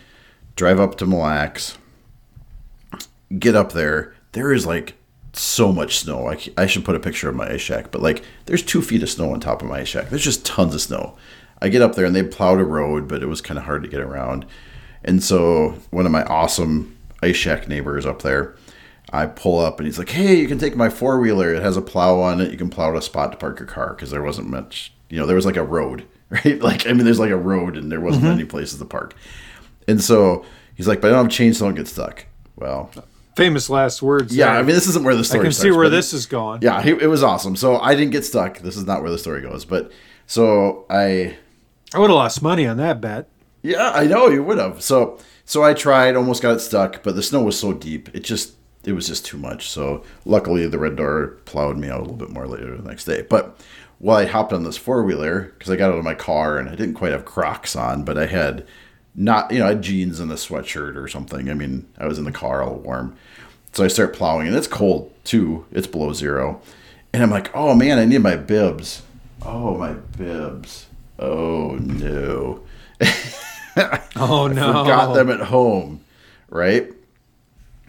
drive 0.57 0.79
up 0.81 0.97
to 0.97 1.07
Mille 1.07 1.19
Lacs, 1.19 1.77
get 3.39 3.57
up 3.57 3.73
there. 3.73 4.15
There 4.33 4.53
is 4.53 4.65
like 4.67 4.95
so 5.33 5.73
much 5.73 5.99
snow. 5.99 6.33
I 6.57 6.67
should 6.67 6.85
put 6.85 6.97
a 6.97 7.01
picture 7.01 7.29
of 7.29 7.37
my 7.37 7.51
ice 7.51 7.61
shack, 7.61 7.91
but 7.91 8.01
like 8.03 8.25
there's 8.47 8.63
two 8.63 8.83
feet 8.83 9.03
of 9.03 9.11
snow 9.11 9.33
on 9.33 9.41
top 9.41 9.63
of 9.63 9.69
my 9.69 9.81
ice 9.81 9.89
shack. 9.89 10.09
There's 10.09 10.25
just 10.25 10.47
tons 10.47 10.75
of 10.75 10.81
snow. 10.81 11.17
I 11.61 11.69
get 11.69 11.83
up 11.83 11.95
there 11.95 12.07
and 12.07 12.15
they 12.15 12.23
plowed 12.23 12.61
a 12.61 12.65
road, 12.65 13.09
but 13.09 13.23
it 13.23 13.27
was 13.27 13.41
kind 13.41 13.59
of 13.59 13.65
hard 13.65 13.83
to 13.83 13.89
get 13.89 14.01
around. 14.01 14.47
And 15.05 15.23
so 15.23 15.75
one 15.91 16.07
of 16.07 16.13
my 16.13 16.23
awesome 16.25 16.97
ice 17.23 17.37
shack 17.37 17.69
neighbors 17.69 18.07
up 18.07 18.23
there, 18.23 18.57
I 19.13 19.27
pull 19.27 19.59
up 19.59 19.79
and 19.79 19.87
he's 19.87 19.99
like, 19.99 20.11
"Hey, 20.11 20.37
you 20.37 20.47
can 20.47 20.59
take 20.59 20.77
my 20.77 20.91
four 20.91 21.19
wheeler. 21.19 21.55
It 21.55 21.63
has 21.63 21.77
a 21.77 21.83
plow 21.83 22.21
on 22.21 22.41
it. 22.41 22.51
You 22.51 22.59
can 22.59 22.71
plow 22.71 22.91
to 22.91 22.99
a 22.99 23.03
spot 23.03 23.33
to 23.33 23.39
park 23.39 23.59
your 23.59 23.69
car 23.69 23.95
because 23.95 24.11
there 24.11 24.23
wasn't 24.23 24.49
much. 24.49 24.93
You 25.09 25.19
know, 25.19 25.27
there 25.27 25.37
was 25.37 25.47
like 25.47 25.57
a 25.57 25.65
road, 25.65 26.07
right? 26.31 26.61
Like 26.61 26.87
I 26.87 26.93
mean, 26.93 27.05
there's 27.05 27.19
like 27.19 27.31
a 27.31 27.37
road 27.37 27.77
and 27.77 27.91
there 27.91 28.01
wasn't 28.01 28.25
mm-hmm. 28.25 28.35
any 28.35 28.45
places 28.45 28.79
to 28.79 28.85
park. 28.85 29.15
And 29.87 30.03
so 30.03 30.45
he's 30.75 30.87
like, 30.87 31.01
"But 31.01 31.09
I 31.09 31.15
don't 31.15 31.27
have 31.27 31.33
chains, 31.33 31.59
so 31.59 31.67
I 31.67 31.69
don't 31.69 31.77
get 31.77 31.89
stuck." 31.89 32.27
Well, 32.57 32.91
Famous 33.37 33.71
last 33.71 34.03
words. 34.03 34.35
yeah, 34.35 34.47
there. 34.47 34.55
I 34.57 34.63
mean, 34.63 34.75
this 34.75 34.89
isn't 34.89 35.05
where 35.05 35.15
the 35.15 35.25
story. 35.25 35.41
I 35.41 35.45
can 35.45 35.53
see 35.53 35.71
where 35.71 35.89
this 35.89 36.13
is 36.13 36.27
going. 36.27 36.61
Yeah, 36.61 36.83
he, 36.83 36.91
it 36.91 37.09
was 37.09 37.23
awesome. 37.23 37.55
So 37.55 37.79
I 37.79 37.95
didn't 37.95 38.11
get 38.11 38.25
stuck. 38.25 38.59
This 38.59 38.77
is 38.77 38.85
not 38.85 39.01
where 39.01 39.13
the 39.13 39.19
story 39.19 39.43
goes, 39.43 39.65
but 39.65 39.93
so 40.27 40.85
I 40.91 41.37
I 41.95 41.99
would 41.99 42.11
have 42.11 42.17
lost 42.17 42.43
money 42.43 42.67
on 42.67 42.77
that 42.79 43.01
bet. 43.01 43.29
Yeah, 43.63 43.93
I 43.95 44.05
know 44.05 44.29
you 44.29 44.43
would 44.43 44.59
have. 44.59 44.83
So 44.83 45.19
so 45.45 45.63
I 45.63 45.73
tried, 45.73 46.17
almost 46.17 46.43
got 46.43 46.57
it 46.57 46.61
stuck, 46.61 47.03
but 47.03 47.15
the 47.15 47.23
snow 47.23 47.43
was 47.43 47.59
so 47.59 47.73
deep, 47.73 48.15
it 48.15 48.21
just 48.21 48.55
it 48.89 48.95
was 48.95 49.07
just 49.07 49.27
too 49.27 49.37
much. 49.37 49.69
So 49.69 50.03
luckily 50.25 50.67
the 50.67 50.79
red 50.79 50.97
door 50.97 51.39
plowed 51.45 51.77
me 51.77 51.89
out 51.89 51.99
a 51.99 52.03
little 52.03 52.17
bit 52.17 52.31
more 52.31 52.47
later 52.47 52.77
the 52.77 52.89
next 52.89 53.05
day. 53.05 53.23
But 53.29 53.61
while 53.99 54.17
I 54.17 54.25
hopped 54.25 54.53
on 54.53 54.65
this 54.65 54.79
four 54.79 55.03
wheeler, 55.03 55.53
because 55.59 55.71
I 55.71 55.77
got 55.77 55.93
out 55.93 55.99
of 55.99 56.05
my 56.05 56.15
car 56.15 56.59
and 56.59 56.69
I 56.69 56.75
didn't 56.75 56.95
quite 56.95 57.13
have 57.13 57.25
Crocs 57.25 57.77
on, 57.77 58.03
but 58.03 58.17
I 58.17 58.27
had 58.27 58.67
not 59.15 59.53
you 59.53 59.59
know, 59.59 59.67
I 59.67 59.71
had 59.71 59.83
jeans 59.83 60.21
and 60.21 60.31
a 60.33 60.37
sweatshirt 60.37 60.97
or 60.97 61.07
something. 61.07 61.51
I 61.51 61.55
mean, 61.55 61.87
I 61.99 62.07
was 62.07 62.19
in 62.19 62.25
the 62.25 62.33
car 62.33 62.63
all 62.63 62.77
warm. 62.77 63.15
So 63.73 63.85
I 63.85 63.89
start 63.89 64.15
plowing 64.15 64.47
and 64.47 64.57
it's 64.57 64.67
cold 64.67 65.13
too. 65.25 65.67
It's 65.71 65.87
below 65.87 66.15
zero. 66.15 66.63
And 67.13 67.23
I'm 67.23 67.31
like, 67.31 67.55
oh 67.55 67.75
man, 67.75 67.99
I 67.99 68.07
need 68.07 68.23
my 68.23 68.37
bibs. 68.37 69.03
Oh 69.43 69.77
my 69.77 69.93
bibs. 69.93 70.87
Oh 71.19 71.77
no. 71.77 72.63
Oh 74.17 74.49
no! 74.49 74.73
forgot 74.73 75.15
them 75.15 75.31
at 75.31 75.39
home, 75.41 76.01
right? 76.49 76.91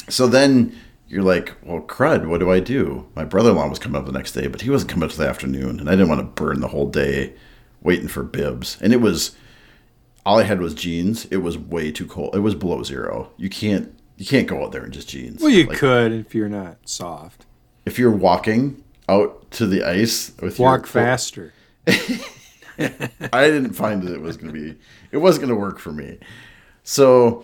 So 0.07 0.27
then 0.27 0.75
you're 1.09 1.23
like, 1.23 1.53
well, 1.63 1.81
crud, 1.81 2.27
what 2.27 2.39
do 2.39 2.51
I 2.51 2.59
do? 2.59 3.07
My 3.15 3.25
brother 3.25 3.49
in 3.49 3.55
law 3.55 3.67
was 3.67 3.79
coming 3.79 3.99
up 3.99 4.05
the 4.05 4.11
next 4.11 4.31
day, 4.33 4.47
but 4.47 4.61
he 4.61 4.69
wasn't 4.69 4.91
coming 4.91 5.05
up 5.05 5.09
till 5.15 5.23
the 5.23 5.29
afternoon, 5.29 5.79
and 5.79 5.89
I 5.89 5.93
didn't 5.93 6.09
want 6.09 6.21
to 6.21 6.41
burn 6.43 6.61
the 6.61 6.67
whole 6.69 6.87
day 6.89 7.33
waiting 7.81 8.07
for 8.07 8.23
bibs. 8.23 8.77
And 8.81 8.93
it 8.93 9.01
was 9.01 9.35
all 10.25 10.39
I 10.39 10.43
had 10.43 10.61
was 10.61 10.73
jeans. 10.75 11.25
It 11.25 11.37
was 11.37 11.57
way 11.57 11.91
too 11.91 12.05
cold. 12.05 12.35
It 12.35 12.39
was 12.39 12.53
below 12.55 12.83
zero. 12.83 13.31
You 13.37 13.49
can't 13.49 13.93
you 14.17 14.25
can't 14.25 14.47
go 14.47 14.63
out 14.63 14.71
there 14.73 14.85
in 14.85 14.91
just 14.91 15.09
jeans. 15.09 15.41
well, 15.41 15.49
you 15.49 15.65
Like, 15.65 15.77
could 15.77 16.11
if 16.11 16.35
you're 16.35 16.49
not 16.49 16.77
soft. 16.87 17.45
if 17.85 17.97
you're 17.97 18.11
walking 18.11 18.83
out 19.07 19.49
to 19.51 19.65
the 19.65 19.83
ice 19.83 20.33
with 20.41 20.59
Walk 20.59 20.81
your 20.81 20.87
faster. 20.87 21.53
I 22.77 23.47
didn't 23.47 23.73
find 23.73 24.03
that 24.03 24.13
it 24.13 24.21
was 24.21 24.37
going 24.37 24.53
to 24.53 24.59
be, 24.59 24.75
it 25.11 25.17
wasn't 25.17 25.47
going 25.47 25.55
to 25.55 25.59
work 25.59 25.79
for 25.79 25.91
me. 25.91 26.17
So 26.83 27.43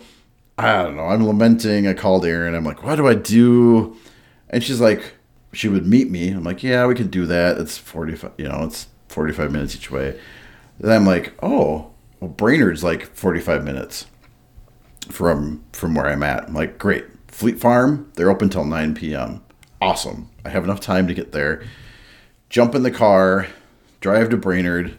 I 0.58 0.82
don't 0.82 0.96
know. 0.96 1.04
I'm 1.06 1.26
lamenting. 1.26 1.86
I 1.86 1.92
called 1.92 2.24
Erin. 2.24 2.54
I'm 2.54 2.64
like, 2.64 2.82
what 2.82 2.96
do 2.96 3.06
I 3.06 3.14
do? 3.14 3.96
And 4.48 4.62
she's 4.62 4.80
like, 4.80 5.14
she 5.52 5.68
would 5.68 5.86
meet 5.86 6.10
me. 6.10 6.30
I'm 6.30 6.44
like, 6.44 6.62
yeah, 6.62 6.86
we 6.86 6.94
could 6.94 7.10
do 7.10 7.26
that. 7.26 7.58
It's 7.58 7.78
45, 7.78 8.32
you 8.38 8.48
know, 8.48 8.64
it's 8.64 8.88
45 9.08 9.52
minutes 9.52 9.74
each 9.74 9.90
way. 9.90 10.18
Then 10.78 10.92
I'm 10.92 11.06
like, 11.06 11.32
oh, 11.42 11.90
well, 12.20 12.30
Brainerd's 12.30 12.84
like 12.84 13.06
45 13.14 13.64
minutes 13.64 14.06
from 15.10 15.64
from 15.72 15.94
where 15.94 16.06
I'm 16.06 16.22
at. 16.22 16.48
I'm 16.48 16.54
like, 16.54 16.78
great. 16.78 17.04
Fleet 17.28 17.60
Farm, 17.60 18.10
they're 18.14 18.30
open 18.30 18.48
till 18.48 18.64
9 18.64 18.94
p.m. 18.94 19.42
Awesome. 19.80 20.30
I 20.44 20.48
have 20.48 20.64
enough 20.64 20.80
time 20.80 21.06
to 21.06 21.14
get 21.14 21.32
there. 21.32 21.62
Jump 22.48 22.74
in 22.74 22.82
the 22.82 22.90
car, 22.90 23.48
drive 24.00 24.30
to 24.30 24.36
Brainerd, 24.36 24.96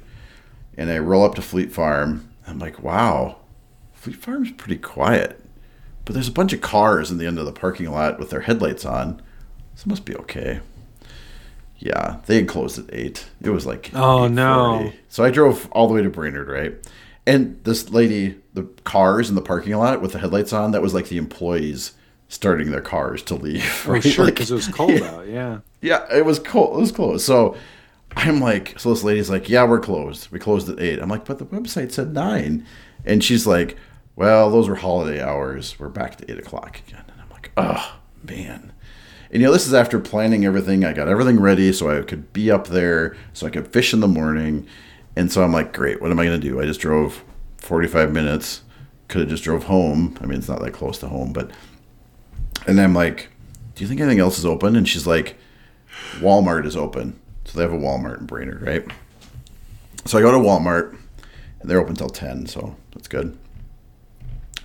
and 0.78 0.91
I 0.91 0.99
roll 0.99 1.26
up 1.26 1.36
to 1.36 1.41
Fleet 1.41 1.72
Farm. 1.72 2.30
I'm 2.45 2.60
like, 2.60 2.82
wow, 2.82 3.38
Fleet 3.93 4.18
Farm's 4.18 4.51
pretty 4.51 4.78
quiet. 4.78 5.43
But 6.08 6.14
there's 6.14 6.30
a 6.30 6.32
bunch 6.32 6.53
of 6.53 6.62
cars 6.62 7.12
in 7.12 7.18
the 7.18 7.26
end 7.28 7.38
of 7.38 7.45
the 7.45 7.51
parking 7.51 7.91
lot 7.91 8.18
with 8.18 8.30
their 8.30 8.39
headlights 8.39 8.86
on. 8.86 9.22
So 9.76 9.84
it 9.84 9.88
must 9.88 10.05
be 10.05 10.16
okay. 10.16 10.62
Yeah, 11.80 12.18
they 12.26 12.38
had 12.38 12.47
closed 12.47 12.80
at 12.80 12.86
eight. 12.93 13.28
It 13.41 13.49
was 13.49 13.66
like 13.66 13.91
Oh, 13.93 14.28
no. 14.30 14.93
So 15.10 15.24
I 15.26 15.30
drove 15.32 15.70
all 15.74 15.88
the 15.89 15.93
way 15.93 16.01
to 16.01 16.10
Brainerd, 16.10 16.47
right? 16.47 16.76
And 17.26 17.62
this 17.66 17.89
lady, 17.89 18.38
the 18.53 18.64
cars 18.86 19.28
in 19.28 19.36
the 19.36 19.41
parking 19.41 19.76
lot 19.76 20.01
with 20.01 20.14
the 20.14 20.20
headlights 20.20 20.53
on, 20.53 20.72
that 20.72 20.82
was 20.82 20.93
like 20.93 21.10
the 21.10 21.18
employees 21.18 21.91
starting 22.30 22.72
their 22.72 22.80
cars 22.82 23.22
to 23.24 23.36
leave. 23.36 23.84
Oh, 23.86 23.91
right? 23.91 24.03
sure, 24.03 24.24
Like- 24.26 24.36
because 24.36 24.49
it 24.49 24.55
was 24.55 24.70
cold 24.70 25.01
out. 25.01 25.28
Yeah. 25.28 25.60
yeah, 25.82 26.05
it 26.10 26.26
was 26.26 26.39
cold. 26.39 26.78
It 26.78 26.80
was 26.80 26.91
closed. 26.93 27.26
So 27.26 27.58
I'm 28.16 28.39
like, 28.39 28.80
so 28.80 28.89
this 28.91 29.03
lady's 29.03 29.30
like, 29.30 29.49
yeah, 29.49 29.66
we're 29.66 29.82
closed. 29.82 30.32
We 30.32 30.39
closed 30.39 30.70
at 30.70 30.80
eight. 30.80 30.99
I'm 30.99 31.10
like, 31.10 31.26
but 31.26 31.38
the 31.38 31.45
website 31.45 31.91
said 31.91 32.14
nine. 32.14 32.66
And 33.05 33.22
she's 33.24 33.45
like, 33.45 33.78
well, 34.18 34.49
those 34.49 34.68
were 34.68 34.76
holiday 34.76 35.22
hours. 35.22 35.80
We're 35.80 35.89
back 35.89 36.15
to 36.18 36.30
eight 36.30 36.39
o'clock 36.39 36.82
again. 36.88 37.03
And 37.07 37.22
I'm 37.22 37.30
like, 37.30 37.51
oh, 37.55 37.99
man. 38.24 38.74
And 39.32 39.41
you 39.41 39.47
know, 39.47 39.53
this 39.53 39.68
is 39.68 39.76
after 39.76 39.99
planning 39.99 40.43
everything. 40.43 40.84
I 40.84 40.91
got 40.91 41.07
everything 41.07 41.39
ready 41.39 41.72
so 41.72 41.95
I 41.95 42.01
could 42.01 42.34
be 42.34 42.49
up 42.49 42.68
there, 42.68 43.15
so 43.34 43.45
I 43.45 43.51
could 43.51 43.68
fish 43.68 43.93
in 43.93 43.99
the 43.99 44.07
morning. 44.07 44.65
And 45.15 45.32
so 45.32 45.43
I'm 45.43 45.53
like, 45.53 45.72
great, 45.72 46.01
what 46.01 46.09
am 46.09 46.20
I 46.20 46.26
gonna 46.26 46.39
do? 46.39 46.59
I 46.59 46.65
just 46.65 46.80
drove 46.80 47.24
45 47.57 48.11
minutes. 48.11 48.63
Could 49.07 49.22
have 49.22 49.30
just 49.30 49.43
drove 49.43 49.65
home. 49.65 50.18
I 50.20 50.26
mean, 50.26 50.39
it's 50.39 50.49
not 50.49 50.61
that 50.61 50.74
close 50.74 50.97
to 50.99 51.07
home, 51.07 51.32
but. 51.32 51.51
And 52.65 52.82
I'm 52.82 52.95
like, 52.95 53.30
do 53.76 53.84
you 53.84 53.88
think 53.88 54.01
anything 54.01 54.20
else 54.20 54.39
is 54.39 54.47
open? 54.47 54.76
And 54.76 54.89
she's 54.89 55.05
like, 55.05 55.38
Walmart 56.15 56.65
is 56.65 56.76
open. 56.76 57.20
So 57.45 57.57
they 57.57 57.63
have 57.63 57.72
a 57.72 57.78
Walmart 57.78 58.20
in 58.20 58.26
Brainerd, 58.26 58.63
right? 58.63 58.84
So 60.05 60.18
I 60.18 60.22
go 60.22 60.32
to 60.32 60.38
Walmart, 60.38 60.97
and 61.61 61.70
they're 61.70 61.80
open 61.80 61.95
till 61.95 62.09
10, 62.09 62.47
so 62.47 62.76
that's 62.93 63.07
good. 63.07 63.38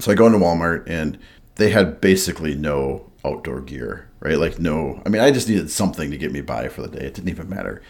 So 0.03 0.11
I 0.11 0.17
go 0.17 0.27
into 0.27 0.39
Walmart, 0.39 0.83
and 0.89 1.17
they 1.55 1.71
had 1.71 2.01
basically 2.01 2.57
no 2.57 3.09
outdoor 3.25 3.61
gear, 3.61 4.09
right? 4.19 4.37
Like, 4.37 4.59
no, 4.59 5.01
I 5.07 5.09
mean, 5.09 5.23
I 5.23 5.31
just 5.31 5.49
needed 5.49 5.71
something 5.71 6.11
to 6.11 6.19
get 6.19 6.33
me 6.33 6.41
by 6.41 6.67
for 6.67 6.83
the 6.83 6.89
day. 6.89 7.07
It 7.07 7.15
didn't 7.15 7.29
even 7.29 7.49
matter. 7.49 7.83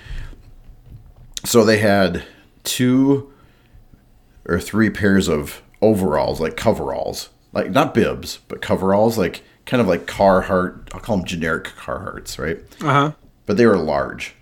So 1.47 1.65
they 1.65 1.79
had 1.79 2.23
two 2.65 3.33
or 4.47 4.61
three 4.61 4.91
pairs 4.91 5.27
of 5.27 5.63
overalls, 5.81 6.39
like 6.39 6.55
coveralls, 6.55 7.31
like 7.55 7.71
not 7.71 7.95
bibs, 7.95 8.41
but 8.47 8.61
coveralls, 8.61 9.17
like 9.17 9.43
kind 9.65 9.81
of 9.81 9.87
like 9.89 10.05
Carhartt. 10.07 10.91
I'll 10.93 11.01
call 11.01 11.17
them 11.17 11.25
generic 11.25 11.65
Carhartts, 11.65 12.39
right? 12.39 12.59
Uh 12.83 12.93
huh. 12.93 13.13
But 13.47 13.57
they 13.57 13.65
were 13.65 13.79
large. 13.79 14.35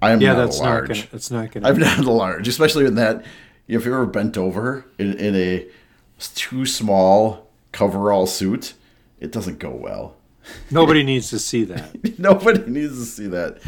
I 0.00 0.12
am 0.12 0.20
Yeah, 0.20 0.34
not 0.34 0.44
that's 0.46 0.60
a 0.60 0.62
not 0.62 0.68
large. 0.70 0.88
gonna. 0.88 1.06
That's 1.10 1.30
not 1.32 1.50
gonna. 1.50 1.68
I'm 1.68 1.78
not 1.78 1.98
a 2.04 2.12
large, 2.12 2.46
especially 2.46 2.86
in 2.86 2.94
that. 2.94 3.24
If 3.66 3.84
you're 3.84 3.94
ever 3.94 4.06
bent 4.06 4.38
over 4.38 4.84
in, 4.98 5.18
in 5.18 5.34
a 5.34 5.66
too 6.28 6.66
small 6.66 7.48
coverall 7.72 8.26
suit, 8.26 8.74
it 9.18 9.32
doesn't 9.32 9.58
go 9.58 9.70
well. 9.70 10.16
Nobody 10.70 11.02
needs 11.04 11.30
to 11.30 11.38
see 11.38 11.64
that. 11.64 12.18
Nobody 12.18 12.70
needs 12.70 12.98
to 12.98 13.04
see 13.04 13.26
that. 13.28 13.58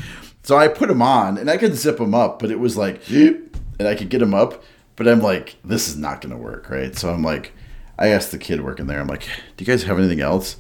So 0.43 0.57
I 0.57 0.69
put 0.69 0.89
them 0.89 1.03
on, 1.03 1.39
and 1.39 1.49
I 1.49 1.57
could 1.57 1.75
zip 1.75 1.99
them 1.99 2.15
up, 2.15 2.39
but 2.39 2.51
it 2.51 2.59
was 2.59 2.77
like, 2.77 3.09
and 3.11 3.51
I 3.81 3.95
could 3.95 4.09
get 4.09 4.19
them 4.19 4.35
up, 4.35 4.63
but 4.97 5.07
I'm 5.07 5.21
like, 5.21 5.57
this 5.65 5.89
is 5.89 5.97
not 5.97 6.21
going 6.21 6.35
to 6.35 6.41
work, 6.41 6.69
right? 6.69 6.97
So 6.97 7.11
I'm 7.11 7.23
like, 7.23 7.53
I 7.99 8.09
asked 8.09 8.33
the 8.33 8.39
kid 8.39 8.63
working 8.63 8.87
there, 8.87 9.01
I'm 9.01 9.07
like, 9.07 9.23
do 9.57 9.65
you 9.65 9.67
guys 9.67 9.85
have 9.85 9.99
anything 9.99 10.21
else? 10.21 10.57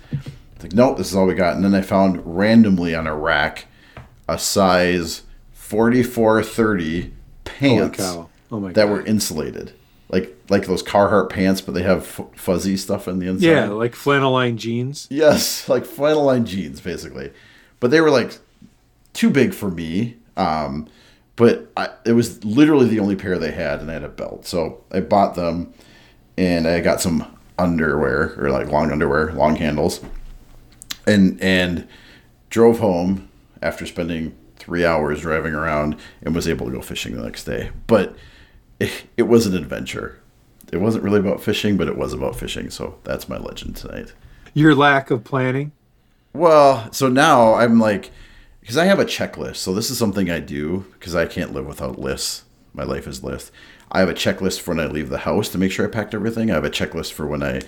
It's 0.54 0.62
like, 0.62 0.72
nope, 0.72 0.98
this 0.98 1.10
is 1.10 1.16
all 1.16 1.26
we 1.26 1.34
got. 1.34 1.56
And 1.56 1.64
then 1.64 1.74
I 1.74 1.82
found 1.82 2.22
randomly 2.24 2.94
on 2.94 3.06
a 3.06 3.16
rack 3.16 3.66
a 4.28 4.38
size 4.38 5.22
44 5.52 6.42
30 6.42 7.00
Holy 7.00 7.12
pants! 7.44 8.00
Oh 8.00 8.28
that 8.50 8.74
god! 8.74 8.90
were 8.90 9.04
insulated. 9.04 9.72
Like 10.12 10.36
like 10.50 10.66
those 10.66 10.82
Carhartt 10.82 11.30
pants, 11.30 11.60
but 11.62 11.72
they 11.74 11.82
have 11.82 12.02
f- 12.02 12.26
fuzzy 12.36 12.76
stuff 12.76 13.08
in 13.08 13.18
the 13.18 13.26
inside. 13.28 13.46
yeah, 13.46 13.68
like 13.70 13.94
flannel-lined 13.94 14.58
jeans. 14.58 15.08
Yes, 15.10 15.68
like 15.68 15.84
flannel-lined 15.86 16.46
jeans, 16.46 16.80
basically. 16.80 17.32
But 17.80 17.90
they 17.90 18.00
were 18.00 18.10
like 18.10 18.38
too 19.14 19.30
big 19.30 19.54
for 19.54 19.70
me. 19.70 20.16
Um, 20.36 20.86
but 21.36 21.72
I, 21.76 21.88
it 22.04 22.12
was 22.12 22.44
literally 22.44 22.88
the 22.88 23.00
only 23.00 23.16
pair 23.16 23.38
they 23.38 23.52
had, 23.52 23.80
and 23.80 23.90
I 23.90 23.94
had 23.94 24.04
a 24.04 24.08
belt, 24.08 24.46
so 24.46 24.84
I 24.92 25.00
bought 25.00 25.34
them, 25.34 25.72
and 26.36 26.68
I 26.68 26.80
got 26.80 27.00
some 27.00 27.24
underwear 27.58 28.34
or 28.38 28.50
like 28.50 28.68
long 28.68 28.92
underwear, 28.92 29.32
long 29.32 29.56
handles, 29.56 30.00
and 31.06 31.40
and 31.40 31.88
drove 32.50 32.78
home 32.80 33.28
after 33.62 33.86
spending 33.86 34.34
three 34.56 34.84
hours 34.84 35.22
driving 35.22 35.54
around, 35.54 35.96
and 36.22 36.34
was 36.34 36.46
able 36.46 36.66
to 36.66 36.72
go 36.72 36.82
fishing 36.82 37.16
the 37.16 37.22
next 37.22 37.44
day. 37.44 37.70
But 37.86 38.14
it, 38.82 39.04
it 39.16 39.22
was 39.22 39.46
an 39.46 39.56
adventure. 39.56 40.18
It 40.72 40.78
wasn't 40.80 41.04
really 41.04 41.18
about 41.20 41.42
fishing, 41.42 41.76
but 41.76 41.88
it 41.88 41.96
was 41.98 42.12
about 42.12 42.36
fishing. 42.36 42.70
So 42.70 42.98
that's 43.04 43.28
my 43.28 43.36
legend 43.38 43.76
tonight. 43.76 44.12
Your 44.54 44.74
lack 44.74 45.10
of 45.10 45.24
planning. 45.24 45.72
Well, 46.32 46.90
so 46.92 47.08
now 47.08 47.54
I'm 47.54 47.78
like, 47.78 48.10
because 48.60 48.76
I 48.78 48.84
have 48.86 48.98
a 48.98 49.04
checklist. 49.04 49.56
So 49.56 49.74
this 49.74 49.90
is 49.90 49.98
something 49.98 50.30
I 50.30 50.40
do 50.40 50.86
because 50.94 51.14
I 51.14 51.26
can't 51.26 51.52
live 51.52 51.66
without 51.66 51.98
lists. 51.98 52.44
My 52.74 52.84
life 52.84 53.06
is 53.06 53.22
lists. 53.22 53.50
I 53.90 54.00
have 54.00 54.08
a 54.08 54.14
checklist 54.14 54.60
for 54.60 54.74
when 54.74 54.80
I 54.80 54.86
leave 54.90 55.10
the 55.10 55.18
house 55.18 55.50
to 55.50 55.58
make 55.58 55.72
sure 55.72 55.86
I 55.86 55.90
packed 55.90 56.14
everything. 56.14 56.50
I 56.50 56.54
have 56.54 56.64
a 56.64 56.70
checklist 56.70 57.12
for 57.12 57.26
when 57.26 57.42
I 57.42 57.60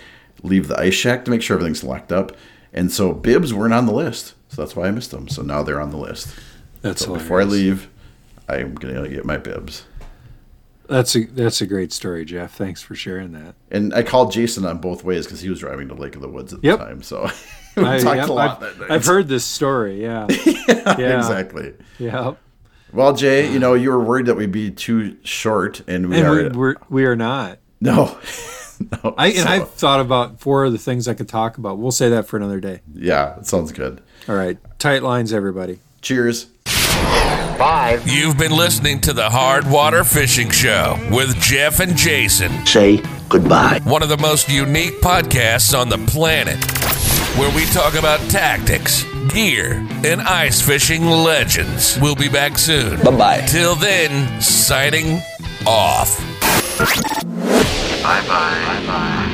leave 0.43 0.69
the 0.69 0.79
ice 0.81 0.95
shack 0.95 1.25
to 1.27 1.31
make 1.31 1.43
sure 1.43 1.57
everything's 1.57 1.85
locked 1.85 2.11
up. 2.13 2.33
And 2.73 2.91
so 2.91 3.13
bibs 3.13 3.53
weren't 3.53 3.75
on 3.75 3.85
the 3.87 3.93
list. 3.93 4.35
So 4.49 4.63
that's 4.63 4.75
why 4.75 4.87
I 4.89 4.91
missed 4.91 5.11
them. 5.11 5.29
So 5.29 5.43
now 5.43 5.63
they're 5.63 5.81
on 5.81 5.91
the 5.91 5.99
list. 5.99 6.35
That's 6.81 7.01
So 7.03 7.07
hilarious. 7.09 7.23
before 7.25 7.41
I 7.41 7.45
leave, 7.45 7.91
I'm 8.49 8.75
going 8.75 8.95
to 9.03 9.09
get 9.11 9.27
my 9.27 9.37
bibs. 9.37 9.85
That's 10.89 11.15
a 11.17 11.25
that's 11.25 11.61
a 11.61 11.67
great 11.67 11.93
story, 11.93 12.25
Jeff. 12.25 12.55
Thanks 12.55 12.83
for 12.83 12.95
sharing 12.95 13.33
that. 13.33 13.55
And 13.71 13.95
I 13.95 14.03
called 14.03 14.33
Jason 14.33 14.65
on 14.67 14.79
both 14.79 15.03
ways 15.05 15.27
because 15.27 15.41
he 15.41 15.49
was 15.49 15.61
driving 15.61 15.89
to 15.89 15.95
Lake 15.95 16.15
of 16.17 16.23
the 16.23 16.29
Woods 16.29 16.53
at 16.53 16.63
Yep. 16.63 16.79
the 16.79 16.85
time. 16.85 17.03
So 17.03 17.23
we 17.77 17.85
I, 17.85 17.99
talked 17.99 18.17
yep, 18.17 18.29
a 18.29 18.33
lot 18.33 18.51
I've, 18.51 18.61
that 18.61 18.79
night. 18.81 18.91
I've 18.91 19.07
heard 19.07 19.29
this 19.29 19.45
story. 19.45 20.03
Yeah. 20.03 20.27
yeah. 20.47 21.17
exactly. 21.19 21.75
Yeah. 21.99 22.35
Well, 22.93 23.13
Jay, 23.15 23.51
you 23.53 23.59
know, 23.59 23.75
you 23.75 23.91
were 23.91 23.99
worried 24.01 24.27
that 24.27 24.37
we'd 24.37 24.53
be 24.53 24.71
too 24.71 25.17
short, 25.25 25.81
and 25.89 26.09
we 26.11 26.17
And 26.19 26.27
are. 26.27 26.35
we, 26.35 26.49
we're 26.51 26.75
we 26.89 27.05
are 27.07 27.17
not. 27.17 27.59
no, 27.81 28.17
no. 29.03 29.15
I 29.19 29.29
and 29.29 29.37
So, 29.39 29.49
I've 29.49 29.71
thought 29.71 30.01
about 30.01 30.39
four 30.41 30.65
of 30.65 30.73
the 30.73 30.79
things 30.79 31.09
I 31.09 31.15
could 31.15 31.29
talk 31.29 31.59
about. 31.59 31.79
We'll 31.79 31.91
say 31.93 32.09
that 32.11 32.27
for 32.27 32.37
another 32.37 32.61
day. 32.61 32.83
yeah, 32.95 33.39
it 33.39 33.47
sounds 33.47 33.73
good. 33.73 34.01
All 34.29 34.37
right. 34.37 34.59
Tight 34.79 35.03
lines, 35.03 35.33
everybody. 35.33 35.81
Cheers. 36.03 36.47
Five. 37.59 38.07
You've 38.09 38.37
been 38.37 38.53
listening 38.53 39.01
to 39.03 39.13
the 39.13 39.31
Hard 39.31 39.71
Water 39.71 40.03
Fishing 40.05 40.51
Show 40.51 40.99
with 41.11 41.39
Jeff 41.41 41.81
and 41.81 41.97
Jason, 41.97 42.67
Say 42.67 43.03
goodbye. 43.29 43.81
one 43.85 44.03
of 44.03 44.09
the 44.09 44.17
most 44.19 44.49
unique 44.49 45.01
podcasts 45.01 45.79
on 45.79 45.89
the 45.89 45.99
planet, 46.11 46.57
where 47.39 47.55
we 47.55 47.65
talk 47.67 47.95
about 47.95 48.19
tactics, 48.31 49.05
gear, 49.29 49.87
and 50.05 50.21
ice 50.23 50.61
fishing 50.61 51.07
legends. 51.07 51.99
We'll 52.01 52.17
be 52.17 52.29
back 52.29 52.59
soon. 52.59 53.01
Bye 53.03 53.17
bye. 53.17 53.41
Till 53.47 53.77
then, 53.77 54.41
signing 54.41 55.21
off. 55.67 56.19
Bye 56.79 58.21
bye. 58.27 58.27
Bye 58.27 58.87
bye. 58.87 59.31